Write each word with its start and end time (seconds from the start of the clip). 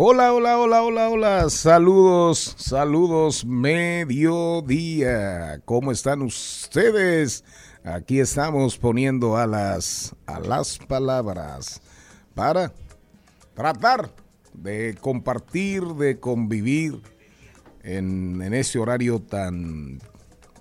Hola, 0.00 0.32
hola, 0.32 0.56
hola, 0.58 0.84
hola, 0.84 1.08
hola. 1.08 1.50
Saludos, 1.50 2.54
saludos, 2.56 3.44
mediodía. 3.44 4.00
¿Cómo 5.64 5.90
están 5.90 6.22
ustedes? 6.22 7.42
Aquí 7.82 8.20
estamos 8.20 8.78
poniendo 8.78 9.36
a 9.36 9.48
las, 9.48 10.14
a 10.26 10.38
las 10.38 10.78
palabras 10.78 11.82
para 12.36 12.72
tratar 13.54 14.14
de 14.54 14.96
compartir, 15.00 15.82
de 15.82 16.20
convivir 16.20 17.02
en, 17.82 18.40
en 18.40 18.54
ese 18.54 18.78
horario 18.78 19.20
tan, 19.20 19.98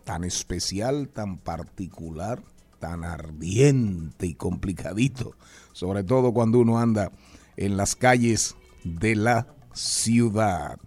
tan 0.04 0.24
especial, 0.24 1.10
tan 1.10 1.38
particular, 1.38 2.42
tan 2.80 3.04
ardiente 3.04 4.26
y 4.26 4.34
complicadito, 4.34 5.36
sobre 5.74 6.04
todo 6.04 6.34
cuando 6.34 6.58
uno 6.58 6.80
anda 6.80 7.12
en 7.56 7.78
las 7.78 7.96
calles 7.96 8.56
de 8.96 9.16
la 9.16 9.48
ciudad. 9.74 10.80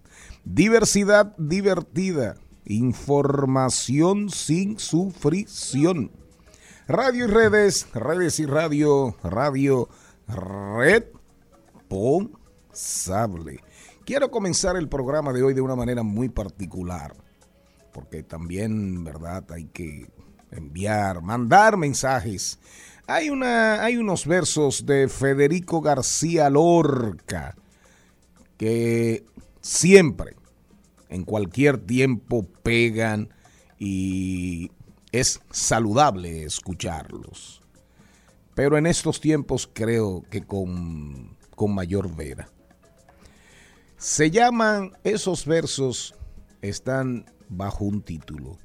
Diversidad 0.43 1.35
divertida, 1.37 2.35
información 2.65 4.29
sin 4.29 4.79
sufrición. 4.79 6.11
Radio 6.87 7.25
y 7.25 7.27
redes, 7.27 7.87
redes 7.93 8.39
y 8.39 8.45
radio, 8.45 9.15
radio 9.23 9.87
responsable. 11.87 13.63
Quiero 14.03 14.31
comenzar 14.31 14.75
el 14.75 14.89
programa 14.89 15.31
de 15.31 15.43
hoy 15.43 15.53
de 15.53 15.61
una 15.61 15.75
manera 15.75 16.01
muy 16.03 16.27
particular, 16.27 17.13
porque 17.93 18.23
también, 18.23 19.03
¿verdad? 19.03 19.45
Hay 19.51 19.65
que 19.65 20.11
enviar, 20.49 21.21
mandar 21.21 21.77
mensajes. 21.77 22.59
Hay, 23.07 23.29
una, 23.29 23.83
hay 23.83 23.97
unos 23.97 24.25
versos 24.25 24.85
de 24.85 25.07
Federico 25.07 25.81
García 25.81 26.49
Lorca 26.49 27.55
que 28.61 29.25
siempre, 29.59 30.35
en 31.09 31.23
cualquier 31.23 31.79
tiempo, 31.79 32.47
pegan 32.61 33.33
y 33.79 34.69
es 35.11 35.39
saludable 35.49 36.43
escucharlos. 36.43 37.63
Pero 38.53 38.77
en 38.77 38.85
estos 38.85 39.19
tiempos 39.19 39.67
creo 39.73 40.21
que 40.29 40.45
con, 40.45 41.35
con 41.55 41.73
mayor 41.73 42.15
vera. 42.15 42.49
Se 43.97 44.29
llaman, 44.29 44.91
esos 45.03 45.47
versos 45.47 46.13
están 46.61 47.25
bajo 47.49 47.85
un 47.85 48.03
título, 48.03 48.59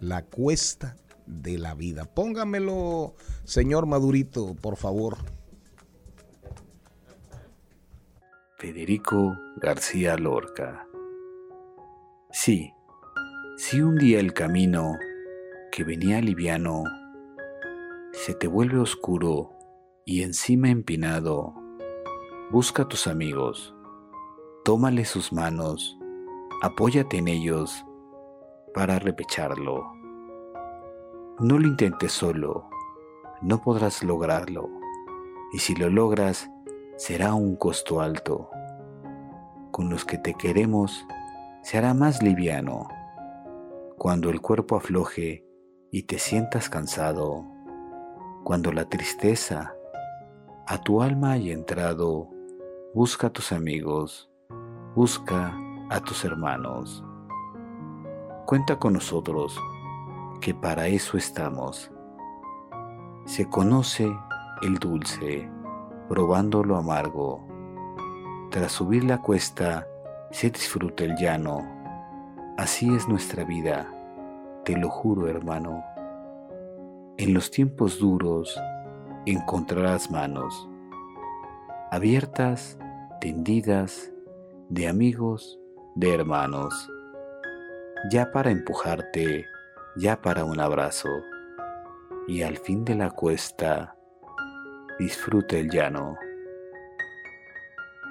La 0.00 0.24
cuesta 0.24 0.96
de 1.26 1.58
la 1.58 1.74
vida. 1.74 2.06
Póngamelo, 2.06 3.14
señor 3.44 3.84
Madurito, 3.84 4.54
por 4.54 4.76
favor. 4.76 5.18
Federico 8.64 9.36
García 9.56 10.16
Lorca. 10.16 10.88
Sí, 12.30 12.72
si 13.58 13.82
un 13.82 13.96
día 13.96 14.18
el 14.18 14.32
camino 14.32 14.96
que 15.70 15.84
venía 15.84 16.18
liviano 16.22 16.84
se 18.12 18.32
te 18.32 18.46
vuelve 18.46 18.78
oscuro 18.78 19.50
y 20.06 20.22
encima 20.22 20.70
empinado, 20.70 21.54
busca 22.50 22.84
a 22.84 22.88
tus 22.88 23.06
amigos, 23.06 23.76
tómale 24.64 25.04
sus 25.04 25.30
manos, 25.30 25.98
apóyate 26.62 27.18
en 27.18 27.28
ellos 27.28 27.84
para 28.72 28.98
repecharlo. 28.98 29.92
No 31.38 31.58
lo 31.58 31.68
intentes 31.68 32.12
solo, 32.12 32.70
no 33.42 33.60
podrás 33.60 34.02
lograrlo, 34.02 34.70
y 35.52 35.58
si 35.58 35.74
lo 35.74 35.90
logras, 35.90 36.48
será 36.96 37.34
un 37.34 37.56
costo 37.56 38.00
alto. 38.00 38.48
Con 39.74 39.90
los 39.90 40.04
que 40.04 40.18
te 40.18 40.34
queremos, 40.34 41.04
se 41.62 41.78
hará 41.78 41.94
más 41.94 42.22
liviano. 42.22 42.86
Cuando 43.98 44.30
el 44.30 44.40
cuerpo 44.40 44.76
afloje 44.76 45.44
y 45.90 46.04
te 46.04 46.20
sientas 46.20 46.70
cansado, 46.70 47.44
cuando 48.44 48.70
la 48.70 48.84
tristeza 48.84 49.74
a 50.68 50.78
tu 50.78 51.02
alma 51.02 51.32
haya 51.32 51.52
entrado, 51.52 52.30
busca 52.94 53.26
a 53.26 53.30
tus 53.30 53.50
amigos, 53.50 54.30
busca 54.94 55.58
a 55.90 55.98
tus 55.98 56.24
hermanos. 56.24 57.04
Cuenta 58.46 58.78
con 58.78 58.92
nosotros, 58.92 59.58
que 60.40 60.54
para 60.54 60.86
eso 60.86 61.16
estamos. 61.16 61.90
Se 63.24 63.50
conoce 63.50 64.08
el 64.62 64.78
dulce, 64.78 65.50
probando 66.08 66.62
lo 66.62 66.76
amargo. 66.76 67.53
Tras 68.54 68.70
subir 68.70 69.02
la 69.02 69.20
cuesta, 69.20 69.88
se 70.30 70.48
disfruta 70.48 71.02
el 71.02 71.16
llano. 71.16 71.66
Así 72.56 72.94
es 72.94 73.08
nuestra 73.08 73.42
vida, 73.42 73.92
te 74.64 74.76
lo 74.76 74.90
juro 74.90 75.26
hermano. 75.26 75.82
En 77.16 77.34
los 77.34 77.50
tiempos 77.50 77.98
duros 77.98 78.56
encontrarás 79.26 80.08
manos, 80.08 80.68
abiertas, 81.90 82.78
tendidas, 83.20 84.12
de 84.68 84.86
amigos, 84.86 85.58
de 85.96 86.14
hermanos, 86.14 86.88
ya 88.12 88.30
para 88.30 88.52
empujarte, 88.52 89.46
ya 89.96 90.22
para 90.22 90.44
un 90.44 90.60
abrazo, 90.60 91.08
y 92.28 92.42
al 92.42 92.56
fin 92.58 92.84
de 92.84 92.94
la 92.94 93.10
cuesta, 93.10 93.96
disfruta 95.00 95.56
el 95.56 95.70
llano. 95.70 96.16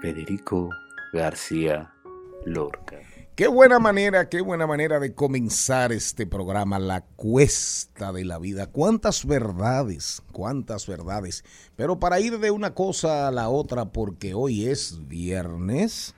Federico 0.03 0.69
García 1.13 1.93
Lorca. 2.45 2.99
Qué 3.35 3.47
buena 3.47 3.79
manera, 3.79 4.27
qué 4.27 4.41
buena 4.41 4.67
manera 4.67 4.99
de 4.99 5.15
comenzar 5.15 5.93
este 5.93 6.27
programa, 6.27 6.77
La 6.77 7.05
Cuesta 7.15 8.11
de 8.11 8.25
la 8.25 8.37
Vida. 8.37 8.67
Cuántas 8.67 9.25
verdades, 9.25 10.21
cuántas 10.33 10.87
verdades. 10.87 11.45
Pero 11.77 11.99
para 11.99 12.19
ir 12.19 12.39
de 12.39 12.51
una 12.51 12.73
cosa 12.73 13.29
a 13.29 13.31
la 13.31 13.47
otra, 13.47 13.93
porque 13.93 14.33
hoy 14.33 14.65
es 14.65 15.07
viernes, 15.07 16.15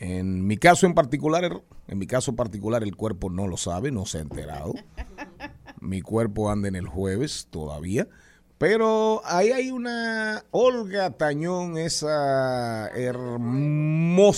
en 0.00 0.44
mi 0.44 0.56
caso 0.56 0.84
en 0.84 0.94
particular, 0.94 1.62
en 1.86 1.98
mi 1.98 2.08
caso 2.08 2.34
particular 2.34 2.82
el 2.82 2.96
cuerpo 2.96 3.30
no 3.30 3.46
lo 3.46 3.56
sabe, 3.56 3.92
no 3.92 4.06
se 4.06 4.18
ha 4.18 4.22
enterado. 4.22 4.74
Mi 5.80 6.02
cuerpo 6.02 6.50
anda 6.50 6.66
en 6.66 6.74
el 6.74 6.88
jueves 6.88 7.46
todavía, 7.48 8.08
Pero 8.58 9.20
ahí 9.24 9.50
hay 9.50 9.70
una 9.70 10.44
Olga 10.50 11.10
Tañón, 11.10 11.76
esa 11.76 12.88
hermosa 12.88 14.36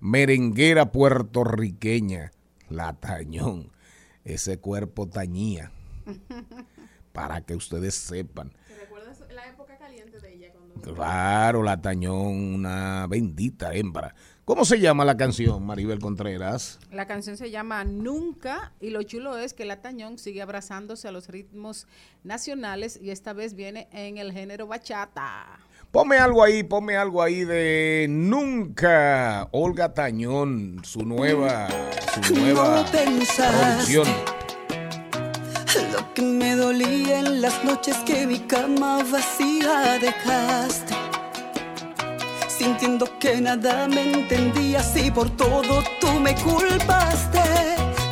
merenguera 0.00 0.92
puertorriqueña, 0.92 2.32
la 2.68 2.94
Tañón. 2.94 3.70
Ese 4.24 4.58
cuerpo 4.58 5.06
tañía. 5.08 5.70
Para 7.12 7.40
que 7.42 7.54
ustedes 7.54 7.94
sepan. 7.94 8.52
¿Te 8.66 8.74
recuerdas 8.76 9.22
la 9.32 9.48
época 9.48 9.78
caliente 9.78 10.18
de 10.18 10.34
ella? 10.34 10.52
Cuando... 10.52 10.80
Claro, 10.80 11.62
la 11.62 11.80
Tañón, 11.80 12.54
una 12.54 13.06
bendita 13.06 13.72
hembra. 13.72 14.14
¿Cómo 14.46 14.64
se 14.64 14.78
llama 14.78 15.04
la 15.04 15.16
canción, 15.16 15.66
Maribel 15.66 15.98
Contreras? 15.98 16.78
La 16.92 17.08
canción 17.08 17.36
se 17.36 17.50
llama 17.50 17.82
Nunca 17.82 18.70
y 18.80 18.90
lo 18.90 19.02
chulo 19.02 19.36
es 19.36 19.54
que 19.54 19.64
la 19.64 19.82
Tañón 19.82 20.18
sigue 20.18 20.40
abrazándose 20.40 21.08
a 21.08 21.10
los 21.10 21.26
ritmos 21.26 21.88
nacionales 22.22 22.96
y 23.02 23.10
esta 23.10 23.32
vez 23.32 23.54
viene 23.54 23.88
en 23.90 24.18
el 24.18 24.32
género 24.32 24.68
bachata. 24.68 25.58
Ponme 25.90 26.18
algo 26.18 26.44
ahí, 26.44 26.62
ponme 26.62 26.96
algo 26.96 27.24
ahí 27.24 27.44
de 27.44 28.06
Nunca. 28.08 29.48
Olga 29.50 29.92
Tañón, 29.92 30.80
su 30.84 31.00
nueva, 31.00 31.66
su 32.24 32.32
nueva 32.32 32.82
No 32.82 32.92
pensaste 32.92 33.58
producción. 33.58 34.06
Lo 35.92 36.14
que 36.14 36.22
me 36.22 36.54
dolía 36.54 37.18
en 37.18 37.42
las 37.42 37.64
noches 37.64 37.96
que 38.06 38.28
mi 38.28 38.38
cama 38.38 39.02
vacía 39.10 39.98
dejaste. 40.00 41.05
Sintiendo 42.58 43.06
que 43.18 43.38
nada 43.40 43.86
me 43.86 44.12
entendías 44.12 44.96
y 44.96 45.10
por 45.10 45.28
todo 45.36 45.82
tú 46.00 46.08
me 46.20 46.34
culpaste 46.36 47.38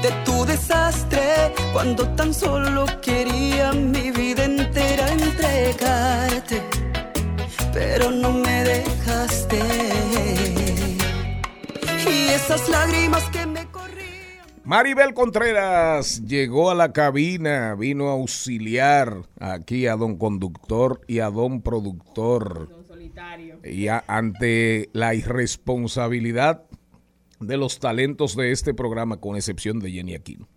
de 0.03 0.11
tu 0.27 0.45
desastre. 0.45 1.55
Cuando 1.73 2.07
tan 2.11 2.35
solo 2.35 2.85
quería 3.01 3.73
mi 3.73 4.11
vida 4.11 4.45
entera 4.45 5.11
entregarte, 5.11 6.63
pero 7.73 8.11
no 8.11 8.33
me 8.33 8.65
dejaste. 8.65 9.61
Y 12.07 12.29
esas 12.29 12.69
lágrimas 12.69 13.25
que 13.31 13.47
me 13.47 13.65
corrían. 13.71 14.45
Maribel 14.63 15.15
Contreras 15.15 16.23
llegó 16.23 16.71
a 16.71 16.75
la 16.75 16.93
cabina, 16.93 17.75
vino 17.77 18.09
a 18.09 18.13
auxiliar 18.13 19.23
aquí 19.41 19.87
a 19.87 19.97
don 19.97 20.19
conductor 20.19 21.01
y 21.09 21.21
a 21.21 21.31
don 21.31 21.63
productor. 21.63 22.84
Y 23.65 23.89
a- 23.89 24.05
ante 24.07 24.89
la 24.93 25.15
irresponsabilidad 25.15 26.65
de 27.41 27.57
los 27.57 27.79
talentos 27.79 28.37
de 28.37 28.53
este 28.53 28.75
programa, 28.75 29.19
con 29.21 29.37
excepción 29.37 29.81
de 29.81 29.91
Jenny 29.93 30.15
Aquino. 30.15 30.49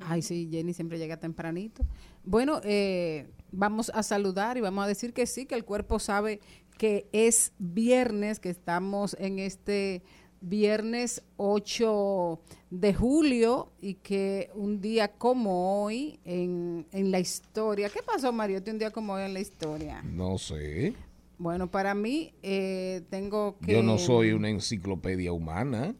Ay, 0.00 0.22
sí, 0.22 0.48
Jenny 0.50 0.72
siempre 0.72 0.98
llega 0.98 1.18
tempranito. 1.18 1.84
Bueno, 2.24 2.60
eh, 2.64 3.26
vamos 3.52 3.90
a 3.94 4.02
saludar 4.02 4.56
y 4.56 4.60
vamos 4.60 4.84
a 4.84 4.88
decir 4.88 5.12
que 5.12 5.26
sí, 5.26 5.44
que 5.46 5.54
el 5.54 5.64
cuerpo 5.64 5.98
sabe 5.98 6.40
que 6.78 7.06
es 7.12 7.52
viernes, 7.58 8.40
que 8.40 8.50
estamos 8.50 9.16
en 9.20 9.38
este 9.38 10.02
viernes 10.40 11.22
8 11.36 12.40
de 12.70 12.94
julio 12.94 13.72
y 13.80 13.94
que 13.94 14.50
un 14.54 14.80
día 14.80 15.08
como 15.08 15.82
hoy 15.84 16.20
en, 16.24 16.86
en 16.92 17.10
la 17.10 17.18
historia. 17.20 17.90
¿Qué 17.90 18.00
pasó, 18.02 18.32
Mariotti, 18.32 18.70
un 18.70 18.78
día 18.78 18.90
como 18.92 19.14
hoy 19.14 19.24
en 19.24 19.34
la 19.34 19.40
historia? 19.40 20.00
No 20.02 20.38
sé, 20.38 20.94
Bueno, 21.38 21.70
para 21.70 21.94
mí 21.94 22.34
eh, 22.42 23.02
tengo 23.10 23.58
que... 23.60 23.72
yo 23.72 23.82
no 23.82 23.98
soy 23.98 24.32
una 24.32 24.48
enciclopedia 24.48 25.32
humana. 25.32 25.94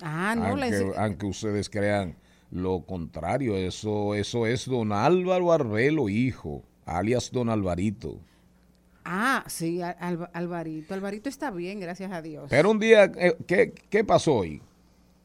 Ah, 0.00 0.34
no, 0.36 0.56
la 0.56 0.66
aunque, 0.66 0.92
aunque 0.98 1.26
ustedes 1.26 1.70
crean 1.70 2.16
lo 2.50 2.80
contrario, 2.84 3.56
eso, 3.56 4.14
eso 4.14 4.46
es 4.46 4.66
don 4.68 4.92
Álvaro 4.92 5.52
Arbelo, 5.52 6.08
hijo, 6.08 6.64
alias 6.84 7.30
don 7.32 7.48
Alvarito. 7.48 8.18
Ah, 9.04 9.44
sí, 9.46 9.80
Al- 9.82 9.96
Alva- 10.00 10.30
Alvarito. 10.32 10.94
Alvarito 10.94 11.28
está 11.28 11.50
bien, 11.50 11.78
gracias 11.80 12.10
a 12.12 12.20
Dios. 12.22 12.46
Pero 12.50 12.70
un 12.70 12.78
día, 12.78 13.04
eh, 13.16 13.36
¿qué, 13.46 13.72
qué 13.88 14.04
pasó 14.04 14.34
hoy? 14.34 14.60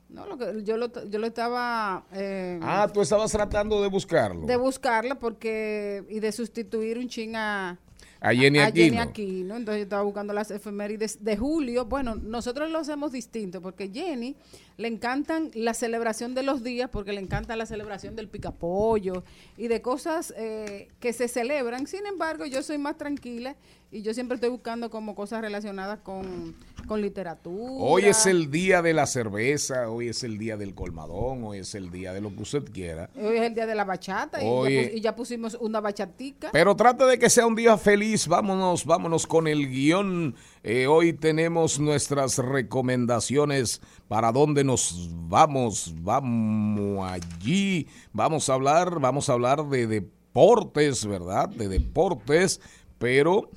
No, 0.09 0.25
lo 0.25 0.37
que 0.37 0.63
yo 0.63 0.77
lo, 0.77 0.89
yo 1.09 1.19
lo 1.19 1.27
estaba 1.27 2.05
eh, 2.13 2.59
Ah, 2.61 2.87
tú 2.93 3.01
estabas 3.01 3.31
tratando 3.31 3.81
de 3.81 3.89
buscarlo. 3.89 4.45
de 4.47 4.55
buscarla 4.55 5.15
porque 5.15 6.03
y 6.09 6.19
de 6.21 6.31
sustituir 6.31 6.97
un 6.97 7.07
chin 7.09 7.35
a, 7.35 7.77
a 8.19 8.33
Jenny 8.33 8.59
a 8.59 8.71
Jenny 8.71 8.97
Aquino. 8.97 9.01
Aquino. 9.01 9.55
Entonces 9.55 9.79
yo 9.79 9.83
estaba 9.83 10.03
buscando 10.03 10.33
las 10.33 10.51
efemérides 10.51 11.23
de 11.23 11.37
julio. 11.37 11.85
Bueno, 11.85 12.15
nosotros 12.15 12.69
lo 12.69 12.79
hacemos 12.79 13.11
distinto 13.11 13.61
porque 13.61 13.89
Jenny 13.89 14.35
le 14.77 14.87
encantan 14.87 15.49
la 15.55 15.73
celebración 15.73 16.35
de 16.35 16.43
los 16.43 16.63
días 16.63 16.89
porque 16.91 17.11
le 17.11 17.19
encanta 17.19 17.55
la 17.55 17.65
celebración 17.65 18.15
del 18.15 18.27
picapollo 18.29 19.23
y 19.57 19.67
de 19.67 19.81
cosas 19.81 20.33
eh, 20.37 20.89
que 20.99 21.13
se 21.13 21.27
celebran. 21.27 21.87
Sin 21.87 22.05
embargo, 22.05 22.45
yo 22.45 22.61
soy 22.61 22.77
más 22.77 22.95
tranquila 22.97 23.55
y 23.91 24.01
yo 24.03 24.13
siempre 24.13 24.35
estoy 24.35 24.49
buscando 24.49 24.89
como 24.91 25.15
cosas 25.15 25.41
relacionadas 25.41 25.99
con, 26.01 26.55
con 26.87 27.01
literatura. 27.01 27.71
Hoy 27.79 28.03
es 28.05 28.25
el 28.27 28.51
día 28.51 28.81
de 28.81 28.93
la 28.93 29.07
cerveza, 29.07 29.89
hoy 29.89 30.09
es 30.09 30.23
el 30.23 30.37
día 30.37 30.57
del 30.57 30.75
colmadón, 30.75 31.43
hoy 31.45 31.59
es 31.59 31.73
el 31.73 31.89
día 31.89 32.13
de 32.13 32.21
lo 32.21 32.29
que 32.35 32.41
usted 32.43 32.63
quiera. 32.71 33.09
Hoy 33.15 33.37
es 33.37 33.43
el 33.43 33.55
día 33.55 33.65
de 33.65 33.73
la 33.75 33.85
bachata 33.85 34.43
y, 34.43 34.45
ya, 34.45 34.49
pus- 34.51 34.93
y 34.97 35.01
ya 35.01 35.15
pusimos 35.15 35.57
una 35.59 35.79
bachatica. 35.79 36.49
Pero 36.51 36.75
trate 36.75 37.05
de 37.05 37.17
que 37.17 37.29
sea 37.29 37.47
un 37.47 37.55
día 37.55 37.77
feliz. 37.77 38.27
Vámonos, 38.27 38.85
vámonos 38.85 39.25
con 39.25 39.47
el 39.47 39.69
guion. 39.69 40.35
Eh, 40.69 40.85
hoy 40.85 41.13
tenemos 41.13 41.79
nuestras 41.79 42.39
recomendaciones 42.39 43.79
para 44.09 44.33
dónde 44.33 44.65
nos 44.65 45.09
vamos. 45.13 45.95
Vamos 46.01 47.09
allí. 47.09 47.87
Vamos 48.11 48.49
a 48.49 48.55
hablar, 48.55 48.99
vamos 48.99 49.29
a 49.29 49.33
hablar 49.33 49.65
de 49.69 49.87
deportes, 49.87 51.05
¿verdad? 51.05 51.47
De 51.47 51.69
deportes, 51.69 52.59
pero, 52.97 53.49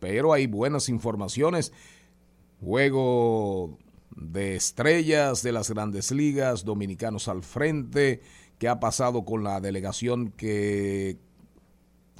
pero 0.00 0.32
hay 0.32 0.46
buenas 0.46 0.88
informaciones. 0.88 1.74
Juego 2.64 3.76
de 4.16 4.56
estrellas 4.56 5.42
de 5.42 5.52
las 5.52 5.70
grandes 5.70 6.10
ligas, 6.10 6.64
dominicanos 6.64 7.28
al 7.28 7.42
frente. 7.42 8.22
¿Qué 8.58 8.68
ha 8.68 8.80
pasado 8.80 9.26
con 9.26 9.44
la 9.44 9.60
delegación 9.60 10.30
que 10.30 11.18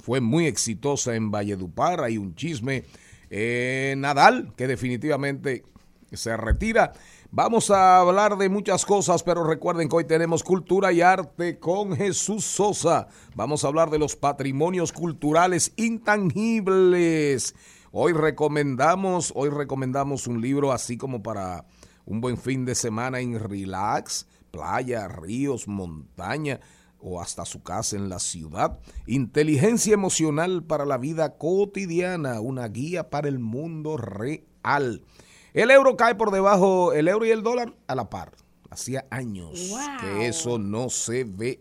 fue 0.07 0.21
muy 0.21 0.45
exitosa 0.45 1.15
en 1.15 1.31
Valledupar. 1.31 2.01
Hay 2.01 2.17
un 2.17 2.33
chisme. 2.33 2.85
Eh, 3.29 3.95
Nadal, 3.97 4.53
que 4.55 4.67
definitivamente 4.67 5.63
se 6.11 6.35
retira. 6.37 6.93
Vamos 7.29 7.71
a 7.71 7.99
hablar 7.99 8.37
de 8.37 8.47
muchas 8.47 8.85
cosas, 8.85 9.21
pero 9.23 9.43
recuerden 9.43 9.89
que 9.89 9.97
hoy 9.97 10.05
tenemos 10.05 10.43
cultura 10.43 10.93
y 10.93 11.01
arte 11.01 11.59
con 11.59 11.95
Jesús 11.95 12.45
Sosa. 12.45 13.07
Vamos 13.35 13.63
a 13.63 13.67
hablar 13.67 13.89
de 13.89 13.99
los 13.99 14.15
patrimonios 14.15 14.93
culturales 14.93 15.73
intangibles. 15.75 17.53
Hoy 17.91 18.13
recomendamos, 18.13 19.33
hoy 19.35 19.49
recomendamos 19.49 20.27
un 20.27 20.41
libro 20.41 20.71
así 20.71 20.97
como 20.97 21.21
para 21.21 21.65
un 22.05 22.21
buen 22.21 22.37
fin 22.37 22.63
de 22.63 22.75
semana 22.75 23.19
en 23.19 23.37
relax, 23.37 24.27
playa, 24.51 25.09
ríos, 25.09 25.67
montaña 25.67 26.61
o 26.99 27.21
hasta 27.21 27.45
su 27.45 27.61
casa 27.63 27.95
en 27.95 28.09
la 28.09 28.19
ciudad. 28.19 28.79
Inteligencia 29.05 29.93
emocional 29.93 30.63
para 30.63 30.85
la 30.85 30.97
vida 30.97 31.37
cotidiana, 31.37 32.39
una 32.41 32.67
guía 32.67 33.09
para 33.09 33.27
el 33.27 33.39
mundo 33.39 33.97
real. 33.97 35.03
El 35.53 35.71
euro 35.71 35.95
cae 35.97 36.15
por 36.15 36.31
debajo, 36.31 36.93
el 36.93 37.07
euro 37.07 37.25
y 37.25 37.31
el 37.31 37.43
dólar 37.43 37.73
a 37.87 37.95
la 37.95 38.09
par. 38.09 38.31
Hacía 38.69 39.05
años 39.09 39.69
Wow. 39.69 39.79
que 40.01 40.27
eso 40.27 40.59
no 40.59 40.89
se 40.89 41.23
veía. 41.23 41.57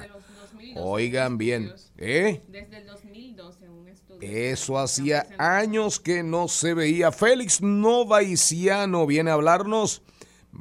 Desde 0.00 0.08
los 0.08 0.22
2012, 0.50 0.74
Oigan 0.76 1.38
bien. 1.38 1.72
¿eh? 1.98 2.42
Desde 2.48 2.78
el 2.78 2.86
2012, 2.86 3.68
un 3.68 3.88
estudio. 3.88 4.18
Eso 4.28 4.78
hacía 4.78 5.26
años 5.38 6.00
que 6.00 6.22
no 6.22 6.48
se 6.48 6.74
veía. 6.74 7.12
Félix 7.12 7.60
Novaiciano 7.60 9.06
viene 9.06 9.30
a 9.30 9.34
hablarnos. 9.34 10.02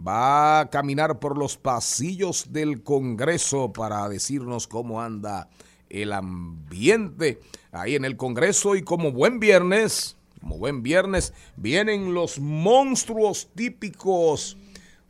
Va 0.08 0.62
a 0.62 0.70
caminar 0.70 1.20
por 1.20 1.38
los 1.38 1.58
pasillos 1.58 2.54
del 2.54 2.84
Congreso 2.84 3.74
para 3.74 4.08
decirnos 4.08 4.68
cómo 4.68 5.02
anda 5.02 5.50
el 5.90 6.14
ambiente 6.14 7.40
ahí 7.72 7.96
en 7.96 8.06
el 8.06 8.16
Congreso 8.16 8.76
y 8.76 8.84
como 8.84 9.12
buen 9.12 9.40
viernes, 9.40 10.16
como 10.40 10.58
buen 10.58 10.84
viernes, 10.84 11.34
vienen 11.58 12.14
los 12.14 12.40
monstruos 12.40 13.50
típicos. 13.56 14.58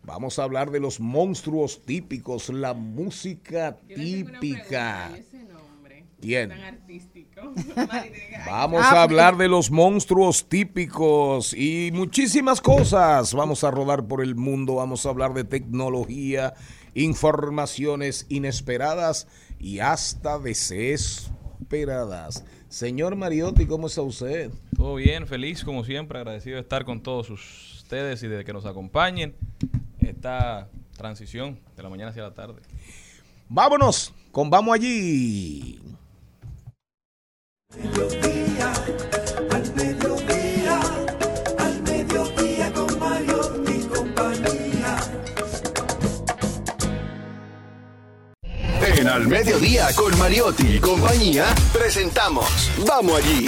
Vamos 0.03 0.39
a 0.39 0.43
hablar 0.43 0.72
de 0.72 0.79
los 0.79 1.00
monstruos 1.00 1.81
típicos, 1.84 2.50
la 2.50 2.74
música 2.74 3.77
típica. 3.88 5.12
Tan 6.22 6.52
artístico. 6.52 7.42
Vamos 8.46 8.82
Ah, 8.84 8.92
a 8.92 9.04
hablar 9.04 9.38
de 9.38 9.48
los 9.48 9.72
monstruos 9.72 10.50
típicos 10.50 11.54
y 11.54 11.92
muchísimas 11.94 12.60
cosas. 12.62 13.34
Vamos 13.34 13.64
a 13.64 13.72
rodar 13.72 14.06
por 14.08 14.22
el 14.22 14.36
mundo, 14.36 14.76
vamos 14.76 15.06
a 15.06 15.10
hablar 15.10 15.34
de 15.34 15.46
tecnología, 15.46 16.54
informaciones 16.94 18.26
inesperadas 18.30 19.28
y 19.60 19.80
hasta 19.80 20.38
desesperadas. 20.40 22.46
Señor 22.68 23.16
Mariotti, 23.16 23.66
¿cómo 23.66 23.88
está 23.88 24.02
usted? 24.02 24.52
Todo 24.76 24.96
bien, 24.96 25.26
feliz 25.28 25.64
como 25.64 25.84
siempre, 25.84 26.18
agradecido 26.20 26.56
de 26.56 26.62
estar 26.62 26.86
con 26.86 27.02
todos 27.02 27.30
ustedes 27.30 28.22
y 28.24 28.28
de 28.28 28.44
que 28.46 28.54
nos 28.54 28.66
acompañen 28.66 29.36
esta 30.00 30.70
transición 30.98 31.60
de 31.76 31.84
la 31.84 31.90
mañana 31.90 32.12
hacia 32.12 32.24
la 32.24 32.34
tarde. 32.34 32.62
Vámonos 33.48 34.14
con 34.32 34.50
Vamos 34.50 34.76
allí. 34.76 35.80
Mediodía, 35.80 35.80
al 35.80 35.80
mediodía, 35.80 35.82
al 35.82 35.82
mediodía 35.82 35.86
con 35.86 35.88
Mario 35.88 35.88
y 35.88 35.90
compañía. 35.90 35.90
En 48.82 49.08
Al 49.08 49.28
Mediodía 49.28 49.88
con 49.96 50.18
Mariotti 50.18 50.76
y 50.76 50.80
compañía, 50.80 51.46
presentamos 51.72 52.72
Vamos 52.88 53.22
allí. 53.22 53.48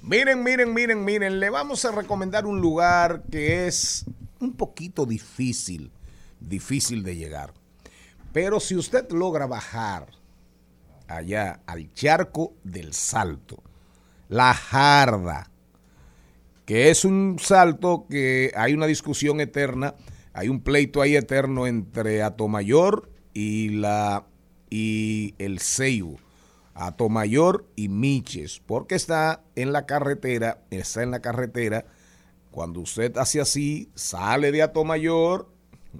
Miren, 0.00 0.44
miren, 0.44 0.72
miren, 0.72 1.04
miren, 1.04 1.40
le 1.40 1.50
vamos 1.50 1.84
a 1.84 1.90
recomendar 1.90 2.46
un 2.46 2.60
lugar 2.60 3.24
que 3.30 3.66
es 3.66 4.04
un 4.38 4.52
poquito 4.52 5.06
difícil, 5.06 5.90
difícil 6.38 7.02
de 7.02 7.16
llegar. 7.16 7.52
Pero 8.32 8.60
si 8.60 8.76
usted 8.76 9.10
logra 9.10 9.46
bajar 9.46 10.19
allá 11.10 11.60
al 11.66 11.92
charco 11.92 12.54
del 12.64 12.94
salto, 12.94 13.62
la 14.28 14.54
jarda, 14.54 15.50
que 16.64 16.90
es 16.90 17.04
un 17.04 17.38
salto 17.40 18.06
que 18.08 18.52
hay 18.56 18.74
una 18.74 18.86
discusión 18.86 19.40
eterna, 19.40 19.94
hay 20.32 20.48
un 20.48 20.60
pleito 20.60 21.02
ahí 21.02 21.16
eterno 21.16 21.66
entre 21.66 22.22
Atomayor 22.22 23.10
y 23.34 23.70
la 23.70 24.24
y 24.70 25.34
el 25.38 25.58
Seibo, 25.58 26.18
Atomayor 26.74 27.66
y 27.74 27.88
Miches, 27.88 28.60
porque 28.64 28.94
está 28.94 29.42
en 29.56 29.72
la 29.72 29.86
carretera, 29.86 30.62
está 30.70 31.02
en 31.02 31.10
la 31.10 31.20
carretera, 31.20 31.86
cuando 32.52 32.80
usted 32.80 33.16
hace 33.18 33.40
así, 33.40 33.90
sale 33.96 34.52
de 34.52 34.62
Atomayor, 34.62 35.48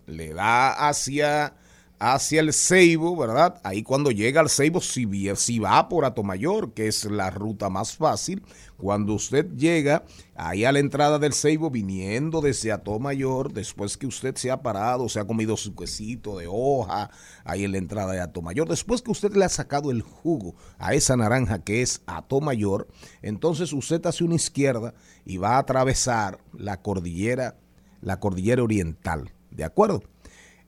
le 0.07 0.33
da 0.33 0.89
hacia 0.89 1.55
hacia 2.01 2.41
el 2.41 2.55
Ceibo, 2.55 3.15
¿verdad? 3.15 3.61
Ahí 3.63 3.83
cuando 3.83 4.11
llega 4.11 4.41
al 4.41 4.49
Ceibo, 4.49 4.81
si, 4.81 5.07
si 5.37 5.59
va 5.59 5.87
por 5.89 6.07
Atomayor, 6.07 6.73
que 6.73 6.89
es 6.89 7.05
la 7.05 7.29
ruta 7.29 7.69
más 7.69 7.95
fácil, 7.95 8.43
cuando 8.79 9.13
usted 9.13 9.47
llega 9.55 10.05
ahí 10.35 10.65
a 10.65 10.73
la 10.73 10.79
entrada 10.79 11.19
del 11.19 11.35
Ceibo, 11.35 11.71
viniendo 11.71 12.41
desde 12.41 12.73
Atomayor, 12.73 13.53
después 13.53 13.99
que 13.99 14.07
usted 14.07 14.35
se 14.37 14.51
ha 14.51 14.63
parado, 14.63 15.11
se 15.11 15.21
ha 15.21 15.27
comido 15.27 15.59
su 15.59 15.77
quesito 15.77 16.39
de 16.39 16.47
hoja, 16.49 17.11
ahí 17.45 17.65
en 17.65 17.73
la 17.73 17.79
entrada 17.79 18.15
de 18.15 18.21
Atomayor, 18.21 18.67
después 18.67 19.03
que 19.03 19.11
usted 19.11 19.37
le 19.37 19.45
ha 19.45 19.51
sacado 19.51 19.91
el 19.91 20.01
jugo 20.01 20.55
a 20.79 20.95
esa 20.95 21.19
naranja 21.19 21.63
que 21.63 21.83
es 21.83 22.01
Atomayor, 22.07 22.89
entonces 23.21 23.75
usted 23.75 24.05
hace 24.07 24.25
una 24.25 24.37
izquierda 24.37 24.95
y 25.27 25.37
va 25.37 25.57
a 25.57 25.59
atravesar 25.59 26.39
la 26.55 26.81
cordillera, 26.81 27.59
la 28.01 28.19
cordillera 28.19 28.63
oriental, 28.63 29.35
¿de 29.51 29.65
acuerdo? 29.65 30.03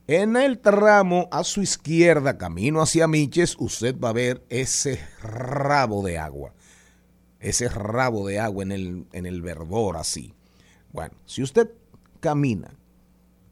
En 0.07 0.35
el 0.35 0.59
tramo 0.59 1.29
a 1.31 1.45
su 1.45 1.61
izquierda, 1.61 2.37
camino 2.37 2.81
hacia 2.81 3.07
Miches, 3.07 3.55
usted 3.57 3.97
va 3.97 4.09
a 4.09 4.13
ver 4.13 4.43
ese 4.49 4.99
rabo 5.21 6.03
de 6.03 6.17
agua. 6.17 6.53
Ese 7.39 7.69
rabo 7.69 8.27
de 8.27 8.37
agua 8.37 8.63
en 8.63 8.73
el, 8.73 9.05
en 9.13 9.25
el 9.25 9.41
verdor 9.41 9.95
así. 9.95 10.33
Bueno, 10.91 11.15
si 11.25 11.41
usted 11.41 11.69
camina, 12.19 12.73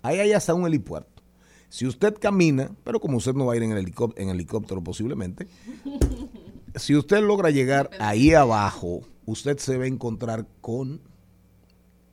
ahí 0.02 0.20
hay 0.20 0.34
hasta 0.34 0.54
un 0.54 0.66
helipuerto. 0.66 1.24
Si 1.70 1.88
usted 1.88 2.18
camina, 2.20 2.70
pero 2.84 3.00
como 3.00 3.16
usted 3.16 3.34
no 3.34 3.46
va 3.46 3.54
a 3.54 3.56
ir 3.56 3.64
en, 3.64 3.72
el 3.72 3.94
en 4.18 4.30
helicóptero 4.30 4.84
posiblemente, 4.84 5.48
si 6.76 6.98
usted 6.98 7.22
logra 7.22 7.50
llegar 7.50 7.90
ahí 7.98 8.34
abajo, 8.34 9.04
usted 9.26 9.58
se 9.58 9.78
va 9.78 9.86
a 9.86 9.88
encontrar 9.88 10.46
con 10.60 11.00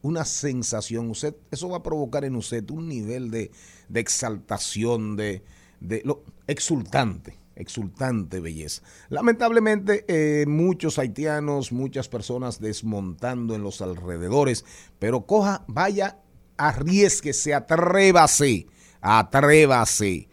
una 0.03 0.25
sensación, 0.25 1.11
usted, 1.11 1.35
eso 1.51 1.69
va 1.69 1.79
a 1.79 1.83
provocar 1.83 2.25
en 2.25 2.37
usted 2.37 2.69
un 2.71 2.89
nivel 2.89 3.31
de, 3.31 3.51
de 3.89 4.01
exaltación, 4.01 5.17
de, 5.17 5.43
de 5.81 6.03
lo 6.05 6.23
exultante, 6.47 7.39
exultante 7.57 8.41
belleza. 8.41 8.83
Lamentablemente, 9.09 10.05
eh, 10.09 10.47
muchos 10.47 10.99
haitianos, 10.99 11.73
muchas 11.73 12.09
personas 12.09 12.61
desmontando 12.61 13.55
en 13.55 13.63
los 13.63 13.81
alrededores, 13.81 14.65
pero 14.99 15.27
coja, 15.27 15.65
vaya, 15.67 16.19
arriesguese, 16.57 17.55
atrévase, 17.55 18.67
atrévase. 19.01 20.29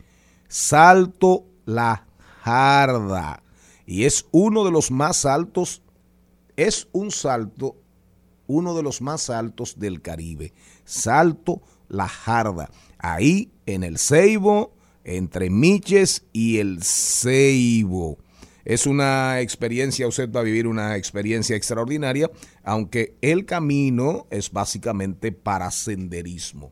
Salto 0.47 1.45
la 1.65 2.07
jarda. 2.43 3.43
Y 3.85 4.05
es 4.05 4.25
uno 4.31 4.63
de 4.63 4.71
los 4.71 4.91
más 4.91 5.25
altos, 5.25 5.81
es 6.55 6.87
un 6.91 7.11
salto 7.11 7.75
uno 8.47 8.75
de 8.75 8.83
los 8.83 9.01
más 9.01 9.29
altos 9.29 9.79
del 9.79 10.01
Caribe. 10.01 10.53
Salto 10.83 11.61
La 11.87 12.07
Jarda. 12.07 12.69
Ahí 12.97 13.51
en 13.65 13.83
el 13.83 13.97
Ceibo, 13.97 14.75
entre 15.03 15.49
Miches 15.49 16.25
y 16.33 16.57
el 16.57 16.83
Ceibo. 16.83 18.17
Es 18.65 18.87
una 18.87 19.41
experiencia, 19.41 20.07
usted 20.07 20.31
va 20.31 20.39
a 20.39 20.43
vivir 20.43 20.65
una 20.65 20.97
experiencia 20.97 21.55
extraordinaria, 21.55 22.31
aunque 22.63 23.15
el 23.21 23.45
camino 23.45 24.25
es 24.31 24.51
básicamente 24.51 25.31
para 25.31 25.69
senderismo. 25.69 26.71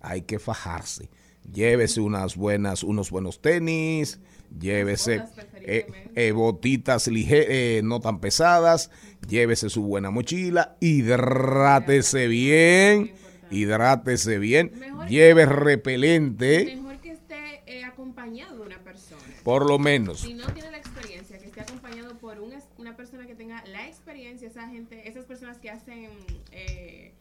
Hay 0.00 0.22
que 0.22 0.40
fajarse. 0.40 1.08
Llévese 1.52 2.00
unas 2.00 2.36
buenas, 2.36 2.82
unos 2.82 3.10
buenos 3.10 3.40
tenis, 3.40 4.18
llévese 4.58 5.22
eh, 5.60 5.86
eh, 6.14 6.32
botitas 6.32 7.08
lige- 7.08 7.46
eh, 7.48 7.80
no 7.84 8.00
tan 8.00 8.20
pesadas, 8.20 8.90
llévese 9.28 9.68
su 9.70 9.82
buena 9.82 10.10
mochila, 10.10 10.76
hidrátese 10.80 12.26
bien, 12.28 13.12
hidrátese 13.50 14.38
bien, 14.38 14.72
lleve 15.08 15.46
repelente, 15.46 16.64
Mejor 16.76 16.96
que 16.98 17.10
esté 17.12 17.62
eh, 17.66 17.84
acompañado 17.84 18.56
de 18.58 18.62
una 18.66 18.78
persona. 18.82 19.20
por 19.42 19.66
lo 19.66 19.78
menos. 19.78 20.20
Si 20.20 20.34
no 20.34 20.46
tiene 20.52 20.70
la 20.70 20.78
experiencia, 20.78 21.38
que 21.38 21.46
esté 21.46 21.60
acompañado 21.60 22.16
por 22.18 22.40
un 22.40 22.52
es- 22.52 22.64
una 22.78 22.96
persona 22.96 23.26
que 23.26 23.34
tenga 23.34 23.62
la 23.66 23.86
experiencia, 23.86 24.48
esa 24.48 24.68
gente, 24.68 25.08
esas 25.08 25.24
personas 25.24 25.58
que 25.58 25.70
hacen 25.70 26.10
eh, 26.52 27.12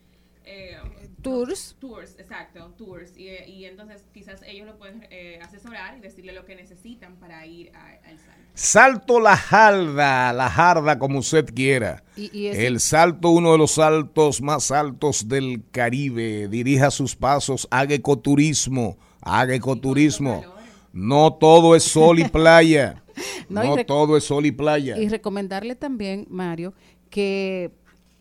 eh, 0.48 0.78
Tours. 1.22 1.76
tours, 1.80 2.16
exacto, 2.20 2.74
tours, 2.78 3.18
y, 3.18 3.28
y 3.52 3.66
entonces 3.66 4.06
quizás 4.14 4.42
ellos 4.48 4.66
lo 4.68 4.78
pueden 4.78 5.06
eh, 5.10 5.40
asesorar 5.42 5.98
y 5.98 6.02
decirle 6.02 6.32
lo 6.32 6.46
que 6.46 6.56
necesitan 6.56 7.16
para 7.18 7.46
ir 7.46 7.72
a- 7.76 7.98
al 8.10 8.18
salto. 8.18 8.42
Salto 8.54 9.20
la 9.20 9.36
jarda, 9.36 10.32
la 10.32 10.50
jarda 10.50 10.98
como 11.00 11.20
usted 11.20 11.46
quiera. 11.54 12.04
Y- 12.16 12.30
y 12.38 12.48
ese- 12.48 12.68
El 12.68 12.80
salto, 12.80 13.30
uno 13.32 13.52
de 13.52 13.58
los 13.58 13.72
saltos 13.72 14.42
más 14.42 14.72
altos 14.72 15.28
del 15.28 15.64
Caribe. 15.72 16.48
Dirija 16.48 16.92
sus 16.92 17.16
pasos, 17.16 17.68
haga 17.72 17.94
ecoturismo, 17.96 18.98
haga 19.22 19.54
ecoturismo. 19.56 20.46
No 20.94 21.34
todo 21.34 21.76
es 21.76 21.84
sol 21.84 22.20
y 22.20 22.24
playa. 22.30 23.04
No, 23.50 23.64
no 23.66 23.74
y 23.76 23.78
rec- 23.80 23.86
todo 23.86 24.16
es 24.18 24.24
sol 24.24 24.46
y 24.46 24.52
playa. 24.52 24.98
Y 24.98 25.10
recomendarle 25.10 25.76
también, 25.76 26.26
Mario, 26.30 26.74
que 27.10 27.72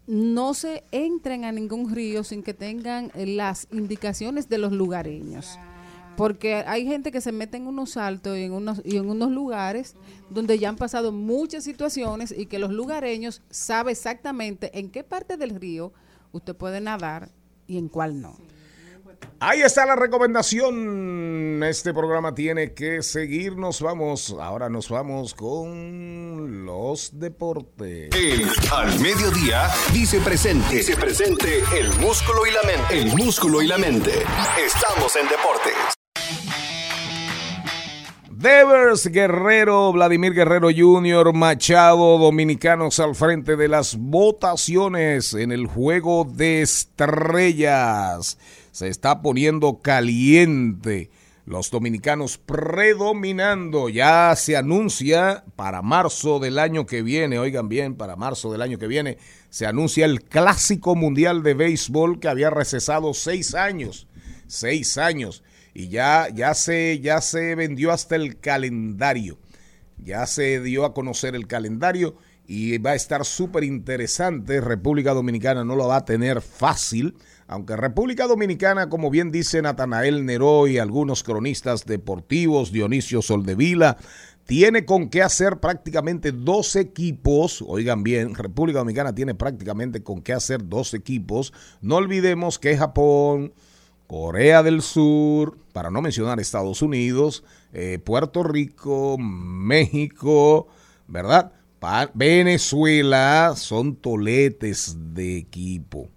no 0.07 0.55
se 0.55 0.85
entren 0.93 1.45
a 1.45 1.53
ningún 1.53 1.95
río 1.95 2.25
sin 2.25 2.43
que 2.43 2.55
tengan 2.55 3.11
eh, 3.15 3.27
las 3.27 3.69
indicaciones 3.73 4.49
de 4.49 4.59
los 4.59 4.73
lugareños. 4.73 5.59
Porque 6.17 6.55
hay 6.67 6.87
gente 6.87 7.13
que 7.13 7.21
se 7.21 7.31
mete 7.31 7.59
en 7.59 7.67
unos 7.67 7.91
saltos 7.91 8.39
y 8.39 8.43
en 8.43 8.53
unos, 8.53 8.81
y 8.85 8.97
en 8.97 9.11
unos 9.11 9.31
lugares 9.31 9.95
donde 10.31 10.59
ya 10.59 10.71
han 10.71 10.77
pasado 10.77 11.13
muchas 11.13 11.65
situaciones 11.65 12.35
y 12.37 12.47
que 12.47 12.59
los 12.59 12.73
lugareños 12.73 13.43
saben 13.51 13.93
exactamente 13.93 14.79
en 14.79 14.91
qué 14.91 15.05
parte 15.05 15.37
del 15.37 15.51
río 15.51 15.93
usted 16.33 16.57
puede 16.57 16.81
nadar 16.81 17.31
y 17.67 17.77
en 17.77 17.89
cuál 17.89 18.23
no. 18.23 18.37
Ahí 19.39 19.61
está 19.61 19.85
la 19.85 19.97
recomendación. 19.97 21.63
Este 21.63 21.93
programa 21.93 22.35
tiene 22.35 22.73
que 22.73 23.03
seguirnos. 23.03 23.83
Vamos, 23.83 24.35
ahora 24.41 24.71
nos 24.71 24.89
vamos 24.89 25.35
con 25.35 26.65
los 26.65 27.19
deportes. 27.19 28.11
El 28.17 28.49
Al 28.73 28.99
Mediodía 29.01 29.69
dice 29.93 30.21
presente. 30.21 30.77
Dice 30.77 30.97
presente 30.97 31.63
el 31.79 31.89
músculo 31.99 32.47
y 32.47 32.51
la 32.51 32.63
mente. 32.63 32.99
El 32.99 33.15
músculo 33.15 33.61
y 33.61 33.67
la 33.67 33.77
mente. 33.77 34.13
Estamos 34.65 35.15
en 35.17 35.29
deportes. 35.29 35.75
Devers 38.31 39.07
Guerrero, 39.07 39.93
Vladimir 39.93 40.35
Guerrero 40.35 40.69
Jr., 40.75 41.33
Machado, 41.33 42.19
dominicanos 42.19 43.01
al 43.01 43.15
frente 43.15 43.57
de 43.57 43.67
las 43.67 43.97
votaciones 43.97 45.33
en 45.35 45.53
el 45.53 45.67
juego 45.67 46.25
de 46.25 46.63
estrellas. 46.63 48.39
Se 48.77 48.89
está 48.89 49.23
poniendo 49.23 49.81
caliente. 49.81 51.09
Los 51.47 51.71
dominicanos 51.71 52.37
predominando. 52.37 53.89
Ya 53.89 54.35
se 54.37 54.55
anuncia 54.55 55.45
para 55.57 55.81
marzo 55.81 56.41
del 56.41 56.59
año 56.59 56.85
que 56.85 57.01
viene, 57.01 57.39
oigan 57.39 57.71
bien, 57.71 57.95
para 57.95 58.17
marzo 58.17 58.53
del 58.53 58.61
año 58.61 58.77
que 58.77 58.87
viene, 58.87 59.17
se 59.49 59.65
anuncia 59.65 60.05
el 60.05 60.23
Clásico 60.23 60.95
Mundial 60.95 61.43
de 61.43 61.55
Béisbol 61.55 62.21
que 62.21 62.29
había 62.29 62.51
recesado 62.51 63.15
seis 63.15 63.55
años. 63.55 64.09
Seis 64.47 64.99
años 64.99 65.43
y 65.73 65.89
ya, 65.89 66.29
ya, 66.29 66.53
se, 66.53 67.01
ya 67.01 67.23
se 67.23 67.55
vendió 67.55 67.93
hasta 67.93 68.17
el 68.17 68.39
calendario. 68.41 69.39
Ya 69.97 70.27
se 70.27 70.61
dio 70.61 70.85
a 70.85 70.93
conocer 70.93 71.35
el 71.35 71.47
calendario 71.47 72.19
y 72.47 72.77
va 72.77 72.91
a 72.91 72.95
estar 72.95 73.25
súper 73.25 73.65
interesante. 73.65 74.61
República 74.61 75.15
Dominicana 75.15 75.65
no 75.65 75.77
lo 75.77 75.89
va 75.89 75.97
a 75.97 76.05
tener 76.05 76.43
fácil, 76.43 77.17
aunque 77.49 77.77
República 77.77 78.27
Dominicana, 78.27 78.89
como 78.89 79.11
bien 79.11 79.31
dice 79.31 79.63
Natanael 79.63 80.25
Neró 80.27 80.67
y 80.67 80.79
algunos 80.79 81.23
cronistas 81.23 81.85
deportivos, 81.85 82.73
Dionisio 82.73 83.23
Soldevila, 83.23 83.99
tiene 84.47 84.85
con 84.85 85.09
qué 85.09 85.23
hacer 85.23 85.59
prácticamente 85.59 86.33
dos 86.33 86.77
equipos. 86.77 87.63
Oigan 87.67 88.03
bien, 88.03 88.35
República 88.35 88.79
Dominicana 88.79 89.15
tiene 89.15 89.35
prácticamente 89.35 90.03
con 90.03 90.23
qué 90.23 90.33
hacer 90.33 90.69
dos 90.69 90.95
equipos. 90.95 91.53
No 91.81 91.97
olvidemos 91.97 92.59
que 92.59 92.77
Japón, 92.77 93.53
Corea 94.07 94.63
del 94.63 94.83
Sur, 94.83 95.59
para 95.73 95.91
no 95.91 96.01
mencionar 96.01 96.41
Estados 96.41 96.81
Unidos, 96.83 97.45
eh, 97.73 97.99
Puerto 97.99 98.43
Rico, 98.43 99.17
México, 99.19 100.69
¿verdad? 101.09 101.53
Venezuela 102.15 103.55
son 103.57 103.97
toletes 103.97 104.97
de 105.15 105.39
equipo. 105.39 106.09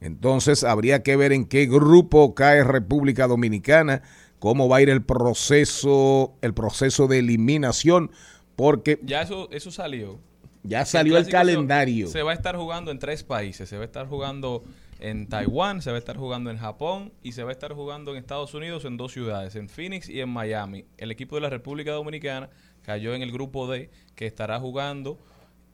Entonces 0.00 0.62
habría 0.64 1.02
que 1.02 1.16
ver 1.16 1.32
en 1.32 1.44
qué 1.46 1.66
grupo 1.66 2.34
cae 2.34 2.62
República 2.64 3.26
Dominicana, 3.26 4.02
cómo 4.38 4.68
va 4.68 4.76
a 4.76 4.82
ir 4.82 4.90
el 4.90 5.02
proceso, 5.02 6.34
el 6.42 6.54
proceso 6.54 7.08
de 7.08 7.18
eliminación, 7.18 8.10
porque 8.56 8.98
Ya 9.02 9.22
eso, 9.22 9.48
eso 9.50 9.70
salió. 9.70 10.18
ya 10.62 10.84
salió 10.84 11.16
el, 11.16 11.24
se- 11.24 11.30
calendario. 11.32 12.06
Se, 12.08 12.22
va 12.22 12.30
a 12.30 12.34
estar 12.34 12.56
jugando 12.56 12.90
en 12.90 12.98
tres 12.98 13.24
países. 13.24 13.68
Se 13.68 13.76
va 13.76 13.82
a 13.82 13.86
estar 13.86 14.06
jugando 14.06 14.62
en 15.00 15.28
Taiwán, 15.28 15.80
se 15.82 15.90
va 15.90 15.96
a 15.96 15.98
estar 15.98 16.16
jugando 16.16 16.50
en 16.50 16.58
Japón 16.58 17.12
y 17.22 17.32
se 17.32 17.42
va 17.44 17.50
a 17.50 17.52
estar 17.52 17.72
jugando 17.72 18.12
en 18.12 18.18
Estados 18.18 18.54
Unidos 18.54 18.84
en 18.84 18.96
dos 18.96 19.12
ciudades, 19.12 19.54
en 19.56 19.68
Phoenix 19.68 20.08
y 20.08 20.20
en 20.20 20.28
Miami. 20.28 20.84
El 20.96 21.10
equipo 21.10 21.36
de 21.36 21.42
la 21.42 21.50
República 21.50 21.92
Dominicana 21.92 22.50
cayó 22.82 23.14
en 23.14 23.22
el 23.22 23.30
grupo 23.32 23.68
D 23.70 23.90
que 24.14 24.26
estará 24.26 24.58
jugando 24.60 25.18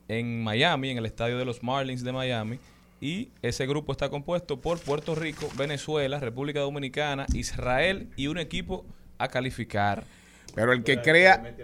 en 0.07 0.43
Miami, 0.43 0.89
en 0.91 0.97
el 0.99 1.05
estadio 1.07 1.37
de 1.39 1.45
los 1.45 1.63
Marlins 1.63 2.03
de 2.03 2.11
Miami. 2.11 2.59
Y 3.01 3.29
ese 3.41 3.67
grupo 3.67 3.91
está 3.91 4.09
compuesto 4.09 4.61
por 4.61 4.79
Puerto 4.79 5.15
Rico, 5.15 5.49
Venezuela, 5.57 6.19
República 6.19 6.61
Dominicana, 6.61 7.25
Israel 7.33 8.09
y 8.15 8.27
un 8.27 8.37
equipo 8.37 8.85
a 9.17 9.27
calificar. 9.27 10.05
Pero 10.53 10.71
el 10.71 10.83
que 10.83 11.01
crea, 11.01 11.55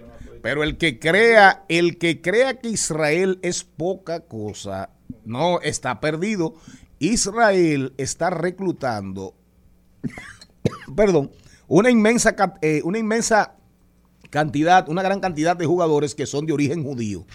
pero 0.42 0.64
el 0.64 0.78
que 0.78 1.00
crea, 1.00 1.64
el 1.70 1.98
que 1.98 2.22
crea 2.22 2.60
que 2.60 2.70
Israel 2.70 3.40
es 3.42 3.64
poca 3.64 4.22
cosa, 4.22 4.90
no 5.24 5.62
está 5.62 6.00
perdido. 6.02 6.56
Israel 7.00 7.94
está 7.98 8.30
reclutando, 8.30 9.34
perdón, 10.96 11.32
una 11.68 11.90
inmensa, 11.90 12.36
eh, 12.62 12.82
una 12.84 13.00
inmensa 13.00 13.56
cantidad, 14.30 14.90
una 14.90 15.02
gran 15.02 15.20
cantidad 15.20 15.56
de 15.56 15.66
jugadores 15.66 16.14
que 16.14 16.26
son 16.26 16.46
de 16.46 16.54
origen 16.54 16.84
judío, 16.84 17.26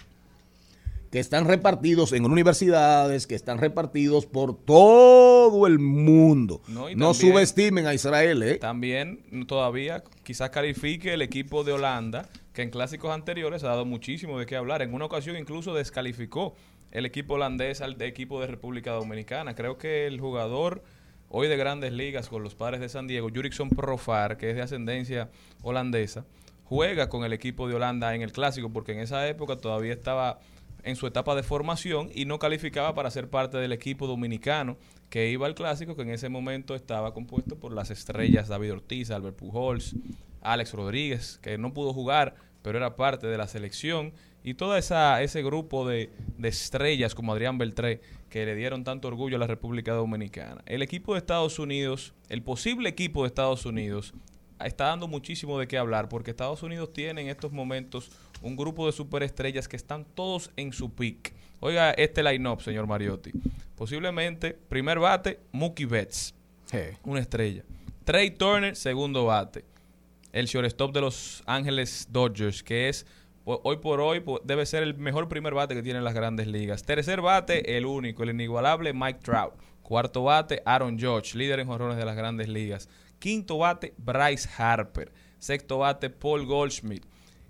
que 1.10 1.18
están 1.18 1.44
repartidos 1.46 2.12
en 2.12 2.24
universidades, 2.24 3.26
que 3.26 3.34
están 3.34 3.58
repartidos 3.58 4.26
por 4.26 4.56
todo 4.64 5.66
el 5.66 5.78
mundo. 5.78 6.60
No, 6.68 7.14
subestimen 7.14 7.86
a 7.86 7.94
Israel, 7.94 8.42
¿eh? 8.42 8.56
También 8.56 9.46
todavía 9.46 10.02
quizás 10.22 10.50
califique 10.50 11.14
el 11.14 11.22
equipo 11.22 11.64
de 11.64 11.72
Holanda, 11.72 12.28
que 12.52 12.62
en 12.62 12.70
clásicos 12.70 13.12
anteriores 13.12 13.62
ha 13.64 13.68
dado 13.68 13.84
muchísimo 13.84 14.38
de 14.38 14.46
qué 14.46 14.56
hablar. 14.56 14.82
En 14.82 14.94
una 14.94 15.04
ocasión 15.04 15.36
incluso 15.36 15.74
descalificó 15.74 16.54
el 16.90 17.06
equipo 17.06 17.34
holandés 17.34 17.80
al 17.80 18.00
equipo 18.00 18.40
de 18.40 18.46
República 18.46 18.92
Dominicana. 18.92 19.54
Creo 19.54 19.78
que 19.78 20.06
el 20.06 20.20
jugador 20.20 20.82
hoy 21.28 21.48
de 21.48 21.56
grandes 21.56 21.92
ligas 21.92 22.28
con 22.28 22.42
los 22.42 22.54
padres 22.54 22.80
de 22.80 22.88
San 22.88 23.06
Diego, 23.06 23.28
Jurickson 23.34 23.68
Profar, 23.68 24.36
que 24.36 24.50
es 24.50 24.56
de 24.56 24.62
ascendencia 24.62 25.28
holandesa, 25.62 26.24
juega 26.64 27.08
con 27.08 27.24
el 27.24 27.32
equipo 27.32 27.68
de 27.68 27.74
Holanda 27.74 28.14
en 28.14 28.22
el 28.22 28.32
clásico 28.32 28.70
porque 28.70 28.92
en 28.92 29.00
esa 29.00 29.26
época 29.28 29.56
todavía 29.56 29.92
estaba 29.92 30.40
en 30.86 30.94
su 30.94 31.08
etapa 31.08 31.34
de 31.34 31.42
formación 31.42 32.10
y 32.14 32.26
no 32.26 32.38
calificaba 32.38 32.94
para 32.94 33.10
ser 33.10 33.28
parte 33.28 33.58
del 33.58 33.72
equipo 33.72 34.06
dominicano 34.06 34.76
que 35.10 35.28
iba 35.30 35.46
al 35.46 35.56
clásico, 35.56 35.96
que 35.96 36.02
en 36.02 36.10
ese 36.10 36.28
momento 36.28 36.76
estaba 36.76 37.12
compuesto 37.12 37.58
por 37.58 37.72
las 37.72 37.90
estrellas 37.90 38.46
David 38.46 38.74
Ortiz, 38.74 39.10
Albert 39.10 39.36
Pujols, 39.36 39.96
Alex 40.42 40.72
Rodríguez, 40.72 41.40
que 41.42 41.58
no 41.58 41.74
pudo 41.74 41.92
jugar, 41.92 42.36
pero 42.62 42.78
era 42.78 42.94
parte 42.94 43.26
de 43.26 43.36
la 43.36 43.48
selección, 43.48 44.12
y 44.44 44.54
todo 44.54 44.76
esa, 44.76 45.20
ese 45.22 45.42
grupo 45.42 45.88
de, 45.88 46.10
de 46.38 46.48
estrellas 46.48 47.16
como 47.16 47.32
Adrián 47.32 47.58
Beltré, 47.58 48.00
que 48.30 48.46
le 48.46 48.54
dieron 48.54 48.84
tanto 48.84 49.08
orgullo 49.08 49.36
a 49.36 49.40
la 49.40 49.48
República 49.48 49.92
Dominicana. 49.92 50.62
El 50.66 50.82
equipo 50.82 51.14
de 51.14 51.18
Estados 51.18 51.58
Unidos, 51.58 52.14
el 52.28 52.42
posible 52.42 52.88
equipo 52.88 53.22
de 53.22 53.28
Estados 53.28 53.66
Unidos, 53.66 54.14
está 54.64 54.86
dando 54.86 55.08
muchísimo 55.08 55.58
de 55.58 55.66
qué 55.66 55.78
hablar, 55.78 56.08
porque 56.08 56.30
Estados 56.30 56.62
Unidos 56.62 56.92
tiene 56.92 57.22
en 57.22 57.28
estos 57.28 57.52
momentos 57.52 58.10
un 58.46 58.56
grupo 58.56 58.86
de 58.86 58.92
superestrellas 58.92 59.68
que 59.68 59.76
están 59.76 60.04
todos 60.04 60.50
en 60.56 60.72
su 60.72 60.94
pick. 60.94 61.34
Oiga 61.60 61.90
este 61.92 62.22
line-up, 62.22 62.60
señor 62.62 62.86
Mariotti. 62.86 63.32
Posiblemente, 63.76 64.52
primer 64.68 64.98
bate, 64.98 65.40
Mookie 65.52 65.84
Betts, 65.86 66.34
una 67.04 67.20
estrella. 67.20 67.62
Trey 68.04 68.30
Turner, 68.30 68.76
segundo 68.76 69.24
bate. 69.26 69.64
El 70.32 70.46
shortstop 70.46 70.92
de 70.94 71.00
los 71.00 71.42
Ángeles 71.46 72.08
Dodgers, 72.10 72.62
que 72.62 72.88
es 72.88 73.06
ho- 73.44 73.60
hoy 73.64 73.78
por 73.78 74.00
hoy 74.00 74.22
debe 74.44 74.64
ser 74.66 74.82
el 74.82 74.96
mejor 74.96 75.28
primer 75.28 75.54
bate 75.54 75.74
que 75.74 75.82
tienen 75.82 76.04
las 76.04 76.14
grandes 76.14 76.46
ligas. 76.46 76.82
Tercer 76.84 77.20
bate, 77.20 77.76
el 77.76 77.86
único, 77.86 78.22
el 78.22 78.30
inigualable 78.30 78.92
Mike 78.92 79.20
Trout. 79.22 79.54
Cuarto 79.82 80.24
bate, 80.24 80.62
Aaron 80.64 80.98
Judge, 80.98 81.34
líder 81.36 81.60
en 81.60 81.68
jonrones 81.68 81.96
de 81.96 82.04
las 82.04 82.16
grandes 82.16 82.48
ligas. 82.48 82.88
Quinto 83.18 83.58
bate, 83.58 83.94
Bryce 83.98 84.48
Harper. 84.58 85.12
Sexto 85.38 85.78
bate, 85.78 86.10
Paul 86.10 86.44
Goldschmidt. 86.44 87.04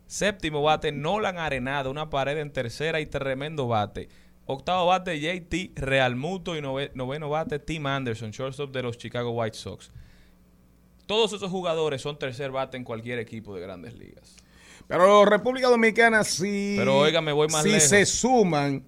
Séptimo 0.07 0.63
bate, 0.63 0.93
Nolan 0.93 1.39
Arenado, 1.39 1.91
una 1.91 2.11
pared 2.11 2.39
en 2.39 2.53
tercera 2.53 3.01
y 3.01 3.07
tremendo 3.07 3.67
bate. 3.69 4.09
Octavo 4.47 4.87
bate, 4.87 5.19
JT 5.19 5.73
Realmuto 5.75 6.57
y 6.57 6.61
nove- 6.61 6.93
noveno 6.95 7.29
bate, 7.29 7.59
Tim 7.59 7.87
Anderson, 7.87 8.31
shortstop 8.31 8.71
de 8.73 8.83
los 8.83 8.97
Chicago 8.99 9.31
White 9.31 9.57
Sox. 9.57 9.91
Todos 11.07 11.33
esos 11.33 11.51
jugadores 11.51 12.03
son 12.03 12.19
tercer 12.19 12.51
bate 12.51 12.77
en 12.77 12.85
cualquier 12.85 13.19
equipo 13.19 13.55
de 13.55 13.61
grandes 13.63 13.95
ligas. 13.95 14.37
Pero 14.89 15.25
República 15.25 15.69
Dominicana 15.69 16.23
sí. 16.23 16.75
Pero, 16.79 16.99
oiga, 16.99 17.21
me 17.21 17.33
voy 17.33 17.49
más 17.49 17.63
si 17.65 17.71
lejos. 17.71 17.89
se 17.89 18.07
suman 18.07 18.85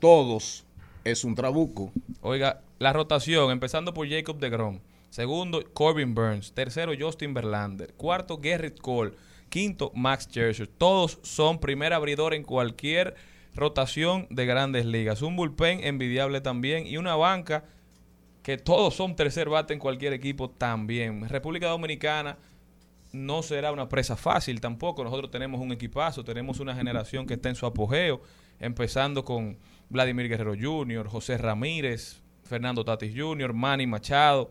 todos, 0.00 0.64
es 1.04 1.24
un 1.24 1.34
trabuco. 1.34 1.92
Oiga, 2.20 2.60
la 2.78 2.92
rotación, 2.92 3.50
empezando 3.50 3.94
por 3.94 4.08
Jacob 4.08 4.38
de 4.38 4.50
Grom. 4.50 4.80
Segundo, 5.10 5.62
Corbin 5.72 6.14
Burns. 6.14 6.52
Tercero, 6.52 6.92
Justin 6.98 7.32
Verlander. 7.34 7.94
Cuarto, 7.94 8.40
Gerrit 8.42 8.78
Cole. 8.80 9.12
Quinto, 9.52 9.92
Max 9.94 10.28
Scherzer. 10.30 10.66
Todos 10.66 11.18
son 11.22 11.60
primer 11.60 11.92
abridor 11.92 12.32
en 12.32 12.42
cualquier 12.42 13.14
rotación 13.54 14.26
de 14.30 14.46
grandes 14.46 14.86
ligas. 14.86 15.20
Un 15.20 15.36
bullpen 15.36 15.84
envidiable 15.84 16.40
también 16.40 16.86
y 16.86 16.96
una 16.96 17.16
banca 17.16 17.66
que 18.42 18.56
todos 18.56 18.94
son 18.94 19.14
tercer 19.14 19.50
bate 19.50 19.74
en 19.74 19.78
cualquier 19.78 20.14
equipo 20.14 20.48
también. 20.48 21.28
República 21.28 21.68
Dominicana 21.68 22.38
no 23.12 23.42
será 23.42 23.72
una 23.72 23.90
presa 23.90 24.16
fácil 24.16 24.58
tampoco. 24.58 25.04
Nosotros 25.04 25.30
tenemos 25.30 25.60
un 25.60 25.70
equipazo, 25.70 26.24
tenemos 26.24 26.58
una 26.58 26.74
generación 26.74 27.26
que 27.26 27.34
está 27.34 27.50
en 27.50 27.54
su 27.54 27.66
apogeo, 27.66 28.22
empezando 28.58 29.22
con 29.22 29.58
Vladimir 29.90 30.30
Guerrero 30.30 30.54
Jr., 30.58 31.08
José 31.08 31.36
Ramírez, 31.36 32.22
Fernando 32.42 32.86
Tatis 32.86 33.12
Jr., 33.14 33.52
Manny 33.52 33.86
Machado, 33.86 34.50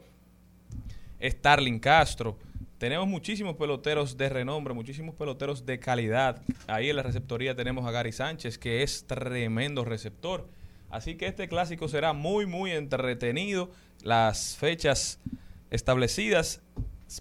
Starling 1.19 1.79
Castro. 1.79 2.37
Tenemos 2.81 3.07
muchísimos 3.07 3.57
peloteros 3.57 4.17
de 4.17 4.27
renombre, 4.27 4.73
muchísimos 4.73 5.13
peloteros 5.13 5.67
de 5.67 5.79
calidad. 5.79 6.41
Ahí 6.65 6.89
en 6.89 6.95
la 6.95 7.03
receptoría 7.03 7.55
tenemos 7.55 7.85
a 7.85 7.91
Gary 7.91 8.11
Sánchez, 8.11 8.57
que 8.57 8.81
es 8.81 9.05
tremendo 9.05 9.85
receptor. 9.85 10.49
Así 10.89 11.13
que 11.13 11.27
este 11.27 11.47
clásico 11.47 11.87
será 11.87 12.13
muy, 12.13 12.47
muy 12.47 12.71
entretenido. 12.71 13.69
Las 14.01 14.57
fechas 14.57 15.19
establecidas 15.69 16.63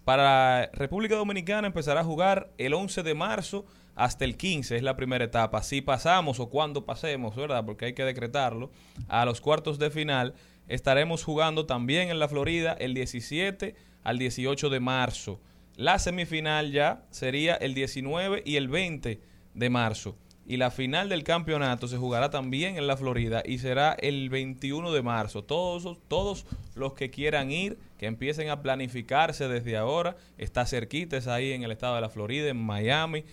para 0.03 0.71
República 0.73 1.17
Dominicana 1.17 1.67
empezará 1.67 2.01
a 2.01 2.05
jugar 2.05 2.51
el 2.57 2.73
11 2.73 3.03
de 3.03 3.15
marzo 3.15 3.67
hasta 3.97 4.25
el 4.25 4.39
15, 4.39 4.77
es 4.77 4.83
la 4.83 4.97
primera 4.97 5.27
etapa. 5.27 5.63
Si 5.63 5.83
pasamos 5.83 6.41
o 6.41 6.49
cuando 6.49 6.87
pasemos, 6.87 7.37
¿verdad? 7.37 7.67
Porque 7.67 7.85
hay 7.85 7.93
que 7.93 8.05
decretarlo, 8.05 8.71
a 9.09 9.27
los 9.27 9.43
cuartos 9.43 9.79
de 9.79 9.91
final, 9.91 10.33
estaremos 10.69 11.23
jugando 11.23 11.67
también 11.67 12.09
en 12.09 12.19
la 12.19 12.29
Florida 12.29 12.73
el 12.81 12.95
17 12.95 13.75
al 14.05 14.19
18 14.19 14.71
de 14.71 14.81
marzo. 14.81 15.39
La 15.81 15.99
semifinal 15.99 16.73
ya 16.73 17.07
sería 17.09 17.55
el 17.55 17.73
19 17.73 18.43
y 18.45 18.57
el 18.57 18.69
20 18.69 19.19
de 19.55 19.71
marzo. 19.71 20.15
Y 20.47 20.59
la 20.59 20.71
final 20.71 21.09
del 21.09 21.25
campeonato 21.25 21.89
se 21.89 21.97
jugará 21.97 22.29
también 22.29 22.77
en 22.77 22.87
la 22.87 22.99
Florida 22.99 23.43
y 23.47 23.61
será 23.61 23.95
el 23.95 24.29
21 24.29 24.93
de 24.93 25.01
marzo. 25.01 25.43
Todos, 25.43 25.97
todos 26.07 26.45
los 26.75 26.93
que 26.93 27.09
quieran 27.09 27.51
ir, 27.51 27.79
que 27.97 28.05
empiecen 28.05 28.51
a 28.51 28.61
planificarse 28.61 29.49
desde 29.49 29.79
ahora. 29.79 30.19
Está 30.37 30.67
cerquita, 30.67 31.17
es 31.17 31.27
ahí 31.29 31.53
en 31.53 31.63
el 31.63 31.71
estado 31.71 31.95
de 31.95 32.03
la 32.03 32.11
Florida, 32.11 32.51
en 32.51 32.59
Miami. 32.59 33.25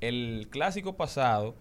El 0.00 0.48
clásico 0.50 0.96
pasado 0.96 1.56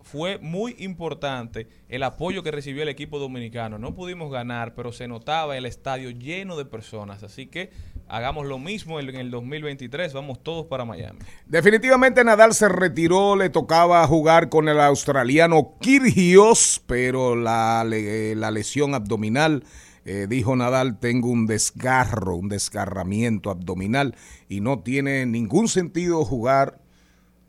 fue 0.00 0.38
muy 0.38 0.76
importante 0.78 1.66
el 1.90 2.04
apoyo 2.04 2.42
que 2.42 2.50
recibió 2.50 2.82
el 2.82 2.88
equipo 2.88 3.18
dominicano. 3.18 3.78
No 3.78 3.94
pudimos 3.94 4.32
ganar, 4.32 4.74
pero 4.74 4.92
se 4.92 5.08
notaba 5.08 5.58
el 5.58 5.66
estadio 5.66 6.08
lleno 6.08 6.56
de 6.56 6.64
personas. 6.64 7.22
Así 7.22 7.48
que 7.48 7.70
hagamos 8.08 8.46
lo 8.46 8.58
mismo 8.58 9.00
en 9.00 9.14
el 9.14 9.30
2023. 9.30 10.12
Vamos 10.12 10.42
todos 10.42 10.66
para 10.66 10.84
Miami. 10.84 11.18
Definitivamente 11.46 12.24
Nadal 12.24 12.54
se 12.54 12.68
retiró, 12.68 13.36
le 13.36 13.50
tocaba 13.50 14.06
jugar 14.06 14.48
con 14.48 14.68
el 14.68 14.80
australiano 14.80 15.74
Kyrgios, 15.80 16.82
pero 16.86 17.36
la, 17.36 17.84
la 17.84 18.50
lesión 18.50 18.94
abdominal, 18.94 19.64
eh, 20.04 20.26
dijo 20.28 20.54
Nadal, 20.54 20.98
tengo 20.98 21.28
un 21.28 21.46
desgarro, 21.46 22.36
un 22.36 22.48
desgarramiento 22.48 23.50
abdominal 23.50 24.14
y 24.48 24.60
no 24.60 24.80
tiene 24.80 25.26
ningún 25.26 25.68
sentido 25.68 26.24
jugar 26.24 26.83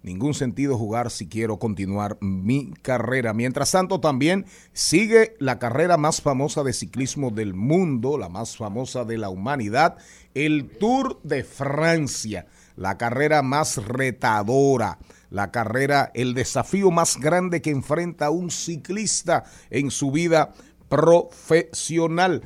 ningún 0.05 0.35
sentido 0.35 0.77
jugar 0.77 1.09
si 1.09 1.27
quiero 1.27 1.57
continuar 1.57 2.17
mi 2.21 2.71
carrera. 2.83 3.33
Mientras 3.33 3.71
tanto, 3.71 3.99
también 3.99 4.45
sigue 4.71 5.35
la 5.39 5.57
carrera 5.57 5.97
más 5.97 6.21
famosa 6.21 6.63
de 6.63 6.73
ciclismo 6.73 7.31
del 7.31 7.55
mundo, 7.55 8.17
la 8.17 8.29
más 8.29 8.55
famosa 8.55 9.03
de 9.03 9.17
la 9.17 9.29
humanidad, 9.29 9.97
el 10.35 10.69
Tour 10.69 11.19
de 11.23 11.43
Francia, 11.43 12.45
la 12.75 12.99
carrera 12.99 13.41
más 13.41 13.83
retadora, 13.83 14.99
la 15.31 15.51
carrera, 15.51 16.11
el 16.13 16.35
desafío 16.35 16.91
más 16.91 17.17
grande 17.17 17.63
que 17.63 17.71
enfrenta 17.71 18.29
un 18.29 18.51
ciclista 18.51 19.43
en 19.71 19.89
su 19.89 20.11
vida 20.11 20.53
profesional. 20.87 22.43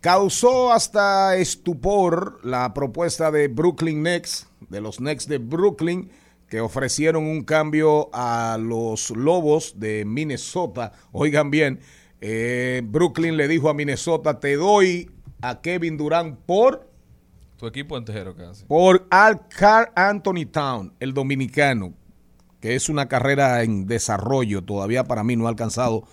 Causó 0.00 0.72
hasta 0.72 1.36
estupor 1.36 2.40
la 2.42 2.72
propuesta 2.72 3.30
de 3.30 3.48
Brooklyn 3.48 4.02
Nets, 4.02 4.48
de 4.70 4.80
los 4.80 5.00
Nets 5.00 5.28
de 5.28 5.36
Brooklyn, 5.36 6.10
que 6.52 6.60
ofrecieron 6.60 7.24
un 7.24 7.44
cambio 7.44 8.10
a 8.12 8.58
los 8.60 9.08
Lobos 9.08 9.80
de 9.80 10.04
Minnesota. 10.04 10.92
Oigan 11.10 11.50
bien, 11.50 11.80
eh, 12.20 12.82
Brooklyn 12.84 13.38
le 13.38 13.48
dijo 13.48 13.70
a 13.70 13.74
Minnesota, 13.74 14.38
te 14.38 14.56
doy 14.56 15.10
a 15.40 15.62
Kevin 15.62 15.96
Durant 15.96 16.38
por 16.44 16.90
Tu 17.56 17.66
equipo 17.66 17.96
entero 17.96 18.36
casi. 18.36 18.66
por 18.66 19.06
Al 19.08 19.48
Carl 19.48 19.92
Anthony 19.96 20.44
Town, 20.44 20.92
el 21.00 21.14
dominicano, 21.14 21.94
que 22.60 22.74
es 22.74 22.90
una 22.90 23.08
carrera 23.08 23.62
en 23.62 23.86
desarrollo, 23.86 24.62
todavía 24.62 25.04
para 25.04 25.24
mí 25.24 25.36
no 25.36 25.46
ha 25.46 25.48
alcanzado 25.48 26.06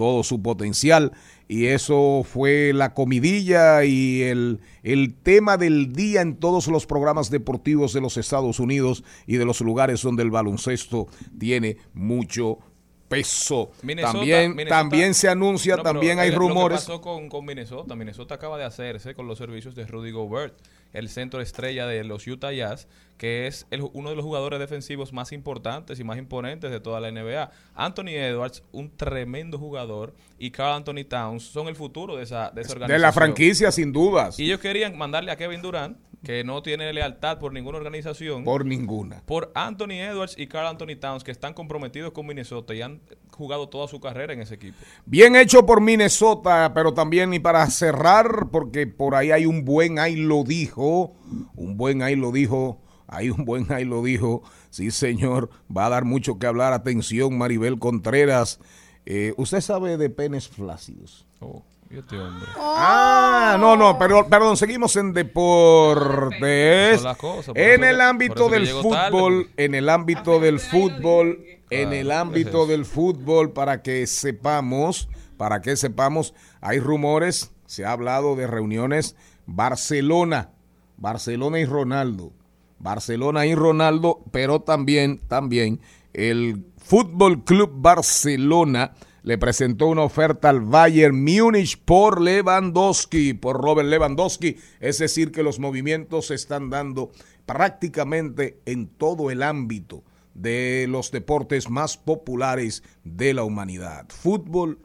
todo 0.00 0.22
su 0.22 0.40
potencial. 0.40 1.12
Y 1.46 1.66
eso 1.66 2.24
fue 2.24 2.72
la 2.72 2.94
comidilla 2.94 3.84
y 3.84 4.22
el, 4.22 4.60
el 4.82 5.12
tema 5.14 5.58
del 5.58 5.92
día 5.92 6.22
en 6.22 6.36
todos 6.36 6.68
los 6.68 6.86
programas 6.86 7.28
deportivos 7.28 7.92
de 7.92 8.00
los 8.00 8.16
Estados 8.16 8.60
Unidos 8.60 9.04
y 9.26 9.36
de 9.36 9.44
los 9.44 9.60
lugares 9.60 10.00
donde 10.00 10.22
el 10.22 10.30
baloncesto 10.30 11.06
tiene 11.38 11.76
mucho 11.92 12.60
peso. 13.08 13.72
Minnesota- 13.82 14.12
también, 14.18 14.50
Minnesota- 14.56 14.78
también 14.80 15.12
se 15.14 15.28
anuncia, 15.28 15.76
No, 15.76 15.82
también 15.82 16.18
hay 16.18 16.28
eh, 16.28 16.32
Lo 16.32 16.38
que 16.40 16.48
rumores. 16.48 16.78
pasó 16.80 17.00
con, 17.02 17.28
con 17.28 17.44
Minnesota, 17.44 17.94
Minnesota 17.94 18.36
acaba 18.36 18.56
de 18.56 18.64
hacerse 18.64 19.14
con 19.14 19.26
los 19.26 19.36
servicios 19.36 19.74
de 19.74 19.84
Rudy 19.86 20.12
Gobert, 20.12 20.54
el 20.92 21.08
centro 21.08 21.40
estrella 21.40 21.86
de 21.86 22.04
los 22.04 22.26
Utah 22.26 22.52
Jazz, 22.52 22.88
que 23.18 23.46
es 23.46 23.66
el- 23.70 23.82
uno 23.92 24.10
de 24.10 24.16
los 24.16 24.24
jugadores 24.24 24.58
defensivos 24.58 25.12
más 25.12 25.32
importantes 25.32 26.00
y 26.00 26.04
más 26.04 26.16
imponentes 26.18 26.70
de 26.70 26.80
toda 26.80 27.00
la 27.00 27.08
NBA. 27.08 27.50
Anthony 27.74 28.08
Edwards, 28.10 28.62
un 28.72 28.96
tremendo 28.96 29.58
jugador, 29.58 30.14
y 30.38 30.50
Carl 30.50 30.74
Anthony 30.76 31.04
Towns 31.08 31.42
son 31.44 31.68
el 31.68 31.76
futuro 31.76 32.16
de 32.16 32.22
esa, 32.24 32.50
de 32.50 32.62
esa 32.62 32.72
organización. 32.72 32.88
De 32.88 32.98
la 32.98 33.12
franquicia, 33.12 33.70
sin 33.72 33.92
dudas. 33.92 34.38
Y 34.40 34.44
ellos 34.46 34.60
querían 34.60 34.96
mandarle 34.96 35.30
a 35.30 35.36
Kevin 35.36 35.60
Durant, 35.62 35.98
que 36.22 36.44
no 36.44 36.62
tiene 36.62 36.92
lealtad 36.92 37.38
por 37.38 37.52
ninguna 37.52 37.78
organización, 37.78 38.44
por, 38.44 38.62
Por 38.62 38.66
ninguna. 38.66 39.22
Anthony 39.54 39.92
Edwards 39.92 40.34
y 40.36 40.46
Carl 40.46 40.66
Anthony 40.66 40.96
Towns, 41.00 41.24
que 41.24 41.30
están 41.30 41.54
comprometidos 41.54 42.12
con 42.12 42.26
Minnesota 42.26 42.74
y 42.74 42.82
han 42.82 43.00
jugado 43.30 43.68
toda 43.68 43.88
su 43.88 44.00
carrera 44.00 44.34
en 44.34 44.42
ese 44.42 44.54
equipo. 44.54 44.76
Bien 45.06 45.34
hecho 45.34 45.64
por 45.64 45.80
Minnesota, 45.80 46.72
pero 46.74 46.92
también 46.92 47.32
y 47.32 47.38
para 47.38 47.66
cerrar, 47.68 48.48
porque 48.52 48.86
por 48.86 49.14
ahí 49.14 49.30
hay 49.30 49.46
un 49.46 49.64
buen 49.64 49.98
ahí 49.98 50.16
lo 50.16 50.44
dijo, 50.44 51.14
un 51.56 51.76
buen 51.78 52.02
ahí 52.02 52.16
lo 52.16 52.32
dijo, 52.32 52.80
hay 53.06 53.30
un 53.30 53.44
buen 53.44 53.72
ahí 53.72 53.84
lo 53.84 54.02
dijo, 54.02 54.42
sí 54.68 54.90
señor, 54.90 55.48
va 55.74 55.86
a 55.86 55.90
dar 55.90 56.04
mucho 56.04 56.38
que 56.38 56.46
hablar, 56.46 56.72
atención 56.74 57.36
Maribel 57.38 57.78
Contreras, 57.78 58.60
Eh, 59.06 59.32
usted 59.38 59.62
sabe 59.62 59.96
de 59.96 60.10
penes 60.10 60.46
flácidos. 60.46 61.26
Oh, 61.40 61.62
este 61.90 62.18
hombre. 62.18 62.48
Ah, 62.56 63.56
no, 63.58 63.76
no, 63.76 63.98
pero, 63.98 64.28
perdón, 64.28 64.56
seguimos 64.56 64.94
en 64.96 65.12
deportes. 65.12 67.02
Cosas, 67.18 67.46
por 67.46 67.58
En 67.58 67.82
el 67.82 68.00
ámbito 68.00 68.48
del 68.48 68.68
fútbol, 68.68 69.50
en 69.56 69.74
el 69.74 69.88
ámbito 69.88 70.38
del 70.38 70.60
fútbol, 70.60 71.44
en 71.70 71.92
el 71.92 72.12
ámbito 72.12 72.66
del 72.66 72.84
fútbol, 72.84 73.52
para 73.52 73.82
que 73.82 74.06
sepamos, 74.06 75.08
para 75.36 75.60
que 75.60 75.76
sepamos, 75.76 76.34
hay 76.60 76.78
rumores, 76.78 77.52
se 77.66 77.84
ha 77.84 77.92
hablado 77.92 78.36
de 78.36 78.46
reuniones 78.46 79.16
Barcelona, 79.46 80.50
Barcelona 80.96 81.58
y 81.58 81.64
Ronaldo, 81.64 82.32
Barcelona 82.78 83.46
y 83.46 83.54
Ronaldo, 83.54 84.20
pero 84.30 84.60
también, 84.60 85.18
también 85.26 85.80
el 86.12 86.66
Fútbol 86.78 87.44
Club 87.44 87.70
Barcelona 87.74 88.92
le 89.22 89.38
presentó 89.38 89.86
una 89.86 90.02
oferta 90.02 90.48
al 90.48 90.60
Bayern 90.60 91.22
Múnich 91.22 91.78
por 91.78 92.20
Lewandowski, 92.20 93.34
por 93.34 93.60
Robert 93.60 93.88
Lewandowski. 93.88 94.56
Es 94.80 94.98
decir, 94.98 95.32
que 95.32 95.42
los 95.42 95.58
movimientos 95.58 96.28
se 96.28 96.34
están 96.34 96.70
dando 96.70 97.10
prácticamente 97.46 98.60
en 98.66 98.86
todo 98.88 99.30
el 99.30 99.42
ámbito 99.42 100.04
de 100.34 100.86
los 100.88 101.10
deportes 101.10 101.68
más 101.68 101.96
populares 101.96 102.82
de 103.04 103.34
la 103.34 103.44
humanidad. 103.44 104.06
Fútbol 104.08 104.78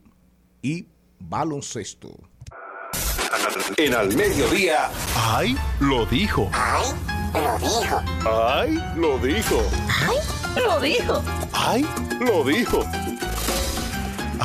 y 0.62 0.88
baloncesto. 1.20 2.18
En 3.78 3.94
al 3.94 4.16
mediodía, 4.16 4.90
¡Ay! 5.16 5.56
Lo 5.80 6.06
dijo. 6.06 6.50
¡Ay! 6.54 6.94
Lo 7.34 7.58
dijo. 7.60 8.04
¡Ay! 8.26 8.84
Lo 8.96 9.18
dijo. 9.20 9.62
Lo 10.56 10.80
dijo. 10.80 11.24
¡Ay! 11.54 11.86
Lo 12.20 12.44
dijo. 12.44 12.84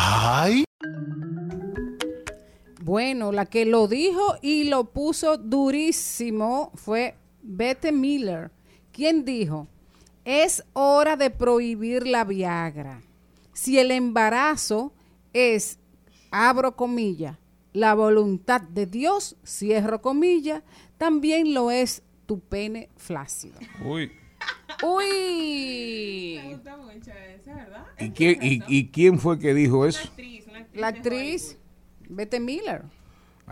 ¡Ay! 0.02 0.64
Bueno, 2.80 3.32
la 3.32 3.44
que 3.44 3.66
lo 3.66 3.86
dijo 3.86 4.36
y 4.40 4.64
lo 4.64 4.84
puso 4.84 5.36
durísimo 5.36 6.72
fue 6.74 7.16
Bette 7.42 7.92
Miller, 7.92 8.50
quien 8.92 9.26
dijo, 9.26 9.68
es 10.24 10.64
hora 10.72 11.16
de 11.16 11.28
prohibir 11.30 12.06
la 12.06 12.24
Viagra. 12.24 13.02
Si 13.52 13.78
el 13.78 13.90
embarazo 13.90 14.92
es, 15.34 15.78
abro 16.30 16.76
comillas, 16.76 17.36
la 17.74 17.94
voluntad 17.94 18.62
de 18.62 18.86
Dios, 18.86 19.36
cierro 19.44 20.00
comillas, 20.00 20.62
también 20.96 21.52
lo 21.52 21.70
es 21.70 22.02
tu 22.24 22.40
pene 22.40 22.88
flácido. 22.96 23.58
Uy, 23.84 24.10
Uy, 24.82 26.40
Me 26.42 26.54
gusta 26.54 26.76
mucho 26.76 27.10
esa, 27.10 27.54
¿verdad? 27.54 27.86
¿Y 27.98 28.10
quién, 28.10 28.38
y, 28.42 28.62
y 28.66 28.88
quién 28.88 29.18
fue 29.18 29.38
que 29.38 29.52
dijo 29.54 29.86
eso? 29.86 30.00
actriz, 30.08 30.46
una 30.48 30.58
actriz 30.60 30.80
la 30.80 30.86
actriz 30.88 31.58
Bette 32.08 32.40
Miller. 32.40 32.82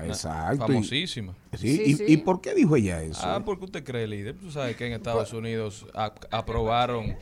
Exacto. 0.00 0.54
y- 0.64 0.68
famosísima. 0.68 1.34
Sí, 1.56 1.76
Sí, 1.76 1.82
y, 1.86 1.94
sí. 1.94 2.04
¿Y 2.06 2.16
por 2.18 2.40
qué 2.40 2.54
dijo 2.54 2.76
ella 2.76 3.02
eso? 3.02 3.20
Ah, 3.24 3.44
¿por 3.44 3.58
qué 3.58 3.64
usted 3.64 3.84
cree, 3.84 4.06
líder? 4.06 4.36
Tú 4.36 4.50
sabes 4.50 4.76
que 4.76 4.86
en 4.86 4.92
Estados 4.92 5.32
Unidos 5.32 5.86
aprobaron, 6.30 7.16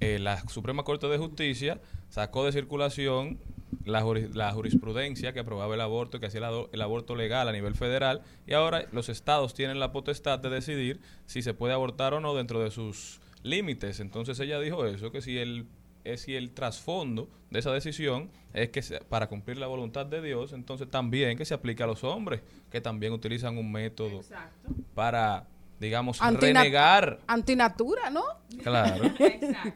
eh, 0.00 0.18
la 0.18 0.40
Suprema 0.48 0.82
Corte 0.84 1.06
de 1.06 1.18
Justicia 1.18 1.80
sacó 2.08 2.44
de 2.46 2.52
circulación 2.52 3.38
la, 3.84 4.02
juri- 4.02 4.28
la 4.32 4.52
jurisprudencia 4.52 5.32
que 5.32 5.40
aprobaba 5.40 5.74
el 5.74 5.80
aborto, 5.80 6.20
que 6.20 6.26
hacía 6.26 6.40
el, 6.72 6.80
aborto 6.82 7.14
legal 7.16 7.48
a 7.48 7.52
nivel 7.52 7.74
federal, 7.74 8.22
y 8.46 8.54
ahora 8.54 8.86
los 8.92 9.08
estados 9.08 9.54
tienen 9.54 9.78
la 9.80 9.92
potestad 9.92 10.38
de 10.38 10.50
decidir 10.50 11.00
si 11.26 11.42
se 11.42 11.54
puede 11.54 11.74
abortar 11.74 12.14
o 12.14 12.20
no 12.20 12.34
dentro 12.34 12.60
de 12.62 12.70
sus 12.70 13.20
límites. 13.42 14.00
Entonces 14.00 14.38
ella 14.40 14.58
dijo 14.60 14.84
eso, 14.86 15.10
que 15.12 15.20
si 15.22 15.38
el, 15.38 15.66
es 16.04 16.22
si 16.22 16.34
el 16.36 16.50
trasfondo 16.50 17.28
de 17.50 17.58
esa 17.60 17.72
decisión 17.72 18.30
es 18.52 18.70
que 18.70 18.82
se- 18.82 19.00
para 19.00 19.28
cumplir 19.28 19.58
la 19.58 19.66
voluntad 19.66 20.06
de 20.06 20.20
Dios, 20.22 20.52
entonces 20.52 20.88
también 20.90 21.36
que 21.38 21.44
se 21.44 21.54
aplique 21.54 21.82
a 21.82 21.86
los 21.86 22.04
hombres, 22.04 22.40
que 22.70 22.80
también 22.80 23.12
utilizan 23.12 23.58
un 23.58 23.70
método 23.70 24.18
Exacto. 24.20 24.70
para, 24.94 25.46
digamos, 25.80 26.20
Antina- 26.20 26.60
renegar. 26.60 27.20
Antinatura, 27.26 28.10
¿no? 28.10 28.24
Claro. 28.62 29.04
Exacto. 29.18 29.72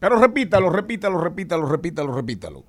Pero 0.00 0.16
repítalo, 0.20 0.70
repítalo, 0.70 1.18
repítalo, 1.20 1.66
repítalo, 1.68 2.12
repítalo. 2.14 2.64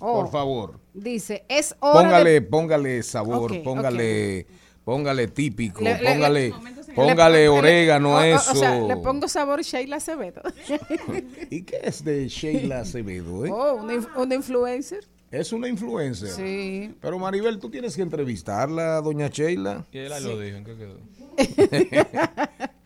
Oh, 0.00 0.22
Por 0.22 0.30
favor. 0.30 0.80
Dice, 0.94 1.44
es 1.48 1.74
hora 1.80 2.02
Póngale, 2.02 2.30
de... 2.30 2.42
póngale 2.42 3.02
sabor, 3.02 3.62
póngale, 3.62 4.46
póngale 4.84 5.28
típico, 5.28 5.82
Le- 5.82 5.98
le- 6.00 6.12
póngale, 6.14 6.48
le- 6.48 6.94
póngale 6.94 7.38
Le- 7.40 7.48
orégano 7.48 8.16
a 8.18 8.22
o- 8.22 8.24
eso. 8.24 8.52
O 8.52 8.54
sea, 8.56 8.80
le 8.80 8.96
pongo 8.96 9.28
sabor 9.28 9.62
Sheila 9.62 9.96
Acevedo. 9.96 10.42
¿Y 11.50 11.62
qué 11.62 11.80
es 11.82 12.02
de 12.04 12.28
Sheila 12.28 12.80
Acevedo? 12.80 13.44
eh? 13.46 13.50
Oh, 13.52 13.74
una, 13.74 13.94
inf- 13.94 14.08
una 14.16 14.34
influencer. 14.34 15.06
Es 15.30 15.52
una 15.52 15.68
influencer. 15.68 16.28
Sí. 16.30 16.94
Pero 17.00 17.18
Maribel, 17.18 17.58
tú 17.58 17.70
tienes 17.70 17.94
que 17.94 18.02
entrevistarla, 18.02 19.00
doña 19.00 19.28
Sheila. 19.28 19.86
Y 19.92 19.98
él 19.98 20.12
ahí 20.12 20.24
lo 20.24 20.38
dijo, 20.38 20.56
¿en 20.56 20.64
qué 20.64 20.76
quedó? 20.76 20.96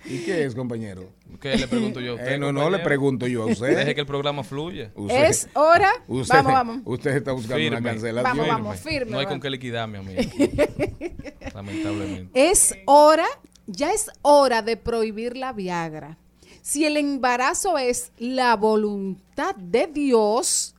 ¿Y 0.07 0.19
qué 0.19 0.45
es, 0.45 0.55
compañero? 0.55 1.09
¿Qué 1.41 1.57
le 1.57 1.67
pregunto 1.67 2.01
yo 2.01 2.13
a 2.13 2.15
usted? 2.17 2.33
Eh, 2.33 2.39
no, 2.39 2.53
no, 2.53 2.69
le 2.69 2.79
pregunto 2.81 3.27
yo 3.27 3.45
a 3.45 3.47
Deje 3.47 3.63
usted. 3.65 3.95
que 3.95 4.01
el 4.03 4.07
programa 4.07 4.45
fluya. 4.45 4.91
Usted- 4.95 5.25
Es 5.25 5.49
hora... 5.55 5.91
usted, 6.07 6.35
vamos, 6.37 6.53
vamos. 6.53 6.81
Usted 6.85 7.17
está 7.17 7.33
buscando 7.33 7.57
Firme. 7.57 7.79
una 7.79 7.91
cancelación. 7.91 8.37
Vamos, 8.37 8.49
vamos. 8.49 8.81
firme, 8.81 9.11
No 9.13 9.19
hay 9.19 9.27
con 9.27 9.41
qué 9.41 9.49
liquidarme 9.49 9.99
a 9.99 10.03
mí. 10.03 10.15
Lamentablemente. 11.55 12.51
Es 12.51 12.75
hora, 12.87 13.27
ya 13.67 13.93
es 13.93 14.11
hora 14.23 14.61
de 14.63 14.77
prohibir 14.77 15.37
la 15.37 15.53
Viagra. 15.55 16.19
Si 16.61 16.85
el 16.85 16.97
embarazo 16.99 17.79
es 17.79 18.13
la 18.19 18.57
voluntad 18.57 19.55
de 19.57 19.87
Dios, 19.87 20.74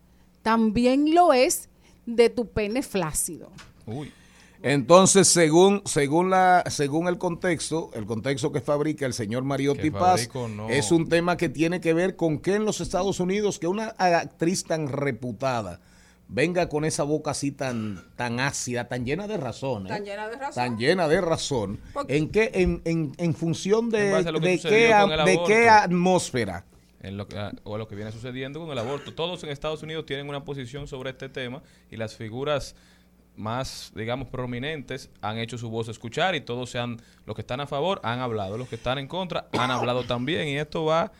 también 0.45 1.15
lo 1.15 1.33
es 1.33 1.69
de 2.05 2.29
tu 2.29 2.47
pene 2.47 2.83
flácido. 2.83 3.49
Uy. 3.87 4.13
Entonces, 4.61 5.27
según 5.27 5.81
según 5.85 6.29
la 6.29 6.63
según 6.69 7.07
el 7.07 7.17
contexto, 7.17 7.89
el 7.95 8.05
contexto 8.05 8.51
que 8.51 8.61
fabrica 8.61 9.07
el 9.07 9.13
señor 9.13 9.43
Mariotti 9.43 9.89
Paz, 9.89 10.29
no. 10.55 10.69
es 10.69 10.91
un 10.91 11.09
tema 11.09 11.35
que 11.35 11.49
tiene 11.49 11.81
que 11.81 11.95
ver 11.95 12.15
con 12.15 12.37
que 12.37 12.53
en 12.53 12.63
los 12.63 12.79
Estados 12.79 13.19
Unidos 13.19 13.57
que 13.57 13.65
una 13.65 13.87
actriz 13.97 14.63
tan 14.65 14.87
reputada 14.87 15.81
venga 16.27 16.69
con 16.69 16.85
esa 16.85 17.01
boca 17.01 17.31
así 17.31 17.51
tan 17.51 18.03
tan 18.15 18.39
ácida, 18.39 18.87
tan 18.87 19.03
llena 19.03 19.27
de 19.27 19.37
razón, 19.37 19.87
¿eh? 19.87 19.89
Tan 19.89 20.05
llena 20.05 20.27
de 20.27 20.35
razón. 20.35 20.63
tan 20.63 20.77
llena 20.77 21.07
de 21.07 21.21
razón, 21.21 21.79
en 22.07 22.29
qué 22.29 22.51
en, 22.53 22.83
en, 22.85 23.13
en 23.17 23.33
función 23.33 23.89
de, 23.89 24.11
En 24.11 24.25
de 24.25 24.59
qué, 24.59 24.93
de 25.25 25.39
qué 25.47 25.69
atmósfera. 25.69 26.65
En 27.05 27.17
lo 27.17 27.27
que, 27.27 27.37
ah, 27.37 27.51
o 27.63 27.77
lo 27.77 27.87
que 27.87 27.95
viene 27.95 28.11
sucediendo 28.11 28.59
con 28.59 28.71
el 28.71 28.77
aborto. 28.77 29.13
Todos 29.13 29.43
en 29.43 29.49
Estados 29.49 29.83
Unidos 29.83 30.05
tienen 30.05 30.27
una 30.27 30.43
posición 30.43 30.87
sobre 30.87 31.11
este 31.11 31.29
tema 31.29 31.61
y 31.91 31.97
las 31.97 32.15
figuras 32.15 32.75
más, 33.37 33.91
digamos, 33.95 34.29
prominentes 34.29 35.09
han 35.21 35.37
hecho 35.37 35.57
su 35.57 35.69
voz 35.69 35.87
escuchar 35.89 36.35
y 36.35 36.41
todos 36.41 36.69
se 36.69 36.79
han, 36.79 36.97
los 37.25 37.35
que 37.35 37.41
están 37.41 37.59
a 37.59 37.67
favor 37.67 37.99
han 38.03 38.19
hablado, 38.19 38.57
los 38.57 38.67
que 38.67 38.75
están 38.75 38.97
en 38.97 39.07
contra 39.07 39.47
han 39.51 39.71
hablado 39.71 40.03
también 40.03 40.47
y 40.47 40.57
esto 40.57 40.85
va, 40.85 41.11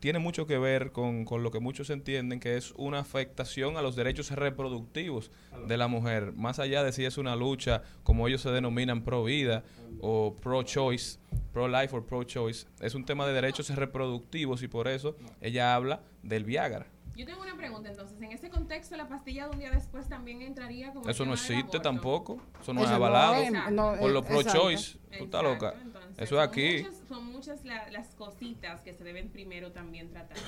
tiene 0.00 0.18
mucho 0.18 0.46
que 0.46 0.58
ver 0.58 0.92
con, 0.92 1.24
con 1.24 1.42
lo 1.42 1.50
que 1.50 1.60
muchos 1.60 1.90
entienden 1.90 2.40
que 2.40 2.56
es 2.56 2.72
una 2.76 3.00
afectación 3.00 3.76
a 3.76 3.82
los 3.82 3.96
derechos 3.96 4.30
reproductivos 4.30 5.30
de 5.66 5.76
la 5.76 5.88
mujer, 5.88 6.32
más 6.32 6.58
allá 6.58 6.82
de 6.82 6.92
si 6.92 7.04
es 7.04 7.18
una 7.18 7.36
lucha, 7.36 7.82
como 8.02 8.28
ellos 8.28 8.42
se 8.42 8.50
denominan, 8.50 9.02
pro 9.02 9.24
vida 9.24 9.64
o 10.00 10.36
pro 10.40 10.62
choice, 10.62 11.18
pro 11.52 11.68
life 11.68 11.96
o 11.96 12.04
pro 12.06 12.24
choice, 12.24 12.66
es 12.80 12.94
un 12.94 13.04
tema 13.04 13.26
de 13.26 13.32
derechos 13.32 13.68
reproductivos 13.74 14.62
y 14.62 14.68
por 14.68 14.88
eso 14.88 15.16
ella 15.40 15.74
habla 15.74 16.02
del 16.22 16.44
Viagra. 16.44 16.86
Yo 17.14 17.26
tengo 17.26 17.42
una 17.42 17.56
pregunta 17.56 17.90
entonces. 17.90 18.16
En 18.20 18.32
ese 18.32 18.48
contexto, 18.48 18.96
la 18.96 19.06
pastilla 19.06 19.44
de 19.44 19.50
un 19.50 19.58
día 19.58 19.70
después 19.70 20.08
también 20.08 20.40
entraría 20.40 20.92
como. 20.92 21.08
Eso 21.08 21.26
no 21.26 21.34
existe 21.34 21.78
tampoco, 21.78 22.40
eso 22.62 22.72
no 22.72 22.80
Eso 22.80 22.92
es 22.92 22.98
no 22.98 23.04
avalado 23.04 23.34
es, 23.34 23.52
no, 23.70 23.96
por 23.98 24.10
los 24.10 24.24
pro 24.24 24.42
choice. 24.42 24.98
Tú 25.18 25.24
estás 25.24 25.42
Exacto, 25.44 25.91
Eso 26.16 26.22
es 26.22 26.28
son 26.28 26.38
aquí. 26.40 26.82
muchas- 26.82 27.08
son 27.08 27.26
muchas 27.26 27.64
la- 27.64 27.90
las 27.90 28.14
cositas 28.14 28.80
que 28.82 28.94
se 28.94 29.04
deben 29.04 29.28
primero 29.28 29.72
también 29.72 30.08
tratar 30.10 30.36
de 30.36 30.42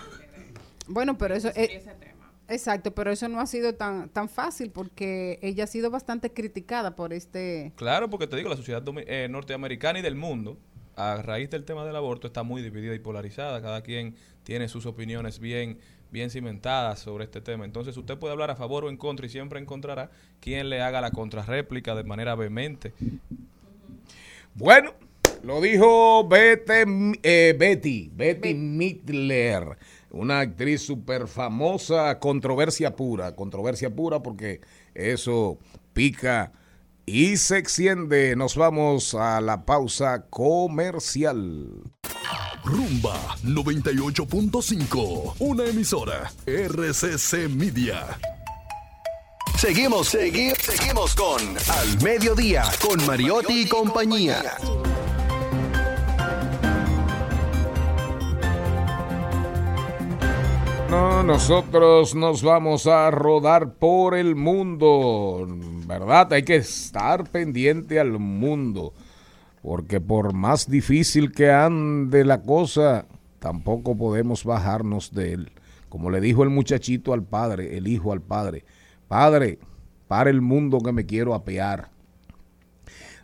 Bueno, 0.87 1.17
pero 1.19 1.35
eso 1.35 1.49
discutir 1.49 1.71
eh, 1.71 1.77
ese 1.81 1.95
tema. 1.95 2.31
exacto, 2.49 2.95
pero 2.95 3.11
eso 3.11 3.29
no 3.29 3.41
ha 3.41 3.47
sido 3.47 3.75
tan 3.75 4.09
tan 4.11 4.29
fácil 4.29 4.71
porque 4.71 5.39
ella 5.43 5.65
ha 5.65 5.67
sido 5.67 5.91
bastante 5.91 6.33
criticada 6.33 6.95
por 6.97 7.13
este 7.13 7.73
Claro, 7.77 8.11
porque 8.11 8.27
te 8.27 8.37
digo, 8.37 8.49
la 8.49 8.57
sociedad 8.57 8.83
eh, 9.07 9.29
norteamericana 9.31 9.99
y 9.99 10.03
del 10.03 10.15
mundo, 10.17 10.59
a 10.97 11.21
raíz 11.23 11.51
del 11.51 11.65
tema 11.65 11.85
del 11.85 11.97
aborto, 11.97 12.27
está 12.29 12.43
muy 12.43 12.63
dividida 12.63 12.95
y 12.95 12.99
polarizada. 13.01 13.61
Cada 13.61 13.83
quien 13.83 14.15
tiene 14.45 14.69
sus 14.69 14.87
opiniones 14.87 15.41
bien, 15.41 15.79
bien 16.13 16.31
cimentadas 16.31 17.01
sobre 17.01 17.25
este 17.25 17.41
tema. 17.41 17.65
Entonces, 17.65 17.97
usted 17.97 18.17
puede 18.17 18.33
hablar 18.33 18.51
a 18.53 18.57
favor 18.57 18.85
o 18.85 18.91
en 18.91 18.97
contra 18.97 19.27
y 19.27 19.29
siempre 19.29 19.59
encontrará 19.59 20.11
quien 20.41 20.69
le 20.71 20.83
haga 20.83 21.01
la 21.01 21.11
contrarréplica 21.11 21.97
de 21.97 22.05
manera 22.05 22.37
vehemente. 22.37 22.93
Bueno, 24.55 24.93
lo 25.45 25.61
dijo 25.61 26.27
Bete, 26.27 26.85
eh, 27.23 27.55
Betty, 27.59 28.11
Betty 28.13 28.55
Midler, 28.55 29.77
una 30.11 30.41
actriz 30.41 30.83
súper 30.83 31.29
famosa, 31.29 32.19
controversia 32.19 32.97
pura, 32.97 33.37
controversia 33.37 33.95
pura 33.95 34.23
porque 34.23 34.63
eso 34.95 35.59
pica 35.93 36.53
y 37.05 37.37
se 37.37 37.59
extiende. 37.59 38.35
Nos 38.37 38.57
vamos 38.57 39.15
a 39.15 39.43
la 39.43 39.67
pausa 39.67 40.27
comercial. 40.31 41.83
Rumba 42.65 43.37
98.5. 43.43 45.35
Una 45.41 45.67
emisora. 45.67 46.33
RCC 46.47 47.51
Media. 47.51 48.19
Seguimos, 49.59 50.09
seguimos, 50.09 50.59
seguimos 50.59 51.15
con 51.15 51.41
Al 51.69 52.03
Mediodía, 52.03 52.65
con 52.81 53.05
Mariotti 53.07 53.63
y 53.63 53.69
compañía. 53.69 54.57
No, 60.95 61.25
nosotros 61.25 62.15
nos 62.15 62.45
vamos 62.45 62.87
a 62.87 63.11
rodar 63.11 63.75
por 63.75 64.15
el 64.15 64.37
mundo, 64.37 65.45
¿verdad? 65.89 66.33
Hay 66.35 66.45
que 66.45 66.55
estar 66.55 67.29
pendiente 67.29 67.99
al 67.99 68.21
mundo, 68.21 68.93
porque 69.61 70.01
por 70.01 70.35
más 70.35 70.71
difícil 70.71 71.33
que 71.33 71.51
ande 71.51 72.25
la 72.25 72.43
cosa, 72.43 73.07
tampoco 73.41 73.97
podemos 73.97 74.45
bajarnos 74.45 75.13
de 75.13 75.33
él. 75.33 75.53
Como 75.89 76.11
le 76.11 76.21
dijo 76.21 76.45
el 76.45 76.51
muchachito 76.51 77.13
al 77.13 77.25
padre, 77.25 77.77
el 77.77 77.89
hijo 77.89 78.13
al 78.13 78.21
padre, 78.21 78.65
padre, 79.09 79.59
para 80.07 80.31
el 80.31 80.43
mundo 80.43 80.79
que 80.79 80.93
me 80.93 81.07
quiero 81.07 81.35
apear. 81.35 81.91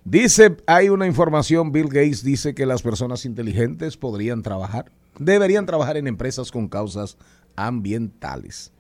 Dice, 0.05 0.57
hay 0.67 0.89
una 0.89 1.07
información, 1.07 1.71
Bill 1.71 1.87
Gates 1.87 2.25
dice 2.25 2.53
que 2.53 2.67
las 2.67 2.83
personas 2.83 3.25
inteligentes 3.25 3.97
podrían 3.97 4.43
trabajar, 4.43 4.91
deberían 5.21 5.67
trabajar 5.67 5.97
en 5.97 6.09
empresas 6.09 6.51
con 6.51 6.67
causas 6.67 7.17
ambientales. 7.57 8.73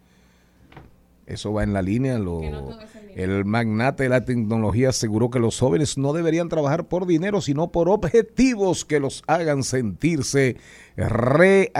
Eso 1.26 1.52
va 1.52 1.62
en 1.62 1.72
la 1.72 1.83
línea. 1.83 2.18
Lo, 2.18 2.40
no 2.42 2.78
el 3.14 3.44
magnate 3.44 4.04
de 4.04 4.09
la 4.09 4.24
tecnología 4.24 4.88
aseguró 4.90 5.30
que 5.30 5.38
los 5.38 5.59
jóvenes 5.59 5.98
no 5.98 6.12
deberían 6.12 6.48
trabajar 6.48 6.87
por 6.88 7.06
dinero, 7.06 7.40
sino 7.40 7.70
por 7.72 7.88
objetivos 7.88 8.85
que 8.85 9.00
los 9.00 9.24
hagan 9.26 9.62
sentirse 9.64 10.56
realizados. 10.96 11.72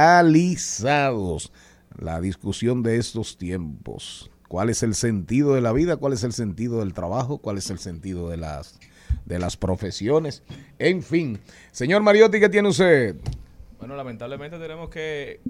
La 1.98 2.20
discusión 2.20 2.83
de 2.83 2.96
estos 2.96 3.37
tiempos. 3.38 4.31
¿Cuál 4.48 4.70
es 4.70 4.83
el 4.83 4.94
sentido 4.94 5.55
de 5.55 5.61
la 5.61 5.72
vida? 5.72 5.96
¿Cuál 5.96 6.14
es 6.14 6.24
el 6.24 6.33
sentido 6.33 6.81
del 6.81 6.92
trabajo? 6.94 7.38
¿Cuál 7.38 7.59
es 7.59 7.70
el 7.70 7.79
sentido 7.79 8.29
de 8.29 8.37
las, 8.37 8.81
de 9.24 9.38
las 9.38 9.57
profesiones? 9.57 10.42
En 10.79 11.03
fin. 11.03 11.38
Señor 11.70 12.03
Mariotti, 12.03 12.40
¿qué 12.40 12.48
tiene 12.48 12.68
usted? 12.68 13.16
Bueno, 13.79 13.94
lamentablemente 13.94 14.59
tenemos 14.59 14.90
que 14.90 15.40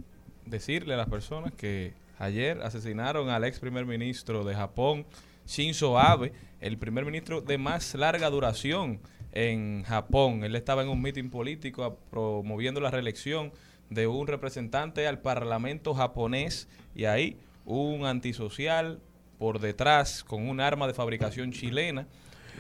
decirle 0.51 0.95
a 0.95 0.97
las 0.97 1.09
personas 1.09 1.53
que 1.53 1.93
ayer 2.19 2.61
asesinaron 2.63 3.29
al 3.31 3.45
ex 3.45 3.59
primer 3.61 3.87
ministro 3.87 4.45
de 4.45 4.55
Japón, 4.55 5.07
Shinzo 5.47 5.99
Abe, 5.99 6.33
el 6.61 6.77
primer 6.79 7.05
ministro 7.05 7.41
de 7.41 7.57
más 7.59 7.95
larga 7.95 8.29
duración 8.31 9.01
en 9.33 9.85
Japón. 9.85 10.45
Él 10.45 10.55
estaba 10.57 10.83
en 10.83 10.89
un 10.89 11.01
mitin 11.01 11.31
político 11.31 11.85
a- 11.85 11.97
promoviendo 11.97 12.81
la 12.81 12.91
reelección 12.91 13.53
de 13.89 14.07
un 14.07 14.27
representante 14.27 15.07
al 15.07 15.21
parlamento 15.21 15.95
japonés 15.95 16.69
y 16.95 17.05
ahí 17.07 17.37
un 17.65 18.05
antisocial 18.07 19.01
por 19.39 19.59
detrás 19.61 20.23
con 20.25 20.49
un 20.49 20.61
arma 20.61 20.87
de 20.87 20.95
fabricación 20.95 21.53
chilena. 21.53 22.07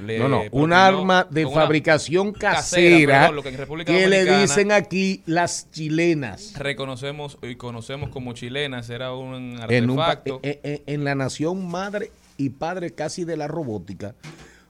Le 0.04 0.18
No, 0.18 0.28
no, 0.28 0.42
un 0.52 0.72
arma 0.72 1.26
de 1.30 1.46
fabricación 1.48 2.32
casera, 2.32 2.56
casera, 2.56 3.18
perdón, 3.28 3.36
lo 3.76 3.84
que 3.84 4.06
le 4.08 4.40
dicen 4.40 4.72
aquí 4.72 5.22
las 5.26 5.70
chilenas. 5.70 6.54
reconocemos 6.58 7.38
y 7.42 7.56
conocemos 7.56 8.10
como 8.10 8.32
chilenas, 8.32 8.88
era 8.90 9.12
un 9.14 9.60
En, 9.68 9.90
un 9.90 9.96
pa- 9.96 10.10
artefacto. 10.12 10.40
en- 10.42 11.04
la 11.04 11.14
nación 11.14 11.68
madre 11.68 12.10
y 12.36 12.50
padre 12.50 12.90
casi 12.90 13.24
de 13.24 13.36
la 13.36 13.48
robótica. 13.48 14.14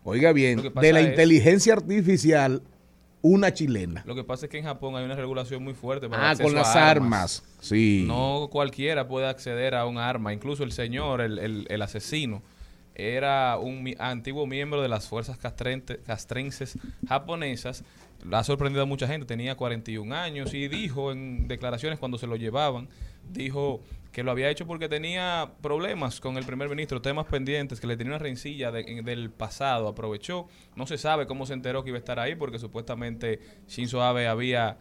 Oiga 0.03 0.33
bien, 0.33 0.73
de 0.81 0.93
la 0.93 1.01
es- 1.01 1.09
inteligencia 1.09 1.75
artificial, 1.75 2.63
una 3.23 3.53
chilena. 3.53 4.03
Lo 4.07 4.15
que 4.15 4.25
pasa 4.25 4.47
es 4.47 4.51
que 4.51 4.57
en 4.59 4.65
Japón 4.65 4.97
hay 4.97 5.05
una 5.05 5.15
regulación 5.15 5.63
muy 5.63 5.75
fuerte 5.75 6.09
para 6.09 6.31
Ah, 6.31 6.35
con 6.37 6.53
a 6.57 6.61
las 6.61 6.75
armas. 6.75 7.43
Sí. 7.61 8.05
No 8.07 8.49
cualquiera 8.51 9.07
puede 9.07 9.27
acceder 9.29 9.75
a 9.75 9.85
un 9.85 9.99
arma. 9.99 10.33
Incluso 10.33 10.65
el 10.65 10.73
señor, 10.73 11.21
el, 11.21 11.39
el- 11.39 11.67
el 11.69 11.83
asesino, 11.83 12.43
era 13.01 13.59
un 13.59 13.95
antiguo 13.99 14.47
miembro 14.47 14.83
de 14.83 14.89
las 14.89 15.09
fuerzas 15.09 15.39
castrenses 15.39 16.79
japonesas. 17.09 17.85
Ha 18.31 18.45
sorprendido 18.45 18.83
a 18.83 18.87
mucha 18.87 19.07
gente. 19.07 19.27
Tenía 19.27 19.55
41 19.57 20.15
años 20.15 20.53
y 20.55 20.69
dijo 20.69 21.11
en 21.13 21.49
declaraciones 21.49 21.99
cuando 21.99 22.19
se 22.19 22.27
lo 22.27 22.37
llevaban, 22.37 22.89
dijo 23.33 23.81
que 24.13 24.23
lo 24.25 24.31
había 24.33 24.51
hecho 24.51 24.67
porque 24.67 24.89
tenía 24.89 25.53
problemas 25.63 26.21
con 26.21 26.37
el 26.37 26.45
primer 26.45 26.69
ministro, 26.69 27.01
temas 27.01 27.27
pendientes, 27.27 27.81
que 27.81 27.87
le 27.87 27.97
tenía 27.97 28.13
una 28.13 28.19
rencilla 28.19 28.71
de- 28.73 28.81
en- 28.81 29.05
del 29.05 29.31
pasado. 29.31 29.89
Aprovechó. 29.89 30.49
No 30.77 30.87
se 30.87 30.99
sabe 30.99 31.27
cómo 31.27 31.47
se 31.47 31.55
enteró 31.55 31.83
que 31.85 31.91
iba 31.91 31.97
a 31.97 32.01
estar 32.01 32.19
ahí 32.19 32.35
porque 32.35 32.59
supuestamente 32.59 33.41
Shinzo 33.69 34.03
Abe 34.03 34.27
había 34.27 34.79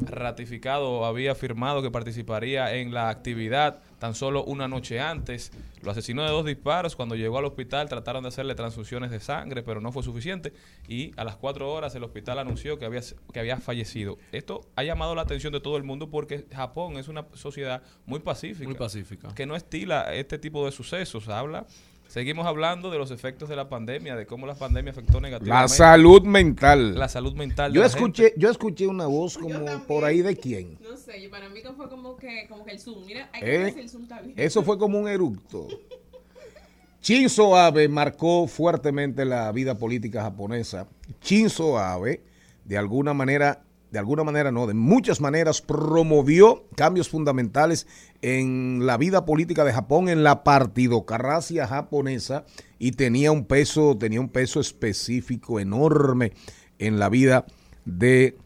ratificado, 0.00 1.04
había 1.04 1.34
firmado 1.34 1.82
que 1.82 1.90
participaría 1.90 2.74
en 2.74 2.92
la 2.92 3.08
actividad 3.08 3.80
tan 3.98 4.14
solo 4.14 4.44
una 4.44 4.68
noche 4.68 5.00
antes. 5.00 5.52
Lo 5.82 5.90
asesinó 5.90 6.22
de 6.24 6.30
dos 6.30 6.44
disparos. 6.44 6.96
Cuando 6.96 7.14
llegó 7.14 7.38
al 7.38 7.44
hospital 7.44 7.88
trataron 7.88 8.22
de 8.22 8.28
hacerle 8.28 8.54
transfusiones 8.54 9.10
de 9.10 9.20
sangre, 9.20 9.62
pero 9.62 9.80
no 9.80 9.92
fue 9.92 10.02
suficiente. 10.02 10.52
Y 10.88 11.12
a 11.16 11.24
las 11.24 11.36
cuatro 11.36 11.72
horas 11.72 11.94
el 11.94 12.04
hospital 12.04 12.38
anunció 12.38 12.78
que 12.78 12.84
había, 12.84 13.00
que 13.32 13.40
había 13.40 13.58
fallecido. 13.58 14.18
Esto 14.32 14.62
ha 14.76 14.82
llamado 14.82 15.14
la 15.14 15.22
atención 15.22 15.52
de 15.52 15.60
todo 15.60 15.76
el 15.76 15.84
mundo 15.84 16.10
porque 16.10 16.46
Japón 16.52 16.98
es 16.98 17.08
una 17.08 17.26
sociedad 17.34 17.82
muy 18.04 18.20
pacífica. 18.20 18.68
Muy 18.68 18.74
pacífica. 18.74 19.34
Que 19.34 19.46
no 19.46 19.56
estila 19.56 20.12
este 20.14 20.38
tipo 20.38 20.64
de 20.66 20.72
sucesos. 20.72 21.28
Habla. 21.28 21.66
Seguimos 22.08 22.46
hablando 22.46 22.90
de 22.90 22.98
los 22.98 23.10
efectos 23.10 23.48
de 23.48 23.56
la 23.56 23.68
pandemia, 23.68 24.16
de 24.16 24.26
cómo 24.26 24.46
la 24.46 24.54
pandemia 24.54 24.92
afectó 24.92 25.20
negativamente 25.20 25.62
La 25.62 25.68
salud 25.68 26.22
mental. 26.22 26.98
la 26.98 27.08
salud 27.08 27.34
mental. 27.34 27.72
de 27.72 27.76
yo 27.76 27.80
la 27.82 27.86
escuché, 27.88 28.22
gente. 28.24 28.40
yo 28.40 28.50
escuché 28.50 28.86
una 28.86 29.06
voz 29.06 29.36
como 29.36 29.66
por 29.86 30.04
ahí 30.04 30.22
de 30.22 30.36
quién. 30.36 30.78
No 30.80 30.96
sé, 30.96 31.20
yo- 31.22 31.30
para 31.30 31.48
mí 31.48 31.60
fue 31.76 31.88
como 31.90 32.16
que, 32.16 32.46
como 32.48 32.64
que 32.64 32.72
el 32.72 32.80
Zoom. 32.80 33.04
Mira, 33.04 33.28
hay 33.32 33.40
que 33.42 33.66
¿Eh? 33.68 33.74
el 33.78 33.88
Zoom 33.90 34.06
bien. 34.08 34.34
Eso 34.36 34.62
fue 34.62 34.78
como 34.78 34.98
un 34.98 35.08
eructo. 35.08 35.66
Shinzo 37.02 37.56
Abe 37.56 37.88
marcó 37.88 38.46
fuertemente 38.48 39.24
la 39.24 39.52
vida 39.52 39.78
política 39.78 40.22
japonesa. 40.22 40.88
Shinzo 41.22 41.78
Abe, 41.78 42.22
de 42.64 42.78
alguna 42.78 43.14
manera, 43.14 43.62
de 43.96 44.00
alguna 44.00 44.24
manera 44.24 44.52
no, 44.52 44.66
de 44.66 44.74
muchas 44.74 45.22
maneras 45.22 45.62
promovió 45.62 46.66
cambios 46.76 47.08
fundamentales 47.08 47.86
en 48.20 48.84
la 48.84 48.98
vida 48.98 49.24
política 49.24 49.64
de 49.64 49.72
Japón, 49.72 50.10
en 50.10 50.22
la 50.22 50.44
partidocracia 50.44 51.66
japonesa 51.66 52.44
y 52.78 52.92
tenía 52.92 53.32
un 53.32 53.46
peso, 53.46 53.96
tenía 53.96 54.20
un 54.20 54.28
peso 54.28 54.60
específico 54.60 55.60
enorme 55.60 56.34
en 56.78 56.98
la 56.98 57.08
vida 57.08 57.46
de 57.86 58.36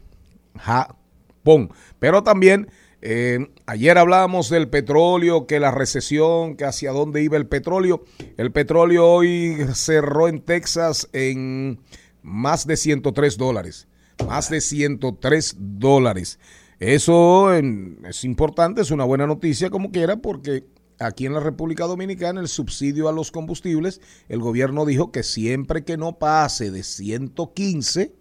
Japón. 0.57 1.71
Pero 1.99 2.23
también 2.23 2.69
eh, 3.01 3.49
ayer 3.65 3.97
hablábamos 3.97 4.49
del 4.49 4.69
petróleo, 4.69 5.47
que 5.47 5.59
la 5.59 5.71
recesión, 5.71 6.55
que 6.55 6.63
hacia 6.63 6.93
dónde 6.93 7.23
iba 7.23 7.35
el 7.35 7.47
petróleo. 7.47 8.05
El 8.37 8.53
petróleo 8.53 9.05
hoy 9.05 9.57
cerró 9.73 10.29
en 10.29 10.39
Texas 10.39 11.09
en 11.11 11.81
más 12.21 12.65
de 12.65 12.77
103 12.77 13.37
dólares. 13.37 13.89
Más 14.27 14.49
de 14.49 14.61
103 14.61 15.55
dólares. 15.59 16.39
Eso 16.79 17.53
es 17.53 18.23
importante, 18.23 18.81
es 18.81 18.91
una 18.91 19.03
buena 19.03 19.27
noticia 19.27 19.69
como 19.69 19.91
quiera, 19.91 20.17
porque 20.17 20.65
aquí 20.99 21.25
en 21.25 21.33
la 21.33 21.39
República 21.39 21.85
Dominicana 21.85 22.41
el 22.41 22.47
subsidio 22.47 23.07
a 23.07 23.11
los 23.11 23.31
combustibles, 23.31 24.01
el 24.29 24.39
gobierno 24.39 24.85
dijo 24.85 25.11
que 25.11 25.23
siempre 25.23 25.83
que 25.83 25.97
no 25.97 26.17
pase 26.17 26.71
de 26.71 26.83
115, 26.83 28.15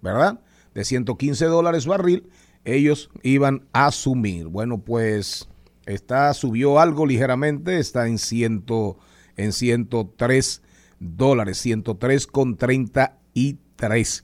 ¿verdad? 0.00 0.40
De 0.74 0.84
115 0.84 1.46
dólares 1.46 1.86
barril, 1.86 2.28
ellos 2.64 3.10
iban 3.22 3.66
a 3.72 3.86
asumir. 3.86 4.48
Bueno, 4.48 4.82
pues 4.82 5.48
está, 5.86 6.32
subió 6.34 6.80
algo 6.80 7.06
ligeramente, 7.06 7.78
está 7.78 8.06
en, 8.08 8.18
ciento, 8.18 8.98
en 9.36 9.52
103 9.52 10.62
dólares, 10.98 11.58
103 11.58 12.26
con 12.26 12.56
33. 12.56 14.22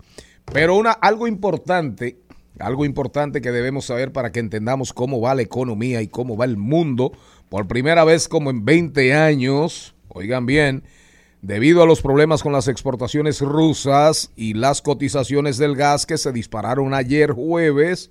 Pero 0.52 0.76
una, 0.76 0.92
algo 0.92 1.26
importante, 1.26 2.18
algo 2.58 2.84
importante 2.84 3.40
que 3.40 3.52
debemos 3.52 3.84
saber 3.84 4.12
para 4.12 4.32
que 4.32 4.40
entendamos 4.40 4.92
cómo 4.92 5.20
va 5.20 5.34
la 5.34 5.42
economía 5.42 6.00
y 6.02 6.08
cómo 6.08 6.36
va 6.36 6.46
el 6.46 6.56
mundo, 6.56 7.12
por 7.48 7.68
primera 7.68 8.04
vez 8.04 8.28
como 8.28 8.50
en 8.50 8.64
20 8.64 9.14
años, 9.14 9.94
oigan 10.08 10.46
bien, 10.46 10.84
debido 11.42 11.82
a 11.82 11.86
los 11.86 12.02
problemas 12.02 12.42
con 12.42 12.52
las 12.52 12.66
exportaciones 12.66 13.40
rusas 13.40 14.32
y 14.36 14.54
las 14.54 14.82
cotizaciones 14.82 15.58
del 15.58 15.76
gas 15.76 16.06
que 16.06 16.18
se 16.18 16.32
dispararon 16.32 16.94
ayer 16.94 17.32
jueves, 17.32 18.10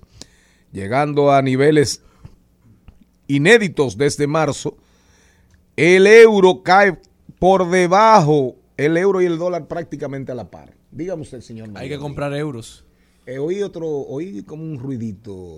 llegando 0.72 1.32
a 1.32 1.42
niveles 1.42 2.02
inéditos 3.26 3.98
desde 3.98 4.26
marzo, 4.26 4.76
el 5.76 6.06
euro 6.06 6.62
cae 6.62 6.98
por 7.38 7.68
debajo, 7.68 8.56
el 8.76 8.96
euro 8.96 9.20
y 9.20 9.26
el 9.26 9.38
dólar 9.38 9.66
prácticamente 9.66 10.32
a 10.32 10.34
la 10.34 10.50
par. 10.50 10.77
Dígame 10.90 11.22
usted, 11.22 11.40
señor. 11.40 11.70
Hay 11.74 11.88
que 11.88 11.98
comprar 11.98 12.32
euros. 12.34 12.84
Eh, 13.26 13.38
oí 13.38 13.62
otro, 13.62 13.86
oí 13.86 14.42
como 14.42 14.62
un 14.62 14.78
ruidito 14.78 15.56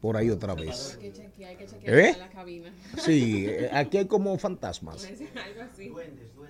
por 0.00 0.16
ahí 0.16 0.30
otra 0.30 0.54
vez. 0.54 0.98
Hay 1.00 1.10
que 1.10 1.12
chequear, 1.12 1.50
hay 1.50 1.56
que 1.56 1.66
chequear 1.66 1.98
¿Eh? 1.98 2.16
la 2.18 2.28
cabina. 2.28 2.74
Sí, 2.98 3.46
eh, 3.48 3.70
aquí 3.72 3.98
hay 3.98 4.06
como 4.06 4.38
fantasmas. 4.38 5.04
Algo 5.04 5.62
así. 5.62 5.92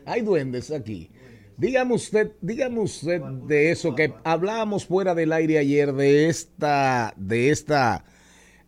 Hay 0.04 0.20
duendes 0.22 0.70
aquí. 0.70 1.10
Dígame 1.56 1.94
usted, 1.94 2.32
dígame 2.40 2.80
usted 2.80 3.20
de 3.22 3.70
eso 3.70 3.94
que 3.94 4.12
hablábamos 4.24 4.86
fuera 4.86 5.14
del 5.14 5.32
aire 5.32 5.58
ayer 5.58 5.92
de 5.92 6.28
esta, 6.28 7.14
de 7.16 7.50
esta, 7.50 8.04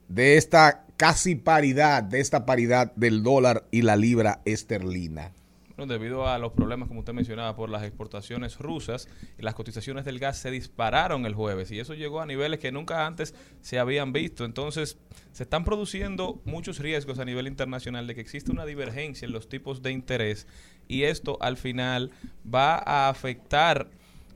de 0.09 0.37
esta 0.37 0.87
casi 0.97 1.35
paridad, 1.35 2.05
de 2.05 2.21
esta 2.21 2.47
paridad 2.47 2.95
del 2.95 3.23
dólar 3.23 3.67
y 3.73 3.83
la 3.83 3.97
libra 3.97 4.41
esterlina. 4.45 5.33
Debido 5.77 6.27
a 6.27 6.39
los 6.39 6.53
problemas, 6.53 6.89
como 6.89 7.01
usted 7.01 7.13
mencionaba, 7.13 7.55
por 7.55 7.69
las 7.69 7.83
exportaciones 7.83 8.59
rusas, 8.59 9.09
las 9.37 9.55
cotizaciones 9.55 10.07
del 10.07 10.19
gas 10.19 10.39
se 10.39 10.51
dispararon 10.51 11.27
el 11.27 11.35
jueves 11.35 11.71
y 11.71 11.79
eso 11.79 11.93
llegó 11.93 12.23
a 12.23 12.27
niveles 12.27 12.61
que 12.61 12.73
nunca 12.73 13.07
antes 13.07 13.35
se 13.61 13.79
habían 13.79 14.13
visto. 14.13 14.47
Entonces, 14.47 14.97
se 15.33 15.43
están 15.43 15.65
produciendo 15.65 16.41
muchos 16.47 16.79
riesgos 16.79 17.19
a 17.19 17.27
nivel 17.27 17.47
internacional 17.47 18.07
de 18.07 18.15
que 18.15 18.23
existe 18.23 18.51
una 18.51 18.65
divergencia 18.65 19.27
en 19.27 19.33
los 19.33 19.51
tipos 19.51 19.83
de 19.83 19.93
interés 19.93 20.47
y 20.89 21.03
esto 21.03 21.37
al 21.41 21.59
final 21.59 22.11
va 22.53 22.77
a 22.77 23.11
afectar 23.11 23.91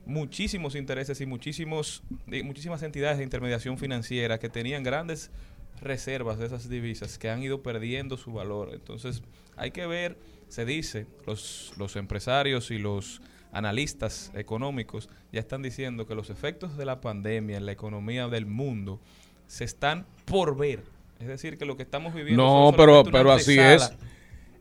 muchísimos 0.05 0.75
intereses 0.75 1.21
y 1.21 1.25
muchísimos 1.25 2.03
y 2.27 2.43
muchísimas 2.43 2.83
entidades 2.83 3.17
de 3.17 3.23
intermediación 3.23 3.77
financiera 3.77 4.39
que 4.39 4.49
tenían 4.49 4.83
grandes 4.83 5.31
reservas 5.81 6.37
de 6.37 6.45
esas 6.45 6.69
divisas 6.69 7.17
que 7.17 7.29
han 7.29 7.41
ido 7.41 7.63
perdiendo 7.63 8.17
su 8.17 8.31
valor. 8.33 8.69
Entonces, 8.73 9.23
hay 9.57 9.71
que 9.71 9.85
ver, 9.87 10.17
se 10.51 10.65
dice, 10.65 11.07
los, 11.25 11.71
los 11.77 11.95
empresarios 11.95 12.71
y 12.71 12.77
los 12.77 13.21
analistas 13.53 14.31
económicos 14.35 15.07
ya 15.31 15.39
están 15.39 15.61
diciendo 15.61 16.05
que 16.05 16.13
los 16.13 16.29
efectos 16.29 16.75
de 16.75 16.83
la 16.83 16.99
pandemia 16.99 17.55
en 17.55 17.65
la 17.65 17.71
economía 17.71 18.27
del 18.27 18.45
mundo 18.45 18.99
se 19.47 19.63
están 19.63 20.05
por 20.25 20.57
ver. 20.57 20.83
Es 21.21 21.27
decir, 21.27 21.57
que 21.57 21.63
lo 21.63 21.77
que 21.77 21.83
estamos 21.83 22.13
viviendo 22.13 22.43
No, 22.43 22.73
pero, 22.75 23.05
pero 23.05 23.31
así 23.31 23.57
es. 23.57 23.93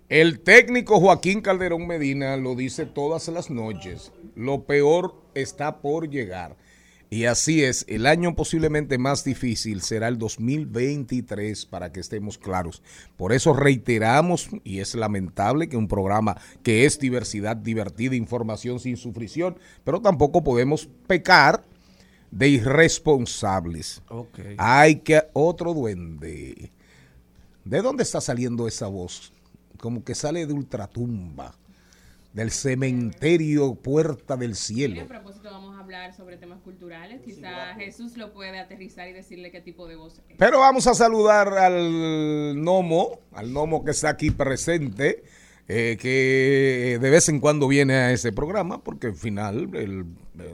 El 0.08 0.38
técnico 0.38 1.00
Joaquín 1.00 1.40
Calderón 1.40 1.88
Medina 1.88 2.36
lo 2.36 2.54
dice 2.54 2.86
todas 2.86 3.26
las 3.26 3.50
noches. 3.50 4.12
Lo 4.36 4.62
peor 4.66 5.14
está 5.34 5.80
por 5.80 6.08
llegar. 6.08 6.56
Y 7.12 7.24
así 7.24 7.64
es, 7.64 7.84
el 7.88 8.06
año 8.06 8.36
posiblemente 8.36 8.96
más 8.96 9.24
difícil 9.24 9.82
será 9.82 10.06
el 10.06 10.16
2023, 10.16 11.66
para 11.66 11.90
que 11.90 11.98
estemos 11.98 12.38
claros. 12.38 12.82
Por 13.16 13.32
eso 13.32 13.52
reiteramos, 13.52 14.48
y 14.62 14.78
es 14.78 14.94
lamentable 14.94 15.68
que 15.68 15.76
un 15.76 15.88
programa 15.88 16.36
que 16.62 16.86
es 16.86 17.00
diversidad 17.00 17.56
divertida, 17.56 18.14
información 18.14 18.78
sin 18.78 18.96
sufrición, 18.96 19.58
pero 19.82 20.00
tampoco 20.00 20.44
podemos 20.44 20.88
pecar 21.08 21.64
de 22.30 22.48
irresponsables. 22.48 24.02
Ok. 24.08 24.38
Hay 24.56 24.96
que 25.00 25.22
otro 25.32 25.74
duende. 25.74 26.70
¿De 27.64 27.82
dónde 27.82 28.04
está 28.04 28.20
saliendo 28.20 28.68
esa 28.68 28.86
voz? 28.86 29.32
Como 29.78 30.04
que 30.04 30.14
sale 30.14 30.46
de 30.46 30.52
ultratumba, 30.52 31.54
del 32.32 32.50
cementerio 32.50 33.74
Puerta 33.74 34.36
del 34.36 34.52
Y 34.52 34.54
Cielo. 34.54 35.02
a 35.02 35.06
propósito 35.06 35.50
vamos 35.50 35.76
a 35.78 35.79
hablar 35.96 36.14
sobre 36.14 36.36
temas 36.36 36.60
culturales. 36.60 37.20
Quizá 37.24 37.74
Jesús 37.76 38.16
lo 38.16 38.32
puede 38.32 38.58
aterrizar 38.58 39.08
y 39.08 39.12
decirle 39.12 39.50
qué 39.50 39.60
tipo 39.60 39.88
de 39.88 39.96
voz 39.96 40.18
es. 40.28 40.36
Pero 40.38 40.60
vamos 40.60 40.86
a 40.86 40.94
saludar 40.94 41.48
al 41.58 42.54
gnomo, 42.54 43.18
al 43.32 43.48
gnomo 43.50 43.84
que 43.84 43.90
está 43.90 44.10
aquí 44.10 44.30
presente, 44.30 45.24
eh, 45.66 45.96
que 46.00 46.98
de 47.00 47.10
vez 47.10 47.28
en 47.28 47.40
cuando 47.40 47.66
viene 47.66 47.94
a 47.94 48.12
ese 48.12 48.30
programa, 48.32 48.82
porque 48.84 49.08
al 49.08 49.16
final 49.16 49.68
el- 49.74 50.04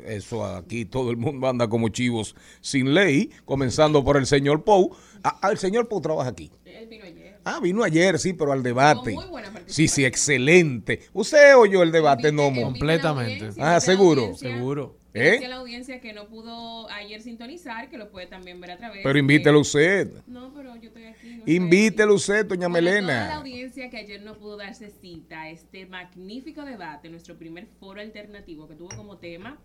eso 0.07 0.44
aquí 0.44 0.85
todo 0.87 1.11
el 1.11 1.16
mundo 1.18 1.46
anda 1.49 1.68
como 1.68 1.90
chivos 1.90 2.35
sin 2.62 2.94
ley, 2.94 3.31
comenzando 3.44 4.03
por 4.03 4.16
el 4.16 4.27
señor 4.27 4.64
Pou. 4.64 4.96
Ah, 5.22 5.38
ah, 5.42 5.51
el 5.51 5.59
señor 5.59 5.87
Pou 5.87 6.01
trabaja 6.01 6.31
aquí. 6.31 6.51
Él 6.64 6.87
vino 6.88 7.05
ayer. 7.05 7.37
Ah, 7.44 7.61
vino 7.62 7.85
ayer, 7.85 8.18
sí, 8.18 8.33
pero 8.33 8.53
al 8.53 8.62
debate. 8.62 9.12
Muy 9.12 9.27
buena 9.27 9.53
Sí, 9.66 9.88
sí, 9.88 10.05
excelente. 10.05 11.01
¿Usted 11.12 11.57
oyó 11.57 11.83
el 11.83 11.90
debate, 11.92 12.31
Nomo? 12.33 12.62
Completamente. 12.62 13.51
Ah, 13.59 13.81
seguro. 13.81 14.35
Seguro. 14.37 14.96
¿Eh? 15.16 15.44
a 15.44 15.48
la 15.48 15.57
audiencia 15.57 16.00
que 16.00 16.12
no 16.12 16.26
pudo 16.29 16.88
ayer 16.90 17.22
sintonizar, 17.22 17.88
que 17.88 17.96
lo 17.98 18.11
puede 18.11 18.26
también 18.26 18.61
ver 18.61 18.72
a 18.72 18.76
través. 18.76 19.00
Pero 19.02 19.14
de- 19.14 19.20
invítelo 19.20 19.61
usted. 19.61 20.11
No, 20.26 20.52
pero 20.55 20.76
yo 20.76 20.88
estoy 20.88 21.05
aquí. 21.05 21.37
no 21.37 21.42
Invítelo 21.46 22.12
aquí. 22.12 22.16
usted, 22.16 22.46
doña 22.46 22.68
Para 22.68 22.81
Toda 22.81 22.81
la 22.92 23.00
Melena. 23.00 23.35
audiencia 23.37 23.88
que 23.90 23.96
ayer 23.96 24.22
no 24.22 24.35
pudo 24.37 24.57
darse 24.57 24.90
cita 24.90 25.42
a 25.42 25.50
este 25.50 25.87
magnífico 25.87 26.64
debate, 26.64 27.09
nuestro 27.09 27.37
primer 27.37 27.66
foro 27.81 28.00
alternativo 28.00 28.68
que 28.68 28.74
tuvo 28.74 28.88
como 28.96 29.16
tema 29.18 29.59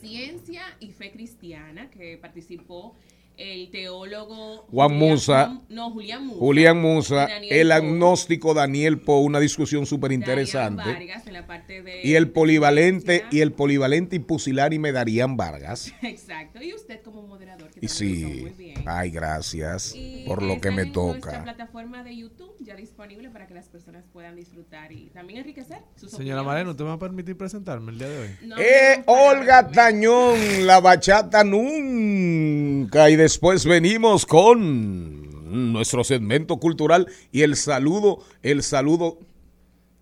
Ciencia 0.00 0.62
y 0.80 0.92
Fe 0.92 1.10
Cristiana, 1.10 1.90
que 1.90 2.16
participó 2.18 2.96
el 3.38 3.70
teólogo 3.70 4.66
Juan 4.70 4.88
Julián- 4.90 4.98
Musa. 4.98 5.60
No, 5.68 5.90
Julián 5.90 6.26
Musa. 6.26 6.38
Julián 6.40 6.80
Musa, 6.82 7.26
el 7.42 7.72
agnóstico 7.72 8.52
Daniel 8.52 9.00
Po, 9.00 9.18
una 9.20 9.40
discusión 9.40 9.86
súper 9.86 10.12
interesante. 10.12 10.82
De 10.88 12.00
Y 12.02 12.14
el 12.14 12.30
polivalente, 12.30 13.24
y 13.30 13.40
el 13.40 13.52
polivalente 13.52 14.16
y 14.16 14.18
pusilánime 14.18 14.92
Darían 14.92 15.36
Vargas. 15.36 15.92
Exacto. 16.02 16.62
Y 16.62 16.74
usted 16.74 17.00
como 17.02 17.22
moderador, 17.22 17.70
que 17.70 17.78
Y 17.84 17.88
sí, 17.88 18.24
muy 18.42 18.50
bien. 18.50 18.82
ay, 18.86 19.10
gracias 19.10 19.94
Y 19.94 20.24
por 20.26 20.42
lo 20.42 20.60
que 20.60 20.70
me 20.70 20.82
en 20.82 20.92
Nuestra 20.92 21.30
toca. 21.32 21.42
plataforma 21.44 22.02
de 22.02 22.16
YouTube 22.16 22.54
ya 22.60 22.74
disponible 22.74 23.30
para 23.30 23.46
que 23.46 23.54
las 23.54 23.68
personas 23.68 24.04
puedan 24.12 24.34
disfrutar 24.36 24.90
y 24.92 25.10
también 25.10 25.38
enriquecer 25.40 25.78
sus 25.96 26.10
Señora. 26.10 26.42
Mareno, 26.42 26.70
¿usted 26.72 26.84
me 26.84 26.88
va 26.90 26.96
a 26.96 26.98
permitir 26.98 27.36
presentarme 27.36 27.92
el 27.92 27.98
día 27.98 28.08
de 28.08 28.18
hoy? 28.18 28.28
No 28.42 28.56
Eh, 28.58 29.02
Olga. 29.06 29.68
Tañón, 29.68 30.66
la 30.66 30.80
bachata 30.80 31.44
nunca. 31.44 33.10
Y 33.10 33.16
después 33.28 33.66
venimos 33.66 34.24
con 34.24 35.70
nuestro 35.70 36.02
segmento 36.02 36.56
cultural 36.56 37.08
y 37.30 37.42
el 37.42 37.56
saludo, 37.56 38.24
el 38.42 38.62
saludo 38.62 39.18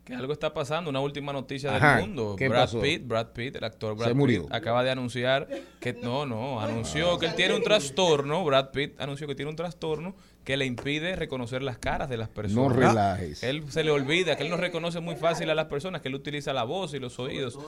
Que 0.05 0.14
algo 0.14 0.33
está 0.33 0.55
pasando, 0.55 0.91
una 0.91 1.01
última 1.01 1.33
noticia 1.33 1.74
Ajá, 1.74 1.97
del 1.97 2.07
mundo. 2.07 2.37
¿qué 2.39 2.49
Brad 2.49 2.61
pasó? 2.66 2.81
Pitt, 2.81 3.05
Brad 3.05 3.33
Pitt, 3.33 3.57
el 3.57 3.64
actor 3.64 3.97
Brad 3.97 4.07
Se 4.07 4.14
murió. 4.14 4.43
Pitt, 4.45 4.55
acaba 4.55 4.85
de 4.85 4.93
anunciar 4.93 5.49
que 5.81 5.93
no, 5.93 6.24
no, 6.24 6.61
anunció 6.61 7.18
que 7.18 7.27
él 7.27 7.35
tiene 7.35 7.57
un 7.57 7.64
trastorno, 7.64 8.45
Brad 8.45 8.70
Pitt 8.70 9.01
anunció 9.01 9.27
que 9.27 9.35
tiene 9.35 9.51
un 9.51 9.57
trastorno 9.57 10.14
que 10.47 10.57
le 10.57 10.65
impide 10.65 11.17
reconocer 11.17 11.61
las 11.65 11.77
caras 11.77 12.09
de 12.09 12.17
las 12.17 12.29
personas. 12.29 12.69
No 12.69 12.69
relajes. 12.73 13.43
Él 13.43 13.65
se 13.69 13.83
le 13.83 13.91
olvida 13.91 14.37
que 14.37 14.45
él 14.45 14.49
no 14.49 14.57
reconoce 14.57 15.01
muy 15.01 15.17
fácil 15.17 15.51
a 15.51 15.57
las 15.57 15.67
personas, 15.67 16.01
que 16.03 16.09
él 16.09 16.15
utiliza 16.15 16.53
la 16.53 16.63
voz 16.63 16.95
y 16.95 17.01
los 17.01 17.19
oídos. 17.19 17.59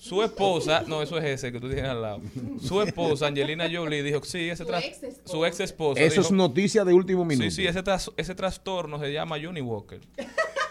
Su 0.00 0.20
esposa, 0.24 0.82
no, 0.88 1.00
eso 1.00 1.16
es 1.18 1.24
ese 1.24 1.52
que 1.52 1.60
tú 1.60 1.68
tienes 1.68 1.86
al 1.86 2.02
lado. 2.02 2.20
Su 2.60 2.82
esposa, 2.82 3.28
Angelina 3.28 3.68
Jolie, 3.72 4.02
dijo, 4.02 4.20
sí, 4.24 4.50
ese 4.50 4.64
Su 4.64 4.70
tras- 4.70 4.84
ex 4.84 5.02
esposa. 5.04 5.32
su 5.32 5.46
ex 5.46 5.60
esposa. 5.60 6.00
Eso 6.02 6.20
es 6.22 6.32
noticia 6.32 6.84
de 6.84 6.92
último 6.92 7.24
minuto. 7.24 7.48
Sí, 7.48 7.62
sí, 7.62 7.66
ese, 7.68 7.84
tras- 7.84 8.10
ese 8.16 8.34
trastorno 8.34 8.98
se 8.98 9.12
llama 9.12 9.36
Johnny 9.40 9.60
Walker. 9.60 10.00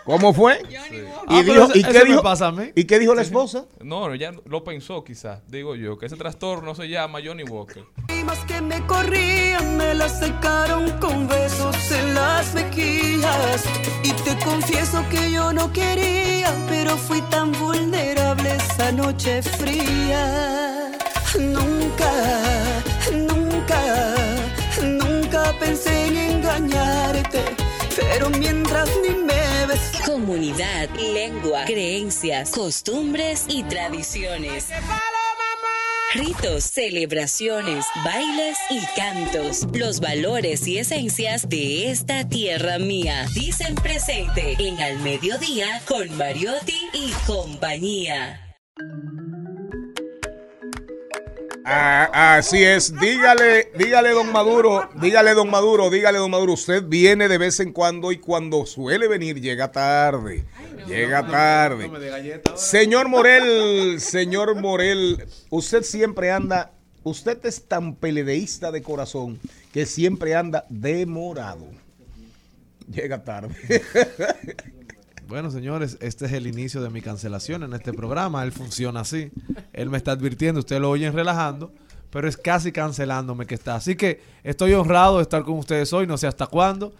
¿Cómo 0.05 0.33
fue? 0.33 0.59
Johnny 0.63 1.01
Walker. 1.01 1.25
Ah, 1.27 1.39
¿Y, 1.39 1.43
pero 1.43 1.53
dijo, 1.53 1.63
eso- 1.65 1.77
¿y 1.77 1.83
qué 1.83 2.05
dijo? 2.05 2.21
pasa 2.23 2.47
a 2.47 2.51
mí. 2.51 2.71
¿Y 2.75 2.83
qué 2.85 2.97
dijo 2.99 3.13
la 3.13 3.21
esposa? 3.21 3.65
No, 3.81 4.13
ya 4.15 4.31
lo 4.45 4.63
pensó 4.63 5.03
quizás, 5.03 5.41
digo 5.47 5.75
yo, 5.75 5.97
que 5.97 6.07
ese 6.07 6.15
trastorno 6.17 6.73
se 6.75 6.89
llama 6.89 7.19
Johnny 7.23 7.43
Walker. 7.43 7.83
Más 8.25 8.39
que 8.45 8.61
me 8.61 8.85
corrían, 8.87 9.77
me 9.77 9.93
la 9.93 10.07
secaron 10.09 10.89
con 10.99 11.27
besos 11.27 11.75
en 11.91 12.13
las 12.15 12.53
mejillas. 12.53 13.63
Y 14.03 14.11
te 14.23 14.37
confieso 14.43 15.03
que 15.09 15.31
yo 15.31 15.53
no 15.53 15.71
quería, 15.71 16.53
pero 16.69 16.97
fui 16.97 17.21
tan 17.23 17.51
vulnerable 17.51 18.55
esa 18.55 18.91
noche 18.91 19.41
fría. 19.41 20.91
Nunca, 21.39 22.11
nunca, 23.11 24.15
nunca 24.81 25.53
pensé 25.59 26.07
en 26.07 26.17
engañarte. 26.17 27.43
Pero 27.95 28.29
mientras 28.29 28.89
ni 29.01 29.15
me 29.15 29.65
ves, 29.67 29.91
Comunidad, 30.05 30.89
lengua, 31.13 31.65
creencias, 31.65 32.51
costumbres 32.51 33.45
y 33.49 33.63
tradiciones. 33.63 34.69
Ritos, 36.13 36.65
celebraciones, 36.65 37.85
bailes 38.03 38.57
y 38.69 38.81
cantos. 38.97 39.65
Los 39.73 40.01
valores 40.01 40.67
y 40.67 40.77
esencias 40.77 41.47
de 41.47 41.89
esta 41.89 42.27
tierra 42.27 42.79
mía. 42.79 43.25
Dicen 43.33 43.75
presente 43.75 44.57
en 44.59 44.79
Al 44.81 44.99
Mediodía 44.99 45.81
con 45.87 46.15
Mariotti 46.17 46.89
y 46.93 47.11
compañía. 47.25 48.57
Ah, 51.73 52.35
así 52.35 52.61
es. 52.63 52.93
Dígale, 52.99 53.71
dígale, 53.77 54.09
don 54.09 54.29
Maduro, 54.31 54.89
dígale, 55.01 55.33
don 55.33 55.49
Maduro, 55.49 55.89
dígale, 55.89 56.17
don 56.17 56.29
Maduro. 56.29 56.53
Usted 56.53 56.83
viene 56.83 57.29
de 57.29 57.37
vez 57.37 57.61
en 57.61 57.71
cuando 57.71 58.11
y 58.11 58.17
cuando 58.17 58.65
suele 58.65 59.07
venir 59.07 59.39
llega 59.39 59.71
tarde. 59.71 60.43
Llega 60.85 61.25
tarde. 61.25 61.87
No 61.87 61.97
galleta. 61.97 62.57
Señor 62.57 63.07
Morel, 63.07 64.01
señor 64.01 64.59
Morel, 64.59 65.25
usted 65.49 65.83
siempre 65.83 66.31
anda, 66.31 66.73
usted 67.03 67.39
es 67.45 67.63
tan 67.63 67.95
peledeísta 67.95 68.71
de 68.71 68.81
corazón 68.81 69.39
que 69.71 69.85
siempre 69.85 70.35
anda 70.35 70.65
demorado. 70.69 71.67
Llega 72.91 73.23
tarde. 73.23 73.55
Bueno, 75.31 75.49
señores, 75.49 75.97
este 76.01 76.25
es 76.25 76.33
el 76.33 76.45
inicio 76.45 76.81
de 76.81 76.89
mi 76.89 77.01
cancelación 77.01 77.63
en 77.63 77.71
este 77.71 77.93
programa. 77.93 78.43
Él 78.43 78.51
funciona 78.51 78.99
así. 78.99 79.31
Él 79.71 79.89
me 79.89 79.95
está 79.95 80.11
advirtiendo, 80.11 80.59
ustedes 80.59 80.81
lo 80.81 80.89
oyen 80.89 81.13
relajando, 81.13 81.71
pero 82.09 82.27
es 82.27 82.35
casi 82.35 82.73
cancelándome 82.73 83.45
que 83.45 83.55
está. 83.55 83.75
Así 83.75 83.95
que 83.95 84.19
estoy 84.43 84.73
honrado 84.73 85.15
de 85.15 85.21
estar 85.21 85.43
con 85.43 85.57
ustedes 85.57 85.93
hoy, 85.93 86.05
no 86.05 86.17
sé 86.17 86.27
hasta 86.27 86.47
cuándo. 86.47 86.91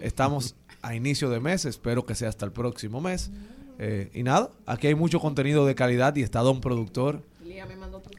Estamos 0.00 0.56
a 0.82 0.96
inicio 0.96 1.30
de 1.30 1.38
mes, 1.38 1.64
espero 1.64 2.04
que 2.04 2.16
sea 2.16 2.28
hasta 2.28 2.44
el 2.44 2.50
próximo 2.50 3.00
mes. 3.00 3.30
Eh, 3.78 4.10
y 4.14 4.24
nada, 4.24 4.50
aquí 4.66 4.88
hay 4.88 4.96
mucho 4.96 5.20
contenido 5.20 5.64
de 5.64 5.76
calidad 5.76 6.16
y 6.16 6.22
está 6.22 6.40
Don 6.40 6.60
Productor. 6.60 7.22
Lía 7.44 7.66
me 7.66 7.76
mandó 7.76 8.00
tu. 8.00 8.10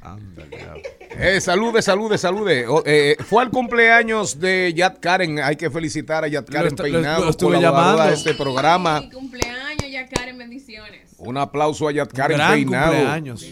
Ándale, 0.00 0.56
ya. 0.56 0.74
Eh, 1.18 1.40
salude, 1.40 1.80
salude, 1.82 2.18
salude. 2.18 2.66
O- 2.66 2.82
eh, 2.84 3.16
fue 3.26 3.42
al 3.42 3.50
cumpleaños 3.50 4.38
de 4.38 4.72
Yat 4.74 4.98
Karen. 4.98 5.38
Hay 5.40 5.56
que 5.56 5.70
felicitar 5.70 6.24
a 6.24 6.28
Yat 6.28 6.46
Lo 6.48 6.52
Karen 6.52 6.74
lo- 6.76 6.82
Peinado, 6.82 7.24
lo 7.24 7.30
estuve 7.30 7.60
llamando. 7.60 8.02
de 8.04 8.12
este 8.14 8.34
programa. 8.34 9.00
Mi 9.00 9.10
cumpleaños, 9.10 10.10
Karen, 10.14 10.36
bendiciones. 10.36 11.14
Un 11.18 11.38
aplauso 11.38 11.88
a 11.88 11.92
Yat 11.92 12.12
Karen 12.12 12.36
Gran 12.36 12.52
Peinado. 12.52 12.92
cumpleaños. 12.92 13.46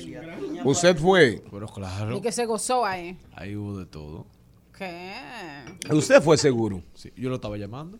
Usted 0.64 0.96
fue. 0.98 1.42
Pero 1.50 1.66
claro, 1.68 2.16
Y 2.16 2.20
que 2.20 2.32
se 2.32 2.44
gozó 2.44 2.84
ahí. 2.84 3.16
ahí 3.34 3.56
hubo 3.56 3.78
de 3.78 3.86
todo. 3.86 4.26
¿Qué? 4.76 5.12
Usted 5.90 6.20
fue 6.22 6.36
seguro. 6.36 6.82
Sí, 6.94 7.12
yo 7.16 7.28
lo 7.30 7.36
estaba 7.36 7.56
llamando. 7.56 7.98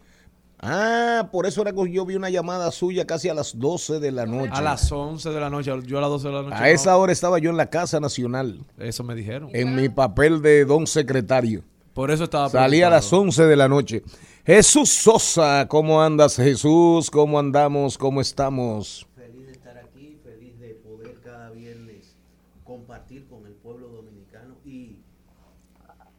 Ah, 0.67 1.29
por 1.31 1.45
eso 1.45 1.61
era 1.61 1.73
que 1.73 1.93
yo 1.93 2.07
vi 2.07 2.15
una 2.17 2.31
llamada 2.31 2.71
suya 2.71 3.07
casi 3.07 3.29
a 3.29 3.35
las 3.35 3.59
12 3.59 4.01
de 4.01 4.11
la 4.11 4.25
noche. 4.25 4.51
A 4.55 4.62
las 4.62 4.91
11 4.91 5.29
de 5.29 5.41
la 5.41 5.51
noche, 5.51 5.71
yo 5.87 5.99
a 5.99 6.01
las 6.01 6.11
12 6.11 6.29
de 6.29 6.35
la 6.35 6.43
noche. 6.43 6.55
A 6.57 6.61
no. 6.61 6.67
esa 6.67 6.97
hora 6.97 7.12
estaba 7.12 7.39
yo 7.39 7.51
en 7.51 7.59
la 7.59 7.69
Casa 7.69 8.01
Nacional, 8.01 8.65
Eso 8.79 9.05
me 9.05 9.15
dijeron. 9.15 9.51
en 9.53 9.77
mi 9.77 9.91
papel 9.91 10.41
de 10.41 10.65
don 10.65 10.87
secretario. 10.87 11.62
Por 11.93 12.11
eso 12.11 12.25
estaba 12.25 12.49
Salí 12.49 12.83
a 12.83 12.89
las 12.89 13.09
preocupado. 13.09 13.23
11 13.29 13.45
de 13.45 13.57
la 13.57 13.69
noche. 13.69 14.03
Jesús 14.47 14.91
Sosa, 14.91 15.69
¿cómo 15.69 16.03
andas 16.03 16.37
Jesús? 16.37 17.11
¿Cómo 17.11 17.39
andamos? 17.39 17.99
¿Cómo 17.99 18.21
estamos? 18.23 19.07
Feliz 19.15 19.47
de 19.47 19.53
estar 19.53 19.77
aquí, 19.79 20.19
feliz 20.25 20.59
de 20.59 20.71
poder 20.75 21.15
cada 21.23 21.51
viernes 21.51 22.17
compartir 22.65 23.27
con 23.29 23.47
el 23.47 23.53
pueblo 23.53 23.89
dominicano 23.89 24.57
y 24.65 24.97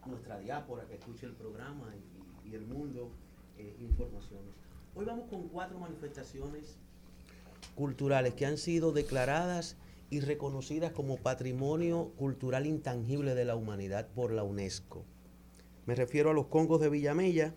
nuestra 0.06 0.38
diáspora 0.38 0.84
que 0.86 0.94
escuche 0.94 1.26
el 1.26 1.32
programa 1.32 1.92
y, 2.44 2.50
y 2.50 2.54
el 2.54 2.64
mundo 2.66 3.10
eh, 3.58 3.74
informaciones. 3.80 4.54
Hoy 4.98 5.04
vamos 5.04 5.28
con 5.28 5.48
cuatro 5.48 5.78
manifestaciones 5.78 6.78
culturales 7.74 8.32
que 8.32 8.46
han 8.46 8.56
sido 8.56 8.92
declaradas 8.92 9.76
y 10.08 10.20
reconocidas 10.20 10.92
como 10.92 11.18
patrimonio 11.18 12.12
cultural 12.16 12.64
intangible 12.64 13.34
de 13.34 13.44
la 13.44 13.56
humanidad 13.56 14.08
por 14.14 14.32
la 14.32 14.42
UNESCO. 14.42 15.04
Me 15.84 15.94
refiero 15.94 16.30
a 16.30 16.32
los 16.32 16.46
Congos 16.46 16.80
de 16.80 16.88
Villamella 16.88 17.52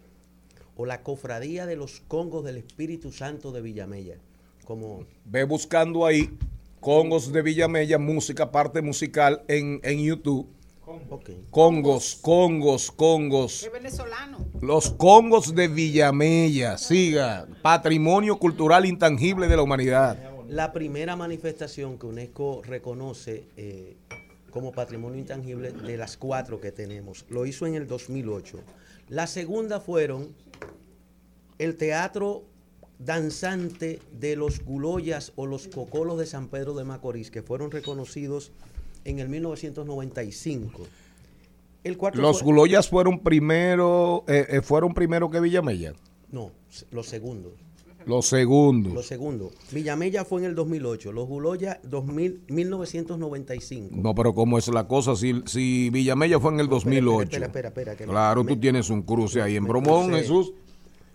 o 0.75 0.85
la 0.85 1.01
Cofradía 1.01 1.65
de 1.65 1.77
los 1.77 2.01
Congos 2.01 2.43
del 2.43 2.57
Espíritu 2.57 3.13
Santo 3.13 3.53
de 3.53 3.61
Villamella, 3.61 4.17
como 4.65 5.05
Ve 5.23 5.45
buscando 5.45 6.05
ahí 6.05 6.37
Congos 6.81 7.31
de 7.31 7.41
Villamella, 7.41 7.97
música, 7.99 8.51
parte 8.51 8.81
musical 8.81 9.43
en, 9.47 9.79
en 9.83 10.03
YouTube. 10.03 10.45
Congos, 11.51 12.15
Congos, 12.21 12.91
Congos. 12.91 13.61
¿Qué 13.61 13.69
venezolano? 13.69 14.39
Los 14.59 14.89
Congos 14.89 15.53
de 15.53 15.67
Villamella, 15.67 16.77
siga. 16.77 17.47
Patrimonio 17.61 18.39
cultural 18.39 18.85
intangible 18.85 19.47
de 19.47 19.55
la 19.55 19.61
humanidad. 19.61 20.17
La 20.47 20.73
primera 20.73 21.15
manifestación 21.15 21.99
que 21.99 22.07
UNESCO 22.07 22.63
reconoce 22.65 23.45
eh, 23.55 23.97
como 24.49 24.71
patrimonio 24.71 25.19
intangible 25.19 25.71
de 25.71 25.95
las 25.95 26.17
cuatro 26.17 26.59
que 26.59 26.71
tenemos. 26.71 27.25
Lo 27.29 27.45
hizo 27.45 27.67
en 27.67 27.75
el 27.75 27.87
2008. 27.87 28.59
La 29.09 29.27
segunda 29.27 29.79
fueron 29.79 30.33
el 31.59 31.77
teatro 31.77 32.45
danzante 32.97 34.01
de 34.11 34.35
los 34.35 34.63
Guloyas 34.65 35.33
o 35.35 35.45
los 35.45 35.67
Cocolos 35.67 36.17
de 36.17 36.25
San 36.25 36.47
Pedro 36.47 36.73
de 36.73 36.83
Macorís, 36.83 37.29
que 37.29 37.43
fueron 37.43 37.69
reconocidos 37.69 38.51
en 39.05 39.19
el 39.19 39.29
1995. 39.29 40.87
El 41.83 41.97
cuarto 41.97 42.21
Los 42.21 42.39
fue- 42.39 42.45
Guloyas 42.45 42.89
fueron 42.89 43.19
primero, 43.19 44.23
eh, 44.27 44.45
eh, 44.49 44.61
fueron 44.61 44.93
primero 44.93 45.29
que 45.29 45.39
Villamella. 45.39 45.93
No, 46.31 46.51
los 46.91 47.07
segundos. 47.07 47.53
Los 48.05 48.27
segundos. 48.27 48.93
Los 48.93 49.07
segundos. 49.07 49.51
Villamella 49.71 50.25
fue 50.25 50.41
en 50.41 50.47
el 50.47 50.55
2008, 50.55 51.11
los 51.11 51.27
Guloyas 51.27 51.77
2000, 51.83 52.41
1995. 52.47 53.95
No, 53.95 54.15
pero 54.15 54.33
¿cómo 54.33 54.57
es 54.57 54.67
la 54.69 54.87
cosa? 54.87 55.15
Si, 55.15 55.41
si 55.45 55.89
Villamella 55.89 56.39
fue 56.39 56.53
en 56.53 56.59
el 56.61 56.69
2008. 56.69 57.23
Espera, 57.23 57.45
espera, 57.47 57.91
espera. 57.91 58.11
Claro, 58.11 58.43
me- 58.43 58.53
tú 58.53 58.59
tienes 58.59 58.89
un 58.89 59.01
cruce 59.03 59.41
ahí 59.41 59.55
en 59.55 59.65
Bromón. 59.65 60.11
Jesús. 60.13 60.53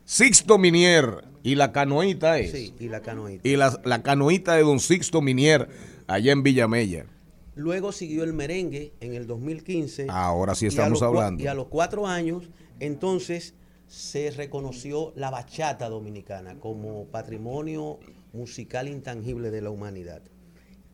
Sixto 0.04 0.58
Minier 0.58 1.24
y 1.42 1.54
la 1.54 1.72
canoita 1.72 2.38
es. 2.38 2.52
Sí, 2.52 2.74
y 2.78 2.88
la 2.88 3.00
canoita. 3.00 3.46
Y 3.48 3.56
la, 3.56 3.80
la 3.84 4.02
canoita 4.02 4.54
de 4.54 4.62
don 4.62 4.78
Sixto 4.78 5.22
Minier 5.22 5.68
allá 6.06 6.32
en 6.32 6.42
Villamella. 6.42 7.06
Luego 7.54 7.92
siguió 7.92 8.24
el 8.24 8.32
merengue 8.32 8.92
en 9.00 9.14
el 9.14 9.26
2015. 9.26 10.06
Ahora 10.10 10.54
sí 10.54 10.66
estamos 10.66 11.02
hablando. 11.02 11.42
Y 11.42 11.46
a 11.46 11.54
los 11.54 11.68
cuatro 11.68 12.06
años, 12.06 12.48
entonces 12.80 13.54
se 13.86 14.30
reconoció 14.30 15.12
la 15.14 15.30
bachata 15.30 15.88
dominicana 15.88 16.58
como 16.58 17.06
patrimonio 17.06 17.98
musical 18.32 18.88
intangible 18.88 19.50
de 19.50 19.62
la 19.62 19.70
humanidad. 19.70 20.22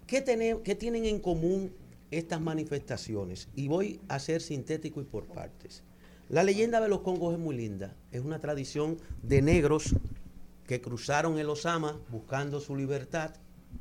¿Qué, 0.07 0.25
qué 0.65 0.75
tienen 0.75 1.07
en 1.07 1.21
común 1.21 1.73
estas 2.11 2.41
manifestaciones? 2.41 3.49
Y 3.55 3.69
voy 3.69 4.01
a 4.09 4.19
ser 4.19 4.43
sintético 4.43 5.01
y 5.01 5.05
por 5.05 5.27
partes. 5.27 5.83
La 6.29 6.43
leyenda 6.45 6.81
de 6.81 6.89
los 6.89 7.01
Congos 7.01 7.35
es 7.35 7.41
muy 7.41 7.57
linda. 7.57 7.97
Es 8.13 8.21
una 8.21 8.39
tradición 8.39 8.99
de 9.23 9.43
negros 9.43 9.95
que 10.67 10.81
cruzaron 10.81 11.39
el 11.39 11.49
Osama 11.49 11.99
buscando 12.09 12.61
su 12.61 12.77
libertad, 12.77 13.35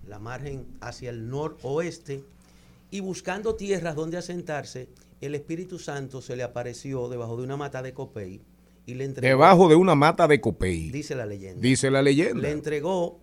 la 0.07 0.17
margen 0.17 0.65
hacia 0.81 1.11
el 1.11 1.29
noroeste, 1.29 2.23
y 2.91 2.99
buscando 3.01 3.55
tierras 3.55 3.95
donde 3.95 4.17
asentarse, 4.17 4.89
el 5.21 5.35
Espíritu 5.35 5.79
Santo 5.79 6.21
se 6.21 6.35
le 6.35 6.43
apareció 6.43 7.09
debajo 7.09 7.37
de 7.37 7.43
una 7.43 7.57
mata 7.57 7.81
de 7.81 7.93
copey 7.93 8.41
y 8.85 8.93
le 8.93 9.05
entregó. 9.05 9.27
Debajo 9.27 9.67
de 9.69 9.75
una 9.75 9.95
mata 9.95 10.27
de 10.27 10.39
copey. 10.41 10.89
Dice 10.89 11.15
la 11.15 11.25
leyenda. 11.25 11.61
Dice 11.61 11.91
la 11.91 12.01
leyenda. 12.01 12.41
Le 12.41 12.51
entregó 12.51 13.19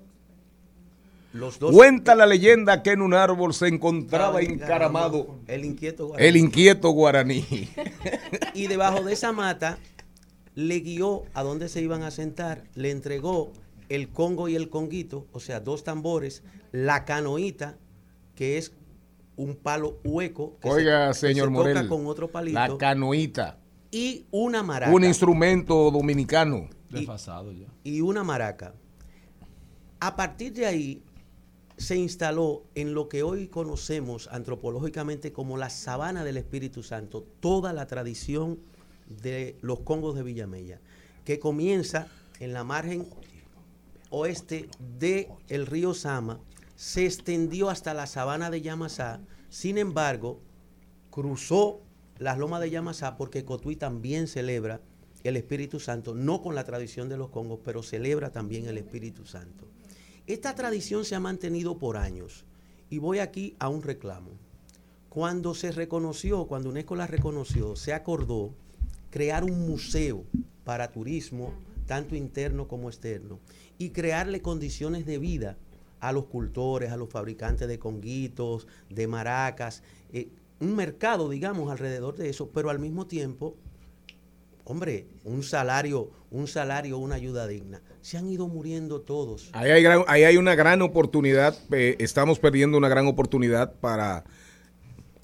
los 1.33 1.59
dos. 1.59 1.75
Cuenta 1.75 2.15
la 2.15 2.27
leyenda 2.27 2.83
que 2.83 2.93
en 2.93 3.03
un 3.03 3.15
árbol 3.15 3.53
se 3.55 3.69
encontraba 3.69 4.41
encaramado 4.41 5.39
El 5.47 5.65
inquieto 5.65 6.07
guaraní. 6.09 6.29
el 6.29 6.37
inquieto 6.37 6.91
guaraní. 6.91 7.45
Y 8.55 8.69
debajo 8.69 9.03
de 9.03 9.13
esa 9.15 9.33
mata 9.33 9.79
le 10.55 10.81
guió 10.81 11.25
a 11.35 11.43
dónde 11.43 11.69
se 11.69 11.83
iban 11.83 12.03
a 12.03 12.11
sentar, 12.11 12.65
le 12.75 12.91
entregó 12.91 13.53
el 13.89 14.09
congo 14.09 14.49
y 14.49 14.57
el 14.57 14.71
conguito, 14.71 15.27
o 15.33 15.41
sea, 15.41 15.61
dos 15.61 15.85
tambores, 15.85 16.43
la 16.73 17.05
canoita, 17.05 17.77
que 18.35 18.57
es 18.59 18.73
un 19.37 19.57
palo 19.57 19.99
hueco. 20.05 20.57
que 20.61 20.69
Oiga, 20.69 21.13
se- 21.15 21.27
que 21.29 21.33
señor 21.35 21.49
se 21.49 21.55
toca 21.55 21.69
Morel, 21.69 21.89
con 21.89 22.07
otro 22.07 22.29
palito. 22.31 22.59
la 22.59 22.77
canoita, 22.79 23.59
y 23.91 24.27
una 24.31 24.63
maraca. 24.63 24.93
un 24.93 25.05
instrumento 25.05 25.91
dominicano. 25.91 26.69
Desfasado 26.91 27.53
ya. 27.53 27.67
y 27.85 28.01
una 28.01 28.23
maraca. 28.25 28.75
A 30.01 30.15
partir 30.17 30.53
de 30.53 30.67
ahí 30.67 31.03
se 31.77 31.97
instaló 31.97 32.65
en 32.75 32.95
lo 32.95 33.09
que 33.09 33.23
hoy 33.23 33.49
conocemos 33.49 34.29
antropológicamente 34.33 35.33
como 35.33 35.57
la 35.59 35.69
sabana 35.69 36.25
del 36.25 36.37
Espíritu 36.39 36.83
Santo, 36.83 37.27
toda 37.41 37.73
la 37.73 37.87
tradición 37.87 38.59
de 39.23 39.57
los 39.61 39.81
congos 39.81 40.15
de 40.15 40.23
Villamella, 40.23 40.81
que 41.25 41.39
comienza 41.39 42.09
en 42.41 42.53
la 42.53 42.65
margen 42.65 43.07
oeste 44.11 44.69
del 44.99 45.27
el 45.49 45.67
río 45.67 45.93
Sama, 45.95 46.41
se 46.77 47.07
extendió 47.07 47.71
hasta 47.71 47.95
la 47.95 48.07
sabana 48.07 48.51
de 48.51 48.61
Yamasá, 48.61 49.21
sin 49.49 49.79
embargo, 49.79 50.41
cruzó 51.11 51.81
las 52.19 52.39
lomas 52.39 52.61
de 52.61 52.71
Yamasá 52.71 53.17
porque 53.17 53.45
Cotuí 53.45 53.77
también 53.77 54.29
celebra 54.29 54.81
el 55.25 55.37
Espíritu 55.37 55.81
Santo, 55.81 56.15
no 56.15 56.43
con 56.43 56.55
la 56.55 56.65
tradición 56.65 57.09
de 57.09 57.17
los 57.17 57.31
congos, 57.31 57.61
pero 57.65 57.83
celebra 57.83 58.31
también 58.31 58.67
el 58.67 58.79
Espíritu 58.79 59.25
Santo. 59.27 59.67
Esta 60.27 60.55
tradición 60.55 61.05
se 61.05 61.15
ha 61.15 61.21
mantenido 61.21 61.79
por 61.79 61.97
años 61.97 62.45
y 62.91 62.99
voy 62.99 63.19
aquí 63.19 63.57
a 63.59 63.69
un 63.69 63.83
reclamo. 63.83 64.31
Cuando 65.09 65.55
se 65.55 65.73
reconoció, 65.73 66.47
cuando 66.47 66.69
UNESCO 66.69 66.95
la 66.95 67.07
reconoció, 67.07 67.75
se 67.75 67.95
acordó 67.95 68.55
crear 69.11 69.45
un 69.45 69.67
museo 69.67 70.25
para 70.65 70.93
turismo, 70.93 71.55
tanto 71.87 72.15
interno 72.15 72.69
como 72.69 72.89
externo, 72.91 73.41
y 73.79 73.91
crearle 73.91 74.43
condiciones 74.43 75.07
de 75.07 75.19
vida 75.19 75.57
a 76.01 76.13
los 76.13 76.27
cultores, 76.27 76.91
a 76.93 76.97
los 76.97 77.09
fabricantes 77.09 77.69
de 77.69 77.79
conguitos, 77.79 78.67
de 78.91 79.07
maracas, 79.07 79.83
eh, 80.13 80.29
un 80.61 80.75
mercado, 80.77 81.29
digamos, 81.29 81.71
alrededor 81.71 82.17
de 82.17 82.29
eso, 82.29 82.51
pero 82.51 82.71
al 82.71 82.79
mismo 82.79 83.07
tiempo, 83.07 83.57
hombre, 84.65 85.07
un 85.25 85.43
salario, 85.43 86.11
un 86.31 86.49
salario, 86.49 86.99
una 86.99 87.15
ayuda 87.15 87.47
digna. 87.47 87.81
Se 88.01 88.19
han 88.19 88.29
ido 88.29 88.49
muriendo 88.49 89.01
todos. 89.01 89.51
Ahí 89.53 89.71
hay, 89.71 89.83
gran- 89.83 90.05
ahí 90.09 90.25
hay 90.25 90.37
una 90.37 90.55
gran 90.55 90.83
oportunidad, 90.83 91.57
eh, 91.73 91.97
estamos 91.99 92.39
perdiendo 92.39 92.77
una 92.79 92.89
gran 92.89 93.07
oportunidad 93.07 93.75
para... 93.75 94.25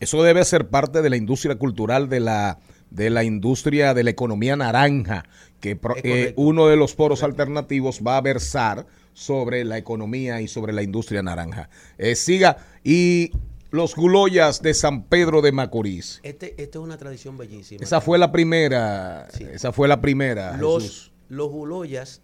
Eso 0.00 0.22
debe 0.22 0.44
ser 0.44 0.68
parte 0.68 1.00
de 1.00 1.10
la 1.10 1.16
industria 1.16 1.54
cultural, 1.56 2.08
de 2.08 2.18
la, 2.20 2.58
de 2.90 3.08
la 3.08 3.22
industria 3.22 3.94
de 3.94 4.02
la 4.02 4.10
economía 4.10 4.56
naranja, 4.56 5.24
que 5.60 5.78
eh, 6.02 6.34
uno 6.36 6.66
de 6.66 6.76
los 6.76 6.94
foros 6.94 7.22
alternativos 7.22 8.00
va 8.04 8.16
a 8.16 8.20
versar 8.20 8.86
sobre 9.14 9.64
la 9.64 9.78
economía 9.78 10.40
y 10.40 10.48
sobre 10.48 10.72
la 10.72 10.82
industria 10.82 11.22
naranja. 11.22 11.68
Eh, 11.98 12.14
siga, 12.14 12.56
y 12.82 13.30
los 13.70 13.94
guloyas 13.94 14.60
de 14.62 14.74
San 14.74 15.04
Pedro 15.04 15.40
de 15.42 15.52
Macorís. 15.52 16.20
Este, 16.22 16.50
esta 16.62 16.78
es 16.78 16.84
una 16.84 16.96
tradición 16.98 17.36
bellísima. 17.38 17.82
Esa 17.82 18.00
fue 18.00 18.18
la 18.18 18.30
primera, 18.32 19.28
Sí. 19.32 19.44
esa 19.50 19.72
fue 19.72 19.88
la 19.88 20.00
primera, 20.00 20.52
Jesús. 20.54 20.60
Los, 20.60 21.12
los 21.28 21.50
guloyas 21.50 22.20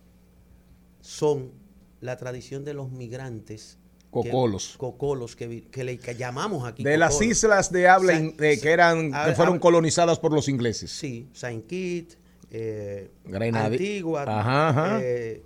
son 1.01 1.53
la 2.01 2.16
tradición 2.16 2.64
de 2.64 2.74
los 2.74 2.91
migrantes. 2.91 3.78
que- 4.11 4.30
Cocolos. 4.30 4.74
cocolos, 4.78 5.36
que, 5.36 5.64
que 5.70 5.84
le 5.84 5.99
que 5.99 6.14
llamamos 6.16 6.66
aquí. 6.66 6.82
De 6.82 6.97
las 6.97 7.12
cocolos. 7.12 7.30
islas 7.36 7.70
de 7.70 7.89
habla 7.89 8.18
que 8.39 8.59
eran 8.70 9.14
a- 9.14 9.26
que 9.26 9.32
fueron 9.34 9.57
a- 9.57 9.61
colonizadas 9.61 10.18
por 10.18 10.32
los 10.32 10.49
ingleses. 10.49 10.91
Sí, 10.91 11.28
Saint 11.34 11.66
Kitts, 11.66 12.16
eh, 12.51 13.11
Grenadi- 13.26 13.72
Antigua, 13.72 14.22
Ajá, 14.22 14.68
ajá. 14.70 14.99
eh, 15.03 15.43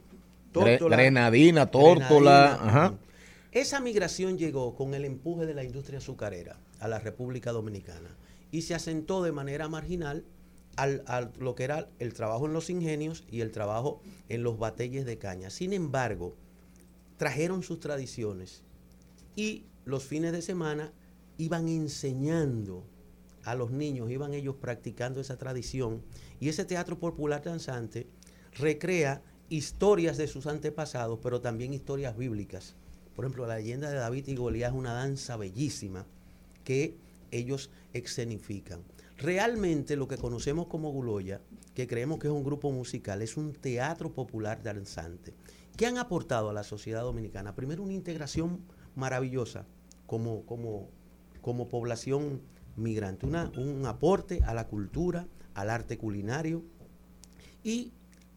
Tórtola, 0.52 0.96
Grenadina, 0.96 1.70
Tórtola, 1.70 2.56
Grenadina. 2.58 2.68
ajá. 2.86 2.94
Esa 3.52 3.80
migración 3.80 4.38
llegó 4.38 4.74
con 4.74 4.94
el 4.94 5.04
empuje 5.04 5.44
de 5.46 5.54
la 5.54 5.64
industria 5.64 5.98
azucarera 5.98 6.58
a 6.80 6.88
la 6.88 6.98
República 6.98 7.52
Dominicana 7.52 8.16
y 8.50 8.62
se 8.62 8.74
asentó 8.74 9.22
de 9.22 9.32
manera 9.32 9.68
marginal 9.68 10.24
al, 10.76 11.02
al- 11.06 11.32
lo 11.38 11.54
que 11.54 11.64
era 11.64 11.88
el 11.98 12.14
trabajo 12.14 12.46
en 12.46 12.54
los 12.54 12.70
ingenios 12.70 13.24
y 13.30 13.40
el 13.42 13.50
trabajo 13.50 14.00
en 14.30 14.42
los 14.42 14.58
batelles 14.58 15.04
de 15.04 15.18
caña. 15.18 15.50
Sin 15.50 15.72
embargo, 15.74 16.34
trajeron 17.18 17.62
sus 17.62 17.78
tradiciones 17.80 18.62
y 19.36 19.64
los 19.84 20.04
fines 20.04 20.32
de 20.32 20.40
semana 20.42 20.92
iban 21.38 21.68
enseñando 21.68 22.84
a 23.44 23.54
los 23.54 23.70
niños, 23.70 24.10
iban 24.10 24.32
ellos 24.34 24.54
practicando 24.60 25.20
esa 25.20 25.36
tradición 25.36 26.02
y 26.40 26.48
ese 26.48 26.64
teatro 26.64 26.98
popular 26.98 27.42
danzante 27.42 28.06
recrea 28.58 29.22
historias 29.52 30.16
de 30.16 30.28
sus 30.28 30.46
antepasados, 30.46 31.18
pero 31.22 31.42
también 31.42 31.74
historias 31.74 32.16
bíblicas. 32.16 32.74
Por 33.14 33.26
ejemplo, 33.26 33.46
la 33.46 33.56
leyenda 33.56 33.90
de 33.90 33.96
David 33.96 34.28
y 34.28 34.34
Goliat 34.34 34.72
es 34.72 34.78
una 34.78 34.94
danza 34.94 35.36
bellísima 35.36 36.06
que 36.64 36.96
ellos 37.30 37.70
escenifican. 37.92 38.82
Realmente 39.18 39.94
lo 39.96 40.08
que 40.08 40.16
conocemos 40.16 40.68
como 40.68 40.90
Guloya, 40.90 41.42
que 41.74 41.86
creemos 41.86 42.18
que 42.18 42.28
es 42.28 42.32
un 42.32 42.44
grupo 42.44 42.72
musical, 42.72 43.20
es 43.20 43.36
un 43.36 43.52
teatro 43.52 44.14
popular 44.14 44.62
danzante. 44.62 45.34
¿Qué 45.76 45.86
han 45.86 45.98
aportado 45.98 46.48
a 46.48 46.54
la 46.54 46.64
sociedad 46.64 47.02
dominicana? 47.02 47.54
Primero, 47.54 47.82
una 47.82 47.92
integración 47.92 48.60
maravillosa 48.94 49.66
como, 50.06 50.46
como, 50.46 50.88
como 51.42 51.68
población 51.68 52.40
migrante, 52.76 53.26
un 53.26 53.84
aporte 53.84 54.40
a 54.44 54.54
la 54.54 54.66
cultura, 54.66 55.26
al 55.52 55.68
arte 55.68 55.98
culinario 55.98 56.62
y 57.62 57.92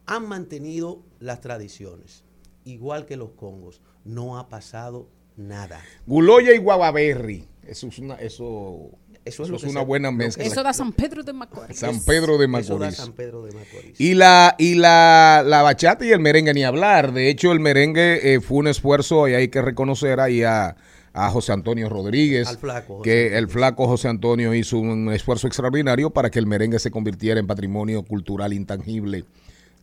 han 0.07 0.27
mantenido 0.27 1.03
las 1.19 1.41
tradiciones, 1.41 2.23
igual 2.63 3.05
que 3.05 3.17
los 3.17 3.31
congos. 3.31 3.81
No 4.03 4.37
ha 4.37 4.49
pasado 4.49 5.09
nada. 5.35 5.81
Guloya 6.05 6.53
y 6.53 6.57
Guavaberry. 6.57 7.47
Eso 7.67 7.87
es 7.87 7.97
una, 7.97 8.15
eso, 8.15 8.91
Eso 9.25 9.43
es 9.43 9.49
eso 9.49 9.67
una 9.69 9.81
buena 9.81 10.11
mezcla. 10.11 10.43
Eso 10.43 10.61
da 10.61 10.73
San 10.73 10.93
Pedro 10.93 11.23
de 11.23 11.33
Macorís. 11.33 11.79
San 11.79 12.03
Pedro 12.03 12.37
de 12.37 12.45
Eso 12.45 12.73
da 12.73 12.79
Macorís. 12.79 12.95
San 12.95 13.13
Pedro 13.13 13.43
de 13.43 13.53
Macorís. 13.53 13.99
Y 13.99 14.13
la 14.13 14.55
y 14.59 14.75
la, 14.75 15.43
la 15.45 15.63
bachata 15.63 16.05
y 16.05 16.11
el 16.11 16.19
merengue 16.19 16.53
ni 16.53 16.63
hablar. 16.63 17.11
De 17.11 17.29
hecho, 17.29 17.51
el 17.51 17.59
merengue 17.59 18.35
eh, 18.35 18.41
fue 18.41 18.59
un 18.59 18.67
esfuerzo 18.67 19.27
y 19.27 19.33
hay 19.33 19.47
que 19.47 19.63
reconocer 19.63 20.19
ahí 20.19 20.43
a, 20.43 20.75
a 21.13 21.29
José 21.31 21.53
Antonio 21.53 21.89
Rodríguez, 21.89 22.47
Al 22.47 22.57
flaco 22.57 22.97
José 22.97 23.09
que 23.09 23.37
el 23.37 23.47
flaco 23.47 23.87
José 23.87 24.09
Antonio 24.09 24.53
hizo 24.53 24.77
un 24.77 25.11
esfuerzo 25.11 25.47
extraordinario 25.47 26.11
para 26.11 26.29
que 26.29 26.37
el 26.37 26.45
merengue 26.45 26.77
se 26.77 26.91
convirtiera 26.91 27.39
en 27.39 27.47
patrimonio 27.47 28.03
cultural 28.03 28.53
intangible 28.53 29.25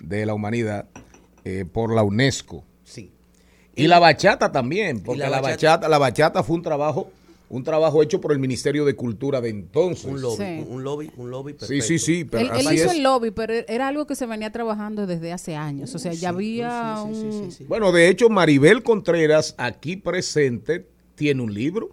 de 0.02 0.26
la 0.26 0.34
humanidad 0.34 0.86
eh, 1.44 1.64
por 1.64 1.94
la 1.94 2.02
UNESCO. 2.02 2.64
Sí. 2.84 3.10
Y 3.74 3.86
la 3.86 3.98
bachata 3.98 4.52
también, 4.52 5.02
porque 5.02 5.20
la 5.20 5.30
la, 5.30 5.40
bachata- 5.40 5.88
la 5.88 5.98
bachata 5.98 6.42
fue 6.42 6.56
un 6.56 6.62
trabajo, 6.62 7.10
un 7.48 7.64
trabajo 7.64 8.02
hecho 8.02 8.20
por 8.20 8.32
el 8.32 8.38
Ministerio 8.38 8.84
de 8.84 8.94
Cultura 8.94 9.40
de 9.40 9.48
entonces. 9.48 10.04
Un 10.04 10.20
lobby, 10.20 10.36
Sí. 10.44 10.66
un 10.68 10.84
lobby, 10.84 11.10
un 11.16 11.30
lobby 11.30 11.52
Sí, 11.52 11.58
perfecto. 11.58 11.84
sí, 11.86 11.98
sí, 11.98 12.24
pero 12.24 12.54
Él, 12.54 12.60
hizo 12.74 12.86
es. 12.86 12.92
el 12.92 13.02
lobby, 13.02 13.30
pero 13.30 13.54
era 13.68 13.88
algo 13.88 14.06
que 14.06 14.14
se 14.14 14.26
venía 14.26 14.52
trabajando 14.52 15.06
desde 15.06 15.32
hace 15.32 15.56
años. 15.56 15.94
O 15.94 15.98
sea, 15.98 16.12
ya 16.12 16.28
había 16.30 16.96
Sí, 17.06 17.14
sí, 17.14 17.20
sí, 17.20 17.26
un... 17.26 17.44
sí, 17.50 17.56
sí. 17.58 17.64
Bueno, 17.64 17.92
de 17.92 18.08
hecho, 18.08 18.28
Maribel 18.28 18.82
Contreras, 18.82 19.54
aquí 19.58 19.96
presente, 19.96 20.86
tiene 21.14 21.42
un 21.42 21.52
libro. 21.54 21.90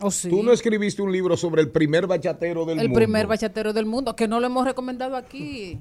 Oh, 0.00 0.10
sí. 0.10 0.28
Tú 0.28 0.42
no 0.42 0.52
escribiste 0.52 1.00
un 1.00 1.12
libro 1.12 1.36
sobre 1.36 1.62
el 1.62 1.70
primer 1.70 2.06
bachatero 2.06 2.64
del 2.64 2.80
el 2.80 2.88
mundo. 2.88 2.98
primer 2.98 3.26
bachatero 3.26 3.72
del 3.72 3.86
mundo, 3.86 4.16
que 4.16 4.26
no 4.26 4.40
lo 4.40 4.46
hemos 4.46 4.64
recomendado 4.64 5.14
aquí. 5.16 5.78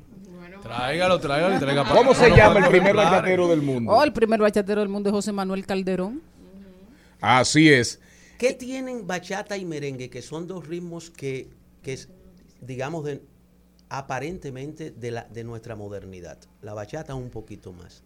Tráigalo, 0.61 1.19
tráigalo 1.19 1.55
y 1.55 1.59
traiga 1.59 1.83
para 1.83 1.95
¿Cómo 1.95 2.13
se 2.13 2.29
llama 2.29 2.59
el 2.59 2.69
primer 2.69 2.95
bachatero 2.95 3.47
del 3.47 3.61
mundo? 3.61 3.91
Oh, 3.91 4.03
el 4.03 4.13
primer 4.13 4.39
bachatero 4.39 4.81
del 4.81 4.89
mundo 4.89 5.09
es 5.09 5.13
José 5.13 5.31
Manuel 5.31 5.65
Calderón. 5.65 6.21
Así 7.19 7.69
es. 7.69 7.99
¿Qué 8.37 8.53
tienen 8.53 9.05
bachata 9.05 9.57
y 9.57 9.65
merengue, 9.65 10.09
que 10.09 10.21
son 10.21 10.47
dos 10.47 10.67
ritmos 10.67 11.11
que, 11.11 11.49
que 11.83 11.93
es, 11.93 12.09
digamos, 12.59 13.05
de, 13.05 13.21
aparentemente 13.89 14.91
de, 14.91 15.11
la, 15.11 15.23
de 15.25 15.43
nuestra 15.43 15.75
modernidad? 15.75 16.39
La 16.61 16.73
bachata 16.73 17.13
un 17.13 17.29
poquito 17.29 17.73
más. 17.73 18.03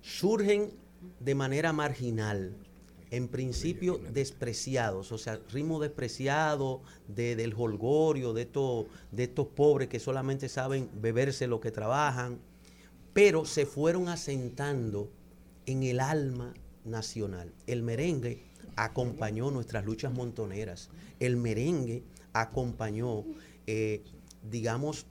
Surgen 0.00 0.72
de 1.20 1.34
manera 1.34 1.72
marginal, 1.72 2.54
en 3.10 3.28
principio 3.28 3.98
despreciados, 4.12 5.12
o 5.12 5.18
sea, 5.18 5.40
ritmo 5.50 5.80
despreciado 5.80 6.82
de, 7.06 7.36
del 7.36 7.54
holgorio, 7.56 8.32
de, 8.32 8.42
estos 8.42 8.86
de 9.12 9.24
estos 9.24 9.46
pobres 9.48 9.88
que 9.88 9.98
solamente 9.98 10.48
saben 10.48 10.90
beberse 10.94 11.46
lo 11.46 11.60
que 11.60 11.70
trabajan, 11.70 12.38
pero 13.12 13.44
se 13.44 13.66
fueron 13.66 14.08
asentando 14.08 15.10
en 15.66 15.82
el 15.82 16.00
alma 16.00 16.54
nacional. 16.84 17.52
El 17.66 17.82
merengue 17.82 18.42
acompañó 18.76 19.50
nuestras 19.50 19.84
luchas 19.84 20.12
montoneras. 20.12 20.90
El 21.18 21.36
merengue 21.36 22.04
acompañó, 22.32 23.24
eh, 23.66 24.02
digamos, 24.48 25.06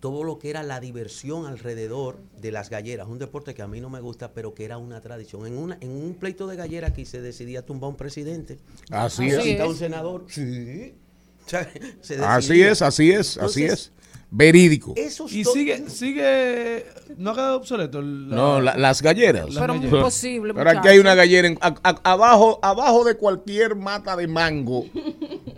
todo 0.00 0.22
lo 0.22 0.38
que 0.38 0.50
era 0.50 0.62
la 0.62 0.80
diversión 0.80 1.46
alrededor 1.46 2.18
de 2.40 2.52
las 2.52 2.70
galleras, 2.70 3.08
un 3.08 3.18
deporte 3.18 3.54
que 3.54 3.62
a 3.62 3.68
mí 3.68 3.80
no 3.80 3.90
me 3.90 4.00
gusta, 4.00 4.32
pero 4.32 4.54
que 4.54 4.64
era 4.64 4.78
una 4.78 5.00
tradición. 5.00 5.46
En, 5.46 5.58
una, 5.58 5.78
en 5.80 5.90
un 5.90 6.14
pleito 6.14 6.46
de 6.46 6.56
galleras 6.56 6.92
aquí 6.92 7.04
se 7.04 7.20
decidía 7.20 7.64
tumbar 7.64 7.90
un 7.90 7.96
presidente. 7.96 8.58
Así 8.90 9.26
es. 9.28 9.38
quitaba 9.38 9.70
un 9.70 9.76
senador. 9.76 10.24
Sí. 10.28 10.94
O 11.48 11.50
sea, 11.50 11.66
se 12.02 12.22
Así 12.22 12.60
es, 12.60 12.82
así 12.82 13.10
es, 13.10 13.38
así 13.38 13.62
Entonces, 13.62 13.92
es. 13.96 13.97
Verídico. 14.30 14.92
Esos 14.94 15.32
Y 15.32 15.42
sigue, 15.42 15.88
sigue, 15.88 16.84
no 17.16 17.30
ha 17.30 17.34
quedado 17.34 17.56
obsoleto. 17.56 18.02
la- 18.02 18.36
No, 18.36 18.60
la- 18.60 18.76
las 18.76 19.00
galleras. 19.00 19.46
Las 19.46 19.54
Pero 19.58 19.72
galleras. 19.72 19.90
muy 19.92 20.00
posible, 20.02 20.52
Pero 20.54 20.68
aquí 20.70 20.86
hay 20.88 20.98
una 20.98 21.14
gallera. 21.14 21.48
en- 21.48 21.58
a- 21.62 21.74
a- 21.82 22.00
abajo, 22.12 22.60
abajo 22.62 23.04
de 23.04 23.14
cualquier 23.16 23.74
mata 23.74 24.16
de 24.16 24.28
mango 24.28 24.84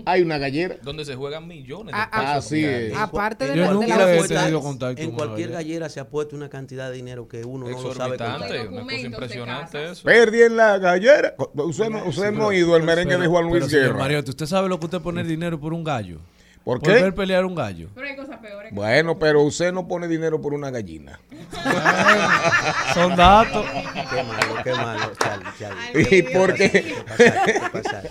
hay 0.07 0.23
una 0.23 0.39
gallera. 0.39 0.77
Donde 0.85 1.05
se 1.05 1.17
juegan 1.17 1.49
millones 1.49 1.87
de 1.95 2.01
Ah, 2.01 2.09
pesos. 2.13 2.27
ah, 2.27 2.35
Así 2.37 2.65
es. 2.65 2.97
Aparte 2.97 3.49
de 3.49 3.57
Yo 3.57 3.65
de 3.65 3.71
nunca 3.75 3.97
la 3.97 4.09
he 4.15 4.17
fiesta. 4.19 4.41
tenido 4.43 4.61
contacto 4.61 5.03
en 5.03 5.11
cualquier 5.11 5.49
gallera. 5.51 5.63
gallera 5.65 5.89
se 5.89 5.99
ha 5.99 6.09
puesto 6.09 6.37
una 6.37 6.49
cantidad 6.49 6.91
de 6.91 6.97
dinero 6.97 7.27
que 7.27 7.45
uno 7.45 7.69
no 7.69 7.73
lo 7.83 7.93
sabe 7.93 8.17
una 8.19 8.39
cosa 8.39 8.97
impresionante 9.01 9.91
eso. 9.91 10.05
Perdí 10.05 10.43
en 10.43 10.57
la 10.57 10.79
gallera. 10.79 11.35
Usted 11.55 11.91
no, 11.91 12.05
usted 12.07 12.31
no 12.31 12.45
ha 12.45 12.47
oído 12.47 12.77
el 12.77 12.85
merengue 12.85 13.15
Pero- 13.15 13.23
de 13.23 13.29
Juan 13.29 13.45
Luis 13.47 13.55
pero, 13.65 13.69
señor 13.69 13.85
Guerra. 13.87 13.99
Mariotti, 13.99 14.31
¿usted 14.31 14.47
sabe 14.47 14.69
lo 14.69 14.79
que 14.79 14.87
usted 14.87 15.01
pone 15.01 15.25
dinero 15.25 15.59
por 15.59 15.73
un 15.73 15.83
gallo? 15.83 16.19
¿Por 16.65 16.79
Por 16.81 16.93
ver 16.93 17.05
qué? 17.07 17.13
pelear 17.13 17.45
un 17.47 17.55
gallo. 17.55 17.89
Pero 17.95 18.07
hay 18.07 18.17
cosas 18.17 18.39
peores. 18.39 18.73
Bueno, 18.75 19.19
pero 19.19 19.43
usted 19.43 19.73
no 19.73 19.89
pone 19.89 20.07
dinero 20.09 20.41
por 20.41 20.53
una 20.55 20.71
gallina. 20.71 21.19
Son 22.95 23.17
datos. 23.17 23.65
Qué 24.11 24.23
malo, 24.23 24.55
qué 24.65 24.73
malo, 24.73 25.13
Charlie, 25.19 25.49
Charlie. 25.59 26.09
¿Y 26.19 26.23
por 26.23 26.55
qué? 26.55 26.71
¿Qué 26.71 26.95
pasa? 27.07 27.43
¿Qué 27.45 27.61
pasa? 27.73 28.03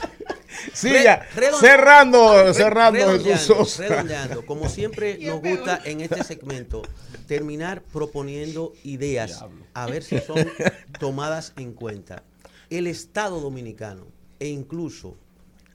Siga. 0.73 1.27
Re- 1.35 1.47
redonde- 1.51 1.59
cerrando, 1.59 2.53
cerrando 2.53 2.99
Jesús 2.99 3.13
redondeando, 3.23 3.65
Sosa. 3.65 3.87
redondeando. 3.87 4.45
Como 4.45 4.67
siempre 4.69 5.17
nos 5.21 5.41
gusta 5.41 5.81
en 5.85 6.01
este 6.01 6.23
segmento 6.23 6.81
terminar 7.27 7.81
proponiendo 7.81 8.73
ideas 8.83 9.45
a 9.73 9.85
ver 9.85 10.03
si 10.03 10.19
son 10.19 10.45
tomadas 10.99 11.53
en 11.57 11.73
cuenta. 11.73 12.23
El 12.69 12.87
Estado 12.87 13.39
dominicano 13.39 14.05
e 14.39 14.47
incluso 14.47 15.15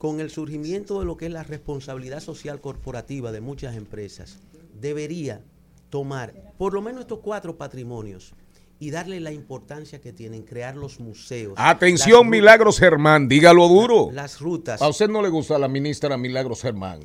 con 0.05 0.19
el 0.19 0.29
surgimiento 0.29 0.99
de 0.99 1.05
lo 1.07 1.17
que 1.17 1.25
es 1.25 1.31
la 1.31 1.41
responsabilidad 1.41 2.19
social 2.19 2.61
corporativa 2.61 3.31
de 3.31 3.41
muchas 3.41 3.75
empresas, 3.75 4.37
debería 4.79 5.41
tomar 5.89 6.53
por 6.59 6.75
lo 6.75 6.81
menos 6.83 7.01
estos 7.01 7.21
cuatro 7.23 7.57
patrimonios 7.57 8.35
y 8.79 8.91
darle 8.91 9.19
la 9.19 9.31
importancia 9.31 9.99
que 9.99 10.13
tienen, 10.13 10.43
crear 10.43 10.75
los 10.75 10.99
museos. 10.99 11.55
Atención, 11.57 12.19
las 12.19 12.27
ru- 12.27 12.29
Milagros 12.29 12.77
Germán, 12.77 13.27
dígalo 13.27 13.67
duro. 13.67 14.09
Las 14.11 14.39
rutas. 14.41 14.79
A 14.79 14.89
usted 14.89 15.09
no 15.09 15.23
le 15.23 15.29
gusta 15.29 15.57
la 15.57 15.67
ministra 15.67 16.15
Milagros 16.17 16.61
Germán. 16.61 16.99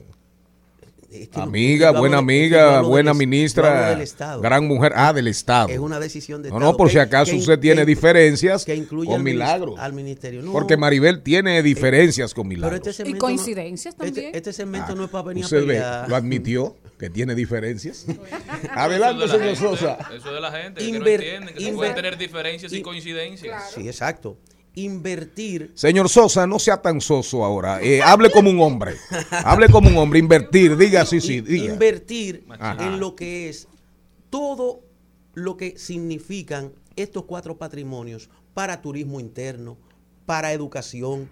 Es 1.10 1.28
que 1.28 1.38
no- 1.38 1.42
Amiga, 1.42 1.90
buena 1.90 2.16
de- 2.16 2.20
amiga, 2.22 2.80
buena 2.82 3.10
del- 3.10 3.18
ministra, 3.18 3.90
del 3.90 4.00
Estado. 4.02 4.40
gran 4.40 4.66
mujer. 4.68 4.92
Ah, 4.94 5.12
del 5.12 5.26
Estado. 5.26 5.68
Es 5.68 5.78
una 5.80 5.98
decisión 5.98 6.40
de 6.42 6.50
No, 6.50 6.56
Estado. 6.56 6.70
no, 6.72 6.76
por 6.76 6.86
que- 6.86 6.92
si 6.92 6.98
acaso 7.00 7.32
que- 7.32 7.38
usted 7.38 7.58
tiene 7.58 7.82
que- 7.82 7.86
diferencias 7.86 8.64
que 8.64 8.76
incluye 8.76 9.10
con 9.10 9.22
Milagros. 9.22 9.78
al 9.80 9.92
ministerio. 9.92 10.40
No, 10.42 10.52
Porque 10.52 10.76
Maribel 10.76 11.22
tiene 11.22 11.62
diferencias 11.64 12.32
con 12.32 12.48
pero 12.48 12.60
Milagros. 12.68 12.86
este 12.86 13.08
Y 13.08 13.14
no- 13.14 13.18
coincidencias 13.18 13.92
este- 13.94 14.04
también. 14.06 14.34
Este, 14.34 14.52
segmento 14.52 14.92
Ah, 14.92 14.94
no 14.94 15.04
es 15.04 15.10
para 15.10 15.24
venir 15.24 15.42
a 15.42 15.46
Usted 15.46 15.60
ve, 15.62 15.66
pelear. 15.66 16.08
lo 16.08 16.14
admitió, 16.16 16.76
que 16.98 17.10
tiene 17.10 17.34
diferencias. 17.34 18.06
Adelante, 18.74 19.26
señor 19.26 19.40
gente, 19.46 19.56
Sosa. 19.60 19.98
Eso 20.14 20.28
es 20.28 20.34
de 20.34 20.40
la 20.40 20.52
gente, 20.52 20.80
que 20.84 20.98
no 20.98 21.06
entienden 21.06 21.54
que 21.54 21.72
pueden 21.72 21.94
tener 21.94 22.16
diferencias 22.18 22.72
y 22.72 22.76
in- 22.78 22.82
coincidencias. 22.82 23.72
Sí, 23.74 23.88
exacto. 23.88 24.36
Invertir. 24.84 25.72
Señor 25.74 26.08
Sosa, 26.08 26.46
no 26.46 26.58
sea 26.58 26.80
tan 26.80 27.00
soso 27.00 27.44
ahora. 27.44 27.80
Eh, 27.82 28.02
hable 28.02 28.30
como 28.30 28.50
un 28.50 28.60
hombre. 28.60 28.96
Hable 29.30 29.68
como 29.68 29.88
un 29.88 29.96
hombre. 29.96 30.18
Invertir, 30.18 30.76
diga 30.76 31.04
sí, 31.04 31.20
sí, 31.20 31.40
diga. 31.40 31.72
Invertir 31.72 32.44
Ajá. 32.48 32.86
en 32.86 33.00
lo 33.00 33.14
que 33.14 33.48
es 33.48 33.68
todo 34.30 34.82
lo 35.34 35.56
que 35.56 35.78
significan 35.78 36.72
estos 36.96 37.24
cuatro 37.24 37.56
patrimonios 37.56 38.30
para 38.54 38.82
turismo 38.82 39.20
interno, 39.20 39.76
para 40.26 40.52
educación, 40.52 41.28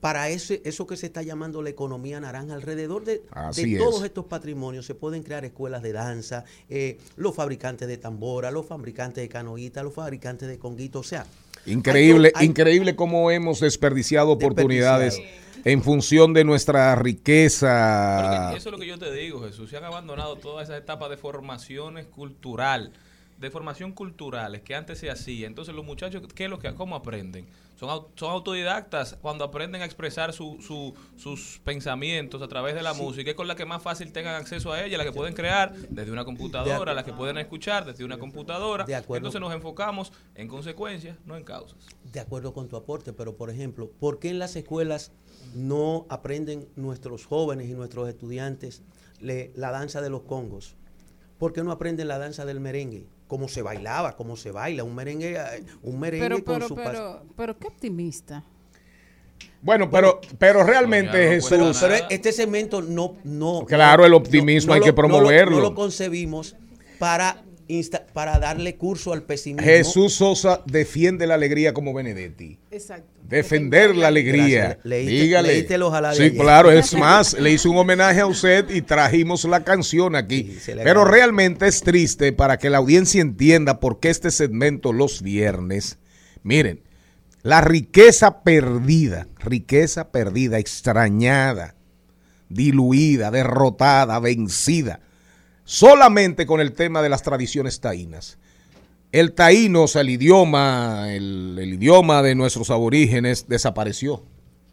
para 0.00 0.28
ese, 0.28 0.62
eso 0.64 0.86
que 0.86 0.96
se 0.96 1.06
está 1.06 1.22
llamando 1.22 1.62
la 1.62 1.70
economía 1.70 2.20
naranja. 2.20 2.54
Alrededor 2.54 3.04
de, 3.04 3.22
de 3.54 3.72
es. 3.74 3.78
todos 3.78 4.04
estos 4.04 4.26
patrimonios 4.26 4.86
se 4.86 4.94
pueden 4.94 5.22
crear 5.22 5.44
escuelas 5.44 5.82
de 5.82 5.92
danza, 5.92 6.44
eh, 6.68 6.98
los 7.16 7.34
fabricantes 7.34 7.88
de 7.88 7.96
tambora, 7.96 8.50
los 8.50 8.66
fabricantes 8.66 9.22
de 9.22 9.28
canoíta, 9.28 9.82
los 9.82 9.94
fabricantes 9.94 10.48
de 10.48 10.58
conguito, 10.58 11.00
o 11.00 11.04
sea. 11.04 11.26
Increíble, 11.66 12.32
hay- 12.34 12.42
hay- 12.42 12.46
increíble 12.46 12.96
cómo 12.96 13.30
hemos 13.30 13.60
desperdiciado 13.60 14.30
oportunidades 14.30 15.20
en 15.64 15.82
función 15.82 16.32
de 16.32 16.44
nuestra 16.44 16.94
riqueza. 16.94 18.54
eso 18.56 18.68
es 18.68 18.72
lo 18.72 18.78
que 18.78 18.86
yo 18.86 18.98
te 18.98 19.12
digo, 19.12 19.40
Jesús. 19.46 19.70
Se 19.70 19.76
han 19.76 19.84
abandonado 19.84 20.36
todas 20.36 20.68
esas 20.68 20.80
etapas 20.80 21.10
de 21.10 21.16
formaciones 21.16 22.06
cultural, 22.06 22.92
de 23.40 23.50
formación 23.50 23.92
culturales 23.92 24.62
que 24.62 24.74
antes 24.74 24.98
se 24.98 25.10
hacía. 25.10 25.46
Entonces 25.46 25.74
los 25.74 25.84
muchachos, 25.84 26.22
¿qué 26.34 26.44
es 26.44 26.50
lo 26.50 26.58
que, 26.58 26.72
cómo 26.74 26.94
aprenden? 26.96 27.46
Son, 27.76 28.06
son 28.16 28.30
autodidactas 28.30 29.18
cuando 29.20 29.44
aprenden 29.44 29.82
a 29.82 29.84
expresar 29.84 30.32
su- 30.32 30.56
su- 30.62 30.94
sus 31.16 31.60
pensamientos 31.62 32.40
a 32.40 32.48
través 32.48 32.74
de 32.74 32.82
la 32.82 32.94
música, 32.94 33.30
es 33.30 33.36
con 33.36 33.46
la 33.48 33.54
que 33.54 33.66
más 33.66 33.82
fácil 33.82 34.12
tengan 34.12 34.34
acceso 34.34 34.72
a 34.72 34.82
ella, 34.82 34.96
la 34.96 35.04
que 35.04 35.12
pueden 35.12 35.34
crear 35.34 35.74
desde 35.90 36.10
una 36.10 36.24
computadora, 36.24 36.94
la 36.94 37.04
que 37.04 37.12
pueden 37.12 37.36
escuchar 37.38 37.84
desde 37.84 38.02
una 38.04 38.18
computadora. 38.18 38.84
De 38.84 38.94
acuerdo. 38.94 39.18
Entonces 39.28 39.40
nos 39.42 39.52
enfocamos 39.54 40.12
en 40.34 40.48
consecuencias, 40.48 41.18
no 41.26 41.36
en 41.36 41.44
causas. 41.44 41.78
De 42.02 42.18
acuerdo 42.20 42.54
con 42.54 42.66
tu 42.68 42.76
aporte, 42.76 43.12
pero 43.12 43.36
por 43.36 43.50
ejemplo, 43.50 43.90
¿por 44.00 44.18
qué 44.18 44.30
en 44.30 44.38
las 44.38 44.56
escuelas 44.56 45.12
no 45.54 46.06
aprenden 46.08 46.68
nuestros 46.76 47.26
jóvenes 47.26 47.68
y 47.68 47.74
nuestros 47.74 48.08
estudiantes 48.08 48.82
le- 49.20 49.52
la 49.54 49.70
danza 49.70 50.00
de 50.00 50.08
los 50.08 50.22
congos? 50.22 50.76
¿Por 51.38 51.52
qué 51.52 51.62
no 51.62 51.72
aprenden 51.72 52.08
la 52.08 52.18
danza 52.18 52.46
del 52.46 52.58
merengue? 52.60 53.06
Cómo 53.26 53.48
se 53.48 53.60
bailaba, 53.62 54.14
cómo 54.16 54.36
se 54.36 54.52
baila, 54.52 54.84
un 54.84 54.94
merengue, 54.94 55.34
eh, 55.36 55.64
un 55.82 55.98
merengue 55.98 56.28
Pero, 56.28 56.44
con 56.44 56.54
pero, 56.54 56.68
su 56.68 56.76
pas- 56.76 56.84
pero, 56.90 57.22
pero 57.36 57.58
qué 57.58 57.66
optimista. 57.66 58.44
Bueno, 59.62 59.90
pero, 59.90 60.20
pero 60.38 60.62
realmente 60.62 61.24
no 61.24 61.30
Jesús. 61.32 61.78
Pero 61.80 62.06
este 62.08 62.30
segmento 62.32 62.80
no, 62.82 63.16
no. 63.24 63.64
Claro, 63.66 64.02
no- 64.02 64.06
el 64.06 64.14
optimismo 64.14 64.72
hay 64.74 64.78
lo- 64.80 64.84
que 64.84 64.90
lo- 64.90 64.94
promoverlo. 64.94 65.56
No 65.56 65.62
lo, 65.62 65.74
concebimos 65.74 66.54
para, 67.00 67.42
insta- 67.68 68.04
para 68.12 68.38
darle 68.38 68.76
curso 68.76 69.12
al 69.12 69.22
pesimismo. 69.22 69.66
Jesús 69.66 70.14
Sosa 70.14 70.62
defiende 70.66 71.26
la 71.26 71.34
alegría 71.34 71.72
como 71.74 71.92
Benedetti. 71.92 72.58
Exacto. 72.70 73.08
Defender 73.28 73.96
la 73.96 74.08
alegría. 74.08 74.78
Leíste- 74.84 75.24
Dígale. 75.24 75.82
ojalá 75.82 76.10
de 76.10 76.16
sí, 76.16 76.22
ayer. 76.22 76.36
claro, 76.40 76.70
es 76.70 76.94
más, 76.94 77.34
le 77.38 77.50
hice 77.52 77.68
un 77.68 77.76
homenaje 77.76 78.20
a 78.20 78.26
usted 78.26 78.70
y 78.70 78.82
trajimos 78.82 79.44
la 79.44 79.64
canción 79.64 80.14
aquí. 80.14 80.56
Sí, 80.60 80.72
Pero 80.82 81.04
realmente 81.04 81.66
es 81.66 81.80
triste 81.82 82.32
para 82.32 82.58
que 82.58 82.70
la 82.70 82.78
audiencia 82.78 83.20
entienda 83.20 83.80
por 83.80 83.98
qué 83.98 84.10
este 84.10 84.30
segmento 84.30 84.92
los 84.92 85.22
viernes. 85.22 85.98
Miren, 86.44 86.82
la 87.42 87.60
riqueza 87.60 88.42
perdida, 88.44 89.26
riqueza 89.40 90.12
perdida, 90.12 90.58
extrañada, 90.58 91.74
diluida, 92.48 93.30
derrotada, 93.30 94.18
vencida, 94.20 95.00
solamente 95.66 96.46
con 96.46 96.60
el 96.60 96.72
tema 96.72 97.02
de 97.02 97.10
las 97.10 97.22
tradiciones 97.22 97.80
taínas. 97.80 98.38
El 99.12 99.32
taíno, 99.32 99.82
o 99.82 99.88
sea, 99.88 100.00
el 100.02 100.10
idioma, 100.10 101.12
el, 101.12 101.58
el 101.60 101.74
idioma 101.74 102.22
de 102.22 102.34
nuestros 102.34 102.70
aborígenes 102.70 103.46
desapareció, 103.48 104.22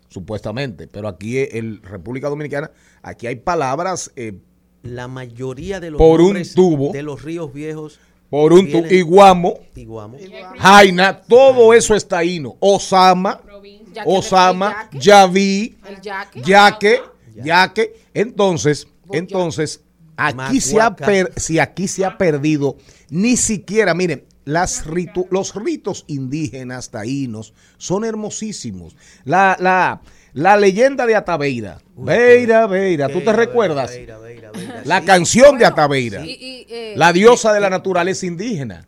supuestamente. 0.10 0.88
Pero 0.88 1.08
aquí 1.08 1.38
en 1.39 1.82
República 1.84 2.30
Dominicana, 2.30 2.72
aquí 3.02 3.28
hay 3.28 3.36
palabras 3.38 4.12
eh, 4.16 4.34
La 4.84 5.08
mayoría 5.08 5.80
de 5.80 5.91
los 5.91 5.98
Por 6.00 6.22
un 6.22 6.41
tubo. 6.56 6.91
de 6.94 7.04
los 7.04 7.22
ríos 7.24 7.52
viejos. 7.54 8.00
por 8.30 8.54
un 8.54 8.70
tu, 8.72 8.80
iguamo, 8.86 9.60
Iguamo. 9.76 10.18
jaina, 10.58 11.22
todo 11.22 11.74
eso 11.74 11.96
es 11.96 12.08
taíno. 12.08 12.56
Osama, 12.60 13.39
Osama, 14.06 14.89
yaque. 14.94 15.76
yaque, 16.44 17.02
yaque. 17.44 17.94
Entonces, 18.14 18.88
entonces, 19.12 19.82
aquí 20.18 20.61
se 20.61 20.80
ha 20.82 20.95
per- 20.95 21.32
si 21.38 21.59
aquí 21.59 21.88
se 21.88 22.05
ha 22.05 22.18
perdido, 22.18 22.78
ni 23.09 23.38
siquiera, 23.38 23.93
miren, 23.93 24.24
las 24.45 24.86
ritu- 24.86 25.28
los 25.32 25.55
ritos 25.55 26.03
indígenas 26.07 26.89
taínos 26.91 27.53
son 27.78 28.03
hermosísimos. 28.03 28.95
La, 29.24 29.55
la, 29.59 30.01
la 30.34 30.57
leyenda 30.57 31.05
de 31.05 31.16
Ataveira, 31.16 31.80
Veira, 31.95 32.68
Veira, 32.68 33.07
¿tú 33.09 33.22
te 33.22 33.32
recuerdas? 33.32 33.91
Veira, 33.91 34.18
Veira, 34.18 34.51
Veira, 34.51 34.82
La 34.86 34.99
sí. 34.99 35.05
canción 35.05 35.57
de 35.57 35.66
Y- 36.26 36.32
y, 36.32 36.66
eh, 36.70 36.93
la 36.97 37.14
diosa 37.14 37.53
de 37.53 37.59
la 37.61 37.70
naturaleza 37.70 38.26
indígena. 38.26 38.86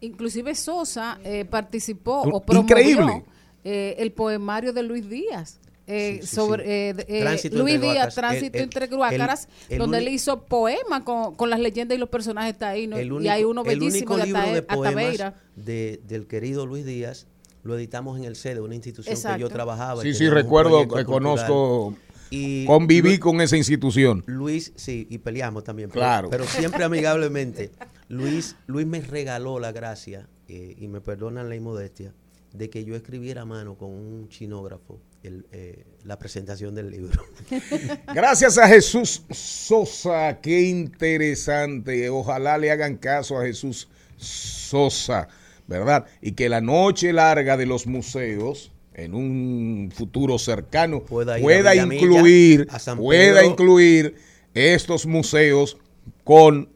Inclusive 0.00 0.54
Sosa 0.54 1.18
eh, 1.24 1.44
participó 1.44 2.22
o 2.22 2.40
promovió 2.44 2.60
increíble. 2.78 3.24
eh, 3.64 3.96
el 3.98 4.12
poemario 4.12 4.72
de 4.72 4.82
Luis 4.82 5.08
Díaz. 5.08 5.58
Eh, 5.86 6.18
Sí, 6.22 6.26
sí, 6.26 6.36
sobre 6.36 6.90
eh, 6.90 6.94
eh, 7.08 7.50
Luis 7.52 7.80
Díaz. 7.80 8.14
Tránsito 8.14 8.46
El- 8.46 8.54
el- 8.56 8.62
entre 8.62 8.86
Guácaras, 8.88 9.48
el- 9.68 9.74
el 9.74 9.78
donde 9.78 9.98
él 9.98 10.08
hizo 10.08 10.44
poemas 10.44 11.02
con, 11.02 11.34
con 11.34 11.50
las 11.50 11.60
leyendas 11.60 11.96
y 11.96 11.98
los 11.98 12.08
personajes 12.08 12.56
taínos. 12.58 12.98
El 12.98 13.12
y 13.22 13.28
hay 13.28 13.44
uno 13.44 13.62
el 13.62 13.78
bellísimo 13.78 14.14
único 14.14 14.16
de, 14.16 14.24
libro 14.26 14.40
Atae- 14.40 14.54
de 14.54 14.62
poemas 14.62 14.86
Ataveira. 14.92 15.34
de- 15.56 16.00
del 16.06 16.26
querido 16.26 16.66
Luis 16.66 16.84
Díaz 16.84 17.26
lo 17.62 17.76
editamos 17.76 18.18
en 18.18 18.24
el 18.24 18.36
CEDE, 18.36 18.60
una 18.60 18.74
institución 18.74 19.16
que 19.34 19.40
yo 19.40 19.48
trabajaba. 19.48 20.02
Sí, 20.02 20.12
sí, 20.14 20.28
recuerdo, 20.28 20.70
proyecto 20.70 20.96
que 20.96 21.04
cultural. 21.04 21.36
conozco 21.46 21.94
Y 22.30 22.64
Conviví 22.66 23.18
con 23.18 23.40
esa 23.40 23.56
institución. 23.56 24.24
Luis, 24.26 24.72
sí, 24.76 25.06
y 25.08 25.18
peleamos 25.18 25.62
también. 25.62 25.88
pero- 25.90 26.00
Claro. 26.00 26.30
Pero, 26.30 26.44
siempre 26.46 26.82
amigablemente. 26.84 27.70
Luis, 28.08 28.56
Luis 28.66 28.86
me 28.86 29.00
regaló 29.00 29.60
la 29.60 29.70
gracia, 29.72 30.26
eh, 30.48 30.74
y 30.78 30.88
me 30.88 31.00
perdonan 31.00 31.48
la 31.48 31.54
inmodestia, 31.54 32.12
de 32.54 32.70
que 32.70 32.84
yo 32.84 32.94
escribiera 32.94 33.42
a 33.42 33.44
mano 33.44 33.76
con 33.76 33.90
un 33.90 34.28
chinógrafo 34.28 35.00
el, 35.24 35.44
eh, 35.50 35.84
la 36.04 36.18
presentación 36.18 36.74
del 36.74 36.90
libro. 36.90 37.24
Gracias 38.14 38.58
a 38.58 38.68
Jesús 38.68 39.24
Sosa, 39.30 40.38
qué 40.40 40.62
interesante. 40.62 42.08
Ojalá 42.08 42.56
le 42.56 42.70
hagan 42.70 42.96
caso 42.96 43.38
a 43.38 43.44
Jesús 43.44 43.88
Sosa, 44.16 45.28
¿verdad? 45.66 46.06
Y 46.22 46.32
que 46.32 46.48
la 46.48 46.60
noche 46.60 47.12
larga 47.12 47.56
de 47.56 47.66
los 47.66 47.88
museos, 47.88 48.70
en 48.94 49.14
un 49.14 49.90
futuro 49.92 50.38
cercano, 50.38 51.02
Pueda 51.02 51.40
incluir, 51.74 52.68
pueda 52.96 53.44
incluir 53.44 54.14
estos 54.54 55.06
museos 55.06 55.76
con 56.22 56.68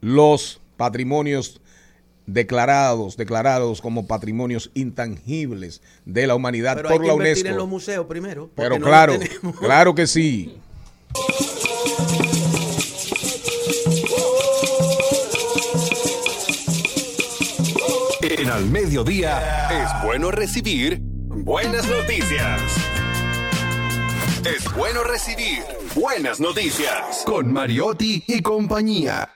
los 0.00 0.60
patrimonios 0.76 1.61
declarados, 2.26 3.16
declarados 3.16 3.80
como 3.80 4.06
patrimonios 4.06 4.70
intangibles 4.74 5.82
de 6.04 6.26
la 6.26 6.34
humanidad 6.34 6.76
Pero 6.76 6.88
hay 6.88 6.94
por 6.96 7.02
que 7.02 7.08
la 7.08 7.14
UNESCO. 7.14 7.48
en 7.48 7.56
los 7.56 7.68
museos 7.68 8.06
primero. 8.06 8.50
porque 8.54 8.62
Pero 8.62 8.78
no 8.78 8.86
claro, 8.86 9.14
claro 9.60 9.94
que 9.94 10.06
sí. 10.06 10.56
En 18.20 18.48
al 18.48 18.66
mediodía 18.66 19.68
es 19.70 20.04
bueno 20.04 20.30
recibir 20.30 21.00
buenas 21.02 21.86
noticias. 21.88 22.60
Es 24.44 24.72
bueno 24.74 25.02
recibir 25.04 25.62
buenas 25.94 26.40
noticias 26.40 27.22
con 27.24 27.52
Mariotti 27.52 28.24
y 28.26 28.40
compañía. 28.42 29.28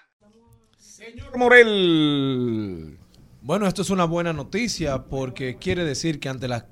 Morel. 1.37 2.99
Bueno, 3.43 3.67
esto 3.67 3.83
es 3.83 3.91
una 3.91 4.05
buena 4.05 4.33
noticia 4.33 5.05
porque 5.05 5.57
quiere 5.57 5.85
decir 5.85 6.19
que 6.19 6.29
ante 6.29 6.49
la 6.49 6.67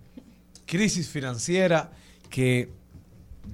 crisis 0.66 1.08
financiera 1.08 1.92
que 2.30 2.70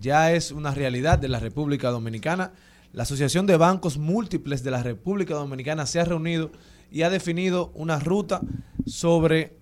ya 0.00 0.32
es 0.32 0.52
una 0.52 0.72
realidad 0.72 1.18
de 1.18 1.28
la 1.28 1.38
República 1.40 1.90
Dominicana, 1.90 2.52
la 2.92 3.02
Asociación 3.02 3.46
de 3.46 3.56
Bancos 3.56 3.98
Múltiples 3.98 4.62
de 4.62 4.70
la 4.70 4.82
República 4.82 5.34
Dominicana 5.34 5.84
se 5.86 6.00
ha 6.00 6.04
reunido 6.04 6.50
y 6.90 7.02
ha 7.02 7.10
definido 7.10 7.70
una 7.74 7.98
ruta 7.98 8.40
sobre 8.86 9.52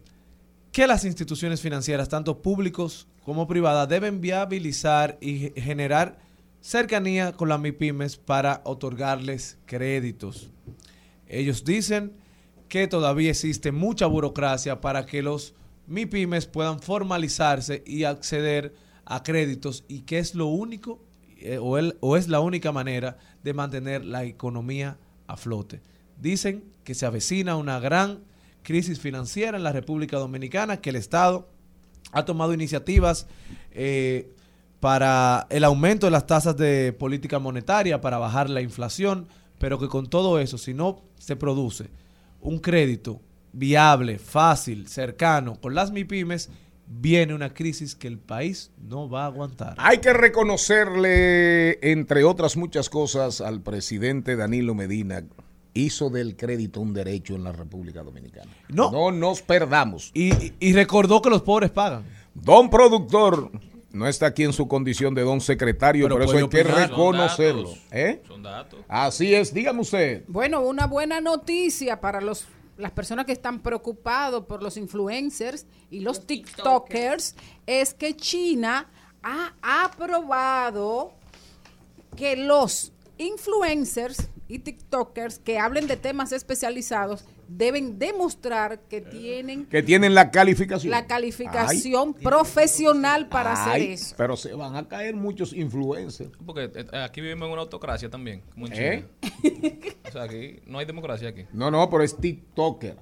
que 0.70 0.86
las 0.86 1.04
instituciones 1.04 1.60
financieras, 1.60 2.08
tanto 2.08 2.40
públicos 2.42 3.08
como 3.24 3.48
privadas, 3.48 3.88
deben 3.88 4.20
viabilizar 4.20 5.18
y 5.20 5.38
ge- 5.38 5.52
generar 5.56 6.18
cercanía 6.60 7.32
con 7.32 7.48
las 7.48 7.60
MIPIMES 7.60 8.16
para 8.18 8.60
otorgarles 8.64 9.58
créditos. 9.66 10.50
Ellos 11.28 11.64
dicen 11.64 12.12
que 12.68 12.86
todavía 12.88 13.30
existe 13.30 13.72
mucha 13.72 14.06
burocracia 14.06 14.80
para 14.80 15.06
que 15.06 15.22
los 15.22 15.54
MIPIMES 15.86 16.46
puedan 16.46 16.80
formalizarse 16.80 17.82
y 17.86 18.04
acceder 18.04 18.74
a 19.04 19.22
créditos 19.22 19.84
y 19.88 20.00
que 20.00 20.18
es 20.18 20.34
lo 20.34 20.46
único 20.46 21.00
eh, 21.40 21.58
o, 21.60 22.16
es 22.16 22.28
la 22.28 22.40
única 22.40 22.72
manera 22.72 23.16
de 23.42 23.54
mantener 23.54 24.04
la 24.04 24.24
economía 24.24 24.98
a 25.26 25.36
flote. 25.36 25.80
Dicen 26.20 26.64
que 26.84 26.94
se 26.94 27.06
avecina 27.06 27.56
una 27.56 27.78
gran 27.78 28.24
crisis 28.62 28.98
financiera 28.98 29.56
en 29.56 29.62
la 29.62 29.72
República 29.72 30.18
Dominicana, 30.18 30.80
que 30.80 30.90
el 30.90 30.96
Estado 30.96 31.48
ha 32.12 32.24
tomado 32.24 32.52
iniciativas 32.52 33.26
eh, 33.70 34.32
para 34.80 35.46
el 35.50 35.64
aumento 35.64 36.06
de 36.06 36.10
las 36.10 36.26
tasas 36.26 36.56
de 36.56 36.92
política 36.92 37.38
monetaria, 37.38 38.00
para 38.00 38.18
bajar 38.18 38.50
la 38.50 38.60
inflación, 38.60 39.28
pero 39.58 39.78
que 39.78 39.88
con 39.88 40.08
todo 40.08 40.40
eso, 40.40 40.58
si 40.58 40.74
no 40.74 41.02
se 41.28 41.36
produce 41.36 41.90
un 42.40 42.58
crédito 42.58 43.20
viable, 43.52 44.18
fácil, 44.18 44.88
cercano 44.88 45.60
con 45.60 45.74
las 45.74 45.92
MIPIMES, 45.92 46.48
viene 46.86 47.34
una 47.34 47.52
crisis 47.52 47.94
que 47.94 48.08
el 48.08 48.18
país 48.18 48.70
no 48.78 49.10
va 49.10 49.24
a 49.24 49.26
aguantar. 49.26 49.74
Hay 49.76 49.98
que 49.98 50.14
reconocerle, 50.14 51.78
entre 51.90 52.24
otras 52.24 52.56
muchas 52.56 52.88
cosas, 52.88 53.42
al 53.42 53.60
presidente 53.60 54.36
Danilo 54.36 54.74
Medina. 54.74 55.22
Hizo 55.74 56.08
del 56.08 56.34
crédito 56.34 56.80
un 56.80 56.94
derecho 56.94 57.34
en 57.34 57.44
la 57.44 57.52
República 57.52 58.02
Dominicana. 58.02 58.50
No. 58.70 59.12
nos 59.12 59.42
perdamos. 59.42 60.10
Y 60.14 60.72
recordó 60.72 61.20
que 61.20 61.28
los 61.28 61.42
pobres 61.42 61.70
pagan. 61.70 62.04
Don 62.32 62.70
productor 62.70 63.50
no 63.98 64.06
está 64.06 64.26
aquí 64.26 64.44
en 64.44 64.52
su 64.52 64.68
condición 64.68 65.14
de 65.14 65.22
don 65.22 65.40
secretario, 65.40 66.06
Pero 66.06 66.18
pero, 66.18 66.30
eso 66.30 66.38
hay 66.38 66.48
que 66.48 66.62
reconocerlo. 66.62 67.68
Son 67.68 67.74
datos. 67.74 67.92
¿eh? 67.92 68.22
Son 68.26 68.42
datos. 68.42 68.80
Así 68.88 69.34
es, 69.34 69.52
dígame 69.52 69.80
usted. 69.80 70.24
Bueno, 70.28 70.60
una 70.60 70.86
buena 70.86 71.20
noticia 71.20 72.00
para 72.00 72.20
los 72.20 72.46
las 72.78 72.92
personas 72.92 73.26
que 73.26 73.32
están 73.32 73.58
preocupados 73.58 74.44
por 74.44 74.62
los 74.62 74.76
influencers 74.76 75.66
y 75.90 75.98
los, 75.98 76.26
TikTokers 76.26 77.34
es 77.66 77.92
que 77.92 78.14
China 78.16 78.88
ha 79.20 79.52
aprobado 79.84 81.12
que 82.16 82.36
los 82.36 82.92
influencers 83.18 84.28
y 84.46 84.60
TikTokers 84.60 85.40
que 85.40 85.58
hablen 85.58 85.88
de 85.88 85.96
temas 85.96 86.30
especializados 86.30 87.24
deben 87.48 87.98
demostrar 87.98 88.80
que 88.88 89.00
tienen 89.00 89.66
Que 89.66 89.82
tienen 89.82 90.14
la 90.14 90.30
calificación. 90.30 90.90
la 90.90 91.06
calificación 91.06 92.14
profesional 92.14 93.28
para 93.28 93.52
hacer 93.54 93.82
eso. 93.82 94.14
Pero 94.16 94.36
se 94.36 94.54
van 94.54 94.76
a 94.76 94.86
caer 94.86 95.16
muchos 95.16 95.52
influencers. 95.52 96.30
Porque 96.44 96.70
eh, 96.74 96.86
aquí 97.02 97.20
vivimos 97.20 97.46
en 97.46 97.52
una 97.52 97.62
autocracia 97.62 98.08
también, 98.10 98.42
como 98.52 98.66
en 98.66 98.72
¿Eh? 98.74 99.04
China. 99.20 99.82
O 100.08 100.10
sea, 100.10 100.22
aquí 100.22 100.60
no 100.66 100.78
hay 100.78 100.86
democracia 100.86 101.28
aquí. 101.28 101.44
No, 101.52 101.70
no, 101.70 101.90
pero 101.90 102.02
es 102.02 102.16
TikToker. 102.16 102.96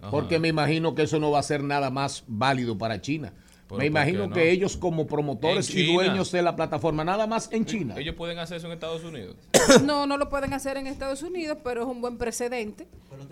Ajá. 0.00 0.10
Porque 0.10 0.38
me 0.38 0.48
imagino 0.48 0.94
que 0.94 1.02
eso 1.02 1.18
no 1.18 1.30
va 1.30 1.40
a 1.40 1.42
ser 1.42 1.62
nada 1.62 1.90
más 1.90 2.24
válido 2.26 2.78
para 2.78 3.00
China. 3.02 3.32
¿Pero 3.68 3.78
Me 3.78 3.86
imagino 3.86 4.28
no? 4.28 4.34
que 4.34 4.50
ellos 4.50 4.76
como 4.76 5.06
promotores 5.06 5.70
y 5.74 5.92
dueños 5.92 6.30
de 6.30 6.40
la 6.42 6.54
plataforma, 6.54 7.04
nada 7.04 7.26
más 7.26 7.48
en 7.52 7.64
China. 7.66 7.94
Ellos 7.98 8.14
pueden 8.14 8.38
hacer 8.38 8.58
eso 8.58 8.66
en 8.66 8.74
Estados 8.74 9.04
Unidos. 9.04 9.36
No, 9.82 10.06
no 10.06 10.16
lo 10.16 10.28
pueden 10.28 10.52
hacer 10.52 10.76
en 10.76 10.86
Estados 10.86 11.22
Unidos, 11.22 11.58
pero 11.64 11.82
es 11.82 11.88
un 11.88 12.00
buen 12.00 12.18
precedente 12.18 12.86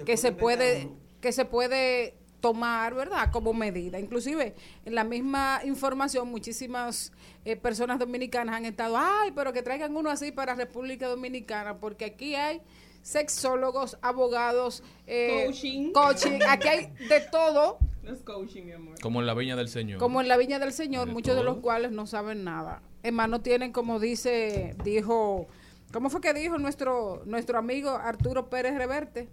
que 0.04 0.16
se 0.16 0.32
puede 0.32 0.88
que 1.20 1.32
se 1.32 1.44
puede 1.44 2.14
tomar, 2.40 2.94
¿verdad? 2.94 3.30
Como 3.32 3.54
medida. 3.54 3.98
Inclusive 3.98 4.54
en 4.84 4.94
la 4.94 5.04
misma 5.04 5.60
información 5.64 6.28
muchísimas 6.28 7.12
eh, 7.46 7.56
personas 7.56 7.98
dominicanas 7.98 8.56
han 8.56 8.66
estado, 8.66 8.98
ay, 8.98 9.32
pero 9.34 9.54
que 9.54 9.62
traigan 9.62 9.96
uno 9.96 10.10
así 10.10 10.30
para 10.30 10.54
República 10.54 11.08
Dominicana, 11.08 11.78
porque 11.78 12.04
aquí 12.04 12.34
hay 12.34 12.60
sexólogos, 13.04 13.98
abogados, 14.02 14.82
eh, 15.06 15.44
Coaching. 15.46 15.92
coaching, 15.92 16.40
aquí 16.48 16.68
hay 16.68 16.86
de 17.08 17.20
todo, 17.30 17.78
Los 18.02 18.22
coaching, 18.22 18.64
mi 18.64 18.72
amor. 18.72 18.98
Como 19.00 19.20
en 19.20 19.26
la 19.26 19.34
Viña 19.34 19.56
del 19.56 19.68
Señor. 19.68 19.98
como 20.00 20.20
en 20.20 20.28
la 20.28 20.36
Viña 20.36 20.58
del 20.58 20.72
Señor, 20.72 21.06
De 21.06 21.12
muchos 21.12 21.36
de 21.36 21.44
los 21.44 21.58
cuales 21.58 21.92
no 21.92 22.06
saben 22.06 22.42
nada. 22.44 22.82
Hermano, 23.02 23.40
tienen 23.42 23.72
como 23.72 24.00
dice, 24.00 24.74
dijo, 24.82 25.46
¿cómo 25.92 26.08
fue 26.10 26.20
que 26.22 26.32
dijo 26.34 26.58
nuestro 26.58 27.22
nuestro 27.26 27.58
amigo 27.58 27.90
Arturo 27.90 28.48
Pérez 28.50 28.76
Reverte? 28.76 29.28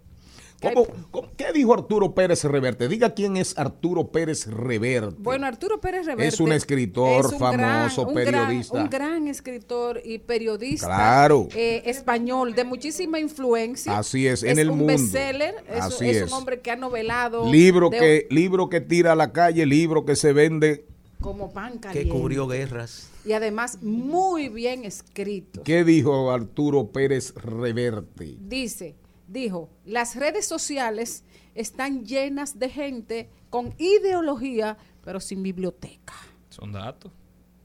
¿Cómo- 0.62 0.86
cómo- 1.10 1.28
¿Qué 1.36 1.52
dijo 1.52 1.74
Arturo 1.74 2.14
Pérez 2.14 2.44
Reverte? 2.44 2.88
Diga 2.88 3.14
quién 3.14 3.36
es 3.36 3.58
Arturo 3.58 4.08
Pérez 4.12 4.46
Reverte. 4.46 5.16
Bueno, 5.18 5.46
Arturo 5.46 5.80
Pérez 5.80 6.06
Reverte 6.06 6.28
Es 6.28 6.40
un 6.40 6.52
escritor 6.52 7.26
es 7.26 7.32
un 7.32 7.38
famoso, 7.38 8.06
un 8.06 8.14
gran- 8.14 8.24
periodista. 8.46 8.78
un 8.82 8.88
gran 8.90 9.28
escritor 9.28 10.00
y 10.04 10.18
periodista 10.18 10.86
Claro. 10.86 11.48
eh, 11.54 11.82
español 11.86 12.54
de 12.54 12.64
muchísima 12.64 13.18
influencia. 13.20 13.98
Así 13.98 14.26
es, 14.26 14.42
en 14.42 14.58
el 14.58 14.70
un 14.70 14.78
mundo. 14.78 14.92
bestseller, 14.92 15.54
es, 15.68 15.80
Así 15.82 16.08
es 16.08 16.16
es. 16.18 16.22
un 16.32 16.38
hombre 16.38 16.60
que 16.60 16.70
ha 16.70 16.76
novelado. 16.76 17.50
libro, 17.50 17.90
de- 17.90 17.98
que, 17.98 18.26
libro 18.30 18.68
que 18.68 18.80
tira 18.80 19.12
a 19.12 19.16
la 19.16 19.32
calle, 19.32 19.66
libro 19.66 20.04
que 20.04 20.16
se 20.16 20.32
vende. 20.32 20.86
Como 21.20 21.52
pan 21.52 21.78
que 21.78 22.08
cubrió 22.08 22.48
guerras. 22.48 23.08
Y 23.24 23.32
además 23.32 23.78
muy 23.82 24.48
bien 24.48 24.84
escrito. 24.84 25.62
¿Qué 25.62 25.84
dijo 25.84 26.32
Arturo 26.32 26.88
Pérez 26.90 27.32
Reverte? 27.36 28.36
Dice, 28.40 28.96
dijo, 29.32 29.70
las 29.84 30.16
redes 30.16 30.46
sociales 30.46 31.24
están 31.54 32.04
llenas 32.04 32.58
de 32.58 32.68
gente 32.68 33.30
con 33.50 33.74
ideología, 33.78 34.76
pero 35.04 35.20
sin 35.20 35.42
biblioteca. 35.42 36.14
Son 36.50 36.72
datos. 36.72 37.12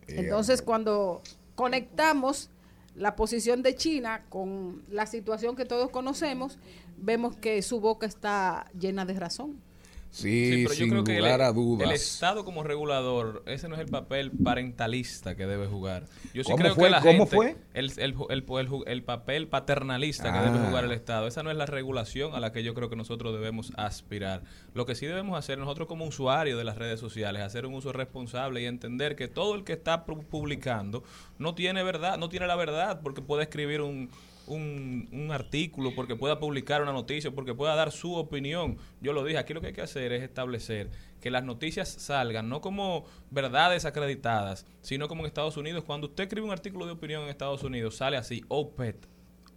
Entonces, 0.08 0.62
cuando 0.62 1.22
conectamos 1.56 2.50
la 2.96 3.16
posición 3.16 3.62
de 3.62 3.76
China 3.76 4.26
con 4.30 4.84
la 4.90 5.06
situación 5.06 5.56
que 5.56 5.66
todos 5.66 5.90
conocemos, 5.90 6.58
vemos 6.98 7.36
que 7.36 7.62
su 7.62 7.80
boca 7.80 8.08
está 8.08 8.72
llena 8.78 9.06
de 9.06 9.14
razón. 9.14 9.62
Sí, 10.10 10.64
pero 10.64 10.70
yo 10.70 10.76
sin 10.76 10.90
creo 10.90 11.04
que 11.04 11.18
el- 11.18 11.26
a 11.26 11.50
el, 11.50 11.54
dudas. 11.54 11.92
Estado 11.92 12.44
como 12.46 12.64
regulador, 12.64 13.44
ese 13.46 13.68
no 13.68 13.76
es 13.76 13.82
el 13.82 13.88
papel 13.88 14.32
parentalista 14.32 15.36
que 15.36 15.46
debe 15.46 15.68
jugar. 15.68 16.06
Yo 16.34 16.44
sí 16.44 16.52
¿Cómo 16.52 16.58
creo 16.58 16.76
fue? 16.76 16.86
que 16.86 16.90
la 16.90 17.02
¿Cómo 17.02 17.28
gente- 17.28 17.36
fue? 17.36 17.56
El, 17.74 17.92
el, 17.98 18.16
el, 18.30 18.44
el- 18.50 18.84
el 18.88 19.04
papel 19.04 19.48
paternalista 19.48 20.32
que 20.32 20.38
Ah. 20.40 20.52
debe 20.52 20.66
jugar 20.66 20.86
el 20.86 20.92
Estado, 20.92 21.28
esa 21.28 21.44
no 21.44 21.52
es 21.52 21.58
la 21.58 21.66
regulación 21.66 22.34
a 22.36 22.40
la 22.40 22.52
que 22.52 22.64
yo 22.64 22.74
creo 22.74 22.90
que 22.90 22.96
nosotros 22.96 23.34
debemos 23.34 23.72
aspirar. 23.78 24.44
Lo 24.74 24.86
que 24.86 24.96
sí 24.96 25.06
debemos 25.06 25.38
hacer 25.38 25.58
nosotros 25.60 25.88
como 25.88 26.06
usuarios 26.06 26.58
de 26.58 26.64
las 26.64 26.78
redes 26.78 27.00
sociales, 27.00 27.42
hacer 27.44 27.66
un 27.66 27.74
uso 27.76 27.92
responsable 27.94 28.62
y 28.62 28.66
entender 28.66 29.16
que 29.16 29.28
todo 29.28 29.56
el 29.56 29.64
que 29.64 29.74
está 29.74 30.06
pu- 30.06 30.24
publicando 30.26 31.04
no 31.38 31.54
tiene 31.54 31.84
verdad, 31.84 32.18
no 32.18 32.30
tiene 32.30 32.48
la 32.48 32.56
verdad, 32.56 33.02
porque 33.04 33.22
puede 33.22 33.44
escribir 33.44 33.82
un, 33.82 34.10
un, 34.48 35.08
un 35.12 35.32
artículo, 35.32 35.94
porque 35.96 36.16
pueda 36.16 36.40
publicar 36.40 36.82
una 36.82 36.94
noticia, 36.94 37.32
porque 37.32 37.54
pueda 37.54 37.76
dar 37.76 37.92
su 37.92 38.16
opinión. 38.16 38.78
Yo 39.02 39.14
lo 39.14 39.24
dije, 39.24 39.38
aquí 39.38 39.54
lo 39.54 39.62
que 39.62 39.68
hay 39.68 39.74
que 39.74 39.82
hacer 39.82 40.12
es 40.14 40.24
establecer 40.24 40.90
que 41.22 41.32
las 41.32 41.44
noticias 41.44 41.90
salgan 41.90 42.48
no 42.50 42.62
como 42.62 43.06
verdades 43.32 43.86
acreditadas, 43.86 44.66
sino 44.82 45.08
como 45.08 45.22
en 45.22 45.28
Estados 45.28 45.58
Unidos. 45.58 45.84
Cuando 45.84 46.08
usted 46.08 46.24
escribe 46.26 46.46
un 46.46 46.54
artículo 46.54 46.86
de 46.86 46.92
opinión 46.94 47.24
en 47.24 47.30
Estados 47.30 47.64
Unidos, 47.64 47.96
sale 47.98 48.18
así, 48.18 48.44
OPED, 48.48 48.96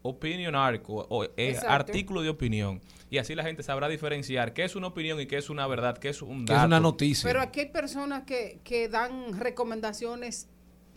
Opinion 0.03 0.55
Article, 0.55 1.05
o 1.11 1.25
eh, 1.25 1.31
Exacto. 1.37 1.69
artículo 1.71 2.23
de 2.23 2.31
opinión. 2.31 2.81
Y 3.11 3.19
así 3.19 3.35
la 3.35 3.43
gente 3.43 3.63
sabrá 3.63 3.89
diferenciar 3.89 4.55
qué 4.55 4.65
es 4.65 4.75
una 4.77 4.87
opinión 4.87 5.21
y 5.21 5.27
qué 5.27 5.37
es 5.37 5.51
una 5.51 5.67
verdad, 5.67 5.99
qué 5.99 6.09
es 6.09 6.23
un 6.23 6.47
Que 6.47 6.53
es 6.53 6.57
dato. 6.59 6.67
una 6.69 6.81
noticia. 6.81 7.29
Pero 7.29 7.41
aquí 7.43 7.61
hay 7.61 7.67
personas 7.71 8.23
que, 8.23 8.61
que 8.65 8.89
dan 8.89 9.39
recomendaciones 9.39 10.49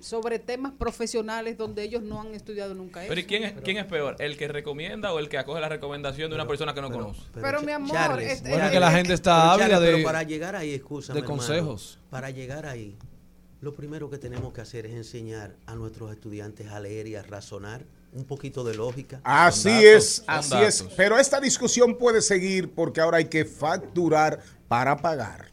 sobre 0.03 0.37
temas 0.37 0.73
profesionales 0.73 1.57
donde 1.57 1.81
ellos 1.83 2.03
no 2.03 2.21
han 2.21 2.33
estudiado 2.33 2.73
nunca 2.75 3.01
eso. 3.01 3.09
Pero 3.09 3.21
¿y 3.21 3.23
quién 3.23 3.43
es, 3.43 3.53
quién 3.63 3.77
es 3.77 3.85
peor? 3.85 4.17
¿El 4.19 4.37
que 4.37 4.47
recomienda 4.49 5.13
o 5.13 5.19
el 5.19 5.29
que 5.29 5.37
acoge 5.37 5.61
la 5.61 5.69
recomendación 5.69 6.29
de 6.29 6.35
una 6.35 6.45
persona 6.45 6.73
que 6.73 6.81
no 6.81 6.91
conoce? 6.91 7.21
Pero, 7.33 7.61
mi 7.61 7.71
amor, 7.71 7.91
Charles, 7.91 8.31
este- 8.33 8.49
Bueno, 8.49 8.67
eh, 8.67 8.71
que 8.71 8.79
la 8.79 8.91
eh, 8.91 8.95
gente 8.97 9.13
está 9.13 9.53
ávida 9.53 9.79
de, 9.79 9.91
pero 9.93 10.03
para 10.03 10.23
llegar 10.23 10.55
ahí, 10.55 10.73
escúchame, 10.73 11.13
de 11.13 11.25
hermano, 11.25 11.37
consejos. 11.37 11.99
para 12.09 12.29
llegar 12.31 12.65
ahí, 12.65 12.97
lo 13.61 13.73
primero 13.73 14.09
que 14.09 14.17
tenemos 14.17 14.51
que 14.53 14.59
hacer 14.59 14.85
es 14.85 14.93
enseñar 14.93 15.55
a 15.65 15.75
nuestros 15.75 16.11
estudiantes 16.11 16.67
a 16.69 16.81
leer 16.81 17.07
y 17.07 17.15
a 17.15 17.23
razonar 17.23 17.85
un 18.11 18.25
poquito 18.25 18.63
de 18.65 18.75
lógica. 18.75 19.21
Así 19.23 19.69
datos, 19.69 19.83
es, 19.85 20.23
así 20.27 20.49
datos. 20.51 20.67
es. 20.67 20.83
Pero 20.97 21.17
esta 21.17 21.39
discusión 21.39 21.97
puede 21.97 22.21
seguir 22.21 22.73
porque 22.73 22.99
ahora 22.99 23.17
hay 23.17 23.25
que 23.25 23.45
facturar 23.45 24.41
para 24.67 24.97
pagar. 24.97 25.52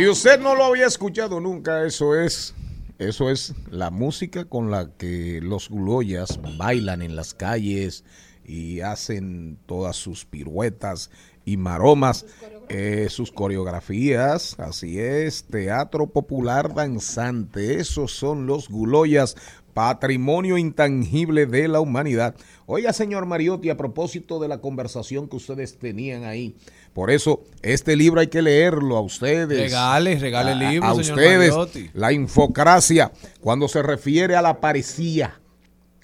Si 0.00 0.08
usted 0.08 0.40
no 0.40 0.54
lo 0.54 0.64
había 0.64 0.86
escuchado 0.86 1.40
nunca, 1.40 1.84
eso 1.84 2.18
es, 2.18 2.54
eso 2.98 3.28
es 3.28 3.52
la 3.68 3.90
música 3.90 4.46
con 4.46 4.70
la 4.70 4.88
que 4.96 5.40
los 5.42 5.68
guloyas 5.68 6.40
bailan 6.56 7.02
en 7.02 7.16
las 7.16 7.34
calles 7.34 8.02
y 8.42 8.80
hacen 8.80 9.58
todas 9.66 9.96
sus 9.96 10.24
piruetas 10.24 11.10
y 11.44 11.58
maromas, 11.58 12.24
eh, 12.70 13.08
sus 13.10 13.30
coreografías, 13.30 14.58
así 14.58 14.98
es, 14.98 15.44
teatro 15.44 16.06
popular 16.06 16.74
danzante, 16.74 17.78
esos 17.78 18.10
son 18.10 18.46
los 18.46 18.70
guloyas, 18.70 19.36
patrimonio 19.74 20.56
intangible 20.56 21.44
de 21.44 21.68
la 21.68 21.80
humanidad. 21.80 22.34
Oiga, 22.64 22.94
señor 22.94 23.26
Mariotti, 23.26 23.68
a 23.68 23.76
propósito 23.76 24.40
de 24.40 24.48
la 24.48 24.62
conversación 24.62 25.28
que 25.28 25.36
ustedes 25.36 25.78
tenían 25.78 26.24
ahí, 26.24 26.56
por 26.92 27.10
eso 27.10 27.42
este 27.62 27.94
libro 27.96 28.20
hay 28.20 28.26
que 28.28 28.42
leerlo 28.42 28.96
a 28.96 29.00
ustedes. 29.00 29.58
Regale, 29.58 30.18
regale 30.18 30.52
el 30.52 30.62
A- 30.82 30.90
a 30.90 30.94
señor 30.94 31.00
ustedes. 31.18 31.50
Mariotti. 31.50 31.90
La 31.94 32.12
infocracia, 32.12 33.12
cuando 33.40 33.68
se 33.68 33.82
refiere 33.82 34.36
a 34.36 34.42
la 34.42 34.60
parecía, 34.60 35.40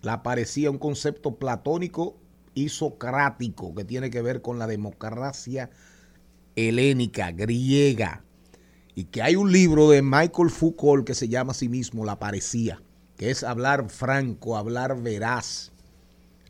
la 0.03 0.23
parecía 0.23 0.71
un 0.71 0.79
concepto 0.79 1.35
platónico 1.37 2.17
y 2.55 2.69
socrático 2.69 3.75
que 3.75 3.85
tiene 3.85 4.11
que 4.11 4.23
ver 4.23 4.41
con 4.43 4.59
la 4.59 4.67
democracia 4.67 5.69
helénica, 6.55 7.33
griega, 7.33 8.23
y 8.95 9.05
que 9.05 9.23
hay 9.23 9.37
un 9.37 9.53
libro 9.53 9.91
de 9.91 10.01
Michael 10.03 10.51
Foucault 10.51 11.07
que 11.07 11.15
se 11.15 11.29
llama 11.29 11.51
a 11.51 11.55
sí 11.55 11.69
mismo 11.69 12.05
La 12.07 12.19
parecía, 12.19 12.81
que 13.19 13.31
es 13.31 13.43
hablar 13.45 13.91
franco, 13.91 14.57
hablar 14.57 15.03
veraz, 15.03 15.73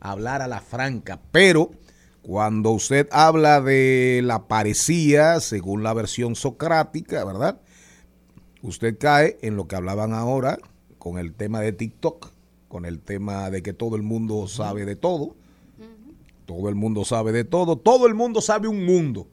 hablar 0.00 0.42
a 0.42 0.46
la 0.48 0.60
franca, 0.60 1.18
pero 1.32 1.70
cuando 2.26 2.72
usted 2.72 3.06
habla 3.12 3.60
de 3.60 4.20
la 4.24 4.48
parecía, 4.48 5.38
según 5.38 5.84
la 5.84 5.94
versión 5.94 6.34
socrática, 6.34 7.24
¿verdad? 7.24 7.60
Usted 8.62 8.98
cae 8.98 9.38
en 9.42 9.54
lo 9.54 9.68
que 9.68 9.76
hablaban 9.76 10.12
ahora 10.12 10.58
con 10.98 11.18
el 11.18 11.34
tema 11.34 11.60
de 11.60 11.70
TikTok, 11.72 12.32
con 12.66 12.84
el 12.84 12.98
tema 12.98 13.48
de 13.50 13.62
que 13.62 13.72
todo 13.72 13.94
el 13.94 14.02
mundo 14.02 14.48
sabe 14.48 14.84
de 14.84 14.96
todo. 14.96 15.36
Todo 16.46 16.68
el 16.68 16.74
mundo 16.74 17.04
sabe 17.04 17.30
de 17.30 17.44
todo. 17.44 17.76
Todo 17.76 18.08
el 18.08 18.14
mundo 18.16 18.40
sabe 18.40 18.66
un 18.66 18.84
mundo 18.84 19.28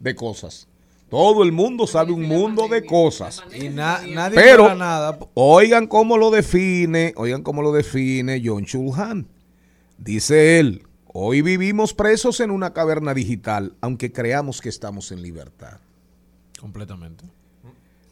de 0.00 0.14
cosas. 0.14 0.68
Todo 1.10 1.42
el 1.42 1.52
mundo 1.52 1.86
sabe 1.86 2.12
un 2.12 2.22
mundo 2.22 2.66
de 2.68 2.82
cosas. 2.86 3.42
Y 3.54 3.68
na- 3.68 4.00
nadie 4.06 4.36
Pero 4.36 4.64
para 4.64 4.74
nada. 4.74 5.18
oigan 5.34 5.86
cómo 5.86 6.16
lo 6.16 6.30
define, 6.30 7.12
oigan 7.16 7.42
cómo 7.42 7.60
lo 7.60 7.72
define 7.72 8.40
John 8.42 8.64
Chulhan. 8.64 9.26
Dice 9.98 10.60
él, 10.60 10.87
hoy 11.20 11.42
vivimos 11.42 11.94
presos 11.94 12.38
en 12.38 12.52
una 12.52 12.72
caverna 12.72 13.12
digital, 13.12 13.74
aunque 13.80 14.12
creamos 14.12 14.60
que 14.60 14.68
estamos 14.68 15.10
en 15.10 15.20
libertad. 15.20 15.80
Completamente. 16.60 17.24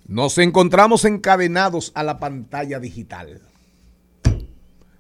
Nos 0.09 0.39
encontramos 0.39 1.05
encadenados 1.05 1.93
a 1.95 2.03
la 2.03 2.19
pantalla 2.19 2.81
digital. 2.81 3.41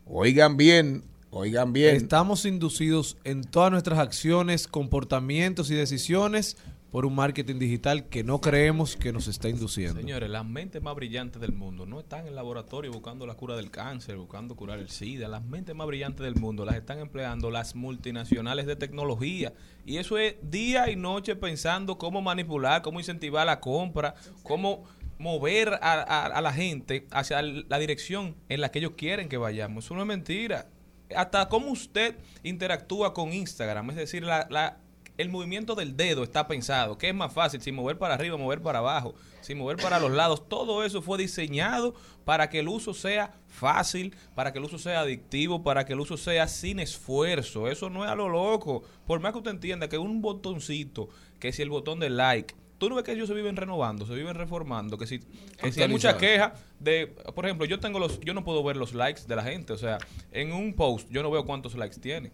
Oigan 0.06 0.56
bien, 0.56 1.02
oigan 1.30 1.72
bien. 1.72 1.96
Estamos 1.96 2.44
inducidos 2.44 3.16
en 3.24 3.42
todas 3.42 3.72
nuestras 3.72 3.98
acciones, 3.98 4.68
comportamientos 4.68 5.70
y 5.70 5.74
decisiones 5.74 6.56
por 6.96 7.04
un 7.04 7.14
marketing 7.14 7.58
digital 7.58 8.08
que 8.08 8.24
no 8.24 8.40
creemos 8.40 8.96
que 8.96 9.12
nos 9.12 9.28
está 9.28 9.50
induciendo. 9.50 10.00
Señores, 10.00 10.30
las 10.30 10.46
mentes 10.46 10.80
más 10.80 10.94
brillantes 10.94 11.42
del 11.42 11.52
mundo 11.52 11.84
no 11.84 12.00
están 12.00 12.20
en 12.20 12.28
el 12.28 12.34
laboratorio 12.36 12.90
buscando 12.90 13.26
la 13.26 13.34
cura 13.34 13.54
del 13.54 13.70
cáncer, 13.70 14.16
buscando 14.16 14.56
curar 14.56 14.78
el 14.78 14.88
SIDA. 14.88 15.28
Las 15.28 15.44
mentes 15.44 15.74
más 15.76 15.86
brillantes 15.86 16.24
del 16.24 16.36
mundo 16.36 16.64
las 16.64 16.74
están 16.74 16.98
empleando 17.00 17.50
las 17.50 17.74
multinacionales 17.74 18.64
de 18.64 18.76
tecnología. 18.76 19.52
Y 19.84 19.98
eso 19.98 20.16
es 20.16 20.36
día 20.40 20.88
y 20.90 20.96
noche 20.96 21.36
pensando 21.36 21.98
cómo 21.98 22.22
manipular, 22.22 22.80
cómo 22.80 22.98
incentivar 22.98 23.44
la 23.44 23.60
compra, 23.60 24.14
cómo 24.42 24.84
mover 25.18 25.78
a, 25.82 26.40
la 26.40 26.52
gente 26.54 27.08
hacia 27.10 27.42
la 27.42 27.78
dirección 27.78 28.36
en 28.48 28.62
la 28.62 28.70
que 28.70 28.78
ellos 28.78 28.92
quieren 28.96 29.28
que 29.28 29.36
vayamos. 29.36 29.84
Eso 29.84 29.94
no 29.94 30.00
es 30.00 30.06
mentira. 30.06 30.70
Hasta 31.14 31.46
cómo 31.50 31.66
usted 31.72 32.16
interactúa 32.42 33.12
con 33.12 33.34
Instagram, 33.34 33.90
es 33.90 33.96
decir, 33.96 34.22
la- 34.22 34.78
el 35.18 35.28
movimiento 35.28 35.74
del 35.74 35.96
dedo 35.96 36.22
está 36.22 36.46
pensado. 36.46 36.98
¿Qué 36.98 37.08
es 37.08 37.14
más 37.14 37.32
fácil? 37.32 37.60
Si 37.60 37.72
mover 37.72 37.98
para 37.98 38.14
arriba, 38.14 38.36
mover 38.36 38.60
para 38.60 38.80
abajo, 38.80 39.14
si 39.40 39.54
mover 39.54 39.76
para 39.78 39.98
los 39.98 40.10
lados. 40.10 40.48
Todo 40.48 40.84
eso 40.84 41.02
fue 41.02 41.18
diseñado 41.18 41.94
para 42.24 42.50
que 42.50 42.60
el 42.60 42.68
uso 42.68 42.92
sea 42.92 43.34
fácil, 43.48 44.14
para 44.34 44.52
que 44.52 44.58
el 44.58 44.64
uso 44.64 44.78
sea 44.78 45.00
adictivo, 45.00 45.62
para 45.62 45.84
que 45.86 45.94
el 45.94 46.00
uso 46.00 46.16
sea 46.16 46.48
sin 46.48 46.78
esfuerzo. 46.80 47.68
Eso 47.68 47.88
no 47.88 48.04
es 48.04 48.10
a 48.10 48.14
lo 48.14 48.28
loco. 48.28 48.82
Por 49.06 49.20
más 49.20 49.32
que 49.32 49.38
usted 49.38 49.52
entienda 49.52 49.88
que 49.88 49.98
un 49.98 50.20
botoncito, 50.20 51.08
que 51.38 51.52
si 51.52 51.62
el 51.62 51.70
botón 51.70 52.00
de 52.00 52.10
like, 52.10 52.54
tú 52.78 52.88
no 52.88 52.96
ves 52.96 53.04
que 53.04 53.12
ellos 53.12 53.28
se 53.28 53.34
viven 53.34 53.56
renovando, 53.56 54.06
se 54.06 54.14
viven 54.14 54.34
reformando, 54.34 54.98
que 54.98 55.06
si, 55.06 55.20
que 55.20 55.72
si 55.72 55.82
hay 55.82 55.88
mucha 55.88 56.18
queja 56.18 56.54
de, 56.78 57.06
por 57.34 57.46
ejemplo, 57.46 57.66
yo 57.66 57.80
tengo 57.80 57.98
los, 57.98 58.20
yo 58.20 58.34
no 58.34 58.44
puedo 58.44 58.62
ver 58.62 58.76
los 58.76 58.94
likes 58.94 59.22
de 59.26 59.36
la 59.36 59.42
gente, 59.42 59.72
o 59.72 59.78
sea, 59.78 59.98
en 60.30 60.52
un 60.52 60.74
post 60.74 61.08
yo 61.10 61.22
no 61.22 61.30
veo 61.30 61.44
cuántos 61.46 61.74
likes 61.74 61.98
tiene. 61.98 62.32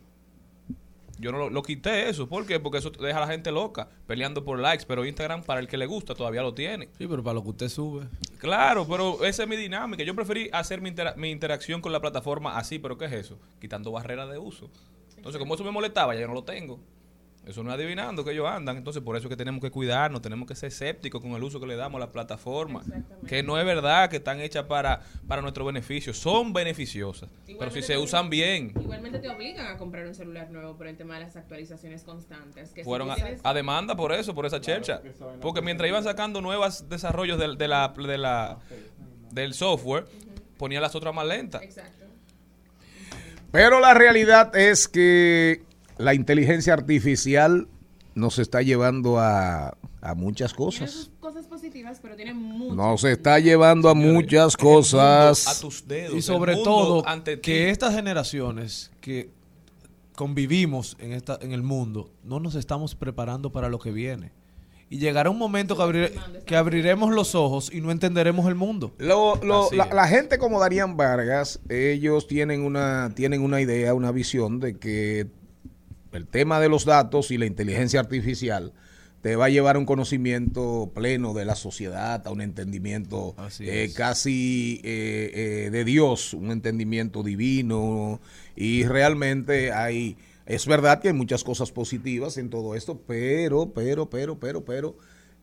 Yo 1.18 1.30
no 1.30 1.38
lo, 1.38 1.50
lo 1.50 1.62
quité 1.62 2.08
eso, 2.08 2.28
¿por 2.28 2.46
qué? 2.46 2.58
Porque 2.58 2.78
eso 2.78 2.90
deja 2.90 3.18
a 3.18 3.20
la 3.20 3.26
gente 3.28 3.52
loca, 3.52 3.88
peleando 4.06 4.44
por 4.44 4.58
likes, 4.58 4.84
pero 4.88 5.04
Instagram 5.04 5.42
para 5.44 5.60
el 5.60 5.68
que 5.68 5.76
le 5.76 5.86
gusta 5.86 6.14
todavía 6.14 6.42
lo 6.42 6.54
tiene. 6.54 6.86
Sí, 6.98 7.06
pero 7.06 7.22
para 7.22 7.34
lo 7.34 7.42
que 7.42 7.50
usted 7.50 7.68
sube. 7.68 8.08
Claro, 8.38 8.86
pero 8.88 9.24
esa 9.24 9.42
es 9.44 9.48
mi 9.48 9.56
dinámica. 9.56 10.02
Yo 10.02 10.14
preferí 10.14 10.48
hacer 10.52 10.80
mi, 10.80 10.88
intera- 10.90 11.14
mi 11.16 11.30
interacción 11.30 11.80
con 11.80 11.92
la 11.92 12.00
plataforma 12.00 12.56
así, 12.58 12.78
pero 12.78 12.98
¿qué 12.98 13.04
es 13.04 13.12
eso? 13.12 13.38
Quitando 13.60 13.92
barreras 13.92 14.30
de 14.30 14.38
uso. 14.38 14.70
Entonces, 15.16 15.38
como 15.38 15.54
eso 15.54 15.62
me 15.62 15.70
molestaba, 15.70 16.14
ya 16.14 16.22
yo 16.22 16.26
no 16.28 16.34
lo 16.34 16.42
tengo. 16.44 16.80
Eso 17.46 17.64
no 17.64 17.70
es 17.70 17.74
adivinando 17.74 18.24
que 18.24 18.30
ellos 18.30 18.46
andan. 18.46 18.76
Entonces, 18.76 19.02
por 19.02 19.16
eso 19.16 19.26
es 19.26 19.30
que 19.30 19.36
tenemos 19.36 19.60
que 19.60 19.70
cuidarnos, 19.70 20.22
tenemos 20.22 20.46
que 20.46 20.54
ser 20.54 20.68
escépticos 20.68 21.20
con 21.20 21.32
el 21.32 21.42
uso 21.42 21.58
que 21.58 21.66
le 21.66 21.74
damos 21.74 21.98
a 21.98 22.04
las 22.04 22.10
plataformas. 22.10 22.86
Que 23.26 23.42
no 23.42 23.58
es 23.58 23.66
verdad 23.66 24.08
que 24.08 24.16
están 24.16 24.40
hechas 24.40 24.64
para, 24.66 25.00
para 25.26 25.42
nuestro 25.42 25.64
beneficio. 25.64 26.14
Son 26.14 26.52
beneficiosas. 26.52 27.28
pero 27.58 27.70
si 27.72 27.82
se 27.82 27.98
usan 27.98 28.30
bien, 28.30 28.72
Igualmente 28.80 29.18
te 29.18 29.28
obligan 29.28 29.66
a 29.66 29.76
comprar 29.76 30.06
un 30.06 30.14
celular 30.14 30.50
nuevo 30.50 30.76
por 30.76 30.86
el 30.86 30.96
tema 30.96 31.14
de 31.14 31.24
las 31.24 31.36
actualizaciones 31.36 32.04
constantes. 32.04 32.70
Que 32.70 32.82
si 32.82 32.84
fueron 32.84 33.08
tú 33.08 33.14
a, 33.42 33.50
a 33.50 33.54
demanda 33.54 33.96
por 33.96 34.12
eso, 34.12 34.34
por 34.34 34.46
esa 34.46 34.60
chercha. 34.60 35.02
Porque 35.40 35.62
mientras 35.62 35.88
iban 35.88 36.04
sacando 36.04 36.40
nuevos 36.40 36.88
desarrollos 36.88 37.38
del, 37.40 37.58
de 37.58 37.66
la, 37.66 37.88
de 37.88 38.18
la, 38.18 38.58
del 39.32 39.54
software, 39.54 40.06
ponían 40.58 40.80
las 40.80 40.94
otras 40.94 41.12
más 41.12 41.26
lentas. 41.26 41.60
Exacto. 41.62 42.04
Pero 43.50 43.80
la 43.80 43.94
realidad 43.94 44.56
es 44.56 44.88
que 44.88 45.62
la 45.98 46.14
inteligencia 46.14 46.72
artificial 46.74 47.68
nos 48.14 48.38
está 48.38 48.60
llevando 48.62 49.18
a, 49.18 49.76
a 50.02 50.14
muchas 50.14 50.52
Tiene 50.52 50.64
cosas. 50.66 50.90
sus 50.90 51.10
cosas 51.20 51.46
positivas, 51.46 51.98
pero 52.02 52.14
tiene 52.16 52.34
muchas. 52.34 52.76
Nos 52.76 53.04
está 53.04 53.38
llevando 53.38 53.88
a 53.88 53.94
muchas 53.94 54.56
cosas. 54.56 55.46
a 55.48 55.60
tus 55.60 55.86
dedos. 55.88 56.14
Y 56.14 56.22
sobre 56.22 56.56
todo 56.56 57.06
ante 57.08 57.40
que 57.40 57.70
estas 57.70 57.94
generaciones 57.94 58.90
que 59.00 59.30
convivimos 60.14 60.96
en 61.00 61.12
esta 61.12 61.38
en 61.40 61.52
el 61.52 61.62
mundo 61.62 62.10
no 62.22 62.38
nos 62.40 62.54
estamos 62.54 62.94
preparando 62.94 63.50
para 63.50 63.68
lo 63.68 63.78
que 63.78 63.90
viene. 63.90 64.32
Y 64.90 64.98
llegará 64.98 65.30
un 65.30 65.38
momento 65.38 65.74
que, 65.74 65.82
abrir- 65.82 66.44
que 66.44 66.54
abriremos 66.54 67.14
los 67.14 67.34
ojos 67.34 67.72
y 67.72 67.80
no 67.80 67.90
entenderemos 67.90 68.46
el 68.46 68.54
mundo. 68.54 68.92
Lo- 68.98 69.36
lo- 69.42 69.70
la, 69.72 69.86
la 69.86 70.06
gente 70.06 70.36
como 70.36 70.60
Darían 70.60 70.98
Vargas, 70.98 71.60
ellos 71.70 72.26
tienen 72.26 72.60
una, 72.60 73.10
tienen 73.14 73.40
una 73.40 73.62
idea, 73.62 73.94
una 73.94 74.12
visión 74.12 74.60
de 74.60 74.76
que 74.76 75.28
el 76.12 76.26
tema 76.26 76.60
de 76.60 76.68
los 76.68 76.84
datos 76.84 77.30
y 77.30 77.38
la 77.38 77.46
inteligencia 77.46 78.00
artificial 78.00 78.72
te 79.22 79.36
va 79.36 79.46
a 79.46 79.48
llevar 79.48 79.76
a 79.76 79.78
un 79.78 79.86
conocimiento 79.86 80.90
pleno 80.92 81.32
de 81.32 81.44
la 81.44 81.54
sociedad, 81.54 82.26
a 82.26 82.30
un 82.30 82.40
entendimiento 82.40 83.36
eh, 83.60 83.92
casi 83.94 84.80
eh, 84.82 85.30
eh, 85.66 85.70
de 85.70 85.84
Dios, 85.84 86.34
un 86.34 86.50
entendimiento 86.50 87.22
divino. 87.22 88.20
Y 88.56 88.82
realmente 88.84 89.72
hay, 89.72 90.16
es 90.44 90.66
verdad 90.66 91.00
que 91.00 91.08
hay 91.08 91.14
muchas 91.14 91.44
cosas 91.44 91.70
positivas 91.70 92.36
en 92.36 92.50
todo 92.50 92.74
esto, 92.74 93.00
pero, 93.06 93.72
pero, 93.72 94.10
pero, 94.10 94.40
pero, 94.40 94.64
pero, 94.64 94.96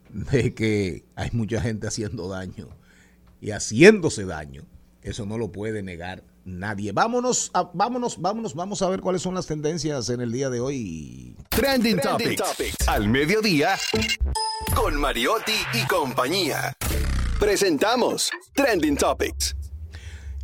de 0.09 0.53
que 0.53 1.05
hay 1.15 1.29
mucha 1.31 1.61
gente 1.61 1.87
haciendo 1.87 2.27
daño 2.27 2.67
y 3.39 3.51
haciéndose 3.51 4.25
daño. 4.25 4.65
Eso 5.03 5.25
no 5.25 5.37
lo 5.37 5.53
puede 5.53 5.83
negar 5.83 6.23
nadie. 6.45 6.91
Vámonos, 6.91 7.51
a- 7.53 7.69
vámonos, 7.73 8.19
vámonos, 8.19 8.53
vamos 8.55 8.81
a 8.81 8.89
ver 8.89 9.01
cuáles 9.01 9.21
son 9.21 9.35
las 9.35 9.45
tendencias 9.47 10.09
en 10.09 10.21
el 10.21 10.31
día 10.31 10.49
de 10.49 10.59
hoy. 10.59 11.35
Trending, 11.49 11.99
Topics. 11.99 12.41
Al 12.87 13.07
mediodía. 13.09 13.75
Con 14.75 14.95
Mariotti 14.99 15.53
y 15.73 15.85
compañía. 15.87 16.73
Presentamos 17.39 18.29
Trending 18.53 18.97
Topics. 18.97 19.55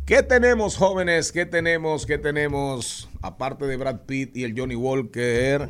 ¿Qué 0.06 0.22
tenemos, 0.22 0.76
jóvenes? 0.76 1.32
¿Qué 1.32 1.46
tenemos? 1.46 2.06
¿Qué 2.06 2.16
tenemos? 2.18 3.08
Aparte 3.22 3.66
de 3.66 3.76
Brad 3.76 4.02
Pitt 4.06 4.36
y 4.36 4.44
el 4.44 4.58
Johnny 4.58 4.76
Walker, 4.76 5.68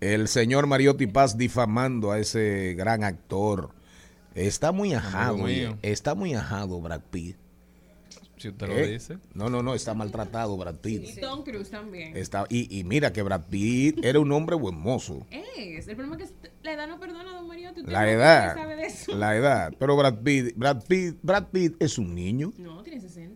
el 0.00 0.26
señor 0.28 0.66
Mariotti 0.66 1.06
Paz 1.06 1.38
difamando 1.38 2.10
a 2.10 2.18
ese 2.18 2.74
gran 2.76 3.04
actor. 3.04 3.70
Está 4.34 4.72
muy 4.72 4.92
ajado, 4.92 5.38
está 5.82 6.14
muy 6.14 6.34
ajado 6.34 6.80
Brad 6.80 7.00
Pitt. 7.10 7.36
Si 8.46 8.50
usted 8.50 8.68
lo 8.68 8.74
¿Eh? 8.74 8.86
dice. 8.92 9.18
No, 9.34 9.50
no, 9.50 9.60
no, 9.60 9.74
está 9.74 9.92
maltratado 9.92 10.56
Brad 10.56 10.76
Pitt. 10.76 11.02
Y 11.16 11.20
Tom 11.20 11.42
Cruise 11.42 11.68
también. 11.68 12.16
Está, 12.16 12.46
y, 12.48 12.78
y 12.78 12.84
mira 12.84 13.12
que 13.12 13.20
Brad 13.22 13.42
Pitt 13.50 14.04
era 14.04 14.20
un 14.20 14.30
hombre 14.30 14.54
buen 14.54 14.78
mozo. 14.78 15.26
Es. 15.32 15.88
El 15.88 15.96
problema 15.96 16.16
es 16.22 16.30
que 16.30 16.50
la 16.62 16.72
edad 16.74 16.86
no 16.86 17.00
perdona, 17.00 17.32
don 17.32 17.48
Mariotti. 17.48 17.80
Usted 17.80 17.92
La 17.92 18.08
edad, 18.08 18.54
sabe 18.54 18.76
de 18.76 18.82
eso. 18.84 19.16
la 19.16 19.36
edad. 19.36 19.74
Pero 19.78 19.96
Brad 19.96 20.18
Pitt, 20.22 20.52
Brad 20.56 20.84
Pitt, 20.86 21.16
Brad 21.22 21.48
Pitt 21.48 21.74
es 21.80 21.98
un 21.98 22.14
niño. 22.14 22.52
No, 22.56 22.82
tiene 22.84 23.00
60 23.00 23.35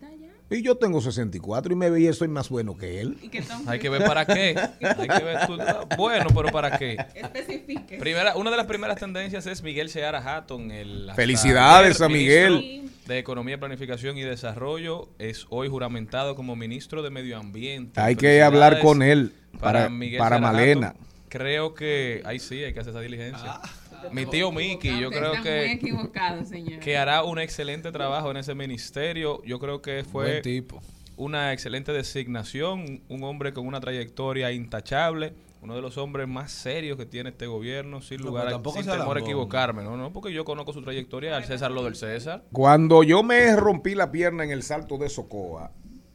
Y 0.51 0.61
yo 0.61 0.75
tengo 0.75 0.99
64 0.99 1.71
y 1.71 1.75
me 1.77 1.89
veía 1.89 2.09
estoy 2.09 2.27
más 2.27 2.49
bueno 2.49 2.75
que 2.77 2.99
él. 2.99 3.17
¿Y 3.21 3.29
que 3.29 3.41
Tom 3.41 3.63
Hay 3.67 3.79
que 3.79 3.89
ver 3.89 4.03
para 4.03 4.25
qué. 4.25 4.53
Hay 4.81 5.07
que 5.07 5.23
ver 5.23 5.47
tú- 5.47 5.57
bueno, 5.95 6.27
pero 6.35 6.51
para 6.51 6.77
qué. 6.77 6.97
Especifique. 7.15 7.97
Primera, 7.97 8.35
una 8.35 8.51
de 8.51 8.57
las 8.57 8.65
primeras 8.65 8.97
tendencias 8.97 9.47
es 9.47 9.63
Miguel 9.63 9.89
Seara 9.89 10.19
Hatton. 10.19 10.69
El 10.71 11.09
Felicidades 11.15 12.01
ayer 12.01 12.05
a 12.05 12.09
Miguel. 12.09 12.91
De 13.07 13.17
Economía, 13.17 13.57
Planificación 13.59 14.17
y 14.17 14.21
Desarrollo 14.23 15.09
es 15.19 15.47
hoy 15.49 15.69
juramentado 15.69 16.35
como 16.35 16.57
ministro 16.57 17.01
de 17.01 17.09
Medio 17.09 17.37
Ambiente. 17.37 17.99
Hay 17.99 18.17
que 18.17 18.43
hablar 18.43 18.81
con 18.81 19.01
él 19.01 19.33
para, 19.53 19.79
para, 19.79 19.89
Miguel 19.89 20.19
para 20.19 20.37
Malena. 20.37 20.87
Hatton. 20.89 21.07
Creo 21.29 21.73
que 21.73 22.21
ahí 22.25 22.39
sí 22.39 22.61
hay 22.61 22.73
que 22.73 22.81
hacer 22.81 22.91
esa 22.91 22.99
diligencia. 22.99 23.39
Ah. 23.45 23.61
Mi 24.11 24.25
tío 24.25 24.51
Miki, 24.51 24.99
yo 24.99 25.09
creo 25.09 25.33
está 25.33 25.41
muy 25.41 25.43
que 25.43 25.71
equivocado, 25.73 26.45
señor. 26.45 26.79
que 26.79 26.97
hará 26.97 27.23
un 27.23 27.39
excelente 27.39 27.91
trabajo 27.91 28.31
en 28.31 28.37
ese 28.37 28.55
ministerio. 28.55 29.41
Yo 29.43 29.59
creo 29.59 29.81
que 29.81 30.03
fue 30.03 30.25
Buen 30.25 30.41
tipo. 30.41 30.81
una 31.17 31.53
excelente 31.53 31.91
designación, 31.93 33.03
un 33.09 33.23
hombre 33.23 33.53
con 33.53 33.67
una 33.67 33.79
trayectoria 33.79 34.51
intachable, 34.51 35.33
uno 35.61 35.75
de 35.75 35.81
los 35.81 35.97
hombres 35.99 36.27
más 36.27 36.51
serios 36.51 36.97
que 36.97 37.05
tiene 37.05 37.29
este 37.29 37.45
gobierno, 37.45 38.01
sin 38.01 38.17
No, 38.21 38.25
lugar 38.27 38.47
a 38.47 38.51
tampoco 38.51 38.81
sin 38.81 38.89
temor 38.91 39.17
a 39.17 39.19
equivocarme, 39.19 39.83
no, 39.83 39.95
no, 39.95 40.11
porque 40.11 40.33
yo 40.33 40.43
conozco 40.43 40.73
su 40.73 40.81
trayectoria, 40.81 41.37
al 41.37 41.45
César 41.45 41.69
lo 41.71 41.83
del 41.83 41.95
César. 41.95 42.43
Cuando 42.51 43.03
yo 43.03 43.21
me 43.21 43.55
rompí 43.55 43.93
la 43.93 44.11
pierna 44.11 44.43
en 44.43 44.49
el 44.51 44.63
salto 44.63 44.97
de 44.97 45.09
Socoa, 45.09 45.71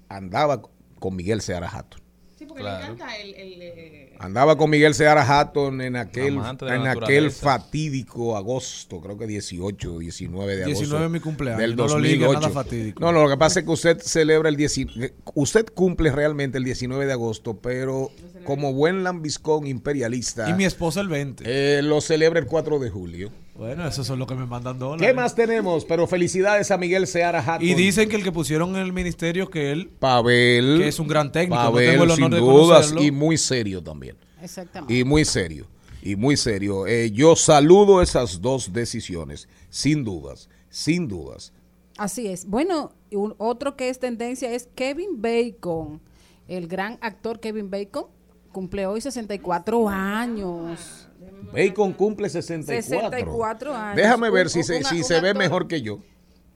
andaba 0.09 0.63
con 0.99 1.15
Miguel 1.15 1.41
Seara 1.41 1.69
Hatton. 1.69 2.01
Sí, 2.47 2.49
porque 2.49 2.63
Claro. 2.63 2.79
le 2.79 2.85
encanta 2.93 3.17
el... 3.17 3.35
el, 3.35 3.63
eh, 3.63 4.13
Andaba 4.19 4.57
con 4.57 4.71
Miguel 4.71 4.95
Seara 4.95 5.23
Hatton 5.41 5.81
en 5.83 5.97
aquel, 5.97 6.37
de 6.61 6.75
en 6.75 6.87
aquel 6.87 7.31
fatídico 7.31 8.37
agosto, 8.37 9.01
creo 9.01 9.19
que 9.19 9.27
18 9.27 9.99
19 9.99 10.57
de 10.57 10.63
agosto. 10.65 10.79
19 10.81 11.05
es 11.07 11.11
mi 11.11 11.21
cumpleaños, 11.21 11.61
Del 11.61 11.77
no 11.77 11.87
lo 11.87 11.99
ligue 11.99 12.25
a 12.25 12.29
2008. 12.29 12.41
nada 12.41 12.53
fatídico. 12.65 13.01
No, 13.01 13.13
no, 13.13 13.23
lo 13.25 13.29
que 13.29 13.37
pasa 13.37 13.61
es 13.61 13.67
que 13.67 13.73
usted 13.73 13.99
celebra 14.01 14.49
el 14.49 14.57
19, 14.57 15.15
usted 15.35 15.67
cumple 15.75 16.11
realmente 16.13 16.57
el 16.59 16.65
19 16.65 17.05
de 17.05 17.13
agosto, 17.13 17.59
pero 17.59 18.11
como 18.45 18.73
buen 18.73 19.05
lambiscón 19.05 19.67
imperialista, 19.67 20.49
Y 20.49 20.55
mi 20.55 20.65
esposa 20.65 21.01
el 21.03 21.09
20. 21.09 21.45
eh, 21.47 21.83
lo 21.83 22.01
celebra 22.01 22.39
el 22.41 22.47
4 22.47 22.79
de 22.79 22.89
julio. 22.91 23.31
Bueno, 23.59 23.87
eso 23.89 24.03
es 24.03 24.09
lo 24.11 24.27
que 24.27 24.35
me 24.35 24.45
mandan 24.47 24.79
dólares. 24.79 25.07
¿Qué 25.07 25.15
más 25.15 25.35
tenemos? 25.35 25.85
Pero 25.85 26.07
felicidades 26.07 26.71
a 26.71 26.77
Miguel 26.77 27.07
Seara 27.07 27.41
Hatton. 27.41 27.67
Y 27.67 27.75
dicen 27.75 28.09
que 28.09 28.17
el 28.17 28.23
que 28.23 28.33
pusieron 28.33 28.71
en 28.77 28.83
el 28.83 28.93
ministerio 28.93 29.49
que 29.49 29.73
él 29.73 29.89
Pavel. 29.89 30.79
que 30.81 30.89
es 30.89 30.99
un 30.99 31.09
gran 31.09 31.33
técnico, 31.33 31.63
no 31.63 31.71
Pavel, 31.73 31.91
tengo 31.91 32.05
el 32.05 32.11
honor 32.11 32.17
sin 32.17 32.31
de 32.31 32.39
dudas, 32.39 32.95
y 33.01 33.11
muy 33.11 33.39
serio 33.39 33.83
también. 33.83 34.17
Exactamente. 34.43 34.95
Y 34.95 35.05
muy 35.05 35.25
serio. 35.25 35.67
Y 36.03 36.17
muy 36.17 36.37
serio. 36.37 36.87
Eh, 36.87 37.11
yo 37.11 37.35
saludo 37.35 38.01
esas 38.03 38.41
dos 38.41 38.73
decisiones, 38.73 39.49
sin 39.71 40.05
dudas, 40.05 40.49
sin 40.69 41.09
dudas. 41.09 41.53
Así 41.97 42.27
es. 42.29 42.47
Bueno, 42.47 42.93
y 43.11 43.17
un- 43.17 43.35
otro 43.39 43.75
que 43.77 43.89
es 43.89 43.99
tendencia 43.99 44.53
es 44.53 44.69
Kevin 44.75 45.21
Bacon. 45.23 46.01
El 46.47 46.69
gran 46.69 46.99
actor 47.01 47.41
Kevin 47.41 47.71
Bacon 47.71 48.05
cumple 48.53 48.87
hoy 48.87 49.01
64 49.01 49.89
años. 49.89 51.06
Bacon 51.53 51.93
cumple 51.93 52.29
64. 52.29 52.83
64 53.11 53.75
años. 53.75 53.97
Déjame 53.97 54.31
ver 54.31 54.47
Un- 54.47 54.51
si 54.51 54.63
se, 54.63 54.79
una- 54.79 54.89
si 54.89 54.99
un 54.99 55.05
se 55.05 55.15
ve 55.21 55.31
actor- 55.31 55.39
mejor 55.39 55.69
que 55.69 55.83
yo. 55.83 55.99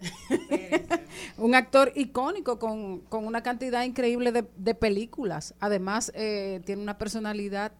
Un 1.38 1.54
actor 1.54 1.92
icónico 1.94 2.58
con, 2.58 3.00
con 3.00 3.26
una 3.26 3.42
cantidad 3.42 3.82
increíble 3.84 4.32
de, 4.32 4.44
de 4.56 4.74
películas. 4.74 5.54
Además, 5.60 6.12
eh, 6.14 6.60
tiene 6.64 6.82
una 6.82 6.98
personalidad 6.98 7.72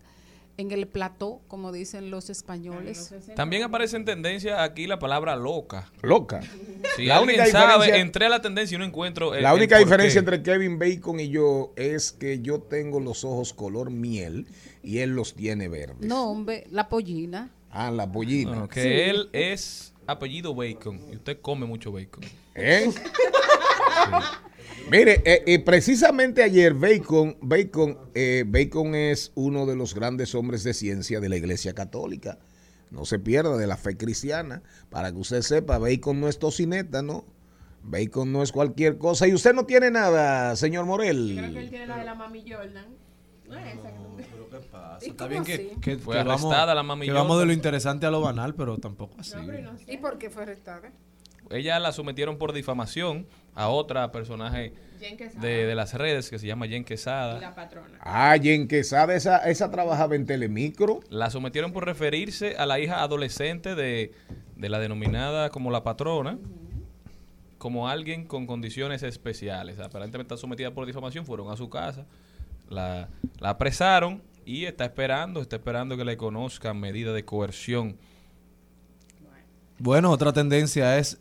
en 0.60 0.70
el 0.70 0.86
plató, 0.86 1.40
como 1.48 1.72
dicen 1.72 2.10
los 2.10 2.30
españoles. 2.30 3.12
También 3.34 3.62
aparece 3.64 3.96
en 3.96 4.04
tendencia 4.04 4.62
aquí 4.62 4.86
la 4.86 4.98
palabra 4.98 5.34
loca. 5.36 5.90
Loca. 6.02 6.40
Si 6.96 7.06
La 7.06 7.16
alguien 7.18 7.40
única 7.40 7.50
sabe, 7.50 7.72
diferencia- 7.74 7.96
entré 8.02 8.26
a 8.26 8.28
la 8.28 8.42
tendencia 8.42 8.74
y 8.76 8.78
no 8.78 8.84
encuentro 8.84 9.34
el- 9.34 9.42
La 9.42 9.54
única 9.54 9.78
diferencia 9.78 10.18
entre 10.18 10.42
Kevin 10.42 10.78
Bacon 10.78 11.18
y 11.20 11.28
yo 11.28 11.72
es 11.76 12.12
que 12.12 12.40
yo 12.40 12.60
tengo 12.60 13.00
los 13.00 13.24
ojos 13.24 13.52
color 13.52 13.90
miel 13.90 14.46
y 14.82 14.98
él 14.98 15.10
los 15.16 15.34
tiene 15.34 15.68
verdes. 15.68 16.00
No, 16.08 16.30
hombre, 16.30 16.66
la 16.70 16.88
pollina. 16.88 17.50
Ah, 17.70 17.90
la 17.90 18.10
pollina. 18.10 18.54
No, 18.54 18.68
que 18.68 18.82
Sí. 18.82 18.88
él 18.88 19.28
es 19.32 19.92
apellido 20.06 20.54
Bacon 20.54 21.00
y 21.12 21.16
usted 21.16 21.38
come 21.40 21.66
mucho 21.66 21.92
bacon. 21.92 22.24
¿Eh? 22.54 22.90
Mire, 24.90 25.22
eh, 25.24 25.42
eh, 25.46 25.58
precisamente 25.60 26.42
ayer 26.42 26.74
Bacon, 26.74 27.36
Bacon, 27.40 27.96
eh, 28.14 28.44
Bacon 28.46 28.94
es 28.94 29.30
uno 29.34 29.66
de 29.66 29.76
los 29.76 29.94
grandes 29.94 30.34
hombres 30.34 30.64
de 30.64 30.74
ciencia 30.74 31.20
de 31.20 31.28
la 31.28 31.36
Iglesia 31.36 31.74
Católica. 31.74 32.38
No 32.90 33.04
se 33.04 33.18
pierda 33.20 33.56
de 33.56 33.66
la 33.68 33.76
fe 33.76 33.96
cristiana. 33.96 34.62
Para 34.88 35.12
que 35.12 35.18
usted 35.18 35.42
sepa, 35.42 35.78
Bacon 35.78 36.20
no 36.20 36.28
es 36.28 36.38
tocineta, 36.40 37.02
¿no? 37.02 37.24
Bacon 37.84 38.32
no 38.32 38.42
es 38.42 38.50
cualquier 38.50 38.98
cosa. 38.98 39.28
Y 39.28 39.32
usted 39.32 39.54
no 39.54 39.64
tiene 39.64 39.90
nada, 39.92 40.56
señor 40.56 40.84
Creo 40.86 40.98
que 40.98 41.08
él 41.10 41.38
Morel. 41.52 41.70
tiene 41.70 41.86
la 41.86 41.98
de 41.98 42.04
la 42.04 42.14
mami 42.16 42.44
Jordan. 42.50 42.86
No 43.48 43.58
es 43.58 43.74
esa 43.78 43.90
que 43.90 43.96
tú- 43.96 44.10
Está 45.00 45.26
bien 45.28 45.44
que, 45.44 45.76
que- 45.80 45.98
Fue 45.98 46.14
que 46.14 46.20
arrestada 46.20 46.66
vamos, 46.66 46.74
la 46.74 46.82
mami 46.82 47.06
que 47.06 47.12
vamos 47.12 47.28
de 47.28 47.32
Jordan. 47.34 47.46
lo 47.48 47.52
interesante 47.54 48.06
a 48.06 48.10
lo 48.10 48.20
banal, 48.20 48.54
pero 48.54 48.76
tampoco 48.78 49.14
así. 49.20 49.34
¿Y 49.86 49.96
por 49.98 50.18
qué 50.18 50.28
fue 50.30 50.42
arrestada? 50.42 50.90
Ella 51.50 51.78
la 51.80 51.92
sometieron 51.92 52.38
por 52.38 52.52
difamación 52.52 53.26
a 53.54 53.68
otra 53.68 54.12
personaje 54.12 54.72
de, 55.40 55.66
de 55.66 55.74
las 55.74 55.94
redes 55.94 56.30
que 56.30 56.38
se 56.38 56.46
llama 56.46 56.68
Jen 56.68 56.84
Quesada. 56.84 57.38
Y 57.38 57.40
la 57.40 57.54
patrona. 57.54 57.98
Ah, 58.00 58.36
Jen 58.40 58.68
Quesada, 58.68 59.14
esa, 59.14 59.38
esa 59.50 59.70
trabajaba 59.70 60.14
en 60.14 60.26
Telemicro. 60.26 61.00
La 61.08 61.28
sometieron 61.30 61.72
por 61.72 61.84
referirse 61.84 62.56
a 62.56 62.66
la 62.66 62.78
hija 62.78 63.02
adolescente 63.02 63.74
de, 63.74 64.12
de 64.56 64.68
la 64.68 64.78
denominada 64.78 65.50
como 65.50 65.72
la 65.72 65.82
patrona, 65.82 66.38
como 67.58 67.88
alguien 67.88 68.26
con 68.26 68.46
condiciones 68.46 69.02
especiales. 69.02 69.80
Aparentemente 69.80 70.34
está 70.34 70.40
sometida 70.40 70.72
por 70.72 70.86
difamación, 70.86 71.26
fueron 71.26 71.50
a 71.50 71.56
su 71.56 71.68
casa, 71.68 72.06
la, 72.68 73.08
la 73.40 73.50
apresaron 73.50 74.22
y 74.44 74.66
está 74.66 74.84
esperando, 74.84 75.40
está 75.40 75.56
esperando 75.56 75.96
que 75.96 76.04
le 76.04 76.16
conozcan 76.16 76.78
medida 76.78 77.12
de 77.12 77.24
coerción. 77.24 77.96
Bueno, 79.78 80.10
otra 80.10 80.32
tendencia 80.32 80.98
es 80.98 81.18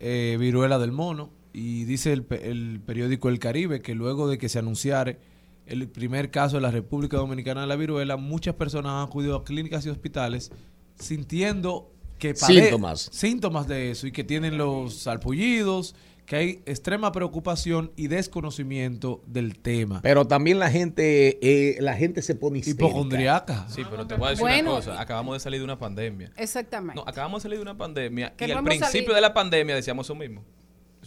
eh, 0.00 0.36
viruela 0.38 0.78
del 0.78 0.92
mono. 0.92 1.30
Y 1.52 1.84
dice 1.84 2.12
el, 2.12 2.26
el 2.30 2.80
periódico 2.80 3.28
El 3.28 3.38
Caribe 3.38 3.82
que 3.82 3.94
luego 3.94 4.28
de 4.28 4.38
que 4.38 4.48
se 4.48 4.58
anunciara 4.58 5.18
el 5.66 5.88
primer 5.88 6.30
caso 6.30 6.56
de 6.56 6.62
la 6.62 6.70
República 6.70 7.16
Dominicana 7.16 7.60
de 7.62 7.66
la 7.66 7.76
viruela, 7.76 8.16
muchas 8.16 8.54
personas 8.54 8.92
han 8.92 9.08
acudido 9.08 9.36
a 9.36 9.44
clínicas 9.44 9.86
y 9.86 9.88
hospitales 9.88 10.50
sintiendo 10.98 11.92
que 12.18 12.34
Síntomas. 12.34 13.08
síntomas 13.12 13.66
de 13.66 13.92
eso 13.92 14.06
y 14.06 14.12
que 14.12 14.24
tienen 14.24 14.58
los 14.58 14.94
salpullidos, 14.94 15.94
que 16.30 16.36
hay 16.36 16.62
extrema 16.64 17.10
preocupación 17.10 17.90
y 17.96 18.06
desconocimiento 18.06 19.20
del 19.26 19.58
tema. 19.58 19.98
Pero 20.00 20.28
también 20.28 20.60
la 20.60 20.70
gente, 20.70 21.40
eh, 21.42 21.78
la 21.80 21.94
gente 21.96 22.22
se 22.22 22.36
pone 22.36 22.60
histérica. 22.60 22.84
Hipocondriaca. 22.84 23.68
Sí, 23.68 23.82
pero 23.90 24.06
te 24.06 24.14
voy 24.14 24.28
a 24.28 24.30
decir 24.30 24.42
Bueno. 24.44 24.70
una 24.70 24.78
cosa, 24.78 25.00
acabamos 25.00 25.34
de 25.34 25.40
salir 25.40 25.58
de 25.58 25.64
una 25.64 25.80
pandemia. 25.80 26.30
Exactamente. 26.36 27.02
No, 27.02 27.08
acabamos 27.08 27.42
de 27.42 27.48
salir 27.48 27.58
de 27.58 27.62
una 27.62 27.76
pandemia 27.76 28.32
y 28.38 28.46
no 28.46 28.58
al 28.58 28.64
principio 28.64 28.90
salido. 28.92 29.14
de 29.16 29.20
la 29.22 29.34
pandemia 29.34 29.74
decíamos 29.74 30.06
eso 30.06 30.14
mismo. 30.14 30.44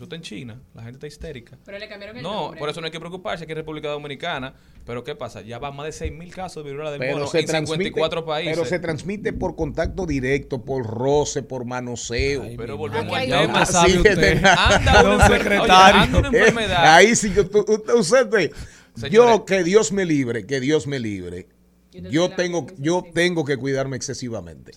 Eso 0.03 0.07
está 0.07 0.15
en 0.17 0.21
China, 0.21 0.61
la 0.73 0.81
gente 0.83 0.97
está 0.97 1.07
histérica. 1.07 1.57
Pero 1.63 1.79
le 1.79 1.87
cambiaron 1.87 2.17
el 2.17 2.23
No, 2.23 2.33
nombre. 2.33 2.59
por 2.59 2.67
eso 2.69 2.81
no 2.81 2.85
hay 2.87 2.91
que 2.91 2.99
preocuparse, 2.99 3.45
aquí 3.45 3.53
en 3.53 3.57
República 3.59 3.87
Dominicana. 3.87 4.53
Pero 4.85 5.01
¿qué 5.05 5.15
pasa? 5.15 5.41
Ya 5.43 5.59
van 5.59 5.77
más 5.77 5.85
de 5.85 5.93
6.000 5.93 6.29
casos 6.29 6.61
de 6.61 6.69
viruela 6.71 6.91
del 6.91 6.99
Pero 6.99 7.13
mono 7.13 7.27
se, 7.27 7.39
en 7.39 7.45
transmite, 7.45 7.83
54 7.85 8.25
países. 8.25 8.53
pero 8.53 8.67
se 8.67 8.79
transmite 8.79 9.31
por 9.31 9.55
contacto 9.55 10.05
directo, 10.05 10.65
por 10.65 10.85
roce, 10.85 11.41
por 11.41 11.63
manoseo. 11.63 12.43
Pero 12.57 12.75
volvemos 12.75 13.15
al 13.17 13.25
tema. 13.27 13.65
que 14.03 14.13
te- 14.13 14.31
Anda 14.39 15.03
enfer- 15.03 15.37
secretario. 15.37 15.63
oye, 15.63 16.03
anda 16.03 16.19
una 16.19 16.27
Eh, 16.27 16.39
enfermedad. 16.41 16.83
ahí 16.97 17.15
sí 17.15 17.29
que 17.31 17.45
tú- 17.45 17.63
usted, 17.65 17.93
usted. 17.93 18.51
Señores. 18.95 19.11
yo 19.11 19.45
que 19.45 19.63
Dios 19.63 19.93
me 19.93 20.03
libre, 20.03 20.45
que 20.45 20.59
Dios 20.59 20.85
me 20.85 20.99
libre. 20.99 21.47
Yo 21.93 22.09
Yo 22.09 22.29
tengo, 22.31 22.67
yo 22.77 23.05
tengo 23.13 23.45
que 23.45 23.55
cuidarme 23.55 23.95
excesivamente. 23.95 24.73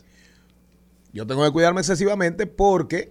Yo 1.12 1.26
tengo 1.26 1.42
que 1.44 1.50
cuidarme 1.50 1.80
excesivamente 1.80 2.46
porque 2.46 3.10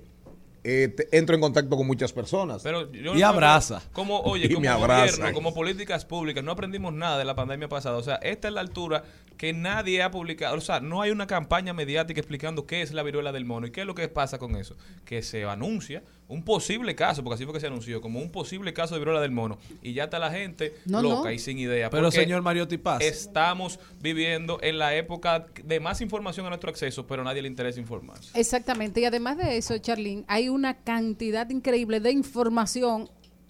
eh, 0.66 0.88
te- 0.90 1.18
entro 1.18 1.36
en 1.36 1.42
contacto 1.42 1.78
con 1.78 1.86
muchas 1.88 2.12
personas. 2.12 2.64
Pero 2.64 2.92
yo 2.92 3.16
Y 3.16 3.20
no- 3.20 3.28
abraza. 3.28 3.82
Como, 3.94 4.20
oye, 4.24 4.46
Y 4.46 4.50
como 4.50 4.62
me 4.62 4.68
abraza. 4.68 5.12
gobierno, 5.18 5.34
como 5.34 5.54
políticas 5.54 6.06
públicas, 6.06 6.44
no 6.44 6.52
aprendimos 6.52 6.94
nada 6.94 7.18
de 7.18 7.26
la 7.26 7.36
pandemia 7.36 7.70
pasada. 7.70 7.98
O 7.98 8.04
sea, 8.04 8.16
esta 8.16 8.48
es 8.48 8.54
la 8.54 8.62
altura 8.62 9.04
que 9.38 9.54
nadie 9.54 10.02
ha 10.02 10.12
publicado. 10.12 10.56
O 10.58 10.62
sea, 10.62 10.80
no 10.80 11.02
hay 11.02 11.12
una 11.12 11.28
campaña 11.28 11.74
mediática 11.74 12.20
explicando 12.20 12.66
qué 12.66 12.82
es 12.82 12.92
la 12.94 13.04
viruela 13.04 13.32
del 13.32 13.46
mono 13.46 13.68
y 13.68 13.72
qué 13.72 13.82
es 13.82 13.88
lo 13.88 13.94
que 13.96 14.08
pasa 14.08 14.40
con 14.40 14.56
eso. 14.56 14.76
Que 15.06 15.22
se 15.22 15.44
anuncia 15.46 16.04
un 16.28 16.44
posible 16.44 16.96
caso, 16.96 17.24
porque 17.24 17.36
así 17.36 17.44
fue 17.46 17.54
que 17.54 17.60
se 17.60 17.68
anunció, 17.68 18.02
como 18.02 18.20
un 18.20 18.32
posible 18.32 18.74
caso 18.74 18.96
de 18.96 19.00
viruela 19.00 19.22
del 19.22 19.32
mono. 19.32 19.58
Y 19.82 19.94
ya 19.94 20.06
está 20.06 20.18
la 20.18 20.32
gente 20.32 20.74
No, 20.86 21.02
loca 21.02 21.26
no. 21.30 21.32
y 21.32 21.40
sin 21.40 21.60
idea. 21.60 21.90
Pero 21.90 22.10
señor 22.12 22.42
Mariotti 22.42 22.78
Paz, 22.78 23.02
Estamos 23.04 23.80
viviendo 24.02 24.58
en 24.62 24.80
la 24.80 24.96
época 24.96 25.46
de 25.64 25.80
más 25.80 26.02
información 26.02 26.46
a 26.48 26.50
nuestro 26.50 26.70
acceso, 26.70 27.06
pero 27.06 27.22
a 27.22 27.26
nadie 27.26 27.42
le 27.42 27.48
interesa 27.48 27.80
informarse. 27.80 28.40
Exactamente. 28.40 29.02
Y 29.02 29.06
además 29.06 29.38
de 29.38 29.58
eso, 29.58 29.78
Charlene, 29.78 30.24
hay 30.28 30.50
una 30.50 30.76
cantidad 30.78 31.50
increíble 31.50 32.00
de 32.00 32.12
información 32.12 33.10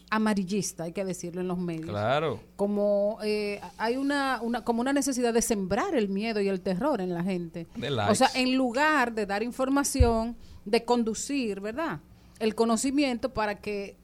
amarillista, 0.09 0.83
hay 0.83 0.91
que 0.91 1.03
decirlo 1.03 1.41
en 1.41 1.47
los 1.47 1.57
medios. 1.57 1.89
Claro. 1.89 2.39
Como 2.55 3.17
eh, 3.23 3.59
hay 3.77 3.97
una, 3.97 4.39
una, 4.41 4.63
como 4.63 4.81
una 4.81 4.93
necesidad 4.93 5.33
de 5.33 5.41
sembrar 5.41 5.95
el 5.95 6.09
miedo 6.09 6.41
y 6.41 6.47
el 6.47 6.61
terror 6.61 7.01
en 7.01 7.13
la 7.13 7.23
gente. 7.23 7.67
De 7.75 7.89
O 7.91 8.15
sea, 8.15 8.29
en 8.35 8.55
lugar 8.55 9.13
de 9.13 9.25
dar 9.25 9.43
información, 9.43 10.37
de 10.63 10.83
conducir, 10.85 11.59
¿verdad? 11.59 11.99
El 12.45 12.53
conocimiento 12.53 13.33
para 13.33 13.59
que 13.59 13.97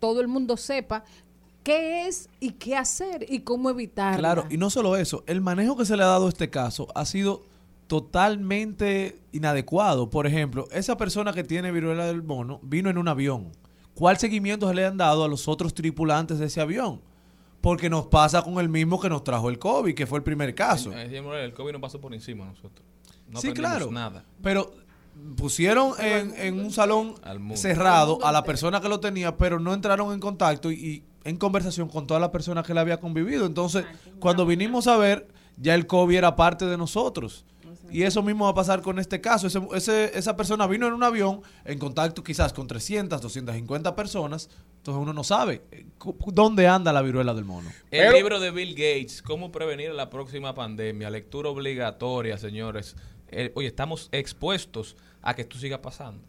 todo 0.00 0.20
el 0.20 0.26
mundo 0.26 0.56
sepa 0.56 1.04
qué 1.62 2.08
es 2.08 2.28
y 2.40 2.50
qué 2.50 2.76
hacer 2.76 3.24
y 3.28 3.42
cómo 3.42 3.70
evitarlo. 3.70 4.18
Claro, 4.18 4.46
y 4.50 4.56
no 4.56 4.70
solo 4.70 4.96
eso, 4.96 5.22
el 5.28 5.40
manejo 5.40 5.76
que 5.76 5.84
se 5.84 5.96
le 5.96 6.02
ha 6.02 6.06
dado 6.06 6.26
a 6.26 6.28
este 6.28 6.50
caso 6.50 6.88
ha 6.96 7.04
sido 7.04 7.44
totalmente 7.86 9.20
inadecuado. 9.30 10.10
Por 10.10 10.26
ejemplo, 10.26 10.66
esa 10.72 10.96
persona 10.96 11.32
que 11.32 11.44
tiene 11.44 11.70
viruela 11.70 12.06
del 12.06 12.24
mono 12.24 12.58
vino 12.64 12.90
en 12.90 12.98
un 12.98 13.06
avión. 13.06 13.52
¿Cuál 13.94 14.16
seguimiento 14.16 14.68
se 14.68 14.74
le 14.74 14.84
han 14.84 14.96
dado 14.96 15.22
a 15.22 15.28
los 15.28 15.46
otros 15.46 15.72
tripulantes 15.72 16.40
de 16.40 16.46
ese 16.46 16.60
avión? 16.60 17.00
Porque 17.60 17.88
nos 17.88 18.08
pasa 18.08 18.42
con 18.42 18.58
el 18.58 18.68
mismo 18.68 18.98
que 18.98 19.08
nos 19.08 19.22
trajo 19.22 19.48
el 19.48 19.60
COVID, 19.60 19.94
que 19.94 20.08
fue 20.08 20.18
el 20.18 20.24
primer 20.24 20.56
caso. 20.56 20.92
El 20.92 21.54
COVID 21.54 21.72
no 21.72 21.80
pasó 21.80 22.00
por 22.00 22.12
encima 22.14 22.46
de 22.46 22.50
nosotros. 22.50 22.84
No 23.28 23.40
sí, 23.40 23.50
aprendimos 23.50 23.78
claro. 23.78 23.92
nada. 23.92 24.24
Pero 24.42 24.74
pusieron 25.36 25.92
en, 26.00 26.34
en 26.36 26.60
un 26.60 26.70
salón 26.72 27.14
cerrado 27.54 28.24
a 28.24 28.32
la 28.32 28.42
persona 28.44 28.80
que 28.80 28.88
lo 28.88 29.00
tenía, 29.00 29.36
pero 29.36 29.58
no 29.60 29.74
entraron 29.74 30.12
en 30.12 30.20
contacto 30.20 30.70
y, 30.70 30.74
y 30.74 31.04
en 31.24 31.36
conversación 31.36 31.88
con 31.88 32.06
todas 32.06 32.20
las 32.20 32.30
personas 32.30 32.66
que 32.66 32.72
le 32.74 32.80
había 32.80 33.00
convivido. 33.00 33.46
Entonces, 33.46 33.84
cuando 34.20 34.46
vinimos 34.46 34.86
a 34.86 34.96
ver, 34.96 35.28
ya 35.56 35.74
el 35.74 35.86
COVID 35.86 36.16
era 36.16 36.36
parte 36.36 36.66
de 36.66 36.76
nosotros. 36.76 37.44
Y 37.88 38.02
eso 38.02 38.20
mismo 38.20 38.46
va 38.46 38.50
a 38.50 38.54
pasar 38.54 38.82
con 38.82 38.98
este 38.98 39.20
caso. 39.20 39.46
Ese, 39.46 39.60
ese- 39.74 40.18
esa 40.18 40.36
persona 40.36 40.66
vino 40.66 40.88
en 40.88 40.92
un 40.92 41.04
avión 41.04 41.40
en 41.64 41.78
contacto 41.78 42.24
quizás 42.24 42.52
con 42.52 42.66
300, 42.66 43.20
250 43.20 43.94
personas. 43.94 44.50
Entonces 44.78 45.00
uno 45.00 45.12
no 45.12 45.22
sabe 45.22 45.62
eh, 45.70 45.86
dónde 46.32 46.66
anda 46.66 46.92
la 46.92 47.00
viruela 47.02 47.32
del 47.32 47.44
mono. 47.44 47.68
El 47.92 48.00
Pero- 48.00 48.12
libro 48.12 48.40
de 48.40 48.50
Bill 48.50 48.70
Gates, 48.74 49.22
¿Cómo 49.22 49.52
prevenir 49.52 49.92
la 49.92 50.10
próxima 50.10 50.52
pandemia? 50.52 51.10
Lectura 51.10 51.48
obligatoria, 51.48 52.38
señores. 52.38 52.96
Eh, 53.30 53.52
oye, 53.54 53.68
estamos 53.68 54.08
expuestos 54.12 54.96
a 55.22 55.34
que 55.34 55.42
esto 55.42 55.58
siga 55.58 55.82
pasando. 55.82 56.22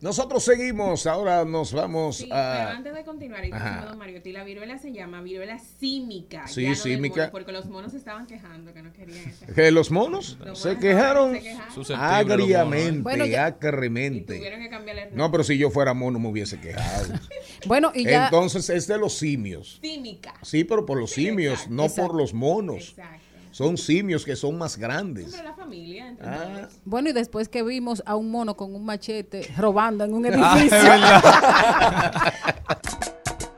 Nosotros 0.00 0.42
seguimos, 0.42 1.06
ahora 1.06 1.44
nos 1.44 1.74
vamos 1.74 2.16
Sí, 2.18 2.24
pero 2.24 2.34
a... 2.36 2.70
antes 2.70 2.94
de 2.94 3.04
continuar, 3.04 3.44
y 3.44 3.50
don 3.50 3.98
Mariotti, 3.98 4.32
la 4.32 4.44
viruela 4.44 4.78
se 4.78 4.92
llama 4.94 5.20
viruela 5.20 5.58
símica. 5.58 6.48
Sí, 6.48 6.62
ya 6.62 6.70
no 6.70 6.74
símica. 6.74 7.16
mono, 7.20 7.32
porque 7.32 7.52
los 7.52 7.66
monos 7.66 7.92
se 7.92 7.98
estaban 7.98 8.26
quejando 8.26 8.72
que 8.72 8.80
no 8.82 8.94
querían. 8.94 9.30
¿Que 9.54 9.70
los 9.70 9.90
monos 9.90 10.38
Los 10.42 10.58
se 10.58 10.68
monos 10.68 10.80
quejaron 10.82 11.34
se 11.34 11.40
quejaron. 11.42 12.00
Agriamente, 12.00 13.02
Bueno, 13.02 13.26
ya- 13.26 13.30
Y 13.32 13.34
acremente. 13.34 14.36
tuvieron 14.38 14.60
que 14.62 14.70
cambiarle 14.70 15.02
el 15.08 15.14
No, 15.16 15.30
pero 15.30 15.44
si 15.44 15.58
yo 15.58 15.68
fuera 15.68 15.92
mono 15.92 16.18
me 16.18 16.28
hubiese 16.28 16.58
quejado. 16.58 17.12
Bueno, 17.66 17.92
y 17.94 18.04
ya... 18.04 18.24
Entonces 18.24 18.70
es 18.70 18.86
de 18.86 18.96
los 18.96 19.18
simios. 19.18 19.80
Símica. 19.82 20.32
Sí, 20.40 20.64
pero 20.64 20.86
por 20.86 20.98
los 20.98 21.10
simios, 21.10 21.52
Exacto. 21.54 21.74
no 21.74 21.82
Exacto. 21.84 22.08
por 22.08 22.16
los 22.18 22.32
monos. 22.32 22.88
Exacto. 22.88 23.19
Son 23.52 23.76
simios 23.76 24.24
que 24.24 24.36
son 24.36 24.56
más 24.58 24.76
grandes. 24.78 25.32
La 25.42 25.52
familia, 25.54 26.08
entre 26.08 26.26
Ah. 26.26 26.68
Bueno, 26.84 27.10
y 27.10 27.12
después 27.12 27.48
que 27.48 27.62
vimos 27.62 28.02
a 28.06 28.14
un 28.16 28.30
mono 28.30 28.56
con 28.56 28.74
un 28.74 28.84
machete 28.84 29.48
robando 29.56 30.04
en 30.04 30.14
un 30.14 30.24
Ah, 30.32 30.54
edificio. 30.58 30.78
verdad. 30.78 32.34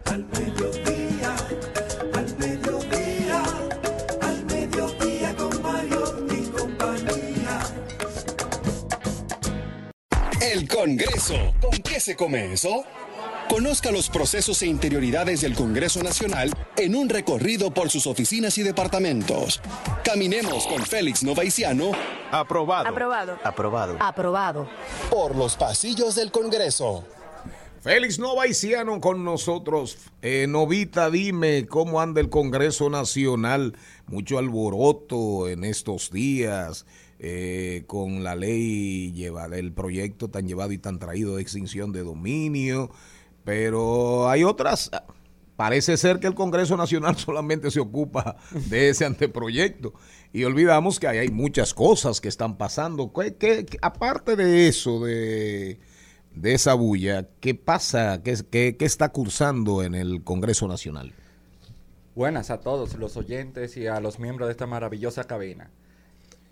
Al 0.07 0.25
mediodía, 0.27 1.35
al 2.15 2.39
mediodía, 2.39 3.43
al 4.23 4.45
mediodía 4.47 5.37
con 5.37 5.63
Mario 5.63 6.27
y 6.31 6.47
compañía. 6.49 7.61
El 10.41 10.69
Congreso. 10.69 11.35
¿Con 11.61 11.71
qué 11.83 12.01
se 12.01 12.17
come 12.17 12.53
eso? 12.53 12.85
Conozca 13.53 13.93
los 13.93 14.09
procesos 14.09 14.63
e 14.63 14.67
interioridades 14.67 15.43
del 15.43 15.55
Congreso 15.55 16.03
Nacional 16.03 16.51
en 16.75 16.95
un 16.95 17.11
recorrido 17.11 17.71
por 17.71 17.91
sus 17.91 18.07
oficinas 18.07 18.57
y 18.57 18.63
departamentos. 18.63 19.61
Caminemos 20.03 20.67
con 20.67 20.81
Félix 20.81 21.23
Novaiciano 21.23 21.93
Aprobado. 22.31 22.89
Aprobado. 22.89 23.39
Aprobado. 23.45 23.97
Aprobado. 24.01 24.69
por 25.11 25.37
los 25.37 25.57
pasillos 25.57 26.15
del 26.15 26.31
Congreso. 26.31 27.05
Félix 27.83 28.19
Novaiciano 28.19 28.99
con 29.03 29.23
nosotros. 29.23 29.99
Eh, 30.23 30.47
Novita, 30.49 31.11
dime 31.11 31.67
cómo 31.67 32.01
anda 32.01 32.23
el 32.23 32.31
Congreso 32.31 32.89
Nacional. 32.89 33.77
Mucho 34.07 34.39
alboroto 34.39 35.47
en 35.51 35.65
estos 35.65 36.11
días 36.11 36.87
eh, 37.19 37.85
con 37.87 38.25
la 38.25 38.35
ley, 38.35 39.13
lleva, 39.13 39.45
el 39.45 39.75
proyecto 39.75 40.31
tan 40.31 40.49
llevado 40.49 40.73
y 40.73 40.79
tan 40.79 40.99
traído 40.99 41.37
de 41.37 41.43
extinción 41.43 41.93
de 41.93 42.03
dominio. 42.03 42.91
Pero 43.45 44.29
hay 44.29 44.45
otras. 44.45 44.91
Parece 45.57 45.97
ser 45.97 46.19
que 46.19 46.27
el 46.27 46.35
Congreso 46.35 46.77
Nacional 46.77 47.17
solamente 47.19 47.71
se 47.71 47.81
ocupa 47.81 48.37
de 48.53 48.89
ese 48.89 49.05
anteproyecto. 49.05 49.93
Y 50.33 50.45
olvidamos 50.45 50.99
que 50.99 51.09
ahí 51.09 51.19
hay 51.19 51.31
muchas 51.31 51.75
cosas 51.75 52.21
que 52.21 52.29
están 52.29 52.57
pasando. 52.57 53.13
¿Qué- 53.13 53.35
qué- 53.37 53.67
qué- 53.67 53.79
aparte 53.83 54.35
de 54.35 54.69
eso, 54.69 55.05
de, 55.05 55.79
de 56.35 56.55
esa 56.55 56.75
bulla, 56.75 57.29
¿qué 57.41 57.55
pasa? 57.55 58.23
¿Qué, 58.23 58.37
qué, 58.51 58.77
qué 58.79 58.85
está 58.85 59.11
cursando 59.11 59.83
en 59.83 59.95
el 59.95 60.25
Congreso 60.25 60.67
Nacional? 60.69 61.13
Buenas 62.15 62.51
a 62.51 62.61
todos 62.61 62.95
los 62.97 63.17
oyentes 63.17 63.77
y 63.77 63.87
a 63.87 64.01
los 64.01 64.19
miembros 64.19 64.49
de 64.49 64.53
esta 64.53 64.67
maravillosa 64.67 65.25
cabina. 65.25 65.71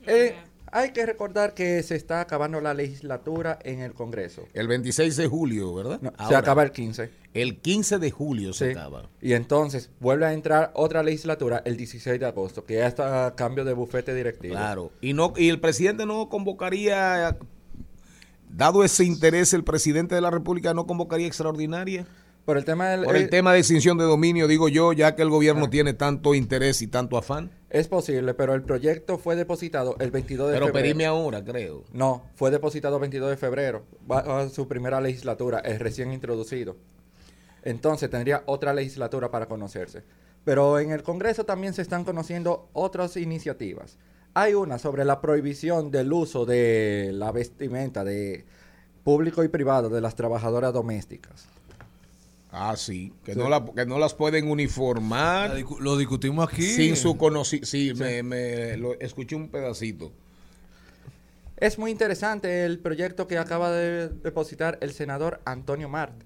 Eh, 0.07 0.35
Hay 0.73 0.93
que 0.93 1.05
recordar 1.05 1.55
que 1.55 1.83
se 1.83 1.97
está 1.97 2.21
acabando 2.21 2.61
la 2.61 2.75
legislatura 2.75 3.59
en 3.65 3.81
el 3.81 3.93
Congreso. 3.93 4.47
El 4.55 4.69
26 4.69 5.17
de 5.17 5.27
julio, 5.27 5.75
¿verdad? 5.75 6.01
No, 6.01 6.13
se 6.29 6.37
acaba 6.37 6.63
el 6.63 6.71
15. 6.73 7.11
El 7.35 7.59
15 7.61 7.99
de 7.99 8.11
julio 8.11 8.53
se 8.53 8.67
Sí. 8.67 8.71
acaba. 8.73 9.09
Y 9.21 9.33
entonces 9.33 9.91
vuelve 10.01 10.27
a 10.27 10.33
entrar 10.33 10.71
otra 10.75 11.03
legislatura 11.03 11.63
el 11.65 11.77
16 11.77 12.21
de 12.21 12.27
agosto, 12.27 12.65
que 12.65 12.75
ya 12.75 12.87
está 12.87 13.27
a 13.27 13.35
cambio 13.35 13.65
de 13.65 13.73
bufete 13.73 14.15
directivo. 14.15 14.55
Claro. 14.55 14.93
Y 15.01 15.13
no 15.13 15.33
y 15.37 15.49
el 15.49 15.61
presidente 15.61 16.07
no 16.07 16.29
convocaría 16.29 17.37
dado 18.49 18.85
ese 18.85 19.05
interés 19.05 19.53
el 19.55 19.63
presidente 19.65 20.15
de 20.15 20.21
la 20.21 20.31
República 20.31 20.75
no 20.75 20.87
convocaría 20.87 21.27
extraordinaria 21.27 22.07
Por 22.45 22.57
el 22.57 22.65
tema 22.65 22.89
del 22.89 23.05
por 23.05 23.17
el 23.17 23.25
eh, 23.25 23.29
tema 23.29 23.53
de 23.53 23.59
extinción 23.61 23.99
de 23.99 24.05
dominio, 24.05 24.49
digo 24.49 24.69
yo, 24.69 24.93
ya 24.93 25.15
que 25.15 25.23
el 25.23 25.31
gobierno 25.31 25.71
tiene 25.71 25.93
tanto 25.95 26.35
interés 26.35 26.83
y 26.83 26.87
tanto 26.87 27.17
afán. 27.17 27.51
es 27.69 27.87
posible, 27.87 28.35
pero 28.35 28.55
el 28.55 28.63
proyecto 28.63 29.19
fue 29.19 29.37
depositado 29.37 29.97
el 30.01 30.11
22 30.11 30.49
de 30.49 30.55
Pero 30.55 30.67
febrero. 30.67 30.85
pedime 30.85 31.07
ahora, 31.07 31.45
creo. 31.45 31.85
No, 31.93 32.25
fue 32.35 32.51
depositado 32.51 32.97
el 32.97 33.01
22 33.03 33.31
de 33.31 33.37
febrero. 33.37 33.85
Va 34.11 34.41
a 34.41 34.49
su 34.49 34.67
primera 34.67 35.01
legislatura, 35.01 35.61
es 35.61 35.79
recién 35.79 36.13
introducido. 36.13 36.77
Entonces 37.63 38.11
tendría 38.11 38.43
otra 38.47 38.73
legislatura 38.75 39.31
para 39.31 39.47
conocerse. 39.47 40.03
Pero 40.45 40.79
en 40.79 40.91
el 40.91 41.03
Congreso 41.03 41.45
también 41.45 41.75
se 41.75 41.83
están 41.83 42.05
conociendo 42.05 42.69
otras 42.73 43.17
iniciativas. 43.17 43.99
Hay 44.33 44.55
una 44.55 44.79
sobre 44.79 45.05
la 45.05 45.21
prohibición 45.21 45.91
del 45.91 46.13
uso 46.13 46.47
de 46.47 47.11
la 47.13 47.33
vestimenta 47.33 48.05
de 48.05 48.47
público 49.05 49.45
y 49.45 49.49
privado 49.49 49.89
de 49.89 50.01
las 50.01 50.15
trabajadoras 50.15 50.73
domésticas. 50.73 51.49
Ah, 52.53 52.75
sí, 52.77 53.13
que, 53.25 53.35
Sí. 53.35 53.39
No, 53.39 53.49
la- 53.49 53.65
que 53.65 53.87
no 53.87 53.99
las 53.99 54.15
pueden 54.15 54.51
uniformar. 54.51 55.53
Lo 55.81 55.97
discutimos 55.97 56.49
aquí. 56.53 56.63
Sin 56.63 56.97
su 56.97 57.17
conocimiento. 57.17 57.67
Sí, 57.69 57.93
Me, 57.95 58.23
me- 58.23 58.77
lo, 58.77 58.99
escuché 58.99 59.37
un 59.37 59.49
pedacito. 59.49 60.11
Es 61.57 61.79
muy 61.79 61.91
interesante 61.91 62.65
el 62.65 62.79
proyecto 62.79 63.27
que 63.29 63.39
acaba 63.39 63.71
de 63.71 64.09
depositar 64.09 64.79
el 64.81 64.93
senador 64.93 65.41
Antonio 65.45 65.89
Marte, 65.89 66.25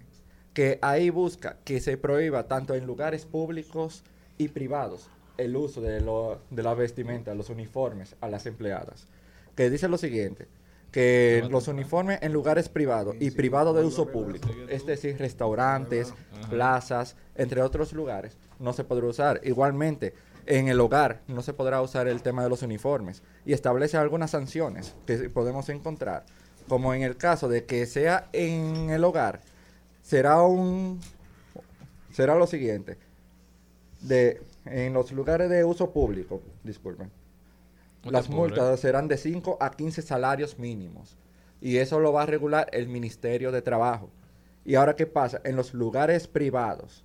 que 0.53 0.79
ahí 0.81 1.11
busca 1.11 1.57
que 1.65 1.81
se 1.81 1.97
prohíba 1.97 2.47
tanto 2.47 2.75
en 2.75 2.87
lugares 2.87 3.27
públicos 3.27 4.03
y 4.39 4.49
privados 4.49 5.09
el 5.37 5.57
uso 5.57 5.81
de, 5.81 6.01
lo- 6.01 6.41
de 6.51 6.63
la 6.63 6.75
vestimenta, 6.75 7.35
los 7.35 7.51
uniformes 7.51 8.15
a 8.21 8.29
las 8.29 8.47
empleadas. 8.47 9.09
Que 9.57 9.69
dice 9.71 9.89
lo 9.89 9.99
siguiente, 9.99 10.47
que 10.95 11.45
los 11.51 11.67
uniformes 11.67 12.21
en 12.23 12.33
lugares 12.33 12.69
privados 12.69 13.17
y 13.19 13.33
privados 13.33 13.75
de 13.75 13.83
uso 13.83 14.07
público, 14.07 14.49
es 14.69 14.87
decir, 14.87 15.19
restaurantes, 15.19 16.15
plazas, 16.49 17.17
entre 17.35 17.63
otros 17.63 17.93
lugares, 17.93 18.39
no 18.61 18.73
se 18.73 18.85
podrá 18.85 19.09
usar. 19.09 19.41
Igualmente, 19.43 20.15
en 20.47 20.69
el 20.69 20.79
hogar 20.79 21.23
no 21.27 21.43
se 21.43 21.53
podrá 21.53 21.83
usar 21.83 22.07
el 22.07 22.23
tema 22.23 22.45
de 22.45 22.49
los 22.49 22.63
uniformes 22.63 23.25
y 23.45 23.55
establece 23.55 23.97
algunas 23.97 24.31
sanciones 24.31 24.95
que 25.05 25.29
podemos 25.31 25.69
encontrar, 25.69 26.27
como 26.69 26.95
en 26.95 27.03
el 27.03 27.17
caso 27.17 27.49
de 27.49 27.65
que 27.65 27.87
sea 27.87 28.29
en 28.33 28.91
el 28.91 29.03
hogar, 29.03 29.41
será 30.01 30.43
un 30.43 31.01
será 32.13 32.37
lo 32.37 32.47
siguiente, 32.47 32.99
de 34.01 34.41
en 34.65 34.93
los 34.93 35.11
lugares 35.11 35.51
de 35.51 35.65
uso 35.65 35.91
público, 35.91 36.41
disculpen, 36.63 37.11
las 38.11 38.29
multas 38.29 38.81
serán 38.81 39.09
de 39.09 39.17
5 39.17 39.59
a 39.61 39.71
15 39.71 40.03
salarios 40.03 40.59
mínimos. 40.59 41.17
Y 41.61 41.79
eso 41.79 41.99
lo 41.99 42.13
va 42.13 42.23
a 42.23 42.27
regular 42.27 42.69
el 42.73 42.89
Ministerio 42.89 43.51
de 43.51 43.63
Trabajo. 43.63 44.11
Y 44.65 44.75
ahora, 44.75 44.97
¿qué 44.97 45.07
pasa? 45.07 45.41
En 45.45 45.57
los 45.57 45.75
lugares 45.75 46.27
privados 46.27 47.05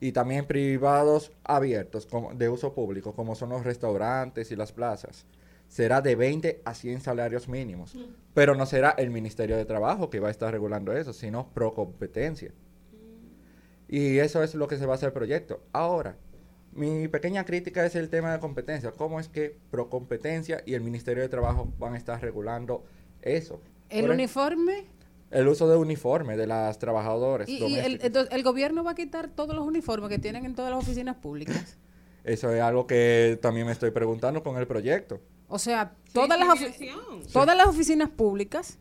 y 0.00 0.12
también 0.12 0.46
privados 0.46 1.32
abiertos 1.44 2.06
como, 2.06 2.32
de 2.34 2.48
uso 2.48 2.72
público, 2.72 3.14
como 3.14 3.34
son 3.34 3.50
los 3.50 3.64
restaurantes 3.64 4.50
y 4.50 4.56
las 4.56 4.72
plazas, 4.72 5.26
será 5.68 6.00
de 6.00 6.14
20 6.14 6.62
a 6.64 6.74
100 6.74 7.00
salarios 7.00 7.48
mínimos. 7.48 7.96
Pero 8.34 8.54
no 8.54 8.66
será 8.66 8.90
el 8.90 9.10
Ministerio 9.10 9.56
de 9.56 9.64
Trabajo 9.64 10.08
que 10.08 10.20
va 10.20 10.28
a 10.28 10.30
estar 10.30 10.52
regulando 10.52 10.92
eso, 10.92 11.12
sino 11.12 11.48
pro 11.52 11.74
competencia. 11.74 12.52
Y 13.88 14.18
eso 14.18 14.42
es 14.42 14.54
lo 14.54 14.68
que 14.68 14.76
se 14.76 14.86
va 14.86 14.92
a 14.92 14.96
hacer 14.96 15.08
el 15.08 15.12
proyecto. 15.14 15.62
Ahora, 15.72 16.16
mi 16.72 17.08
pequeña 17.08 17.44
crítica 17.44 17.84
es 17.84 17.94
el 17.96 18.08
tema 18.08 18.32
de 18.32 18.38
competencia. 18.40 18.92
¿Cómo 18.92 19.18
es 19.20 19.28
que 19.28 19.56
pro 19.70 19.88
competencia 19.88 20.62
y 20.66 20.74
el 20.74 20.80
Ministerio 20.82 21.22
de 21.22 21.28
Trabajo 21.28 21.72
van 21.78 21.94
a 21.94 21.96
estar 21.96 22.20
regulando 22.20 22.84
eso? 23.22 23.60
El 23.88 24.02
Por 24.02 24.10
uniforme 24.10 24.84
El 25.30 25.48
uso 25.48 25.68
de 25.68 25.76
uniforme 25.76 26.36
de 26.36 26.46
las 26.46 26.78
trabajadoras 26.78 27.48
y, 27.48 27.56
y 27.64 27.78
el, 27.78 28.00
entonces, 28.02 28.32
el 28.34 28.42
gobierno 28.42 28.84
va 28.84 28.92
a 28.92 28.94
quitar 28.94 29.28
todos 29.28 29.54
los 29.54 29.66
uniformes 29.66 30.08
que 30.08 30.18
tienen 30.18 30.44
en 30.44 30.54
todas 30.54 30.70
las 30.70 30.80
oficinas 30.82 31.16
públicas. 31.16 31.76
Eso 32.24 32.52
es 32.52 32.60
algo 32.60 32.86
que 32.86 33.38
también 33.40 33.66
me 33.66 33.72
estoy 33.72 33.90
preguntando 33.90 34.42
con 34.42 34.56
el 34.56 34.66
proyento. 34.66 35.20
O 35.48 35.58
sea, 35.58 35.94
todas 36.12 36.38
las, 36.38 36.48
ofi- 36.48 37.26
todas 37.32 37.56
las 37.56 37.66
oficinas 37.68 38.10
públicas. 38.10 38.78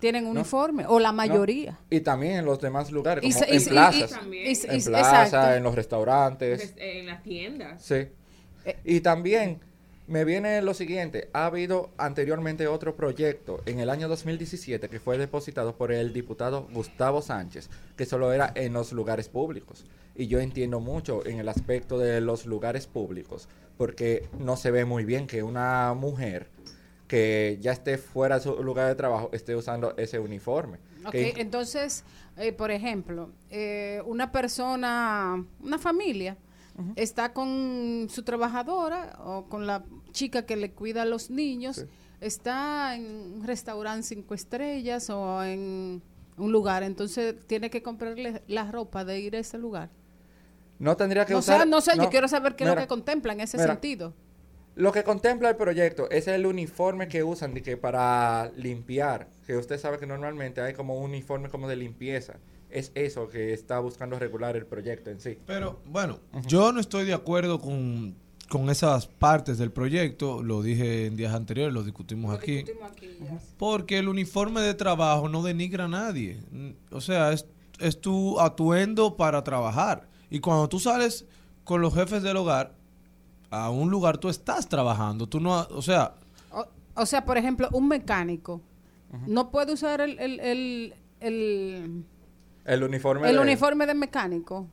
Tienen 0.00 0.26
uniforme, 0.26 0.84
o 0.88 0.98
la 0.98 1.12
mayoría. 1.12 1.72
No, 1.72 1.96
Y 1.96 2.00
también 2.00 2.36
en 2.38 2.44
los 2.44 2.60
demás 2.60 2.90
lugares, 2.90 3.22
Y 3.24 3.32
como 3.32 3.44
y 3.46 3.56
en 3.56 3.62
y- 3.62 3.64
plazas. 3.66 4.10
y- 4.10 4.14
También. 4.14 4.46
y- 4.46 4.74
en 4.74 4.84
plazas, 4.84 5.56
en 5.56 5.62
los 5.62 5.74
restaurantes. 5.74 6.60
Pues, 6.60 6.74
En 6.76 7.06
las 7.06 7.22
tiendas. 7.22 7.82
Sí. 7.82 8.08
Y 8.84 9.00
también 9.00 9.60
me 10.06 10.24
viene 10.24 10.60
lo 10.62 10.74
siguiente. 10.74 11.28
Ha 11.32 11.46
habido 11.46 11.90
anteriormente 11.96 12.66
otro 12.66 12.96
proyecto 12.96 13.62
en 13.66 13.78
el 13.80 13.88
año 13.90 14.08
2017 14.08 14.88
que 14.88 14.98
fue 15.00 15.18
depositado 15.18 15.76
por 15.76 15.92
el 15.92 16.12
diputado 16.12 16.66
Gustavo 16.72 17.22
Sánchez, 17.22 17.70
que 17.96 18.06
solo 18.06 18.32
era 18.32 18.52
en 18.56 18.72
los 18.72 18.92
lugares 18.92 19.28
públicos. 19.28 19.84
Y 20.16 20.26
yo 20.26 20.40
entiendo 20.40 20.80
mucho 20.80 21.24
en 21.26 21.38
el 21.38 21.48
aspecto 21.48 21.96
de 21.98 22.20
los 22.20 22.44
lugares 22.44 22.86
públicos, 22.86 23.48
porque 23.78 24.28
no 24.38 24.56
se 24.56 24.70
ve 24.70 24.84
muy 24.84 25.04
bien 25.04 25.26
que 25.26 25.42
una 25.42 25.94
mujer 25.94 26.48
que 27.10 27.58
ya 27.60 27.72
esté 27.72 27.98
fuera 27.98 28.36
de 28.36 28.42
su 28.42 28.62
lugar 28.62 28.86
de 28.88 28.94
trabajo 28.94 29.30
esté 29.32 29.56
usando 29.56 29.94
ese 29.96 30.18
uniforme. 30.18 30.78
Ok, 31.04 31.10
Que- 31.10 31.34
entonces, 31.38 32.04
eh, 32.36 32.52
por 32.52 32.70
ejemplo, 32.70 33.30
eh, 33.50 34.00
una 34.06 34.30
persona, 34.32 35.44
una 35.60 35.78
familia, 35.78 36.36
está 36.96 37.32
con 37.34 38.06
su 38.08 38.22
trabajadora 38.22 39.18
o 39.24 39.46
con 39.48 39.66
la 39.66 39.84
chica 40.12 40.46
que 40.46 40.56
le 40.56 40.72
cuida 40.72 41.02
a 41.02 41.04
los 41.04 41.28
niños, 41.30 41.86
está 42.20 42.94
en 42.94 43.04
un 43.38 43.44
restaurante 43.44 44.06
cinco 44.06 44.34
estrellas 44.34 45.10
o 45.10 45.42
en 45.44 46.02
un 46.38 46.52
lugar, 46.52 46.82
entonces 46.82 47.34
tiene 47.46 47.68
que 47.70 47.82
comprarle 47.82 48.42
la 48.46 48.70
ropa 48.70 49.04
de 49.04 49.20
ir 49.20 49.36
a 49.36 49.40
ese 49.40 49.58
lugar. 49.58 49.90
no 50.78 50.96
tendría 50.96 51.26
que 51.26 51.34
No 51.34 51.40
usar... 51.40 51.66
no 51.66 51.80
sé, 51.82 51.92
yo 51.96 52.08
quiero 52.08 52.28
saber 52.28 52.56
qué 52.56 52.64
es 52.64 52.70
lo 52.70 52.76
que 52.76 52.86
contempla 52.86 53.32
en 53.34 53.40
ese 53.40 53.58
mira, 53.58 53.74
sentido. 53.74 54.14
Lo 54.80 54.92
que 54.92 55.04
contempla 55.04 55.50
el 55.50 55.56
proyecto 55.56 56.08
es 56.10 56.26
el 56.26 56.46
uniforme 56.46 57.06
que 57.06 57.22
usan 57.22 57.52
de 57.52 57.62
que 57.62 57.76
para 57.76 58.50
limpiar, 58.56 59.28
que 59.46 59.54
usted 59.54 59.78
sabe 59.78 59.98
que 59.98 60.06
normalmente 60.06 60.62
hay 60.62 60.72
como 60.72 60.94
un 60.96 61.04
uniforme 61.10 61.50
como 61.50 61.68
de 61.68 61.76
limpieza. 61.76 62.38
Es 62.70 62.90
eso 62.94 63.28
que 63.28 63.52
está 63.52 63.78
buscando 63.78 64.18
regular 64.18 64.56
el 64.56 64.64
proyecto 64.64 65.10
en 65.10 65.20
sí. 65.20 65.36
Pero 65.46 65.80
bueno, 65.84 66.18
yo 66.46 66.72
no 66.72 66.80
estoy 66.80 67.04
de 67.04 67.12
acuerdo 67.12 67.60
con, 67.60 68.14
con 68.48 68.70
esas 68.70 69.06
partes 69.06 69.58
del 69.58 69.70
proyecto, 69.70 70.42
lo 70.42 70.62
dije 70.62 71.04
en 71.04 71.14
días 71.14 71.34
anteriores, 71.34 71.74
lo 71.74 71.82
discutimos 71.82 72.34
aquí, 72.34 72.64
porque 73.58 73.98
el 73.98 74.08
uniforme 74.08 74.62
de 74.62 74.72
trabajo 74.72 75.28
no 75.28 75.42
denigra 75.42 75.84
a 75.84 75.88
nadie. 75.88 76.40
Mm, 76.52 76.70
O 76.92 77.02
sea, 77.02 77.32
es, 77.32 77.44
es 77.80 78.00
tu 78.00 78.40
atuendo 78.40 79.16
para 79.18 79.44
trabajar. 79.44 80.08
Y 80.30 80.40
cuando 80.40 80.70
tú 80.70 80.80
sales 80.80 81.26
con 81.64 81.82
los 81.82 81.94
jefes 81.94 82.22
del 82.22 82.38
hogar, 82.38 82.79
a 83.50 83.70
un 83.70 83.90
lugar 83.90 84.18
tú 84.18 84.28
estás 84.28 84.68
trabajando, 84.68 85.26
tú 85.28 85.40
no, 85.40 85.60
o 85.70 85.82
sea, 85.82 86.14
O, 86.52 86.66
o 86.94 87.06
sea, 87.06 87.24
por 87.24 87.36
ejemplo, 87.38 87.68
un 87.72 87.88
mecánico 87.88 88.60
no 89.26 89.50
puede 89.50 89.72
usar 89.72 90.00
el, 90.00 90.18
el, 90.20 90.38
el, 90.40 90.94
el, 91.20 92.04
El 92.64 92.82
uniforme 92.84 93.28
el 93.28 93.36
de- 93.36 93.42
uniforme 93.42 93.86
de 93.86 93.94
mecánico. 93.94 94.68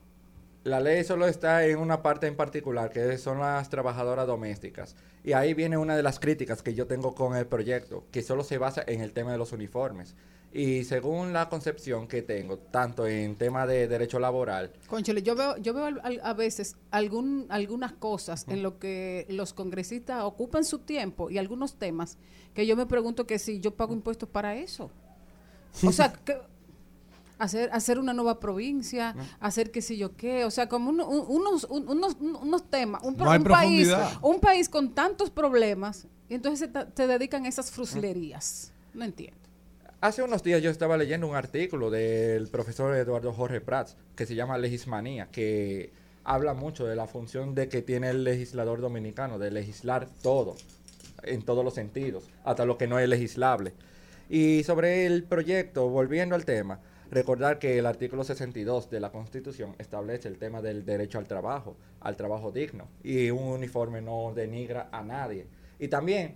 La 0.63 0.79
ley 0.81 1.03
solo 1.05 1.27
está 1.27 1.65
en 1.65 1.79
una 1.79 2.03
parte 2.03 2.27
en 2.27 2.35
particular, 2.35 2.91
que 2.91 3.17
son 3.17 3.39
las 3.39 3.69
trabajadoras 3.69 4.27
domésticas. 4.27 4.95
Y 5.23 5.31
ahí 5.33 5.53
viene 5.53 5.77
una 5.77 5.95
de 5.95 6.03
las 6.03 6.19
críticas 6.19 6.61
que 6.61 6.73
yo 6.75 6.87
tengo 6.87 7.15
con 7.15 7.35
el 7.37 7.47
proyecto, 7.47 8.03
que 8.11 8.21
solo 8.21 8.43
se 8.43 8.57
basa 8.57 8.83
en 8.85 8.99
el 9.01 9.13
tema 9.13 9.31
de 9.31 9.37
los 9.37 9.53
uniformes. 9.53 10.15
Y 10.53 10.85
según 10.85 11.33
la 11.33 11.49
concepción 11.49 12.07
que 12.07 12.21
tengo, 12.21 12.57
tanto 12.57 13.05
en 13.05 13.35
tema 13.35 13.67
de 13.67 13.87
derecho 13.87 14.17
laboral, 14.17 14.71
Conchole, 14.87 15.21
yo 15.21 15.35
veo, 15.35 15.57
yo 15.57 15.73
veo 15.73 15.85
al- 15.85 15.99
al- 16.03 16.21
a 16.23 16.33
veces 16.33 16.77
algún, 16.89 17.45
algunas 17.49 17.91
cosas 17.93 18.45
en 18.47 18.63
lo 18.63 18.79
que 18.79 19.25
los 19.29 19.53
congresistas 19.53 20.23
ocupan 20.23 20.63
su 20.63 20.79
tiempo 20.79 21.29
y 21.29 21.37
algunos 21.37 21.75
temas 21.75 22.17
que 22.53 22.65
yo 22.65 22.75
me 22.75 22.85
pregunto 22.85 23.27
que 23.27 23.37
si 23.39 23.59
yo 23.59 23.75
pago 23.75 23.93
impuestos 23.93 24.29
para 24.29 24.55
eso. 24.55 24.89
O 25.83 25.91
sea, 25.91 26.11
que 26.25 26.37
hacer, 27.37 27.69
hacer 27.71 27.99
una 27.99 28.13
nueva 28.13 28.39
provincia, 28.39 29.15
hacer 29.39 29.69
qué 29.69 29.81
sé 29.81 29.95
yo 29.97 30.15
qué, 30.15 30.43
o 30.45 30.49
sea, 30.49 30.67
como 30.67 30.89
uno- 30.89 31.07
un- 31.07 31.25
unos, 31.41 31.65
un- 31.65 31.87
unos, 31.89 32.15
unos 32.19 32.69
temas, 32.69 33.03
un, 33.03 33.15
No 33.17 33.25
un 33.25 33.43
país, 33.43 33.87
un 34.23 34.39
país 34.39 34.69
con 34.69 34.95
tantos 34.95 35.29
problemas, 35.29 36.07
y 36.29 36.33
entonces 36.35 36.59
se, 36.61 36.67
ta- 36.69 36.87
se 36.95 37.05
dedican 37.05 37.45
a 37.45 37.49
esas 37.49 37.69
fruslerías. 37.69 38.71
No 38.93 39.03
entiendo. 39.05 39.37
Hace 39.99 40.21
unos 40.21 40.43
días 40.43 40.61
yo 40.61 40.69
estaba 40.69 40.95
leyendo 40.95 41.27
un 41.27 41.35
artículo 41.35 41.89
del 41.89 42.49
profesor 42.49 42.95
Eduardo 42.95 43.33
Jorge 43.33 43.61
Prats 43.61 43.97
que 44.15 44.27
se 44.27 44.35
llama 44.35 44.59
Legismanía, 44.59 45.27
que 45.31 45.91
habla 46.23 46.53
mucho 46.53 46.85
de 46.85 46.95
la 46.95 47.07
función 47.07 47.55
de 47.55 47.67
que 47.67 47.81
tiene 47.81 48.11
el 48.11 48.23
legislador 48.23 48.79
dominicano, 48.79 49.39
de 49.39 49.49
legislar 49.49 50.07
todo. 50.21 50.55
en 51.23 51.41
todos 51.41 51.65
los 51.65 51.73
sentidos, 51.73 52.29
hasta 52.43 52.63
lo 52.63 52.77
que 52.77 52.85
no 52.85 52.99
es 52.99 53.09
legislable. 53.09 53.73
Y 54.29 54.63
sobre 54.65 55.07
el 55.07 55.23
proyecto, 55.23 55.89
volviendo 55.89 56.35
al 56.35 56.45
tema, 56.45 56.79
recordar 57.09 57.57
que 57.57 57.79
el 57.79 57.87
artículo 57.87 58.23
62 58.23 58.91
de 58.91 58.99
la 58.99 59.11
Constitución 59.11 59.75
establece 59.79 60.27
el 60.27 60.37
tema 60.37 60.61
del 60.61 60.85
derecho 60.85 61.17
al 61.17 61.27
trabajo, 61.27 61.75
al 62.01 62.15
trabajo 62.15 62.51
digno, 62.51 62.87
y 63.03 63.31
un 63.31 63.45
uniforme 63.45 64.01
no 64.01 64.31
denigra 64.35 64.89
a 64.91 65.01
nadie. 65.01 65.47
Y 65.79 65.87
también 65.87 66.35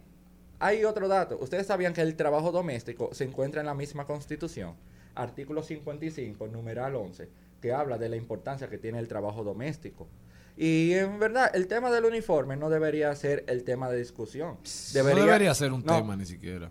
hay 0.61 0.85
otro 0.85 1.07
dato, 1.07 1.39
ustedes 1.41 1.65
sabían 1.65 1.91
que 1.91 2.01
el 2.01 2.15
trabajo 2.15 2.51
doméstico 2.51 3.09
se 3.13 3.23
encuentra 3.23 3.61
en 3.61 3.67
la 3.67 3.73
misma 3.73 4.05
Constitución, 4.05 4.75
artículo 5.15 5.63
55, 5.63 6.47
numeral 6.47 6.95
11, 6.95 7.29
que 7.59 7.73
habla 7.73 7.97
de 7.97 8.09
la 8.09 8.15
importancia 8.15 8.69
que 8.69 8.77
tiene 8.77 8.99
el 8.99 9.07
trabajo 9.07 9.43
doméstico. 9.43 10.07
Y 10.55 10.93
en 10.93 11.17
verdad, 11.17 11.49
el 11.55 11.65
tema 11.65 11.89
del 11.89 12.05
uniforme 12.05 12.57
no 12.57 12.69
debería 12.69 13.13
ser 13.15 13.43
el 13.47 13.63
tema 13.63 13.89
de 13.89 13.97
discusión. 13.97 14.57
no 14.93 15.03
debería 15.03 15.53
ser 15.55 15.73
un 15.73 15.83
no. 15.83 15.97
tema 15.97 16.15
ni 16.15 16.27
siquiera. 16.27 16.69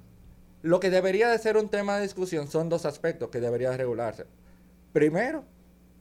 Lo 0.63 0.79
que 0.79 0.91
debería 0.91 1.29
de 1.29 1.39
ser 1.39 1.57
un 1.57 1.69
tema 1.69 1.97
de 1.97 2.03
discusión 2.03 2.47
son 2.47 2.69
dos 2.69 2.87
aspectos 2.87 3.31
que 3.31 3.41
debería 3.41 3.71
de 3.71 3.77
regularse. 3.79 4.27
Primero, 4.93 5.45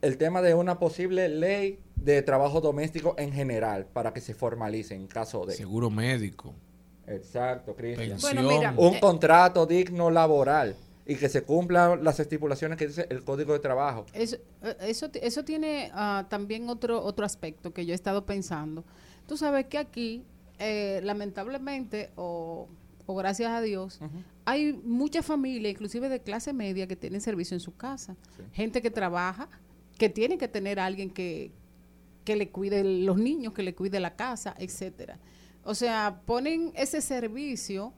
el 0.03 0.17
tema 0.17 0.43
de 0.43 0.53
una 0.53 0.77
posible 0.77 1.27
ley 1.27 1.79
de 1.95 2.21
trabajo 2.21 2.61
doméstico 2.61 3.15
en 3.17 3.31
general 3.31 3.87
para 3.87 4.13
que 4.13 4.21
se 4.21 4.35
formalice 4.35 4.93
en 4.93 5.07
caso 5.07 5.47
de... 5.47 5.55
Seguro 5.55 5.89
médico. 5.89 6.53
Exacto, 7.09 7.75
Cristian. 7.75 8.09
Pensión. 8.09 8.35
Bueno, 8.35 8.49
mira, 8.49 8.73
un 8.77 8.95
eh, 8.95 8.99
contrato 8.99 9.65
digno 9.65 10.11
laboral 10.11 10.75
y 11.05 11.15
que 11.15 11.27
se 11.27 11.41
cumplan 11.43 12.03
las 12.03 12.19
estipulaciones 12.19 12.77
que 12.77 12.87
dice 12.87 13.07
el 13.09 13.23
Código 13.23 13.53
de 13.53 13.59
Trabajo. 13.59 14.05
Eso, 14.13 14.37
eh, 14.61 14.75
eso, 14.81 15.09
eso 15.13 15.43
tiene 15.43 15.89
ah, 15.93 16.27
también 16.29 16.69
otro, 16.69 17.03
otro 17.03 17.25
aspecto 17.25 17.73
que 17.73 17.85
yo 17.85 17.93
he 17.93 17.95
estado 17.95 18.25
pensando. 18.25 18.83
Tú 19.27 19.35
sabes 19.35 19.65
que 19.65 19.79
aquí, 19.79 20.23
eh, 20.59 21.01
lamentablemente, 21.03 22.11
o, 22.15 22.67
o 23.07 23.15
gracias 23.15 23.51
a 23.51 23.61
Dios, 23.61 23.99
hay 24.45 24.73
mucha 24.73 25.23
familia, 25.23 25.71
inclusive 25.71 26.09
de 26.09 26.19
clase 26.19 26.53
media, 26.53 26.85
que 26.87 26.95
tienen 26.95 27.21
servicio 27.21 27.55
en 27.55 27.59
su 27.59 27.75
casa. 27.75 28.15
Gente 28.53 28.81
que 28.81 28.91
trabaja, 28.91 29.49
que 29.97 30.09
tiene 30.09 30.37
que 30.37 30.47
tener 30.47 30.79
a 30.79 30.85
alguien 30.85 31.09
que, 31.09 31.51
que 32.23 32.35
le 32.35 32.49
cuide 32.49 32.83
los 32.83 33.17
niños, 33.17 33.53
que 33.53 33.63
le 33.63 33.73
cuide 33.73 33.99
la 33.99 34.15
casa, 34.15 34.53
etcétera. 34.59 35.17
O 35.63 35.75
sea, 35.75 36.21
ponen 36.25 36.71
ese 36.75 37.01
servicio 37.01 37.93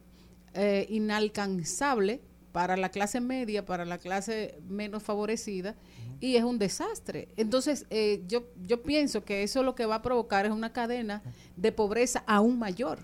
eh, 0.54 0.86
inalcanzable 0.90 2.22
para 2.52 2.76
la 2.76 2.90
clase 2.90 3.22
media, 3.22 3.66
para 3.66 3.86
la 3.86 3.98
clase 3.98 4.60
menos 4.68 5.04
favorecida, 5.04 5.76
y 6.20 6.36
es 6.36 6.44
un 6.44 6.60
desastre. 6.60 7.30
Entonces, 7.38 7.86
eh, 7.90 8.24
yo, 8.28 8.44
yo 8.66 8.84
pienso 8.84 9.24
que 9.24 9.44
eso 9.44 9.64
lo 9.64 9.76
que 9.76 9.86
va 9.86 9.96
a 9.96 10.02
provocar 10.02 10.46
es 10.46 10.52
una 10.52 10.74
cadena 10.74 11.24
de 11.56 11.72
pobreza 11.72 12.24
aún 12.28 12.60
mayor. 12.60 13.00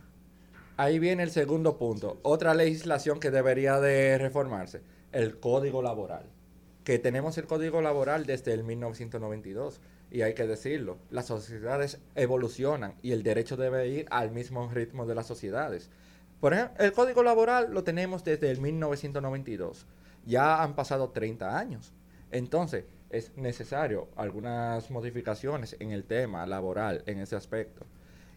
Ahí 0.75 0.99
viene 0.99 1.23
el 1.23 1.31
segundo 1.31 1.77
punto. 1.77 2.19
Otra 2.21 2.53
legislación 2.53 3.19
que 3.19 3.31
debería 3.31 3.79
de 3.79 4.17
reformarse, 4.19 4.81
el 5.11 5.39
Código 5.39 5.81
Laboral. 5.81 6.25
Que 6.83 6.99
tenemos 6.99 7.37
el 7.37 7.47
Código 7.47 7.81
Laboral 7.81 8.25
desde 8.25 8.53
el 8.53 8.63
1992. 8.63 9.81
Y 10.09 10.21
hay 10.21 10.33
que 10.33 10.47
decirlo, 10.47 10.97
las 11.09 11.27
sociedades 11.27 11.99
evolucionan 12.15 12.95
y 13.01 13.11
el 13.11 13.23
derecho 13.23 13.57
debe 13.57 13.87
ir 13.89 14.05
al 14.09 14.31
mismo 14.31 14.69
ritmo 14.69 15.05
de 15.05 15.15
las 15.15 15.27
sociedades. 15.27 15.89
Por 16.39 16.53
ejemplo, 16.53 16.83
el 16.83 16.93
Código 16.93 17.23
Laboral 17.23 17.73
lo 17.73 17.83
tenemos 17.83 18.23
desde 18.23 18.51
el 18.51 18.61
1992. 18.61 19.85
Ya 20.25 20.63
han 20.63 20.75
pasado 20.75 21.09
30 21.09 21.57
años. 21.57 21.93
Entonces, 22.31 22.85
es 23.09 23.35
necesario 23.37 24.09
algunas 24.15 24.91
modificaciones 24.91 25.75
en 25.79 25.91
el 25.91 26.03
tema 26.03 26.45
laboral, 26.45 27.03
en 27.05 27.19
ese 27.19 27.35
aspecto. 27.35 27.85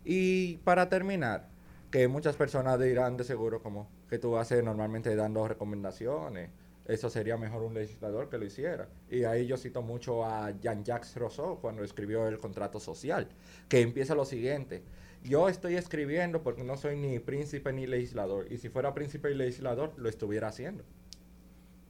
Y 0.04 0.56
para 0.58 0.88
terminar, 0.88 1.48
que 1.90 2.06
muchas 2.08 2.36
personas 2.36 2.78
dirán 2.78 3.16
de 3.16 3.24
seguro 3.24 3.62
como 3.62 3.88
que 4.08 4.18
tú 4.18 4.36
haces 4.36 4.62
normalmente 4.62 5.14
dando 5.16 5.46
recomendaciones. 5.46 6.50
Eso 6.90 7.08
sería 7.08 7.36
mejor 7.36 7.62
un 7.62 7.74
legislador 7.74 8.28
que 8.28 8.36
lo 8.36 8.44
hiciera. 8.44 8.88
Y 9.08 9.22
ahí 9.22 9.46
yo 9.46 9.56
cito 9.56 9.80
mucho 9.80 10.24
a 10.24 10.50
Jean-Jacques 10.60 11.14
Rousseau 11.14 11.60
cuando 11.60 11.84
escribió 11.84 12.26
el 12.26 12.38
contrato 12.38 12.80
social, 12.80 13.28
que 13.68 13.80
empieza 13.80 14.16
lo 14.16 14.24
siguiente. 14.24 14.82
Yo 15.22 15.48
estoy 15.48 15.76
escribiendo 15.76 16.42
porque 16.42 16.64
no 16.64 16.76
soy 16.76 16.96
ni 16.96 17.20
príncipe 17.20 17.72
ni 17.72 17.86
legislador. 17.86 18.50
Y 18.50 18.58
si 18.58 18.70
fuera 18.70 18.92
príncipe 18.92 19.30
y 19.30 19.34
legislador, 19.34 19.92
lo 19.98 20.08
estuviera 20.08 20.48
haciendo. 20.48 20.82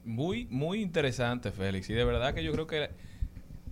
Muy, 0.05 0.45
muy 0.51 0.81
interesante, 0.81 1.51
Félix. 1.51 1.89
Y 1.89 1.95
de 1.95 2.05
verdad 2.05 2.35
que 2.35 2.43
yo 2.43 2.51
creo 2.51 2.67
que 2.67 2.89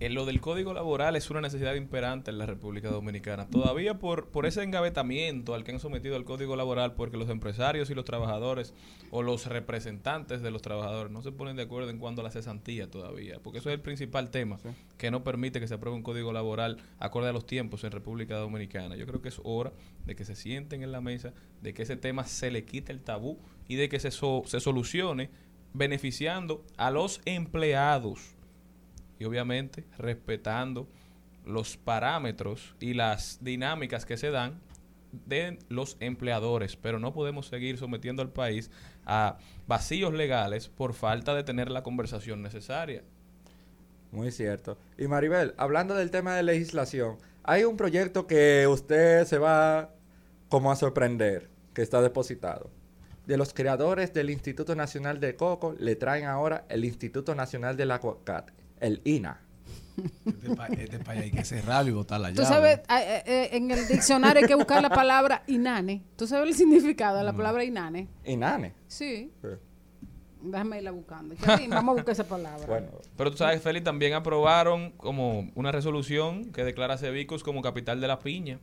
en 0.00 0.14
lo 0.14 0.24
del 0.24 0.40
código 0.40 0.72
laboral 0.72 1.14
es 1.14 1.30
una 1.30 1.40
necesidad 1.42 1.74
imperante 1.74 2.30
en 2.30 2.38
la 2.38 2.46
República 2.46 2.88
Dominicana. 2.90 3.46
Todavía 3.48 3.98
por, 3.98 4.28
por 4.28 4.46
ese 4.46 4.62
engavetamiento 4.62 5.54
al 5.54 5.62
que 5.62 5.72
han 5.72 5.78
sometido 5.78 6.16
al 6.16 6.24
código 6.24 6.56
laboral, 6.56 6.94
porque 6.94 7.18
los 7.18 7.28
empresarios 7.28 7.90
y 7.90 7.94
los 7.94 8.06
trabajadores 8.06 8.72
o 9.10 9.22
los 9.22 9.46
representantes 9.46 10.40
de 10.40 10.50
los 10.50 10.62
trabajadores 10.62 11.12
no 11.12 11.20
se 11.22 11.32
ponen 11.32 11.56
de 11.56 11.62
acuerdo 11.64 11.90
en 11.90 11.98
cuanto 11.98 12.22
a 12.22 12.24
la 12.24 12.30
cesantía 12.30 12.90
todavía, 12.90 13.40
porque 13.42 13.58
eso 13.58 13.68
es 13.68 13.74
el 13.74 13.80
principal 13.82 14.30
tema 14.30 14.58
que 14.96 15.10
no 15.10 15.22
permite 15.22 15.60
que 15.60 15.68
se 15.68 15.74
apruebe 15.74 15.96
un 15.96 16.02
código 16.02 16.32
laboral 16.32 16.78
acorde 16.98 17.28
a 17.28 17.32
los 17.32 17.44
tiempos 17.46 17.84
en 17.84 17.90
República 17.92 18.36
Dominicana. 18.36 18.96
Yo 18.96 19.06
creo 19.06 19.20
que 19.20 19.28
es 19.28 19.40
hora 19.44 19.72
de 20.06 20.16
que 20.16 20.24
se 20.24 20.34
sienten 20.34 20.82
en 20.82 20.92
la 20.92 21.00
mesa, 21.02 21.34
de 21.60 21.74
que 21.74 21.82
ese 21.82 21.96
tema 21.96 22.24
se 22.24 22.50
le 22.50 22.64
quite 22.64 22.90
el 22.90 23.00
tabú 23.02 23.38
y 23.68 23.76
de 23.76 23.90
que 23.90 24.00
se, 24.00 24.10
so- 24.10 24.44
se 24.46 24.60
solucione 24.60 25.28
beneficiando 25.74 26.64
a 26.78 26.90
los 26.90 27.20
empleados 27.26 28.34
y 29.20 29.24
obviamente 29.26 29.84
respetando 29.98 30.88
los 31.44 31.76
parámetros 31.76 32.74
y 32.80 32.94
las 32.94 33.38
dinámicas 33.40 34.04
que 34.04 34.16
se 34.16 34.30
dan 34.30 34.60
de 35.26 35.58
los 35.68 35.96
empleadores, 36.00 36.76
pero 36.76 36.98
no 36.98 37.12
podemos 37.12 37.46
seguir 37.46 37.78
sometiendo 37.78 38.22
al 38.22 38.30
país 38.30 38.70
a 39.04 39.38
vacíos 39.66 40.14
legales 40.14 40.68
por 40.68 40.94
falta 40.94 41.34
de 41.34 41.44
tener 41.44 41.70
la 41.70 41.82
conversación 41.82 42.42
necesaria. 42.42 43.02
Muy 44.10 44.32
cierto. 44.32 44.78
Y 44.98 45.06
Maribel, 45.06 45.54
hablando 45.56 45.94
del 45.94 46.10
tema 46.10 46.34
de 46.34 46.42
legislación, 46.42 47.18
hay 47.42 47.64
un 47.64 47.76
proyecto 47.76 48.26
que 48.26 48.66
usted 48.66 49.24
se 49.24 49.38
va 49.38 49.90
como 50.48 50.72
a 50.72 50.76
sorprender, 50.76 51.48
que 51.74 51.82
está 51.82 52.00
depositado. 52.00 52.70
De 53.26 53.36
los 53.36 53.52
creadores 53.52 54.12
del 54.12 54.30
Instituto 54.30 54.74
Nacional 54.74 55.20
de 55.20 55.36
Coco, 55.36 55.74
le 55.78 55.94
traen 55.94 56.24
ahora 56.24 56.64
el 56.68 56.84
Instituto 56.84 57.34
Nacional 57.34 57.76
del 57.76 57.92
Aguacate, 57.92 58.52
el 58.80 59.00
INA. 59.04 59.40
Este 60.24 60.56
país, 60.56 60.78
este 60.78 60.98
país 61.00 61.22
hay 61.22 61.30
que 61.30 61.44
cerrarlo 61.44 61.90
y 61.90 61.94
botar 61.94 62.20
la 62.20 62.28
Tú 62.32 62.36
llave. 62.42 62.46
sabes, 62.48 62.78
eh, 62.88 63.22
eh, 63.26 63.48
en 63.52 63.70
el 63.70 63.86
diccionario 63.86 64.40
hay 64.42 64.48
que 64.48 64.54
buscar 64.54 64.82
la 64.82 64.88
palabra 64.88 65.42
inane. 65.46 66.02
¿Tú 66.16 66.26
sabes 66.26 66.48
el 66.48 66.54
significado 66.54 67.18
de 67.18 67.24
la 67.24 67.32
palabra 67.34 67.64
inane? 67.64 68.08
INANE. 68.24 68.72
Sí. 68.86 69.30
Sí. 69.42 69.48
Déjame 70.42 70.78
irla 70.78 70.90
buscando. 70.92 71.34
Vamos 71.68 71.92
a 71.92 71.94
buscar 71.96 72.12
esa 72.12 72.24
palabra. 72.24 72.66
Bueno, 72.66 72.86
Pero 73.16 73.30
tú 73.30 73.36
sabes, 73.36 73.60
Félix, 73.60 73.84
también 73.84 74.14
aprobaron 74.14 74.92
como 74.92 75.50
una 75.54 75.70
resolución 75.70 76.46
que 76.52 76.64
declara 76.64 76.94
a 76.94 76.98
Cebicos 76.98 77.42
como 77.42 77.60
capital 77.60 78.00
de 78.00 78.08
la 78.08 78.18
piña. 78.20 78.58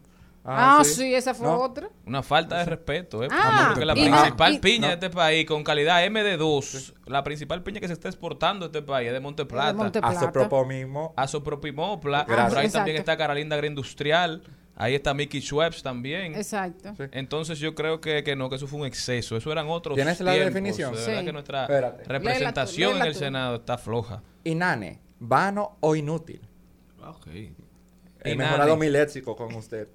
Ah, 0.49 0.81
sí. 0.85 1.13
esa 1.13 1.33
fue 1.33 1.47
otra. 1.47 1.89
Una 2.05 2.23
falta 2.23 2.57
de 2.59 2.65
respeto, 2.65 3.23
¿eh? 3.23 3.27
Ah, 3.31 3.65
porque 3.69 3.85
la 3.85 3.93
principal 3.93 4.59
piña 4.61 4.81
no. 4.81 4.87
de 4.87 4.93
este 4.93 5.09
país, 5.09 5.45
con 5.45 5.63
calidad 5.63 6.03
MD2, 6.05 6.93
la 7.05 7.23
principal 7.23 7.63
piña 7.63 7.79
que 7.81 7.87
se 7.87 7.93
está 7.93 8.07
exportando 8.07 8.65
a 8.65 8.67
este 8.67 8.81
país 8.81 9.07
es 9.07 9.13
de 9.13 9.19
Monte 9.19 9.45
Plata. 9.45 9.73
Monte 9.73 9.99
Plata. 9.99 10.17
Asopropomimo. 10.17 11.13
Asopropimopla. 11.17 12.23
Gracias. 12.27 12.49
Por 12.49 12.57
ahí 12.59 12.69
también 12.69 12.97
está 12.97 13.17
Carolinda 13.17 13.55
Agroindustrial. 13.55 14.41
Ahí 14.79 14.93
está 14.93 15.13
Mickey 15.15 15.41
Schweppes 15.41 15.81
también. 15.81 16.35
Exacto. 16.35 16.93
Entonces 17.11 17.57
yo 17.57 17.73
creo 17.73 17.99
que, 17.99 18.23
que 18.23 18.35
no, 18.35 18.47
que 18.47 18.57
eso 18.57 18.67
fue 18.67 18.79
un 18.81 18.85
exceso. 18.85 19.35
Eso 19.35 19.51
eran 19.51 19.67
otros 19.69 19.95
¿Tienes 19.95 20.19
la 20.21 20.33
tiempos. 20.33 20.53
definición? 20.53 20.93
De 20.93 21.01
verdad 21.01 21.19
Sí. 21.19 21.25
que 21.25 21.33
nuestra 21.33 21.61
Espérate. 21.63 22.03
representación 22.05 22.89
Léela 22.91 22.99
tú, 22.99 23.01
en 23.03 23.07
el 23.07 23.13
tú. 23.13 23.19
Senado 23.19 23.55
está 23.55 23.77
floja. 23.79 24.21
INANE, 24.43 25.01
vano 25.19 25.77
o 25.79 25.95
inútil. 25.95 26.41
Ok. 27.03 27.25
He 27.27 27.51
Inane. 28.23 28.35
mejorado 28.35 28.77
mi 28.77 28.89
léxico 28.89 29.35
con 29.35 29.55
usted. 29.55 29.87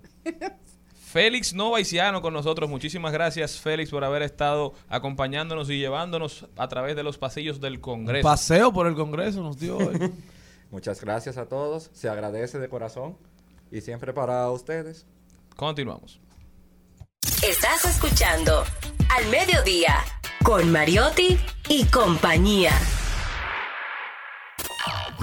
Félix 1.12 1.52
Novaiciano 1.52 2.22
con 2.22 2.32
nosotros. 2.32 2.70
Muchísimas 2.70 3.12
gracias, 3.12 3.60
Félix, 3.60 3.90
por 3.90 4.02
haber 4.02 4.22
estado 4.22 4.72
acompañándonos 4.88 5.68
y 5.68 5.78
llevándonos 5.78 6.46
a 6.56 6.68
través 6.68 6.96
de 6.96 7.02
los 7.02 7.18
pasillos 7.18 7.60
del 7.60 7.74
Un 7.74 7.80
Congreso. 7.80 8.26
paseo 8.26 8.72
por 8.72 8.86
el 8.86 8.94
Congreso 8.94 9.42
nos 9.42 9.58
dio 9.58 9.76
hoy. 9.76 10.12
Muchas 10.70 11.02
gracias 11.02 11.36
a 11.36 11.46
todos. 11.46 11.90
Se 11.92 12.08
agradece 12.08 12.58
de 12.58 12.68
corazón. 12.68 13.18
Y 13.70 13.80
siempre 13.82 14.12
para 14.14 14.50
ustedes. 14.50 15.06
Continuamos. 15.56 16.20
Estás 17.46 17.84
escuchando 17.84 18.64
Al 19.16 19.26
Mediodía 19.30 19.96
con 20.44 20.70
Mariotti 20.72 21.38
y 21.68 21.84
compañía. 21.86 22.72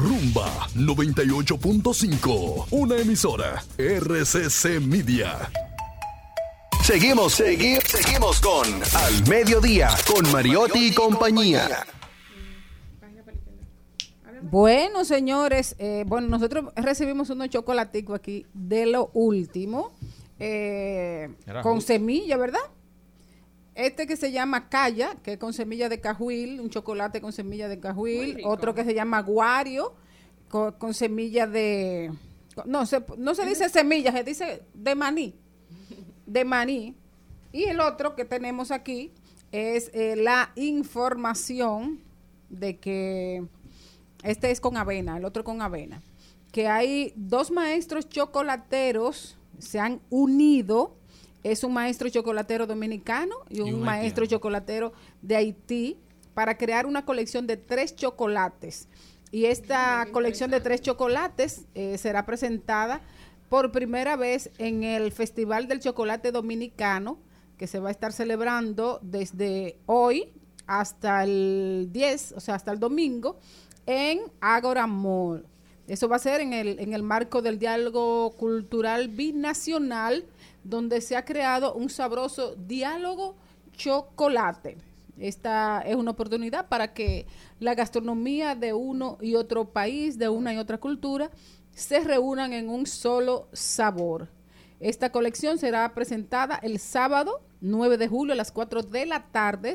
Rumba 0.03 0.47
98.5. 0.75 2.67
Una 2.71 2.95
emisora. 2.95 3.61
RCC 3.77 4.79
Media. 4.79 5.49
Seguimos, 6.81 7.37
segui- 7.37 7.81
seguimos 7.85 8.39
con 8.39 8.65
Al 8.95 9.27
Mediodía, 9.27 9.89
con 10.07 10.31
Mariotti 10.31 10.87
y 10.87 10.93
compañía. 10.93 11.85
Bueno, 14.41 15.03
señores, 15.03 15.75
eh, 15.79 16.05
bueno, 16.07 16.29
nosotros 16.29 16.71
recibimos 16.77 17.29
unos 17.29 17.49
chocolaticos 17.49 18.15
aquí 18.15 18.45
de 18.53 18.85
lo 18.85 19.09
último, 19.13 19.91
eh, 20.39 21.27
con 21.61 21.75
justo. 21.75 21.87
semilla, 21.87 22.37
¿verdad? 22.37 22.61
Este 23.79 24.07
que 24.07 24.17
se 24.17 24.33
llama 24.33 24.67
Calla, 24.67 25.15
que 25.23 25.33
es 25.33 25.39
con 25.39 25.53
semilla 25.53 25.87
de 25.87 26.01
cajuil, 26.01 26.59
un 26.59 26.69
chocolate 26.69 27.21
con 27.21 27.31
semilla 27.31 27.69
de 27.69 27.79
cajuil. 27.79 28.41
Otro 28.43 28.75
que 28.75 28.83
se 28.83 28.93
llama 28.93 29.21
Guario, 29.21 29.95
con, 30.49 30.73
con 30.73 30.93
semilla 30.93 31.47
de... 31.47 32.11
No 32.65 32.85
se, 32.85 33.01
no 33.17 33.33
se 33.35 33.45
dice 33.45 33.69
semilla, 33.69 34.11
se 34.11 34.23
dice 34.25 34.63
de 34.73 34.95
maní. 34.95 35.33
De 36.25 36.43
maní. 36.43 36.97
Y 37.53 37.63
el 37.63 37.79
otro 37.79 38.17
que 38.17 38.25
tenemos 38.25 38.71
aquí 38.71 39.13
es 39.53 39.89
eh, 39.93 40.17
la 40.17 40.51
información 40.55 42.01
de 42.49 42.79
que 42.79 43.47
este 44.23 44.51
es 44.51 44.59
con 44.59 44.75
avena, 44.75 45.15
el 45.15 45.23
otro 45.23 45.45
con 45.45 45.61
avena. 45.61 46.01
Que 46.51 46.67
hay 46.67 47.13
dos 47.15 47.49
maestros 47.49 48.09
chocolateros 48.09 49.37
se 49.57 49.79
han 49.79 50.01
unido. 50.09 50.97
Es 51.43 51.63
un 51.63 51.73
maestro 51.73 52.09
chocolatero 52.09 52.67
dominicano 52.67 53.35
y 53.49 53.61
un, 53.61 53.75
un 53.75 53.81
maestro 53.81 54.25
chocolatero 54.25 54.93
de 55.21 55.35
Haití 55.35 55.97
para 56.33 56.57
crear 56.57 56.85
una 56.85 57.05
colección 57.05 57.47
de 57.47 57.57
tres 57.57 57.95
chocolates. 57.95 58.87
Y 59.31 59.45
esta 59.45 60.07
colección 60.11 60.49
de 60.49 60.59
tres 60.59 60.81
chocolates 60.81 61.65
eh, 61.75 61.97
será 61.97 62.25
presentada 62.25 63.01
por 63.47 63.71
primera 63.71 64.15
vez 64.15 64.51
en 64.57 64.83
el 64.83 65.11
Festival 65.11 65.67
del 65.67 65.79
Chocolate 65.79 66.31
Dominicano, 66.31 67.19
que 67.57 67.67
se 67.67 67.79
va 67.79 67.89
a 67.89 67.91
estar 67.91 68.13
celebrando 68.13 68.99
desde 69.03 69.77
hoy 69.85 70.31
hasta 70.65 71.23
el 71.23 71.89
10, 71.91 72.33
o 72.33 72.39
sea, 72.39 72.55
hasta 72.55 72.71
el 72.71 72.79
domingo, 72.79 73.39
en 73.85 74.21
Agora 74.39 74.87
Mall. 74.87 75.45
Eso 75.87 76.07
va 76.07 76.17
a 76.17 76.19
ser 76.19 76.41
en 76.41 76.53
el, 76.53 76.79
en 76.79 76.93
el 76.93 77.01
marco 77.01 77.41
del 77.41 77.57
diálogo 77.57 78.31
cultural 78.31 79.09
binacional, 79.09 80.25
donde 80.63 81.01
se 81.01 81.15
ha 81.15 81.25
creado 81.25 81.73
un 81.73 81.89
sabroso 81.89 82.55
diálogo 82.55 83.35
chocolate. 83.71 84.77
Esta 85.17 85.81
es 85.81 85.95
una 85.95 86.11
oportunidad 86.11 86.69
para 86.69 86.93
que 86.93 87.27
la 87.59 87.75
gastronomía 87.75 88.55
de 88.55 88.73
uno 88.73 89.17
y 89.21 89.35
otro 89.35 89.65
país, 89.65 90.17
de 90.17 90.29
una 90.29 90.53
y 90.53 90.57
otra 90.57 90.77
cultura, 90.77 91.29
se 91.71 91.99
reúnan 92.01 92.53
en 92.53 92.69
un 92.69 92.85
solo 92.85 93.47
sabor. 93.51 94.29
Esta 94.79 95.11
colección 95.11 95.57
será 95.57 95.93
presentada 95.93 96.57
el 96.61 96.79
sábado 96.79 97.41
9 97.61 97.97
de 97.97 98.07
julio 98.07 98.33
a 98.33 98.37
las 98.37 98.51
4 98.51 98.83
de 98.83 99.05
la 99.05 99.23
tarde, 99.23 99.73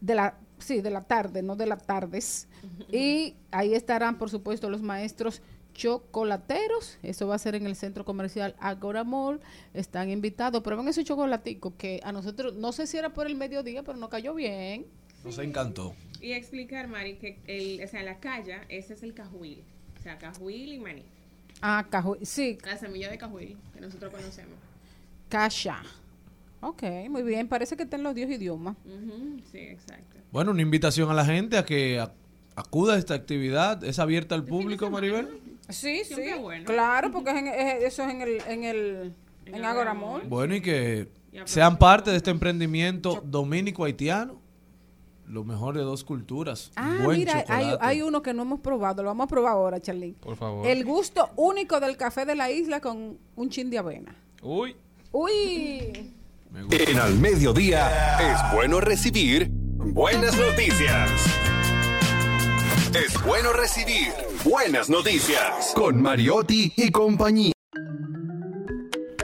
de 0.00 0.14
la, 0.14 0.38
sí, 0.58 0.80
de 0.80 0.90
la 0.90 1.02
tarde, 1.02 1.42
no 1.42 1.56
de 1.56 1.66
las 1.66 1.84
tardes. 1.84 2.48
Y 2.90 3.36
ahí 3.50 3.74
estarán, 3.74 4.16
por 4.16 4.30
supuesto, 4.30 4.70
los 4.70 4.80
maestros 4.80 5.42
chocolateros. 5.74 6.98
Eso 7.02 7.26
va 7.26 7.34
a 7.34 7.38
ser 7.38 7.54
en 7.54 7.66
el 7.66 7.76
centro 7.76 8.04
comercial 8.04 8.54
Agora 8.58 9.04
Mall. 9.04 9.40
Están 9.74 10.10
invitados. 10.10 10.62
Prueben 10.62 10.88
ese 10.88 11.04
chocolatico 11.04 11.76
que 11.76 12.00
a 12.04 12.12
nosotros, 12.12 12.54
no 12.54 12.72
sé 12.72 12.86
si 12.86 12.96
era 12.96 13.10
por 13.12 13.26
el 13.26 13.34
mediodía, 13.34 13.82
pero 13.82 13.98
nos 13.98 14.08
cayó 14.08 14.34
bien. 14.34 14.86
Nos 15.24 15.38
encantó. 15.38 15.94
Y 16.20 16.32
explicar, 16.32 16.88
Mari, 16.88 17.16
que 17.16 17.38
el, 17.46 17.84
o 17.84 17.88
sea, 17.88 18.02
la 18.02 18.18
calla, 18.18 18.62
ese 18.68 18.94
es 18.94 19.02
el 19.02 19.12
cajuil. 19.12 19.62
O 19.98 20.02
sea, 20.02 20.16
cajuil 20.18 20.72
y 20.72 20.78
maní. 20.78 21.02
Ah, 21.60 21.86
caju 21.90 22.16
sí, 22.22 22.58
La 22.64 22.76
semilla 22.76 23.10
de 23.10 23.18
cajuil 23.18 23.56
que 23.74 23.80
nosotros 23.80 24.12
conocemos. 24.12 24.58
Kasha. 25.28 25.82
Ok, 26.60 26.82
muy 27.10 27.22
bien. 27.22 27.48
Parece 27.48 27.76
que 27.76 27.82
está 27.82 27.96
en 27.96 28.02
los 28.02 28.14
10 28.14 28.30
idiomas. 28.30 28.76
Ujú, 28.84 29.40
Sí, 29.52 29.58
exacto. 29.58 30.18
Bueno, 30.32 30.50
una 30.50 30.62
invitación 30.62 31.10
a 31.10 31.14
la 31.14 31.24
gente 31.24 31.58
a 31.58 31.64
que 31.64 32.04
acuda 32.56 32.94
a 32.94 32.98
esta 32.98 33.14
actividad. 33.14 33.84
¿Es 33.84 33.98
abierta 33.98 34.34
al 34.34 34.44
público, 34.44 34.90
Maribel? 34.90 35.28
Sí, 35.68 36.02
sí. 36.04 36.14
Bueno. 36.40 36.64
Claro, 36.66 37.10
porque 37.10 37.30
es 37.30 37.36
en- 37.36 37.46
es- 37.48 37.82
eso 37.84 38.02
es 38.04 38.10
en 38.10 38.20
el, 38.22 38.42
en 38.48 38.64
el, 38.64 39.14
en 39.46 39.62
Mall. 39.98 40.22
Bueno, 40.28 40.54
y 40.54 40.60
que 40.60 41.08
sean 41.44 41.78
parte 41.78 42.10
de 42.10 42.16
este 42.18 42.30
emprendimiento 42.30 43.22
dominico-haitiano. 43.24 44.40
Lo 45.26 45.42
mejor 45.42 45.74
de 45.74 45.80
dos 45.82 46.04
culturas. 46.04 46.70
Ah, 46.76 46.98
Buen 47.02 47.18
mira, 47.18 47.44
hay 47.80 48.02
uno 48.02 48.20
que 48.22 48.34
no 48.34 48.42
hemos 48.42 48.60
probado. 48.60 49.02
Lo 49.02 49.08
vamos 49.08 49.24
a 49.24 49.28
probar 49.28 49.52
ahora, 49.52 49.80
Charly. 49.80 50.12
Por 50.20 50.36
favor. 50.36 50.66
El 50.66 50.84
gusto 50.84 51.30
único 51.36 51.80
del 51.80 51.96
café 51.96 52.26
de 52.26 52.34
la 52.34 52.50
isla 52.50 52.80
con 52.80 53.18
un 53.34 53.48
chin 53.48 53.70
de 53.70 53.78
avena. 53.78 54.14
Uy, 54.42 54.76
Uy. 55.12 56.12
En 56.70 56.98
Al 56.98 57.14
Mediodía 57.18 58.18
es 58.20 58.54
bueno 58.54 58.80
recibir 58.80 59.48
buenas 59.50 60.36
noticias. 60.36 61.10
Es 62.94 63.20
bueno 63.24 63.52
recibir 63.52 64.12
buenas 64.44 64.90
noticias 64.90 65.72
con 65.74 66.00
Mariotti 66.02 66.70
y 66.76 66.90
compañía. 66.90 67.52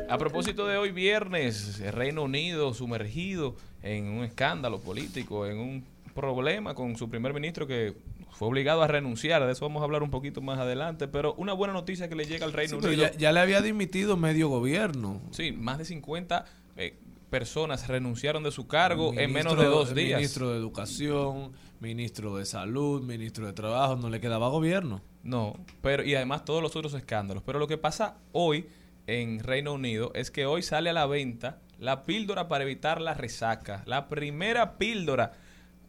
A 0.08 0.18
propósito 0.18 0.66
de 0.66 0.78
hoy 0.78 0.90
viernes, 0.90 1.78
el 1.80 1.92
Reino 1.92 2.22
Unido 2.22 2.72
sumergido 2.72 3.54
en 3.82 4.06
un 4.06 4.24
escándalo 4.24 4.80
político, 4.80 5.46
en 5.46 5.58
un 5.58 5.84
problema 6.14 6.74
con 6.74 6.96
su 6.96 7.10
primer 7.10 7.34
ministro 7.34 7.66
que 7.66 7.94
fue 8.30 8.48
obligado 8.48 8.82
a 8.82 8.86
renunciar. 8.86 9.44
De 9.44 9.52
eso 9.52 9.66
vamos 9.66 9.82
a 9.82 9.84
hablar 9.84 10.02
un 10.02 10.10
poquito 10.10 10.40
más 10.40 10.58
adelante. 10.58 11.06
Pero 11.06 11.34
una 11.34 11.52
buena 11.52 11.74
noticia 11.74 12.08
que 12.08 12.14
le 12.14 12.24
llega 12.24 12.46
al 12.46 12.52
Reino 12.52 12.78
Unido. 12.78 12.92
ya, 12.92 13.12
ya 13.12 13.30
le 13.30 13.40
había 13.40 13.60
dimitido 13.60 14.16
medio 14.16 14.48
gobierno. 14.48 15.20
Sí, 15.32 15.52
más 15.52 15.78
de 15.78 15.84
50 15.84 16.46
eh, 16.76 16.96
personas 17.28 17.86
renunciaron 17.88 18.42
de 18.42 18.50
su 18.50 18.66
cargo 18.66 19.12
en 19.16 19.32
menos 19.32 19.56
de 19.56 19.66
dos 19.66 19.90
el 19.90 19.94
días. 19.96 20.18
Ministro 20.18 20.50
de 20.50 20.56
Educación, 20.56 21.52
ministro 21.80 22.36
de 22.36 22.44
Salud, 22.44 23.02
ministro 23.02 23.46
de 23.46 23.52
Trabajo, 23.52 23.96
no 23.96 24.10
le 24.10 24.20
quedaba 24.20 24.48
gobierno. 24.48 25.00
No, 25.22 25.56
pero 25.82 26.04
y 26.04 26.14
además 26.14 26.44
todos 26.44 26.62
los 26.62 26.76
otros 26.76 26.94
escándalos. 26.94 27.42
Pero 27.42 27.58
lo 27.58 27.66
que 27.66 27.78
pasa 27.78 28.16
hoy 28.32 28.68
en 29.06 29.40
Reino 29.40 29.72
Unido 29.72 30.12
es 30.14 30.30
que 30.30 30.46
hoy 30.46 30.62
sale 30.62 30.90
a 30.90 30.92
la 30.92 31.06
venta 31.06 31.58
la 31.78 32.04
píldora 32.04 32.48
para 32.48 32.64
evitar 32.64 33.00
la 33.00 33.14
resaca. 33.14 33.82
La 33.86 34.08
primera 34.08 34.78
píldora 34.78 35.32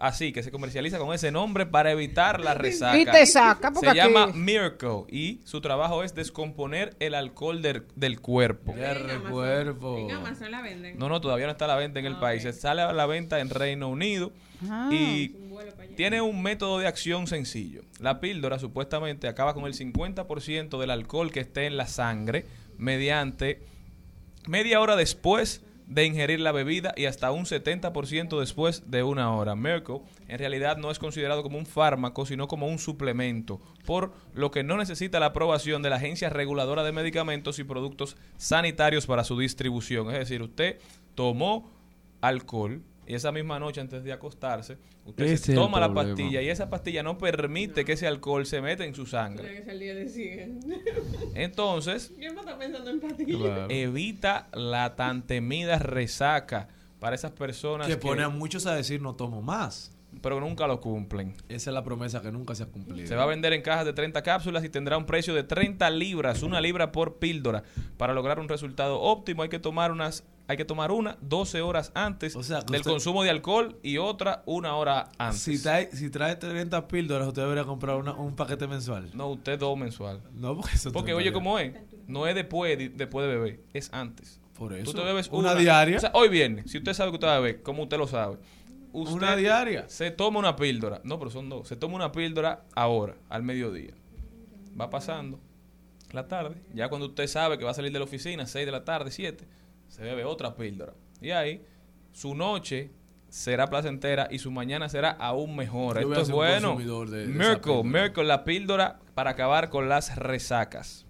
así 0.02 0.34
que 0.34 0.42
se 0.42 0.52
comercializa 0.52 0.98
con 0.98 1.14
ese 1.14 1.32
nombre 1.32 1.66
para 1.66 1.92
evitar 1.92 2.40
la 2.40 2.56
resaca. 2.56 2.98
Y 2.98 3.06
te 3.06 3.26
saca, 3.26 3.72
porque 3.72 3.90
Se 3.92 3.96
llama 3.96 4.28
Miracle 4.34 5.04
y 5.10 5.42
su 5.46 5.62
trabajo 5.62 6.04
es 6.04 6.16
descomponer 6.16 6.96
el 7.00 7.14
alcohol 7.14 7.62
del, 7.62 7.86
del 7.96 8.20
cuerpo. 8.20 8.74
En 8.76 10.12
Amazon 10.12 10.52
la 10.52 10.62
venden. 10.62 10.98
No, 10.98 11.08
no, 11.08 11.22
todavía 11.22 11.46
no 11.46 11.52
está 11.52 11.66
a 11.66 11.70
la 11.70 11.76
venta 11.76 12.00
en 12.00 12.08
el 12.08 12.18
país. 12.18 12.42
Se 12.42 12.52
sale 12.52 12.82
a 12.82 12.92
la 12.94 13.06
venta 13.06 13.40
en 13.40 13.50
Reino 13.50 13.90
Unido 13.90 14.32
Ah. 14.70 14.90
y 14.92 15.36
tiene 15.96 16.22
un 16.22 16.42
método 16.42 16.80
de 16.80 16.88
acción 16.88 17.28
sencillo. 17.28 17.84
La 18.00 18.20
píldora 18.20 18.60
supuestamente 18.60 19.28
acaba 19.28 19.54
con 19.54 19.66
el 19.66 19.74
50% 19.74 20.80
del 20.80 20.92
alcohol 20.92 21.32
que 21.32 21.40
esté 21.40 21.66
en 21.66 21.78
la 21.78 21.88
sangre 21.88 22.46
mediante 22.78 23.62
media 24.48 24.80
hora 24.82 24.96
después 24.96 25.62
de 25.92 26.06
ingerir 26.06 26.40
la 26.40 26.54
bebida 26.54 26.94
y 26.96 27.06
hasta 27.06 27.32
un 27.32 27.44
70% 27.44 28.40
después 28.40 28.90
de 28.90 29.04
una 29.04 29.36
hora. 29.36 29.56
Merkel 29.56 30.00
en 30.30 30.40
realidad 30.40 30.78
no 30.78 30.90
es 30.90 31.00
considerado 31.00 31.44
como 31.44 31.58
un 31.58 31.66
fármaco, 31.66 32.26
sino 32.26 32.48
como 32.48 32.68
un 32.68 32.80
suplemento, 32.80 33.60
por 33.86 34.14
lo 34.34 34.52
que 34.52 34.64
no 34.64 34.78
necesita 34.78 35.20
la 35.20 35.28
aprobación 35.28 35.82
de 35.82 35.90
la 35.90 35.98
Agencia 35.98 36.30
Reguladora 36.30 36.84
de 36.84 36.94
Medicamentos 36.94 37.60
y 37.60 37.66
Productos 37.66 38.16
Sanitarios 38.38 39.06
para 39.06 39.26
su 39.26 39.38
distribución. 39.38 40.10
Es 40.12 40.20
decir, 40.20 40.42
usted 40.42 40.80
tomó 41.14 41.70
alcohol 42.22 42.82
y 43.08 43.16
esa 43.16 43.32
misma 43.32 43.60
noche 43.60 43.82
antes 43.82 44.04
de 44.04 44.14
acostarse, 44.14 44.78
usted 45.06 45.26
Ese 45.26 45.38
se 45.38 45.54
toma 45.56 45.80
la 45.80 45.88
problema. 45.92 46.10
pastilla 46.16 46.42
y 46.42 46.50
esa 46.50 46.70
pastilla 46.70 47.04
no 47.04 47.18
permite 47.18 47.84
que 47.84 47.94
ese 47.94 48.08
alcohol 48.08 48.46
se 48.46 48.62
meta 48.62 48.86
en 48.86 48.94
su 48.94 49.06
sangre. 49.06 49.64
Que. 49.64 50.52
Entonces, 51.36 52.14
evita 53.70 54.48
la 54.54 54.96
tan 54.96 55.24
temida 55.24 55.80
resaca 55.80 56.68
para 57.00 57.16
esas 57.16 57.32
personas 57.32 57.88
Que 57.88 57.98
pone 57.98 58.24
a 58.24 58.30
muchos 58.30 58.66
a 58.66 58.76
decir 58.76 59.02
no 59.02 59.16
tomo 59.16 59.42
más. 59.42 59.92
pero 60.22 60.40
nunca 60.40 60.68
lo 60.68 60.80
cumplen. 60.82 61.34
Esa 61.50 61.70
es 61.70 61.74
la 61.74 61.84
promesa 61.84 62.22
que 62.22 62.32
nunca 62.32 62.54
se 62.54 62.64
ha 62.64 62.66
cumplido. 62.68 63.08
Se 63.08 63.16
va 63.16 63.24
a 63.24 63.28
vender 63.28 63.54
en 63.54 63.62
cajas 63.62 63.86
de 63.86 63.94
30 63.94 64.22
cápsulas 64.22 64.64
y 64.64 64.70
tendrá 64.70 64.98
un 64.98 65.06
precio 65.06 65.34
de 65.34 65.44
30 65.44 65.90
libras, 65.90 66.44
una 66.44 66.62
libra 66.62 66.92
por 66.92 67.16
píldora. 67.18 67.64
Para 67.98 68.14
lograr 68.14 68.40
un 68.40 68.48
resultado 68.50 69.00
óptimo 69.02 69.42
hay 69.44 69.50
que 69.50 69.60
tomar 69.60 69.92
unas 69.92 70.24
hay 70.52 70.58
que 70.58 70.66
tomar 70.66 70.92
una 70.92 71.18
12 71.22 71.62
horas 71.62 71.92
antes 71.96 72.36
O 72.36 72.44
sea, 72.44 72.60
que 72.60 72.72
del 72.74 72.82
usted- 72.82 72.92
consumo 72.92 73.24
de 73.24 73.30
alcohol 73.30 73.78
y 73.84 73.98
otra 73.98 74.44
una 74.46 74.76
hora 74.76 75.10
antes. 75.18 75.42
Si 75.42 75.62
trae, 75.62 75.90
si 75.96 76.10
trae 76.10 76.36
30 76.36 76.88
píldoras, 76.88 77.28
usted 77.28 77.42
debería 77.42 77.64
comprar 77.64 77.96
una- 77.96 78.14
un 78.14 78.36
paquete 78.36 78.68
mensual. 78.68 79.10
No, 79.14 79.30
usted 79.30 79.58
dos 79.58 79.78
mensual. 79.78 80.22
No, 80.34 80.56
porque 80.56 80.76
eso 80.76 80.92
Porque 80.92 81.14
oye 81.14 81.32
cómo 81.32 81.58
es, 81.58 81.74
no 82.08 82.28
es 82.28 82.36
después 82.36 82.78
de, 82.78 82.90
después 82.90 83.26
de 83.28 83.34
beber, 83.36 83.60
es 83.74 83.92
antes. 83.94 84.40
Por 84.58 84.74
eso. 84.74 84.92
Tú 84.92 84.98
te 84.98 85.04
bebes 85.04 85.28
una, 85.30 85.52
una, 85.52 85.56
diaria. 85.56 85.98
O 85.98 86.00
sea, 86.00 86.12
hoy 86.14 86.30
viernes, 86.30 86.70
si 86.70 86.78
usted 86.78 86.94
sabe 86.94 87.12
que 87.12 87.16
usted 87.16 87.28
va 87.28 87.38
a 87.38 87.40
beber, 87.40 87.64
como 87.64 87.84
usted 87.84 87.98
lo 87.98 88.08
sabe, 88.08 88.38
usted 88.92 89.16
Una 89.16 89.36
diaria. 89.36 89.88
se 89.90 90.12
toma 90.12 90.38
una 90.40 90.56
píldora. 90.56 91.02
No, 91.04 91.18
pero 91.18 91.32
son 91.32 91.50
dos. 91.50 91.68
Se 91.68 91.76
toma 91.78 91.96
una 91.96 92.12
píldora 92.12 92.66
ahora, 92.76 93.16
al 93.30 93.42
mediodía. 93.44 93.94
Va 94.80 94.90
pasando 94.90 95.40
la 96.12 96.28
tarde. 96.28 96.62
Ya 96.74 96.90
cuando 96.90 97.08
usted 97.08 97.26
sabe 97.28 97.58
que 97.58 97.64
va 97.64 97.72
a 97.72 97.74
salir 97.74 97.92
de 97.94 98.00
la 98.00 98.06
oficina, 98.06 98.46
6 98.46 98.66
de 98.66 98.72
la 98.72 98.84
tarde, 98.84 99.12
7, 99.12 99.48
se 99.92 100.02
bebe 100.04 100.24
otra 100.26 100.56
píldora. 100.56 100.94
Y 101.22 101.32
ahí, 101.32 101.62
su 102.14 102.34
noche 102.34 102.92
será 103.30 103.68
placentera 103.68 104.28
y 104.32 104.40
su 104.40 104.50
mañana 104.52 104.90
será 104.90 105.12
aún 105.12 105.56
mejor. 105.56 106.02
Yo 106.02 106.10
Esto 106.10 106.22
es 106.22 106.32
bueno. 106.32 106.78
de- 106.78 107.06
de 107.24 107.28
Miracle. 107.28 107.84
Miracle, 107.84 108.24
la 108.24 108.44
píldora 108.44 109.00
para 109.14 109.32
acabar 109.32 109.70
con 109.70 109.88
las 109.90 110.16
resacas. 110.16 111.06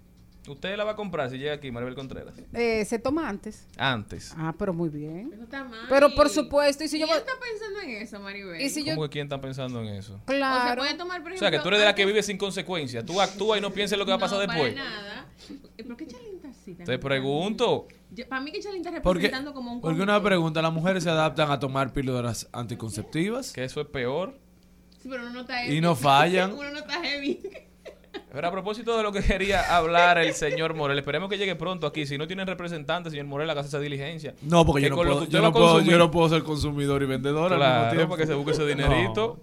Usted 0.48 0.76
la 0.76 0.82
va 0.82 0.92
a 0.92 0.96
comprar 0.96 1.30
si 1.30 1.38
llega 1.38 1.54
aquí, 1.54 1.70
Maribel 1.70 1.94
Contreras. 1.94 2.34
Eh, 2.52 2.84
se 2.84 2.98
toma 2.98 3.28
antes. 3.28 3.68
Antes. 3.76 4.34
Ah, 4.36 4.52
pero 4.58 4.74
muy 4.74 4.88
bien. 4.88 5.30
Eso 5.32 5.44
está 5.44 5.62
mal. 5.62 5.86
Pero 5.88 6.12
por 6.16 6.28
supuesto, 6.28 6.82
y 6.82 6.88
si 6.88 6.98
yo 6.98 7.06
¿Quién 7.06 7.18
está 7.18 7.32
pensando 7.40 7.80
en 7.80 7.90
eso, 8.02 8.18
Maribel? 8.18 8.60
Y 8.60 8.68
si 8.68 8.84
¿Cómo 8.84 9.04
que 9.04 9.08
quién 9.08 9.26
está 9.26 9.40
pensando 9.40 9.80
en 9.80 9.86
eso? 9.94 10.14
O 10.14 10.18
se 10.18 10.24
Claro. 10.36 10.82
puede 10.82 10.94
tomar, 10.94 11.22
por 11.22 11.30
O 11.32 11.36
sea, 11.38 11.48
que 11.52 11.60
tú 11.60 11.68
eres 11.68 11.78
de 11.80 11.86
la 11.86 11.94
que 11.94 12.04
vive 12.06 12.24
sin 12.24 12.38
consecuencia. 12.38 13.06
Tú 13.06 13.20
actúas 13.20 13.58
y 13.58 13.62
no 13.62 13.70
piensas 13.70 13.92
en 13.94 14.00
lo 14.00 14.04
que 14.04 14.10
va 14.10 14.16
a 14.16 14.20
pasar 14.20 14.38
no, 14.38 14.52
después. 14.52 14.74
Para 14.74 14.84
nada. 14.84 15.26
¿Por 15.86 15.96
qué 15.96 16.06
tan- 16.06 16.84
Te 16.84 16.98
pregunto. 16.98 17.86
Yo- 18.14 18.28
Para 18.28 18.40
mí 18.42 18.52
que 18.52 18.60
Chalinta 18.60 18.90
está 18.90 19.02
Porque, 19.02 19.22
representando 19.22 19.54
como 19.54 19.72
un 19.72 19.80
porque 19.80 20.02
una 20.02 20.22
pregunta, 20.22 20.60
¿las 20.62 20.72
mujeres 20.72 21.02
se 21.04 21.10
adaptan 21.10 21.50
a 21.50 21.58
tomar 21.58 21.92
píldoras 21.92 22.48
anticonceptivas? 22.52 23.52
Que 23.52 23.64
eso 23.64 23.80
es 23.80 23.86
peor. 23.86 24.38
Sí, 25.02 25.08
pero 25.10 25.22
uno 25.22 25.32
no 25.32 25.40
está 25.40 25.64
Y 25.66 25.80
no 25.80 25.94
fallan. 25.96 26.52
uno 26.52 26.70
no 26.70 26.78
está 26.78 27.02
heavy. 27.02 27.40
Pero 28.30 28.46
a 28.48 28.50
propósito 28.50 28.96
de 28.96 29.02
lo 29.02 29.12
que 29.12 29.22
quería 29.22 29.74
hablar 29.74 30.18
el 30.18 30.34
señor 30.34 30.74
Morel, 30.74 30.98
esperemos 30.98 31.28
que 31.30 31.38
llegue 31.38 31.54
pronto 31.56 31.86
aquí. 31.86 32.06
Si 32.06 32.16
no 32.18 32.26
tienen 32.26 32.46
representante, 32.46 33.10
señor 33.10 33.24
Morel, 33.26 33.48
haga 33.48 33.62
esa 33.62 33.78
diligencia. 33.78 34.34
No, 34.42 34.64
porque 34.66 34.82
Que 34.82 34.88
yo 34.88 34.90
no, 34.90 34.96
puedo, 34.96 35.24
yo, 35.26 35.40
no 35.42 35.52
puedo, 35.52 35.66
consumir- 35.74 35.90
yo 35.92 35.98
no 35.98 36.10
puedo 36.10 36.28
ser 36.28 36.42
consumidor 36.42 37.02
y 37.02 37.06
vendedor 37.06 37.52
al 37.52 37.58
Claro, 37.58 37.80
mismo 37.84 37.96
tiempo. 37.96 38.10
para 38.10 38.22
que 38.22 38.26
se 38.26 38.34
busque 38.34 38.52
ese 38.52 38.66
dinerito. 38.66 39.38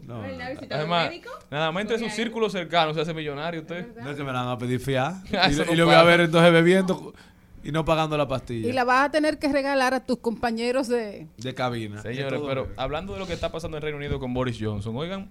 Además, 0.69 1.09
médico. 1.09 1.29
nada 1.49 1.71
más 1.71 1.81
entre 1.81 1.99
sus 1.99 2.11
círculos 2.13 2.51
cercanos 2.51 2.95
se 2.95 3.01
hace 3.01 3.13
millonario 3.13 3.61
usted. 3.61 3.95
No 4.01 4.11
es 4.11 4.15
que 4.17 4.23
me 4.23 4.31
la 4.31 4.43
van 4.43 4.49
a 4.53 4.57
pedir 4.57 4.79
fiar. 4.79 5.15
Y, 5.71 5.75
lo 5.75 5.85
voy 5.85 5.95
a 5.95 6.03
ver 6.03 6.21
entonces 6.21 6.51
bebiendo 6.51 7.13
y 7.63 7.71
no 7.71 7.83
pagando 7.85 8.17
la 8.17 8.27
pastilla 8.27 8.67
Y 8.69 8.71
la 8.73 8.83
vas 8.83 9.05
a 9.07 9.11
tener 9.11 9.37
que 9.39 9.47
regalar 9.51 9.93
a 9.93 10.05
tus 10.05 10.19
compañeros 10.19 10.87
de... 10.87 11.27
de 11.37 11.53
cabina. 11.53 12.01
Señores, 12.01 12.41
De 12.41 12.47
pero 12.47 12.67
hablando 12.77 13.13
de 13.13 13.19
lo 13.19 13.27
que 13.27 13.33
está 13.33 13.51
pasando 13.51 13.77
en 13.77 13.83
Reino 13.83 13.97
Unido 13.97 14.19
con 14.19 14.33
Boris 14.33 14.57
Johnson, 14.59 14.95
oigan, 14.95 15.29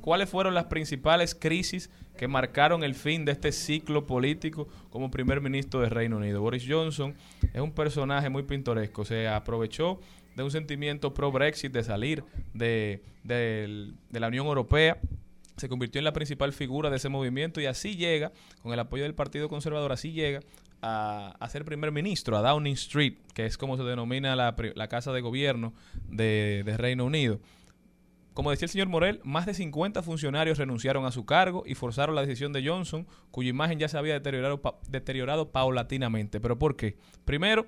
¿cuáles 0.00 0.28
fueron 0.28 0.54
las 0.54 0.64
principales 0.66 1.34
crisis 1.34 1.90
que 2.16 2.26
marcaron 2.28 2.82
el 2.82 2.94
fin 2.94 3.24
de 3.24 3.32
este 3.32 3.52
ciclo 3.52 4.06
político 4.06 4.66
como 4.90 5.10
primer 5.10 5.40
ministro 5.40 5.80
de 5.80 5.88
Reino 5.88 6.16
Unido? 6.16 6.40
Boris 6.40 6.64
Johnson 6.68 7.14
es 7.52 7.60
un 7.60 7.72
personaje 7.72 8.28
muy 8.30 8.42
pintoresco, 8.44 9.04
se 9.04 9.28
aprovechó 9.28 10.00
de 10.36 10.42
un 10.44 10.50
sentimiento 10.50 11.12
pro-Brexit, 11.14 11.72
de 11.72 11.82
salir 11.84 12.24
de, 12.54 13.02
del- 13.24 13.94
de 14.10 14.20
la 14.20 14.28
Unión 14.28 14.46
Europea, 14.46 14.98
se 15.56 15.68
convirtió 15.68 15.98
en 15.98 16.04
la 16.04 16.12
principal 16.12 16.52
figura 16.52 16.88
de 16.88 16.96
ese 16.96 17.08
movimiento 17.08 17.60
y 17.60 17.66
así 17.66 17.96
llega, 17.96 18.30
con 18.62 18.72
el 18.72 18.78
apoyo 18.78 19.02
del 19.02 19.14
Partido 19.14 19.48
Conservador, 19.48 19.90
así 19.92 20.12
llega 20.12 20.40
a, 20.82 21.48
ser 21.50 21.64
primer 21.64 21.92
ministro, 21.92 22.36
a 22.36 22.42
Downing 22.42 22.74
Street, 22.74 23.14
que 23.34 23.46
es 23.46 23.58
como 23.58 23.76
se 23.76 23.82
denomina 23.82 24.36
la, 24.36 24.54
la 24.74 24.88
casa 24.88 25.12
de 25.12 25.20
gobierno 25.20 25.74
de, 26.08 26.62
Reino 26.76 27.04
Unido. 27.04 27.40
Como 28.34 28.50
decía 28.52 28.66
el 28.66 28.70
señor 28.70 28.88
Morel, 28.88 29.20
más 29.24 29.46
de 29.46 29.54
50 29.54 30.02
funcionarios 30.02 30.58
renunciaron 30.58 31.04
a 31.04 31.10
su 31.10 31.26
cargo 31.26 31.64
y 31.66 31.74
forzaron 31.74 32.14
la 32.14 32.20
decisión 32.20 32.52
de 32.52 32.64
Johnson, 32.66 33.06
cuya 33.32 33.50
imagen 33.50 33.80
ya 33.80 33.88
se 33.88 33.98
había 33.98 34.14
deteriorado, 34.14 34.62
pa- 34.62 34.78
deteriorado 34.88 35.50
paulatinamente. 35.50 36.40
¿Pero 36.40 36.56
por 36.56 36.76
qué? 36.76 36.96
Primero, 37.24 37.66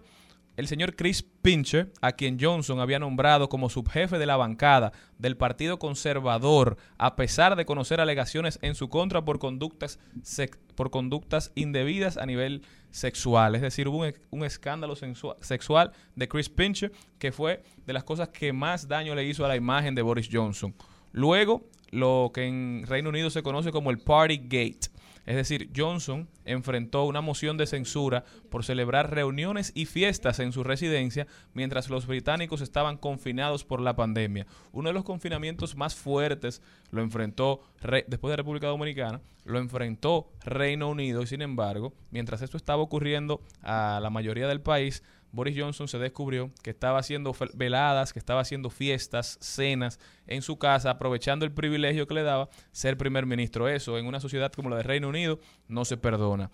el 0.57 0.69
señor 0.69 0.95
Chris 0.95 1.25
Pincher, 1.43 1.93
a 2.03 2.13
quien 2.13 2.39
Johnson 2.41 2.79
había 2.79 3.01
nombrado 3.01 3.49
como 3.49 3.69
subjefe 3.69 4.19
de 4.19 4.27
la 4.27 4.37
bancada 4.37 4.93
del 5.19 5.37
Partido 5.37 5.81
Conservador, 5.81 6.77
a 6.99 7.17
pesar 7.17 7.57
de 7.57 7.65
conocer 7.65 8.01
alegaciones 8.01 8.61
en 8.63 8.77
su 8.77 8.89
contra 8.89 9.25
por 9.25 9.41
conductas, 9.41 9.99
por 10.77 10.91
conductas 10.91 11.51
indebidas 11.57 12.17
a 12.17 12.27
nivel 12.27 12.63
sexual. 12.91 13.55
Es 13.55 13.63
decir, 13.63 13.89
hubo 13.89 13.99
un, 13.99 14.15
un 14.31 14.45
escándalo 14.45 14.95
sexual 15.41 15.93
de 16.15 16.29
Chris 16.29 16.49
Pincher 16.49 16.93
que 17.19 17.33
fue 17.33 17.63
de 17.87 17.93
las 17.93 18.05
cosas 18.05 18.29
que 18.29 18.53
más 18.53 18.89
daño 18.89 19.15
le 19.15 19.25
hizo 19.25 19.45
a 19.45 19.49
la 19.49 19.57
imagen 19.57 19.95
de 19.95 20.03
Boris 20.03 20.29
Johnson. 20.31 20.75
Luego, 21.13 21.63
lo 21.91 22.31
que 22.33 22.47
en 22.47 22.85
Reino 22.87 23.09
Unido 23.09 23.31
se 23.31 23.43
conoce 23.43 23.73
como 23.73 23.91
el 23.91 23.99
Party 23.99 24.39
Gate. 24.39 24.89
Es 25.27 25.37
decir, 25.37 25.71
Johnson 25.77 26.29
enfrentó 26.45 27.05
una 27.05 27.21
moción 27.21 27.57
de 27.57 27.67
censura 27.67 28.25
por 28.49 28.65
celebrar 28.65 29.11
reuniones 29.15 29.71
y 29.75 29.87
fiestas 29.87 30.41
en 30.41 30.53
su 30.53 30.65
residencia 30.65 31.27
mientras 31.55 31.91
los 31.91 32.07
británicos 32.07 32.61
estaban 32.63 32.97
confinados 32.97 33.65
por 33.65 33.81
la 33.81 33.95
pandemia. 33.97 34.47
Uno 34.73 34.89
de 34.89 34.95
los 34.95 35.05
confinamientos 35.05 35.77
más 35.77 35.95
fuertes 35.95 36.63
lo 36.91 37.03
enfrentó, 37.03 37.61
Re- 37.81 38.05
después 38.09 38.33
de 38.33 38.37
República 38.37 38.67
Dominicana, 38.69 39.21
lo 39.45 39.59
enfrentó 39.59 40.31
Reino 40.45 40.89
Unido 40.89 41.23
y 41.23 41.27
sin 41.27 41.43
embargo, 41.43 41.93
mientras 42.11 42.43
esto 42.43 42.57
estaba 42.57 42.83
ocurriendo 42.83 43.41
a 43.63 44.01
la 44.03 44.11
mayoría 44.11 44.49
del 44.49 44.61
país, 44.61 45.03
Boris 45.33 45.57
Johnson 45.57 45.89
se 45.89 45.99
descubrió 45.99 46.51
que 46.63 46.71
estaba 46.71 46.99
haciendo 46.99 47.35
veladas, 47.55 48.13
que 48.13 48.19
estaba 48.19 48.41
haciendo 48.41 48.71
fiestas, 48.71 49.39
cenas 49.41 50.01
en 50.27 50.43
su 50.43 50.59
casa, 50.59 50.91
aprovechando 50.91 51.45
el 51.45 51.53
privilegio 51.53 52.07
que 52.07 52.15
le 52.15 52.23
daba 52.23 52.49
ser 52.73 52.97
primer 52.97 53.27
ministro. 53.27 53.69
Eso 53.69 53.99
en 53.99 54.07
una 54.07 54.21
sociedad 54.21 54.53
como 54.53 54.71
la 54.71 54.77
de 54.77 54.83
Reino 54.83 55.09
Unido 55.09 55.39
no 55.69 55.85
se 55.85 55.97
perdona. 55.97 56.51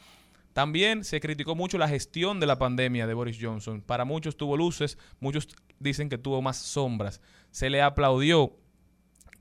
También 0.53 1.05
se 1.05 1.21
criticó 1.21 1.55
mucho 1.55 1.77
la 1.77 1.89
gestión 1.89 2.41
de 2.41 2.47
la 2.47 2.59
pandemia 2.59 3.07
de 3.07 3.13
Boris 3.13 3.39
Johnson. 3.39 3.83
Para 3.83 4.07
muchos 4.07 4.39
tuvo 4.39 4.57
luces, 4.57 4.97
muchos 5.21 5.49
dicen 5.79 6.09
que 6.09 6.17
tuvo 6.17 6.41
más 6.41 6.57
sombras. 6.57 7.21
Se 7.51 7.69
le 7.69 7.83
aplaudió 7.83 8.57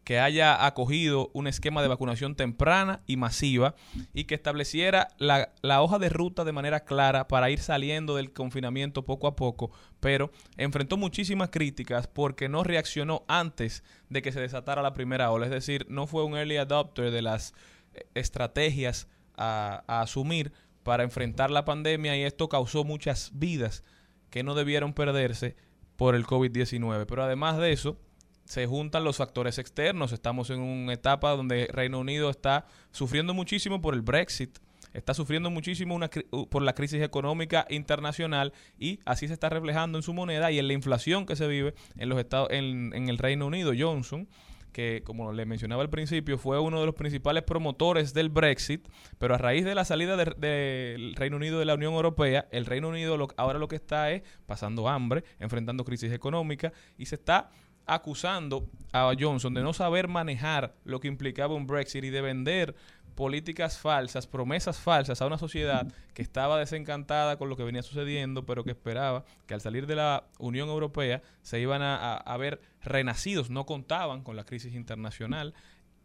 que 0.06 0.20
haya 0.20 0.66
acogido 0.66 1.32
un 1.34 1.48
esquema 1.48 1.82
de 1.82 1.88
vacunación 1.88 2.36
temprana 2.36 3.02
y 3.08 3.18
masiva 3.18 3.76
y 4.14 4.26
que 4.26 4.36
estableciera 4.36 5.08
la, 5.18 5.52
la 5.64 5.82
hoja 5.82 5.98
de 5.98 6.10
ruta 6.10 6.46
de 6.46 6.52
manera 6.52 6.86
clara 6.86 7.28
para 7.28 7.50
ir 7.50 7.60
saliendo 7.60 8.16
del 8.16 8.32
confinamiento 8.32 9.04
poco 9.04 9.26
a 9.26 9.36
poco, 9.36 9.72
pero 10.00 10.32
enfrentó 10.58 10.96
muchísimas 10.96 11.50
críticas 11.50 12.08
porque 12.08 12.48
no 12.48 12.64
reaccionó 12.64 13.26
antes 13.28 13.84
de 14.10 14.22
que 14.22 14.32
se 14.32 14.40
desatara 14.40 14.84
la 14.84 14.94
primera 14.94 15.32
ola, 15.32 15.48
es 15.48 15.52
decir, 15.52 15.88
no 15.90 16.06
fue 16.06 16.24
un 16.24 16.38
early 16.38 16.58
adopter 16.58 17.10
de 17.10 17.24
las 17.24 17.56
eh, 17.96 18.06
estrategias 18.14 19.08
a, 19.36 19.84
a 19.88 20.02
asumir 20.02 20.54
para 20.84 21.04
enfrentar 21.04 21.50
la 21.50 21.66
pandemia 21.66 22.16
y 22.16 22.22
esto 22.22 22.48
causó 22.48 22.84
muchas 22.84 23.32
vidas 23.34 23.84
que 24.30 24.44
no 24.44 24.54
debieron 24.54 24.94
perderse 24.94 25.56
por 25.96 26.14
el 26.14 26.28
COVID-19. 26.28 27.06
Pero 27.08 27.24
además 27.24 27.58
de 27.58 27.72
eso, 27.72 27.98
se 28.46 28.66
juntan 28.68 29.04
los 29.04 29.18
factores 29.18 29.58
externos. 29.58 30.12
Estamos 30.12 30.50
en 30.50 30.60
una 30.62 30.94
etapa 30.94 31.32
donde 31.32 31.68
Reino 31.72 32.00
Unido 32.00 32.30
está 32.30 32.66
sufriendo 32.92 33.34
muchísimo 33.34 33.82
por 33.82 33.94
el 33.96 34.02
Brexit, 34.02 34.58
está 34.94 35.14
sufriendo 35.14 35.50
muchísimo 35.50 35.94
una 35.96 36.10
por 36.50 36.62
la 36.62 36.74
crisis 36.74 37.02
económica 37.02 37.66
internacional 37.70 38.54
y 38.80 39.00
así 39.06 39.28
se 39.28 39.34
está 39.34 39.50
reflejando 39.50 39.98
en 39.98 40.04
su 40.04 40.14
moneda 40.14 40.52
y 40.52 40.60
en 40.60 40.68
la 40.68 40.74
inflación 40.74 41.26
que 41.26 41.36
se 41.36 41.48
vive 41.48 41.74
en 41.98 42.08
los 42.08 42.20
estados 42.20 42.50
en, 42.52 42.94
en 42.96 43.10
el 43.10 43.18
Reino 43.18 43.48
Unido. 43.48 43.74
Johnson 43.78 44.28
que 44.72 45.04
como 45.06 45.32
le 45.32 45.46
mencionaba 45.46 45.82
al 45.84 45.90
principio 45.90 46.38
fue 46.38 46.60
uno 46.60 46.82
de 46.82 46.86
los 46.86 46.96
principales 46.96 47.44
promotores 47.44 48.14
del 48.14 48.28
Brexit, 48.28 48.86
pero 49.18 49.34
a 49.34 49.38
raíz 49.38 49.64
de 49.64 49.74
la 49.74 49.86
salida 49.86 50.18
de- 50.18 50.34
del 50.38 51.16
Reino 51.16 51.38
Unido 51.38 51.60
de 51.60 51.66
la 51.66 51.76
Unión 51.76 51.94
Europea, 51.94 52.50
el 52.52 52.66
Reino 52.66 52.90
Unido 52.90 53.18
ahora 53.38 53.58
lo 53.58 53.70
que 53.70 53.78
está 53.78 54.12
es 54.12 54.24
pasando 54.46 54.90
hambre, 54.90 55.24
enfrentando 55.40 55.86
crisis 55.86 56.12
económica 56.12 56.74
y 56.98 57.06
se 57.06 57.16
está 57.16 57.52
acusando 57.86 58.70
a 58.92 59.12
Johnson 59.20 59.54
de 59.54 59.62
no 59.62 59.74
saber 59.74 60.08
manejar 60.08 60.76
lo 60.84 61.00
que 61.00 61.08
implicaba 61.08 61.56
un 61.56 61.68
Brexit 61.68 62.04
y 62.04 62.10
de 62.10 62.22
vender 62.22 62.76
políticas 63.16 63.80
falsas, 63.80 64.28
promesas 64.28 64.78
falsas 64.78 65.22
a 65.22 65.26
una 65.26 65.38
sociedad 65.38 65.88
que 66.14 66.22
estaba 66.22 66.60
desencantada 66.60 67.38
con 67.38 67.50
lo 67.50 67.56
que 67.56 67.64
venía 67.64 67.82
sucediendo, 67.82 68.46
pero 68.46 68.64
que 68.64 68.72
esperaba 68.72 69.24
que 69.48 69.54
al 69.54 69.62
salir 69.62 69.88
de 69.88 69.96
la 69.96 70.26
Unión 70.38 70.70
Europea 70.70 71.22
se 71.42 71.60
iban 71.60 71.82
a, 71.82 72.38
ver 72.38 72.62
renacidos, 72.82 73.50
no 73.50 73.66
contaban 73.66 74.22
con 74.22 74.36
la 74.36 74.44
crisis 74.44 74.76
internacional. 74.76 75.54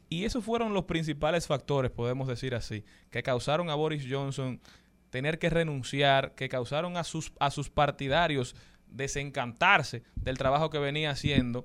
Y 0.08 0.24
esos 0.24 0.44
fueron 0.44 0.72
los 0.72 0.84
principales 0.84 1.46
factores, 1.46 1.90
podemos 1.90 2.28
decir 2.28 2.54
así, 2.54 2.84
que 3.10 3.22
causaron 3.22 3.70
a 3.70 3.74
Boris 3.74 4.06
Johnson 4.08 4.60
tener 5.10 5.38
que 5.40 5.50
renunciar, 5.50 6.34
que 6.34 6.48
causaron 6.48 6.96
a 6.96 7.04
sus, 7.04 7.32
a 7.40 7.50
sus 7.50 7.70
partidarios 7.70 8.54
desencantarse 8.90 10.02
del 10.16 10.38
trabajo 10.38 10.70
que 10.70 10.78
venía 10.78 11.10
haciendo, 11.10 11.64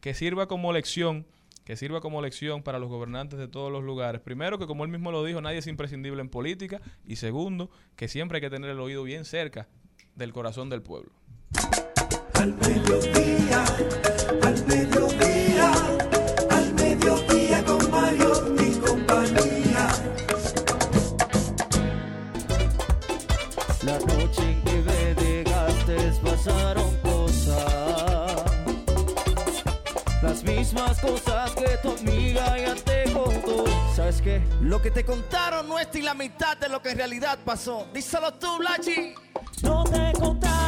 que 0.00 0.14
sirva 0.14 0.46
como 0.48 0.72
lección, 0.72 1.26
que 1.64 1.76
sirva 1.76 2.00
como 2.00 2.22
lección 2.22 2.62
para 2.62 2.78
los 2.78 2.88
gobernantes 2.88 3.38
de 3.38 3.46
todos 3.46 3.70
los 3.70 3.84
lugares. 3.84 4.22
Primero, 4.22 4.58
que 4.58 4.66
como 4.66 4.84
él 4.84 4.90
mismo 4.90 5.12
lo 5.12 5.22
dijo, 5.22 5.40
nadie 5.40 5.58
es 5.58 5.66
imprescindible 5.66 6.20
en 6.22 6.30
política. 6.30 6.80
Y 7.04 7.16
segundo, 7.16 7.70
que 7.94 8.08
siempre 8.08 8.36
hay 8.36 8.40
que 8.40 8.50
tener 8.50 8.70
el 8.70 8.80
oído 8.80 9.02
bien 9.02 9.24
cerca 9.24 9.68
del 10.14 10.32
corazón 10.32 10.70
del 10.70 10.82
pueblo. 10.82 11.12
Al 12.34 12.54
mediodía, 12.54 13.64
al 14.42 14.66
mediodía, 14.66 15.72
al 16.50 16.74
mediodía 16.74 17.64
con 17.64 17.90
Mario 17.90 18.54
y 18.60 18.78
compañía. 18.78 19.88
La 23.84 24.17
cosas 27.02 28.42
Las 30.22 30.42
mismas 30.42 31.00
cosas 31.00 31.50
que 31.52 31.76
tu 31.82 31.90
amiga 31.90 32.58
ya 32.58 32.74
te 32.74 33.12
contó 33.12 33.64
¿Sabes 33.94 34.22
qué? 34.22 34.42
Lo 34.60 34.80
que 34.80 34.90
te 34.90 35.04
contaron 35.04 35.68
no 35.68 35.78
es 35.78 35.88
ni 35.92 36.02
la 36.02 36.14
mitad 36.14 36.56
de 36.56 36.68
lo 36.68 36.80
que 36.80 36.90
en 36.90 36.98
realidad 36.98 37.38
pasó. 37.44 37.88
Díselo 37.92 38.32
tú, 38.34 38.58
Blachi. 38.58 39.14
No 39.62 39.82
te 39.82 40.12
contaron 40.12 40.67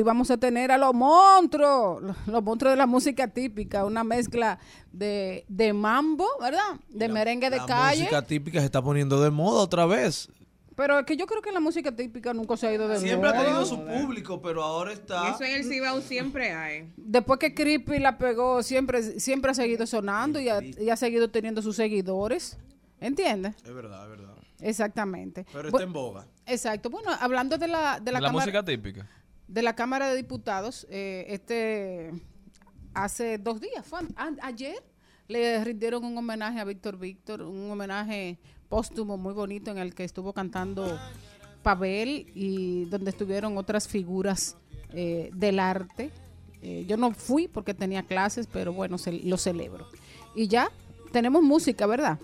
hoy 0.00 0.04
vamos 0.04 0.30
a 0.30 0.38
tener 0.38 0.72
a 0.72 0.78
los 0.78 0.94
monstruos, 0.94 2.02
los- 2.26 2.42
monstruos 2.42 2.72
de 2.72 2.76
la 2.76 2.86
música 2.86 3.28
típica, 3.28 3.84
una 3.84 4.02
mezcla 4.02 4.58
de, 4.92 5.44
de 5.48 5.72
mambo, 5.72 6.26
¿verdad? 6.40 6.62
De 6.88 7.08
merengue 7.08 7.50
de 7.50 7.58
La 7.58 7.66
calle. 7.66 8.00
música 8.04 8.22
típica 8.22 8.60
se 8.60 8.64
está 8.66 8.80
poniendo 8.82 9.20
de 9.22 9.30
moda 9.30 9.60
otra 9.60 9.84
vez. 9.86 10.28
Pero 10.74 10.98
es 11.00 11.04
que 11.04 11.14
yo 11.18 11.26
creo 11.26 11.42
que 11.42 11.52
la 11.52 11.60
música 11.60 11.94
típica 11.94 12.32
nunca 12.32 12.56
se 12.56 12.66
ha 12.68 12.72
ido 12.72 12.88
de 12.88 12.98
Siempre 12.98 13.28
ha 13.28 13.32
moda. 13.34 13.44
tenido 13.44 13.66
su 13.66 13.84
público, 13.84 14.40
pero 14.40 14.62
ahora 14.62 14.92
está. 14.94 15.28
Eso 15.30 15.44
en 15.44 15.54
el 15.56 15.64
Cibao 15.64 16.00
siempre 16.00 16.52
hay. 16.52 16.90
Después 16.96 17.38
que 17.38 17.54
Creepy 17.54 17.98
la 17.98 18.16
pegó, 18.16 18.62
siempre, 18.62 19.20
siempre 19.20 19.50
ha 19.50 19.54
seguido 19.54 19.86
sonando 19.86 20.40
y 20.40 20.48
ha, 20.48 20.62
y 20.62 20.88
ha 20.88 20.96
seguido 20.96 21.30
teniendo 21.30 21.60
sus 21.60 21.76
seguidores. 21.76 22.56
¿Entiendes? 22.98 23.56
Es 23.62 23.74
verdad, 23.74 24.04
es 24.04 24.10
verdad. 24.10 24.34
Exactamente. 24.60 25.44
Pero 25.52 25.64
Bu- 25.70 25.72
está 25.74 25.82
en 25.82 25.92
boga. 25.92 26.26
Exacto. 26.46 26.88
Bueno, 26.88 27.10
hablando 27.20 27.58
de 27.58 27.68
la, 27.68 28.00
de 28.00 28.12
la, 28.12 28.20
La, 28.20 28.28
cámara, 28.28 28.44
música 28.46 28.64
típica. 28.64 29.06
De 29.50 29.62
la 29.62 29.74
Cámara 29.74 30.08
de 30.08 30.16
Diputados, 30.16 30.86
eh, 30.90 31.26
este 31.28 32.12
hace 32.94 33.38
dos 33.38 33.60
días, 33.60 33.84
fue 33.86 34.00
ayer, 34.42 34.82
le 35.28 35.62
rindieron 35.64 36.04
un 36.04 36.16
homenaje 36.16 36.58
a 36.60 36.64
Víctor 36.64 36.98
Víctor, 36.98 37.42
un 37.42 37.70
homenaje 37.70 38.38
póstumo 38.68 39.16
muy 39.16 39.32
bonito 39.34 39.70
en 39.70 39.78
el 39.78 39.94
que 39.94 40.04
estuvo 40.04 40.32
cantando 40.32 40.98
Pavel 41.62 42.30
y 42.34 42.84
donde 42.86 43.10
estuvieron 43.10 43.56
otras 43.58 43.86
figuras 43.88 44.56
eh, 44.92 45.30
del 45.34 45.58
arte. 45.60 46.10
Eh, 46.62 46.84
yo 46.86 46.96
no 46.96 47.12
fui 47.12 47.48
porque 47.48 47.74
tenía 47.74 48.02
clases, 48.02 48.46
pero 48.46 48.72
bueno, 48.72 48.98
se- 48.98 49.12
lo 49.24 49.36
celebro. 49.36 49.86
Y 50.34 50.46
ya 50.48 50.70
tenemos 51.12 51.42
música, 51.42 51.86
¿verdad? 51.86 52.18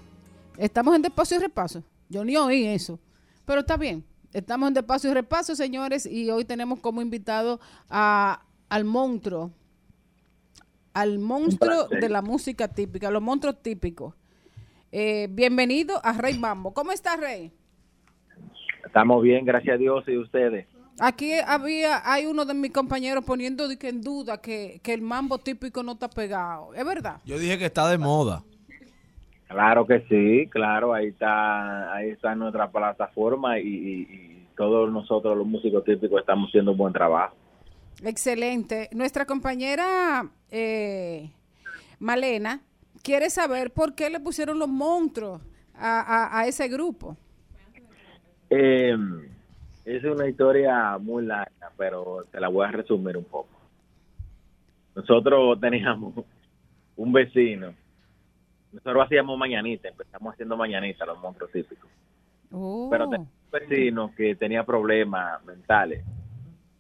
Estamos 0.59 0.95
en 0.95 1.03
despacio 1.03 1.37
y 1.39 1.41
repaso. 1.41 1.83
Yo 2.09 2.25
ni 2.25 2.37
oí 2.37 2.67
eso, 2.67 2.99
pero 3.45 3.61
está 3.61 3.77
bien. 3.77 4.05
Estamos 4.37 4.69
en 4.69 4.75
despacio 4.75 5.11
y 5.11 5.15
repaso, 5.15 5.57
señores, 5.57 6.05
y 6.05 6.31
hoy 6.31 6.45
tenemos 6.45 6.79
como 6.81 7.01
invitado 7.01 7.59
a, 7.89 8.43
al 8.69 8.85
monstruo, 8.85 9.51
al 10.93 11.19
monstruo 11.19 11.89
de 11.89 12.07
la 12.11 12.21
música 12.21 12.69
típica, 12.69 13.11
los 13.11 13.23
monstruos 13.23 13.63
típicos. 13.63 14.13
Eh, 14.93 15.29
bienvenido 15.31 15.99
a 16.05 16.13
Rey 16.13 16.39
Mambo. 16.39 16.75
¿Cómo 16.75 16.93
está 16.93 17.17
Rey? 17.17 17.51
Estamos 18.85 19.23
bien, 19.23 19.47
gracias 19.47 19.77
a 19.77 19.79
Dios 19.79 20.05
y 20.07 20.19
ustedes. 20.19 20.67
Aquí 21.01 21.33
había, 21.47 22.03
hay 22.05 22.27
uno 22.27 22.45
de 22.45 22.53
mis 22.53 22.73
compañeros 22.73 23.25
poniendo 23.25 23.67
de 23.69 23.79
que 23.79 23.89
en 23.89 24.03
duda 24.03 24.43
que, 24.43 24.81
que 24.83 24.93
el 24.93 25.01
mambo 25.01 25.39
típico 25.39 25.83
no 25.83 25.93
está 25.93 26.11
pegado. 26.11 26.75
¿Es 26.75 26.85
verdad? 26.85 27.23
Yo 27.25 27.39
dije 27.39 27.57
que 27.57 27.65
está 27.65 27.89
de 27.89 27.97
moda. 27.97 28.45
Claro 29.49 29.87
que 29.87 30.01
sí, 30.09 30.51
claro, 30.51 30.93
ahí 30.93 31.07
está, 31.07 31.95
ahí 31.95 32.09
está 32.11 32.35
nuestra 32.35 32.69
plataforma 32.69 33.61
y, 33.61 33.63
y- 33.69 34.09
y 34.11 34.26
todos 34.57 34.91
nosotros 34.91 35.37
los 35.37 35.47
músicos 35.47 35.85
típicos 35.85 36.21
estamos 36.21 36.49
haciendo 36.49 36.73
un 36.73 36.79
buen 36.79 36.93
trabajo. 36.93 37.35
Excelente. 38.05 38.89
Nuestra 38.93 39.25
compañera 39.27 40.29
eh, 40.51 41.31
Malena 41.99 42.61
quiere 43.03 43.31
saber 43.31 43.73
por 43.73 43.95
qué 43.95 44.11
le 44.11 44.21
pusieron 44.21 44.59
los 44.59 44.69
monstruos 44.69 45.41
a, 45.75 46.01
a- 46.01 46.41
a 46.41 46.47
ese 46.47 46.69
grupo. 46.69 47.17
Eh, 48.51 48.97
es 49.85 50.05
una 50.05 50.29
historia 50.29 50.99
muy 50.99 51.25
larga, 51.25 51.71
pero 51.77 52.25
te 52.31 52.41
la 52.41 52.49
voy 52.49 52.67
a 52.67 52.71
resumir 52.71 53.17
un 53.17 53.25
poco. 53.25 53.49
Nosotros 54.95 55.61
teníamos 55.61 56.15
un 56.97 57.13
vecino, 57.13 57.75
nosotros 58.73 59.05
hacíamos 59.05 59.39
mañanita, 59.39 59.89
empezamos 59.89 60.33
haciendo 60.33 60.57
mañanita, 60.57 61.05
los 61.07 61.19
monstruos 61.21 61.53
típicos. 61.53 61.91
Oh. 62.53 62.89
pero 62.91 63.09
tenía 63.09 63.27
un 63.27 63.51
vecino 63.51 64.13
que 64.17 64.35
tenía 64.37 64.65
problemas 64.65 65.45
mentales. 65.45 66.05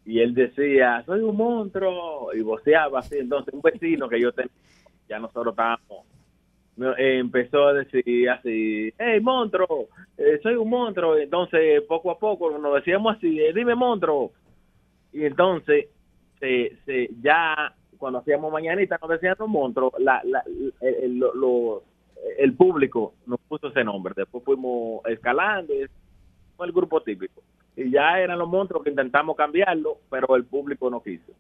Y 0.05 0.20
él 0.20 0.34
decía 0.34 1.02
soy 1.05 1.20
un 1.20 1.36
monstruo 1.36 2.32
y 2.34 2.40
voceaba 2.40 3.01
así. 3.01 3.16
Entonces 3.18 3.52
un 3.55 3.60
vecino 3.62 4.09
que 4.09 4.20
yo 4.20 4.32
tenía 4.32 4.52
ya 5.09 5.18
nosotros 5.18 5.52
estábamos 5.52 6.06
empezó 6.98 7.68
a 7.68 7.72
decir 7.72 8.28
así 8.28 8.93
hey 8.98 9.20
monstruo 9.20 9.88
eh, 10.18 10.38
soy 10.43 10.56
un 10.56 10.68
monstruo 10.68 11.16
entonces 11.16 11.80
poco 11.88 12.10
a 12.10 12.18
poco 12.18 12.59
nos 12.59 12.74
decíamos 12.74 13.16
así 13.16 13.40
eh, 13.40 13.52
dime 13.55 13.74
monstruo 13.74 14.32
y 15.12 15.24
entonces 15.24 15.86
se, 16.38 16.76
se 16.84 17.09
ya 17.22 17.72
cuando 17.97 18.18
hacíamos 18.18 18.52
mañanita 18.52 18.98
nos 19.01 19.10
decían 19.10 19.36
los 19.38 19.48
monstruos 19.48 19.93
la, 19.98 20.20
la, 20.24 20.43
el, 20.47 20.74
el- 20.82 21.24
el 22.38 22.55
público 22.55 23.14
nos 23.26 23.40
puso 23.40 23.68
ese 23.68 23.84
nombre 23.84 24.14
después 24.16 24.44
fuimos 24.44 25.05
escalando 25.06 25.74
y 25.74 25.86
fue 26.56 26.66
el 26.66 26.72
grupo 26.72 27.02
típico 27.02 27.43
y 27.76 27.90
ya 27.90 28.18
eran 28.18 28.38
los 28.38 28.48
monstruos 28.48 28.82
que 28.84 28.90
intentamos 28.90 29.36
cambiarlo 29.36 29.98
pero 30.10 30.34
el 30.36 30.44
público 30.44 30.90
no 30.90 31.02
quiso 31.02 31.32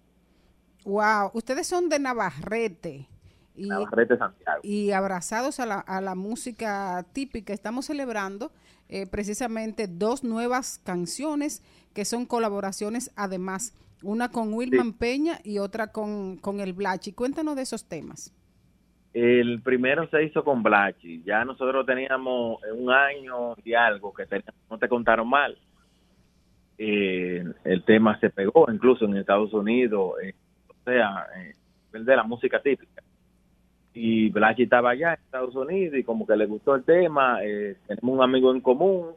Wow, 0.86 1.32
ustedes 1.34 1.66
son 1.66 1.88
de 1.88 1.98
Navarrete. 1.98 3.08
Y, 3.56 3.66
Navarrete 3.66 4.16
Santiago 4.16 4.60
y 4.62 4.92
abrazados 4.92 5.58
a 5.58 5.66
la, 5.66 5.80
a 5.80 6.00
la 6.00 6.14
música 6.14 7.04
típica, 7.12 7.52
estamos 7.52 7.86
celebrando 7.86 8.52
eh, 8.88 9.06
precisamente 9.06 9.88
dos 9.88 10.22
nuevas 10.22 10.78
canciones 10.84 11.62
que 11.92 12.04
son 12.04 12.24
colaboraciones 12.24 13.10
además, 13.16 13.74
una 14.02 14.30
con 14.30 14.52
Wilman 14.52 14.92
Peña 14.92 15.40
y 15.42 15.58
otra 15.58 15.90
con, 15.90 16.36
con 16.36 16.60
el 16.60 16.72
Blachi. 16.72 17.12
Cuéntanos 17.12 17.56
de 17.56 17.62
esos 17.62 17.86
temas. 17.86 18.32
El 19.16 19.62
primero 19.62 20.06
se 20.10 20.24
hizo 20.24 20.44
con 20.44 20.62
Blachi 20.62 21.22
ya 21.22 21.42
nosotros 21.42 21.86
teníamos 21.86 22.60
un 22.74 22.90
año 22.90 23.54
y 23.64 23.72
algo 23.72 24.12
que 24.12 24.24
no 24.70 24.76
te 24.78 24.88
contaron 24.90 25.26
mal. 25.26 25.56
Eh, 26.76 27.42
el 27.64 27.82
tema 27.84 28.20
se 28.20 28.28
pegó 28.28 28.66
incluso 28.70 29.06
en 29.06 29.16
Estados 29.16 29.54
Unidos 29.54 30.12
eh, 30.22 30.34
o 30.68 30.74
sea 30.84 31.26
eh, 31.38 31.54
el 31.94 32.04
de 32.04 32.14
la 32.14 32.24
música 32.24 32.60
típica. 32.60 33.02
Y 33.94 34.28
Blachi 34.28 34.64
estaba 34.64 34.90
allá 34.90 35.14
en 35.14 35.20
Estados 35.24 35.54
Unidos 35.54 35.96
y 35.96 36.04
como 36.04 36.26
que 36.26 36.36
le 36.36 36.44
gustó 36.44 36.74
el 36.74 36.84
tema 36.84 37.42
eh, 37.42 37.76
tenemos 37.86 38.16
un 38.16 38.22
amigo 38.22 38.52
en 38.52 38.60
común 38.60 39.12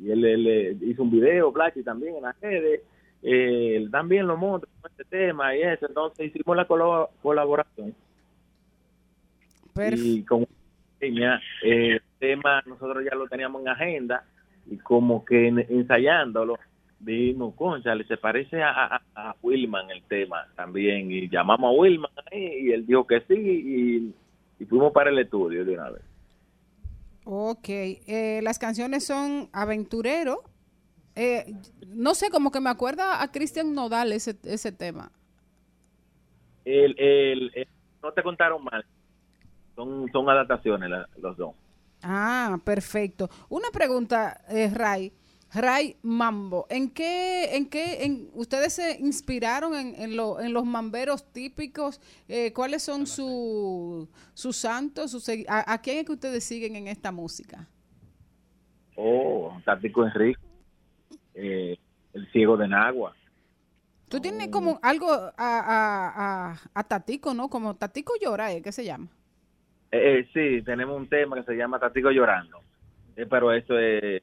y 0.00 0.10
él, 0.10 0.24
eh, 0.48 0.76
hizo 0.80 1.04
un 1.04 1.12
video 1.12 1.52
Blachi 1.52 1.84
también 1.84 2.16
en 2.16 2.22
las 2.22 2.40
redes. 2.40 2.80
Eh, 3.22 3.76
él 3.76 3.88
también 3.92 4.26
lo 4.26 4.36
monta 4.36 4.66
con 4.80 4.90
este 4.90 5.04
tema 5.04 5.54
y 5.54 5.62
eso. 5.62 5.86
Entonces 5.86 6.26
hicimos 6.26 6.56
la 6.56 6.66
colaboración 6.66 7.94
y 9.98 10.22
con 10.24 10.46
ella, 11.00 11.40
eh, 11.62 11.92
el 11.96 12.02
tema 12.18 12.62
nosotros 12.66 13.04
ya 13.04 13.16
lo 13.16 13.28
teníamos 13.28 13.62
en 13.62 13.68
agenda 13.68 14.24
y 14.70 14.76
como 14.78 15.24
que 15.24 15.48
en- 15.48 15.58
ensayándolo 15.68 16.58
dijimos, 17.00 17.54
concha, 17.54 17.92
se 18.08 18.16
parece 18.16 18.60
a, 18.62 18.70
a, 18.96 19.02
a 19.14 19.36
Wilman 19.42 19.90
el 19.90 20.02
tema 20.04 20.46
también 20.56 21.10
y 21.12 21.28
llamamos 21.28 21.68
a 21.72 21.78
Wilman 21.80 22.10
ahí, 22.32 22.66
y 22.68 22.72
él 22.72 22.84
dijo 22.86 23.06
que 23.06 23.20
sí 23.20 23.34
y, 23.36 24.14
y 24.62 24.64
fuimos 24.66 24.92
para 24.92 25.10
el 25.10 25.18
estudio 25.20 25.64
de 25.64 25.74
una 25.74 25.90
vez. 25.90 26.02
Ok, 27.24 27.68
eh, 27.68 28.40
las 28.42 28.58
canciones 28.58 29.04
son 29.06 29.48
Aventurero. 29.52 30.42
Eh, 31.14 31.54
no 31.88 32.14
sé, 32.14 32.30
como 32.30 32.50
que 32.50 32.60
me 32.60 32.70
acuerda 32.70 33.22
a 33.22 33.30
Cristian 33.30 33.74
Nodal 33.74 34.12
ese, 34.12 34.36
ese 34.44 34.72
tema. 34.72 35.12
El, 36.64 36.94
el, 36.98 37.50
el- 37.54 37.68
no 38.02 38.12
te 38.12 38.22
contaron 38.22 38.62
mal, 38.64 38.84
son, 39.78 40.10
son 40.10 40.28
adaptaciones 40.28 40.90
la- 40.90 41.08
los 41.18 41.36
dos. 41.36 41.54
Ah, 42.02 42.58
perfecto. 42.64 43.30
Una 43.48 43.70
pregunta, 43.70 44.40
eh, 44.48 44.68
Ray. 44.74 45.12
Ray 45.54 45.96
Mambo, 46.02 46.66
¿en 46.68 46.90
qué, 46.90 47.56
en 47.56 47.70
qué, 47.70 48.04
en, 48.04 48.28
ustedes 48.34 48.74
se 48.74 48.98
inspiraron 49.00 49.74
en, 49.74 49.94
en, 49.94 50.14
lo- 50.14 50.40
en 50.40 50.52
los 50.52 50.66
mamberos 50.66 51.32
típicos? 51.32 52.02
Eh, 52.28 52.52
¿Cuáles 52.52 52.82
son 52.82 53.06
su- 53.06 54.06
sus 54.34 54.56
santos? 54.58 55.10
sus 55.12 55.26
segui- 55.26 55.46
a, 55.48 55.72
a 55.72 55.80
quién 55.80 55.98
es 55.98 56.04
que 56.04 56.12
ustedes 56.12 56.44
siguen 56.44 56.76
en 56.76 56.86
esta 56.88 57.12
música? 57.12 57.66
Oh, 58.96 59.52
Tático 59.64 60.04
Enrique, 60.04 60.40
eh, 61.34 61.78
el 62.12 62.30
ciego 62.32 62.56
de 62.58 62.68
Nagua. 62.68 63.14
Tú 64.10 64.20
tienes 64.20 64.48
como 64.48 64.78
algo 64.82 65.10
a, 65.10 65.32
a, 65.36 66.50
a, 66.52 66.60
a 66.74 66.84
Tatico, 66.84 67.32
¿no? 67.32 67.48
Como 67.48 67.74
Tatico 67.76 68.12
llora, 68.20 68.52
¿eh? 68.52 68.60
¿qué 68.60 68.72
se 68.72 68.84
llama? 68.84 69.08
Eh, 69.90 70.20
eh, 70.20 70.28
sí, 70.32 70.62
tenemos 70.64 70.96
un 70.96 71.08
tema 71.08 71.36
que 71.36 71.44
se 71.44 71.54
llama 71.56 71.78
Tatico 71.78 72.10
Llorando, 72.10 72.60
Eh, 73.16 73.26
pero 73.28 73.52
eso 73.52 73.78
es 73.78 74.22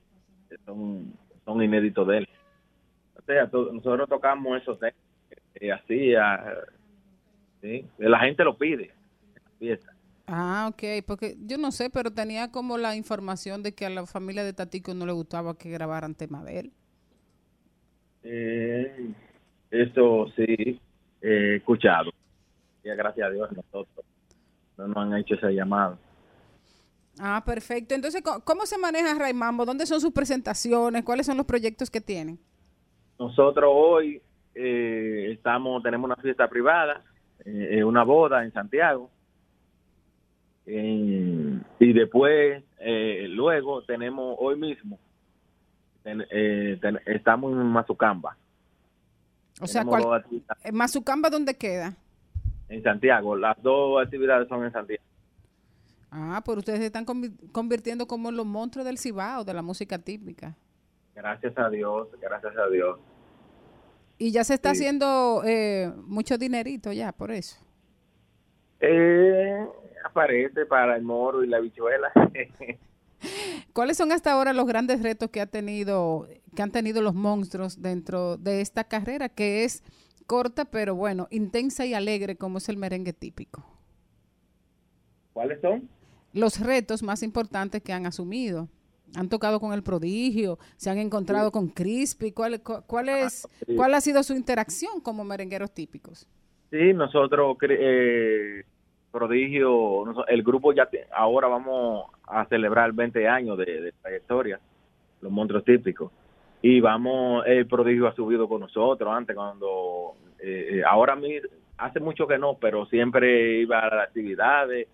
son, 0.66 1.14
son 1.44 1.62
inéditos 1.64 2.08
de 2.08 2.20
él. 2.20 2.30
O 3.18 3.22
sea, 3.24 3.50
to- 3.50 3.74
nosotros 3.74 4.08
tocamos 4.08 4.62
esos 4.62 4.80
temas 4.80 4.96
eh, 5.56 5.72
así, 5.72 6.14
¿sí? 7.62 7.86
la 7.98 8.20
gente 8.20 8.44
lo 8.44 8.58
pide. 8.58 8.86
en 9.36 9.44
la 9.44 9.52
fiesta. 9.60 9.92
Ah, 10.28 10.70
ok, 10.72 11.06
porque 11.06 11.36
yo 11.46 11.58
no 11.58 11.72
sé, 11.72 11.90
pero 11.90 12.12
tenía 12.12 12.52
como 12.52 12.78
la 12.78 12.96
información 12.96 13.62
de 13.64 13.74
que 13.74 13.86
a 13.86 13.90
la 13.90 14.06
familia 14.06 14.44
de 14.44 14.54
Tatico 14.54 14.94
no 14.94 15.06
le 15.06 15.12
gustaba 15.12 15.58
que 15.58 15.70
grabaran 15.70 16.16
tema 16.16 16.44
de 16.44 16.60
él. 16.60 16.72
Eh, 18.24 19.12
eso 19.72 20.28
sí, 20.36 20.80
he 21.22 21.56
escuchado. 21.58 22.12
Y 22.84 22.90
gracias 22.90 23.28
a 23.28 23.32
Dios 23.32 23.52
nosotros 23.52 24.06
no 24.78 24.88
nos 24.88 24.98
han 24.98 25.16
hecho 25.18 25.36
esa 25.36 25.50
llamada. 25.52 25.98
Ah, 27.20 27.42
perfecto. 27.46 27.96
Entonces, 27.96 28.22
¿cómo, 28.44 28.66
se 28.66 28.78
maneja 28.78 29.14
Raimambo? 29.18 29.66
¿Dónde 29.66 29.86
son 29.86 30.02
sus 30.02 30.12
presentaciones? 30.12 31.04
¿Cuáles 31.04 31.26
son 31.26 31.38
los 31.38 31.46
proyectos 31.46 31.90
que 31.90 32.02
tienen? 32.02 32.38
Nosotros 33.18 33.70
hoy 33.74 34.22
eh, 34.54 35.32
estamos, 35.32 35.82
tenemos 35.82 36.06
una 36.06 36.18
fiesta 36.18 36.48
privada, 36.50 37.02
eh, 37.46 37.84
una 37.84 38.04
boda 38.04 38.44
en 38.44 38.52
Santiago. 38.52 39.10
En- 40.66 41.64
y 41.80 41.94
después, 41.94 42.64
eh, 42.80 43.28
luego 43.30 43.84
tenemos 43.84 44.36
hoy 44.40 44.58
mismo, 44.58 44.98
ten- 46.04 46.26
eh, 46.32 46.78
ten- 46.82 47.00
estamos 47.06 47.52
en 47.54 47.66
Mazucamba. 47.68 48.36
O 49.62 49.68
sea, 49.68 49.86
eh, 50.64 50.72
¿Mazucamba 50.74 51.30
dónde 51.30 51.56
queda? 51.56 51.96
En 52.70 52.84
Santiago. 52.84 53.36
Las 53.36 53.62
dos 53.62 54.04
actividades 54.04 54.48
son 54.48 54.64
en 54.66 54.72
Santiago. 54.72 55.04
Ah, 56.12 56.42
pero 56.46 56.60
ustedes 56.60 56.80
se 56.80 56.86
están 56.86 57.06
convi- 57.06 57.36
convirtiendo 57.52 58.08
como 58.08 58.32
los 58.32 58.46
monstruos 58.46 58.86
del 58.86 58.98
Cibao, 58.98 59.44
de 59.44 59.54
la 59.54 59.62
música 59.62 59.98
típica. 60.00 60.56
Gracias 61.14 61.58
a 61.58 61.70
Dios, 61.70 62.08
gracias 62.22 62.54
a 62.58 62.68
Dios. 62.70 63.00
Y 64.18 64.32
ya 64.32 64.44
se 64.46 64.54
está 64.54 64.74
Sí. 64.74 64.82
haciendo 64.82 65.42
eh, 65.46 65.92
mucho 66.06 66.38
dinerito 66.38 66.92
ya, 66.94 67.12
por 67.12 67.32
eso. 67.32 67.58
Eh, 68.80 69.66
aparece 70.06 70.66
para 70.66 70.96
el 70.96 71.04
moro 71.04 71.44
y 71.44 71.48
la 71.48 71.60
bichuela. 71.60 72.12
¿Cuáles 73.74 73.98
son 73.98 74.12
hasta 74.12 74.32
ahora 74.32 74.54
los 74.54 74.66
grandes 74.68 75.02
retos 75.02 75.30
que 75.30 75.42
ha 75.42 75.48
tenido, 75.48 76.28
que 76.56 76.62
han 76.62 76.72
tenido 76.72 77.02
los 77.02 77.14
monstruos 77.16 77.82
dentro 77.82 78.38
de 78.38 78.62
esta 78.62 78.84
carrera 78.86 79.28
que 79.30 79.64
es 79.66 79.84
corta, 80.26 80.66
pero 80.66 80.96
bueno, 80.96 81.28
intensa 81.32 81.86
y 81.86 81.94
alegre 81.94 82.36
como 82.36 82.58
es 82.58 82.70
el 82.70 82.78
merengue 82.78 83.14
típico? 83.14 83.64
¿Cuáles 85.34 85.60
son? 85.62 85.90
Los 86.34 86.60
retos 86.60 87.04
más 87.04 87.24
importantes 87.24 87.82
que 87.82 87.94
han 87.94 88.06
asumido. 88.06 88.68
Han 89.16 89.30
tocado 89.30 89.60
con 89.60 89.72
el 89.74 89.84
prodigio, 89.84 90.58
se 90.78 90.90
han 90.90 90.98
encontrado 90.98 91.52
con 91.52 91.70
Crispy. 91.70 92.32
¿Cuál, 92.32 92.62
cu- 92.62 92.82
cuál, 92.88 93.08
es, 93.10 93.46
Ah, 93.46 93.50
sí. 93.66 93.76
¿Cuál 93.76 93.94
ha 93.94 94.02
sido 94.02 94.24
su 94.24 94.34
interacción 94.34 95.00
como 95.00 95.24
merengueros 95.24 95.72
típicos? 95.74 96.28
Sí, 96.72 96.94
nosotros, 96.94 97.56
eh, 97.70 98.64
Prodigio, 99.12 100.26
el 100.28 100.44
grupo 100.44 100.74
ya, 100.74 100.88
te- 100.88 101.08
ahora 101.14 101.48
vamos 101.48 102.06
a 102.28 102.46
celebrar 102.48 102.92
20 102.92 103.26
años 103.30 103.58
de, 103.58 103.66
de 103.80 103.92
trayectoria, 103.94 104.60
los 105.22 105.32
monstruos 105.32 105.64
típicos. 105.64 106.12
Y 106.68 106.80
vamos, 106.80 107.44
el 107.46 107.68
Prodigio 107.68 108.08
ha 108.08 108.16
subido 108.16 108.50
con 108.50 108.62
nosotros 108.62 109.08
antes, 109.14 109.36
cuando, 109.36 110.16
eh, 110.40 110.78
eh, 110.78 110.84
ahora 110.84 111.16
hace 111.78 112.00
mucho 112.00 112.26
que 112.26 112.40
no, 112.40 112.58
pero 112.58 112.88
siempre 112.88 113.60
iba 113.60 113.78
a 113.82 113.94
las 113.94 114.08
actividades, 114.08 114.88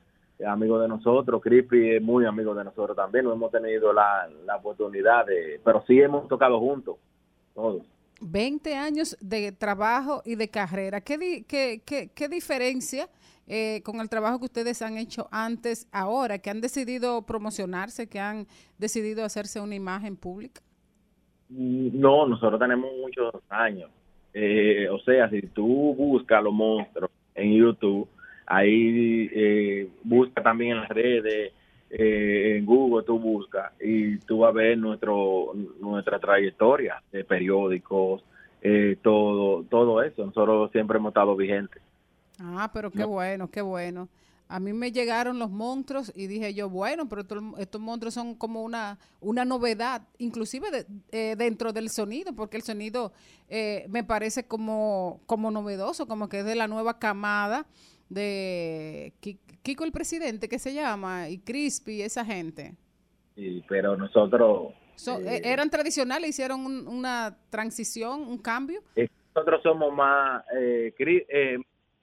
amigo 0.46 0.78
de 0.80 0.90
nosotros, 0.90 1.42
Crispy 1.42 1.92
es 1.92 2.02
muy 2.02 2.26
amigo 2.26 2.54
de 2.54 2.66
nosotros 2.66 2.98
también, 2.98 3.24
no 3.24 3.32
hemos 3.32 3.54
tenido 3.54 3.94
la, 3.94 4.28
la 4.46 4.58
oportunidad 4.58 5.26
de, 5.26 5.62
pero 5.64 5.82
sí 5.88 5.98
hemos 6.02 6.28
tocado 6.28 6.60
juntos, 6.60 6.98
todos. 7.56 7.84
20 8.20 8.76
años 8.76 9.16
de 9.22 9.54
trabajo 9.54 10.22
y 10.26 10.36
de 10.36 10.50
carrera. 10.50 11.00
¿Qué, 11.00 11.18
di- 11.18 11.44
qué, 11.44 11.82
qué, 11.86 12.10
qué 12.14 12.28
diferencia 12.28 13.08
eh, 13.48 13.82
con 13.86 14.02
el 14.02 14.10
trabajo 14.10 14.40
que 14.40 14.46
ustedes 14.46 14.82
han 14.82 14.98
hecho 14.98 15.30
antes, 15.32 15.88
ahora, 15.94 16.38
que 16.40 16.50
han 16.50 16.60
decidido 16.60 17.22
promocionarse, 17.22 18.10
que 18.10 18.20
han 18.20 18.46
decidido 18.78 19.24
hacerse 19.24 19.62
una 19.62 19.76
imagen 19.76 20.18
pública? 20.18 20.62
No, 21.52 22.26
nosotros 22.28 22.60
tenemos 22.60 22.90
muchos 23.00 23.34
años. 23.50 23.90
Eh, 24.34 24.88
o 24.90 25.00
sea, 25.00 25.30
si 25.30 25.42
tú 25.48 25.94
buscas 25.96 26.42
los 26.42 26.54
monstruos 26.54 27.12
en 27.36 27.54
YouTube, 27.54 28.08
ahí 28.46 29.30
eh, 29.34 29.90
busca 30.04 30.42
también 30.42 30.72
en 30.72 30.78
las 30.82 30.90
redes, 30.90 31.54
eh, 31.90 32.58
en 32.58 32.66
Google 32.66 33.04
tú 33.06 33.20
buscas 33.20 33.74
y 33.82 34.18
tú 34.20 34.40
vas 34.40 34.52
a 34.52 34.54
ver 34.54 34.78
nuestro 34.78 35.52
nuestra 35.82 36.20
trayectoria 36.20 37.02
de 37.12 37.26
periódicos, 37.26 38.24
eh, 38.62 38.98
todo 39.02 39.64
todo 39.64 40.02
eso. 40.02 40.26
Nosotros 40.26 40.72
siempre 40.72 40.98
hemos 40.98 41.10
estado 41.10 41.36
vigentes. 41.36 41.82
Ah, 42.40 42.72
pero 42.74 42.90
qué 42.92 43.00
No. 43.00 43.10
bueno, 43.10 43.50
qué 43.52 43.62
bueno. 43.62 44.08
A 44.54 44.60
mí 44.60 44.74
me 44.74 44.92
llegaron 44.92 45.40
los 45.40 45.50
monstruos 45.50 46.12
y 46.16 46.28
dije 46.28 46.54
yo, 46.54 46.70
bueno, 46.70 47.08
pero 47.08 47.22
estos, 47.22 47.42
estos 47.58 47.80
monstruos 47.80 48.14
son 48.14 48.36
como 48.36 48.64
una, 48.64 49.00
una 49.22 49.46
novedad, 49.46 50.02
inclusive 50.18 50.70
de- 50.72 50.86
eh, 51.12 51.36
dentro 51.38 51.72
del 51.72 51.90
sonido, 51.90 52.34
porque 52.34 52.58
el 52.58 52.64
sonido 52.64 53.14
eh, 53.48 53.86
me 53.90 54.04
parece 54.04 54.46
como, 54.46 55.22
como 55.26 55.52
novedoso, 55.52 56.06
como 56.08 56.28
que 56.28 56.40
es 56.40 56.46
de 56.46 56.56
la 56.56 56.68
nueva 56.68 57.00
camada 57.00 57.66
de 58.10 59.14
Ki- 59.22 59.40
Kiko 59.64 59.84
el 59.86 59.92
presidente, 59.92 60.50
que 60.50 60.60
se 60.60 60.74
llama, 60.74 61.30
y 61.30 61.38
Crispy, 61.40 62.02
esa 62.02 62.26
gente. 62.26 62.76
Pero 63.70 63.96
nosotros 63.96 64.74
So- 64.96 65.20
Eh. 65.22 65.42
¿Eran 65.46 65.70
tradicionales? 65.70 66.30
¿Hicieron 66.30 66.64
un- 66.66 66.88
una 66.88 67.36
transición, 67.50 68.22
un 68.28 68.38
cambio? 68.38 68.84
Nosotros 69.34 69.62
somos 69.64 69.92
más 69.94 70.44
eh, 70.56 70.94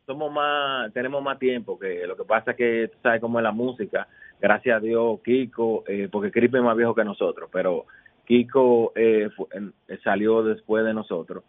somos 0.08 0.32
más 0.32 0.92
tenemos 0.94 1.22
más 1.22 1.38
tiempo 1.38 1.78
que 1.78 2.06
lo 2.06 2.16
que 2.16 2.24
pasa 2.24 2.52
es 2.52 2.56
que 2.56 2.88
tú 2.88 2.98
sabes 3.02 3.20
cómo 3.20 3.38
es 3.38 3.42
la 3.42 3.52
música 3.52 4.08
gracias 4.40 4.78
a 4.78 4.80
Dios 4.80 5.20
Kiko 5.22 5.84
eh, 5.86 6.08
porque 6.10 6.32
Cripe 6.32 6.56
es 6.56 6.64
más 6.64 6.76
viejo 6.76 6.94
que 6.94 7.04
nosotros 7.04 7.50
pero 7.52 7.84
Kiko 8.26 8.92
eh, 8.96 9.28
eh, 9.52 9.98
salió 10.02 10.42
después 10.42 10.84
de 10.84 10.94
nosotros 10.94 11.44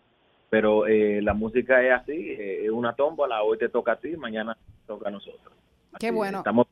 pero 0.49 0.87
eh, 0.87 1.21
la 1.21 1.33
música 1.33 1.81
es 1.81 1.93
así 1.93 2.11
eh, 2.11 2.65
es 2.65 2.71
una 2.71 2.93
tómbola 2.93 3.43
hoy 3.43 3.57
te 3.57 3.69
toca 3.69 3.93
a 3.93 3.95
ti 3.95 4.17
mañana 4.17 4.57
toca 4.85 5.07
a 5.07 5.11
nosotros 5.11 5.53
Qué 5.97 6.11
bueno. 6.11 6.39
estamos 6.39 6.67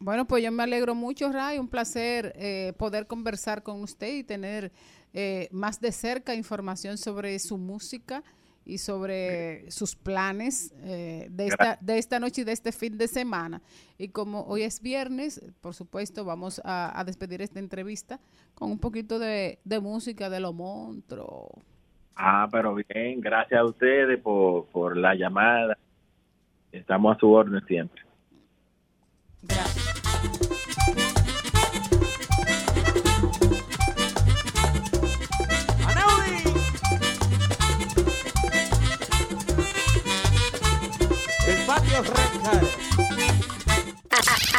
Bueno, 0.00 0.26
pues 0.26 0.42
yo 0.42 0.50
me 0.50 0.64
alegro 0.64 0.94
mucho, 0.94 1.30
Ray. 1.30 1.58
Un 1.58 1.68
placer 1.68 2.32
eh, 2.34 2.72
poder 2.76 3.06
conversar 3.06 3.62
con 3.62 3.82
usted 3.82 4.14
y 4.14 4.24
tener 4.24 4.72
eh, 5.12 5.48
más 5.52 5.80
de 5.80 5.92
cerca 5.92 6.34
información 6.34 6.98
sobre 6.98 7.38
su 7.38 7.58
música 7.58 8.24
y 8.64 8.78
sobre 8.78 9.70
sus 9.70 9.96
planes 9.96 10.72
eh, 10.84 11.28
de, 11.30 11.46
esta, 11.48 11.78
de 11.80 11.98
esta 11.98 12.18
noche 12.20 12.42
y 12.42 12.44
de 12.44 12.52
este 12.52 12.72
fin 12.72 12.96
de 12.96 13.08
semana. 13.08 13.60
Y 13.98 14.08
como 14.08 14.42
hoy 14.42 14.62
es 14.62 14.80
viernes, 14.80 15.40
por 15.60 15.74
supuesto, 15.74 16.24
vamos 16.24 16.60
a, 16.64 16.98
a 16.98 17.04
despedir 17.04 17.42
esta 17.42 17.58
entrevista 17.58 18.20
con 18.54 18.70
un 18.70 18.78
poquito 18.78 19.18
de, 19.18 19.58
de 19.64 19.80
música 19.80 20.30
de 20.30 20.40
lo 20.40 20.52
monstruo. 20.52 21.48
ah 22.16 22.46
pero 22.52 22.74
bien 22.74 23.20
gracias 23.20 23.58
a 23.60 23.64
ustedes 23.64 24.20
por, 24.20 24.66
por 24.66 24.96
la 24.96 25.14
llamada 25.14 25.76
estamos 26.70 27.16
a 27.16 27.20
su 27.20 27.30
orden 27.32 27.64
siempre 27.66 28.02
El 29.48 29.81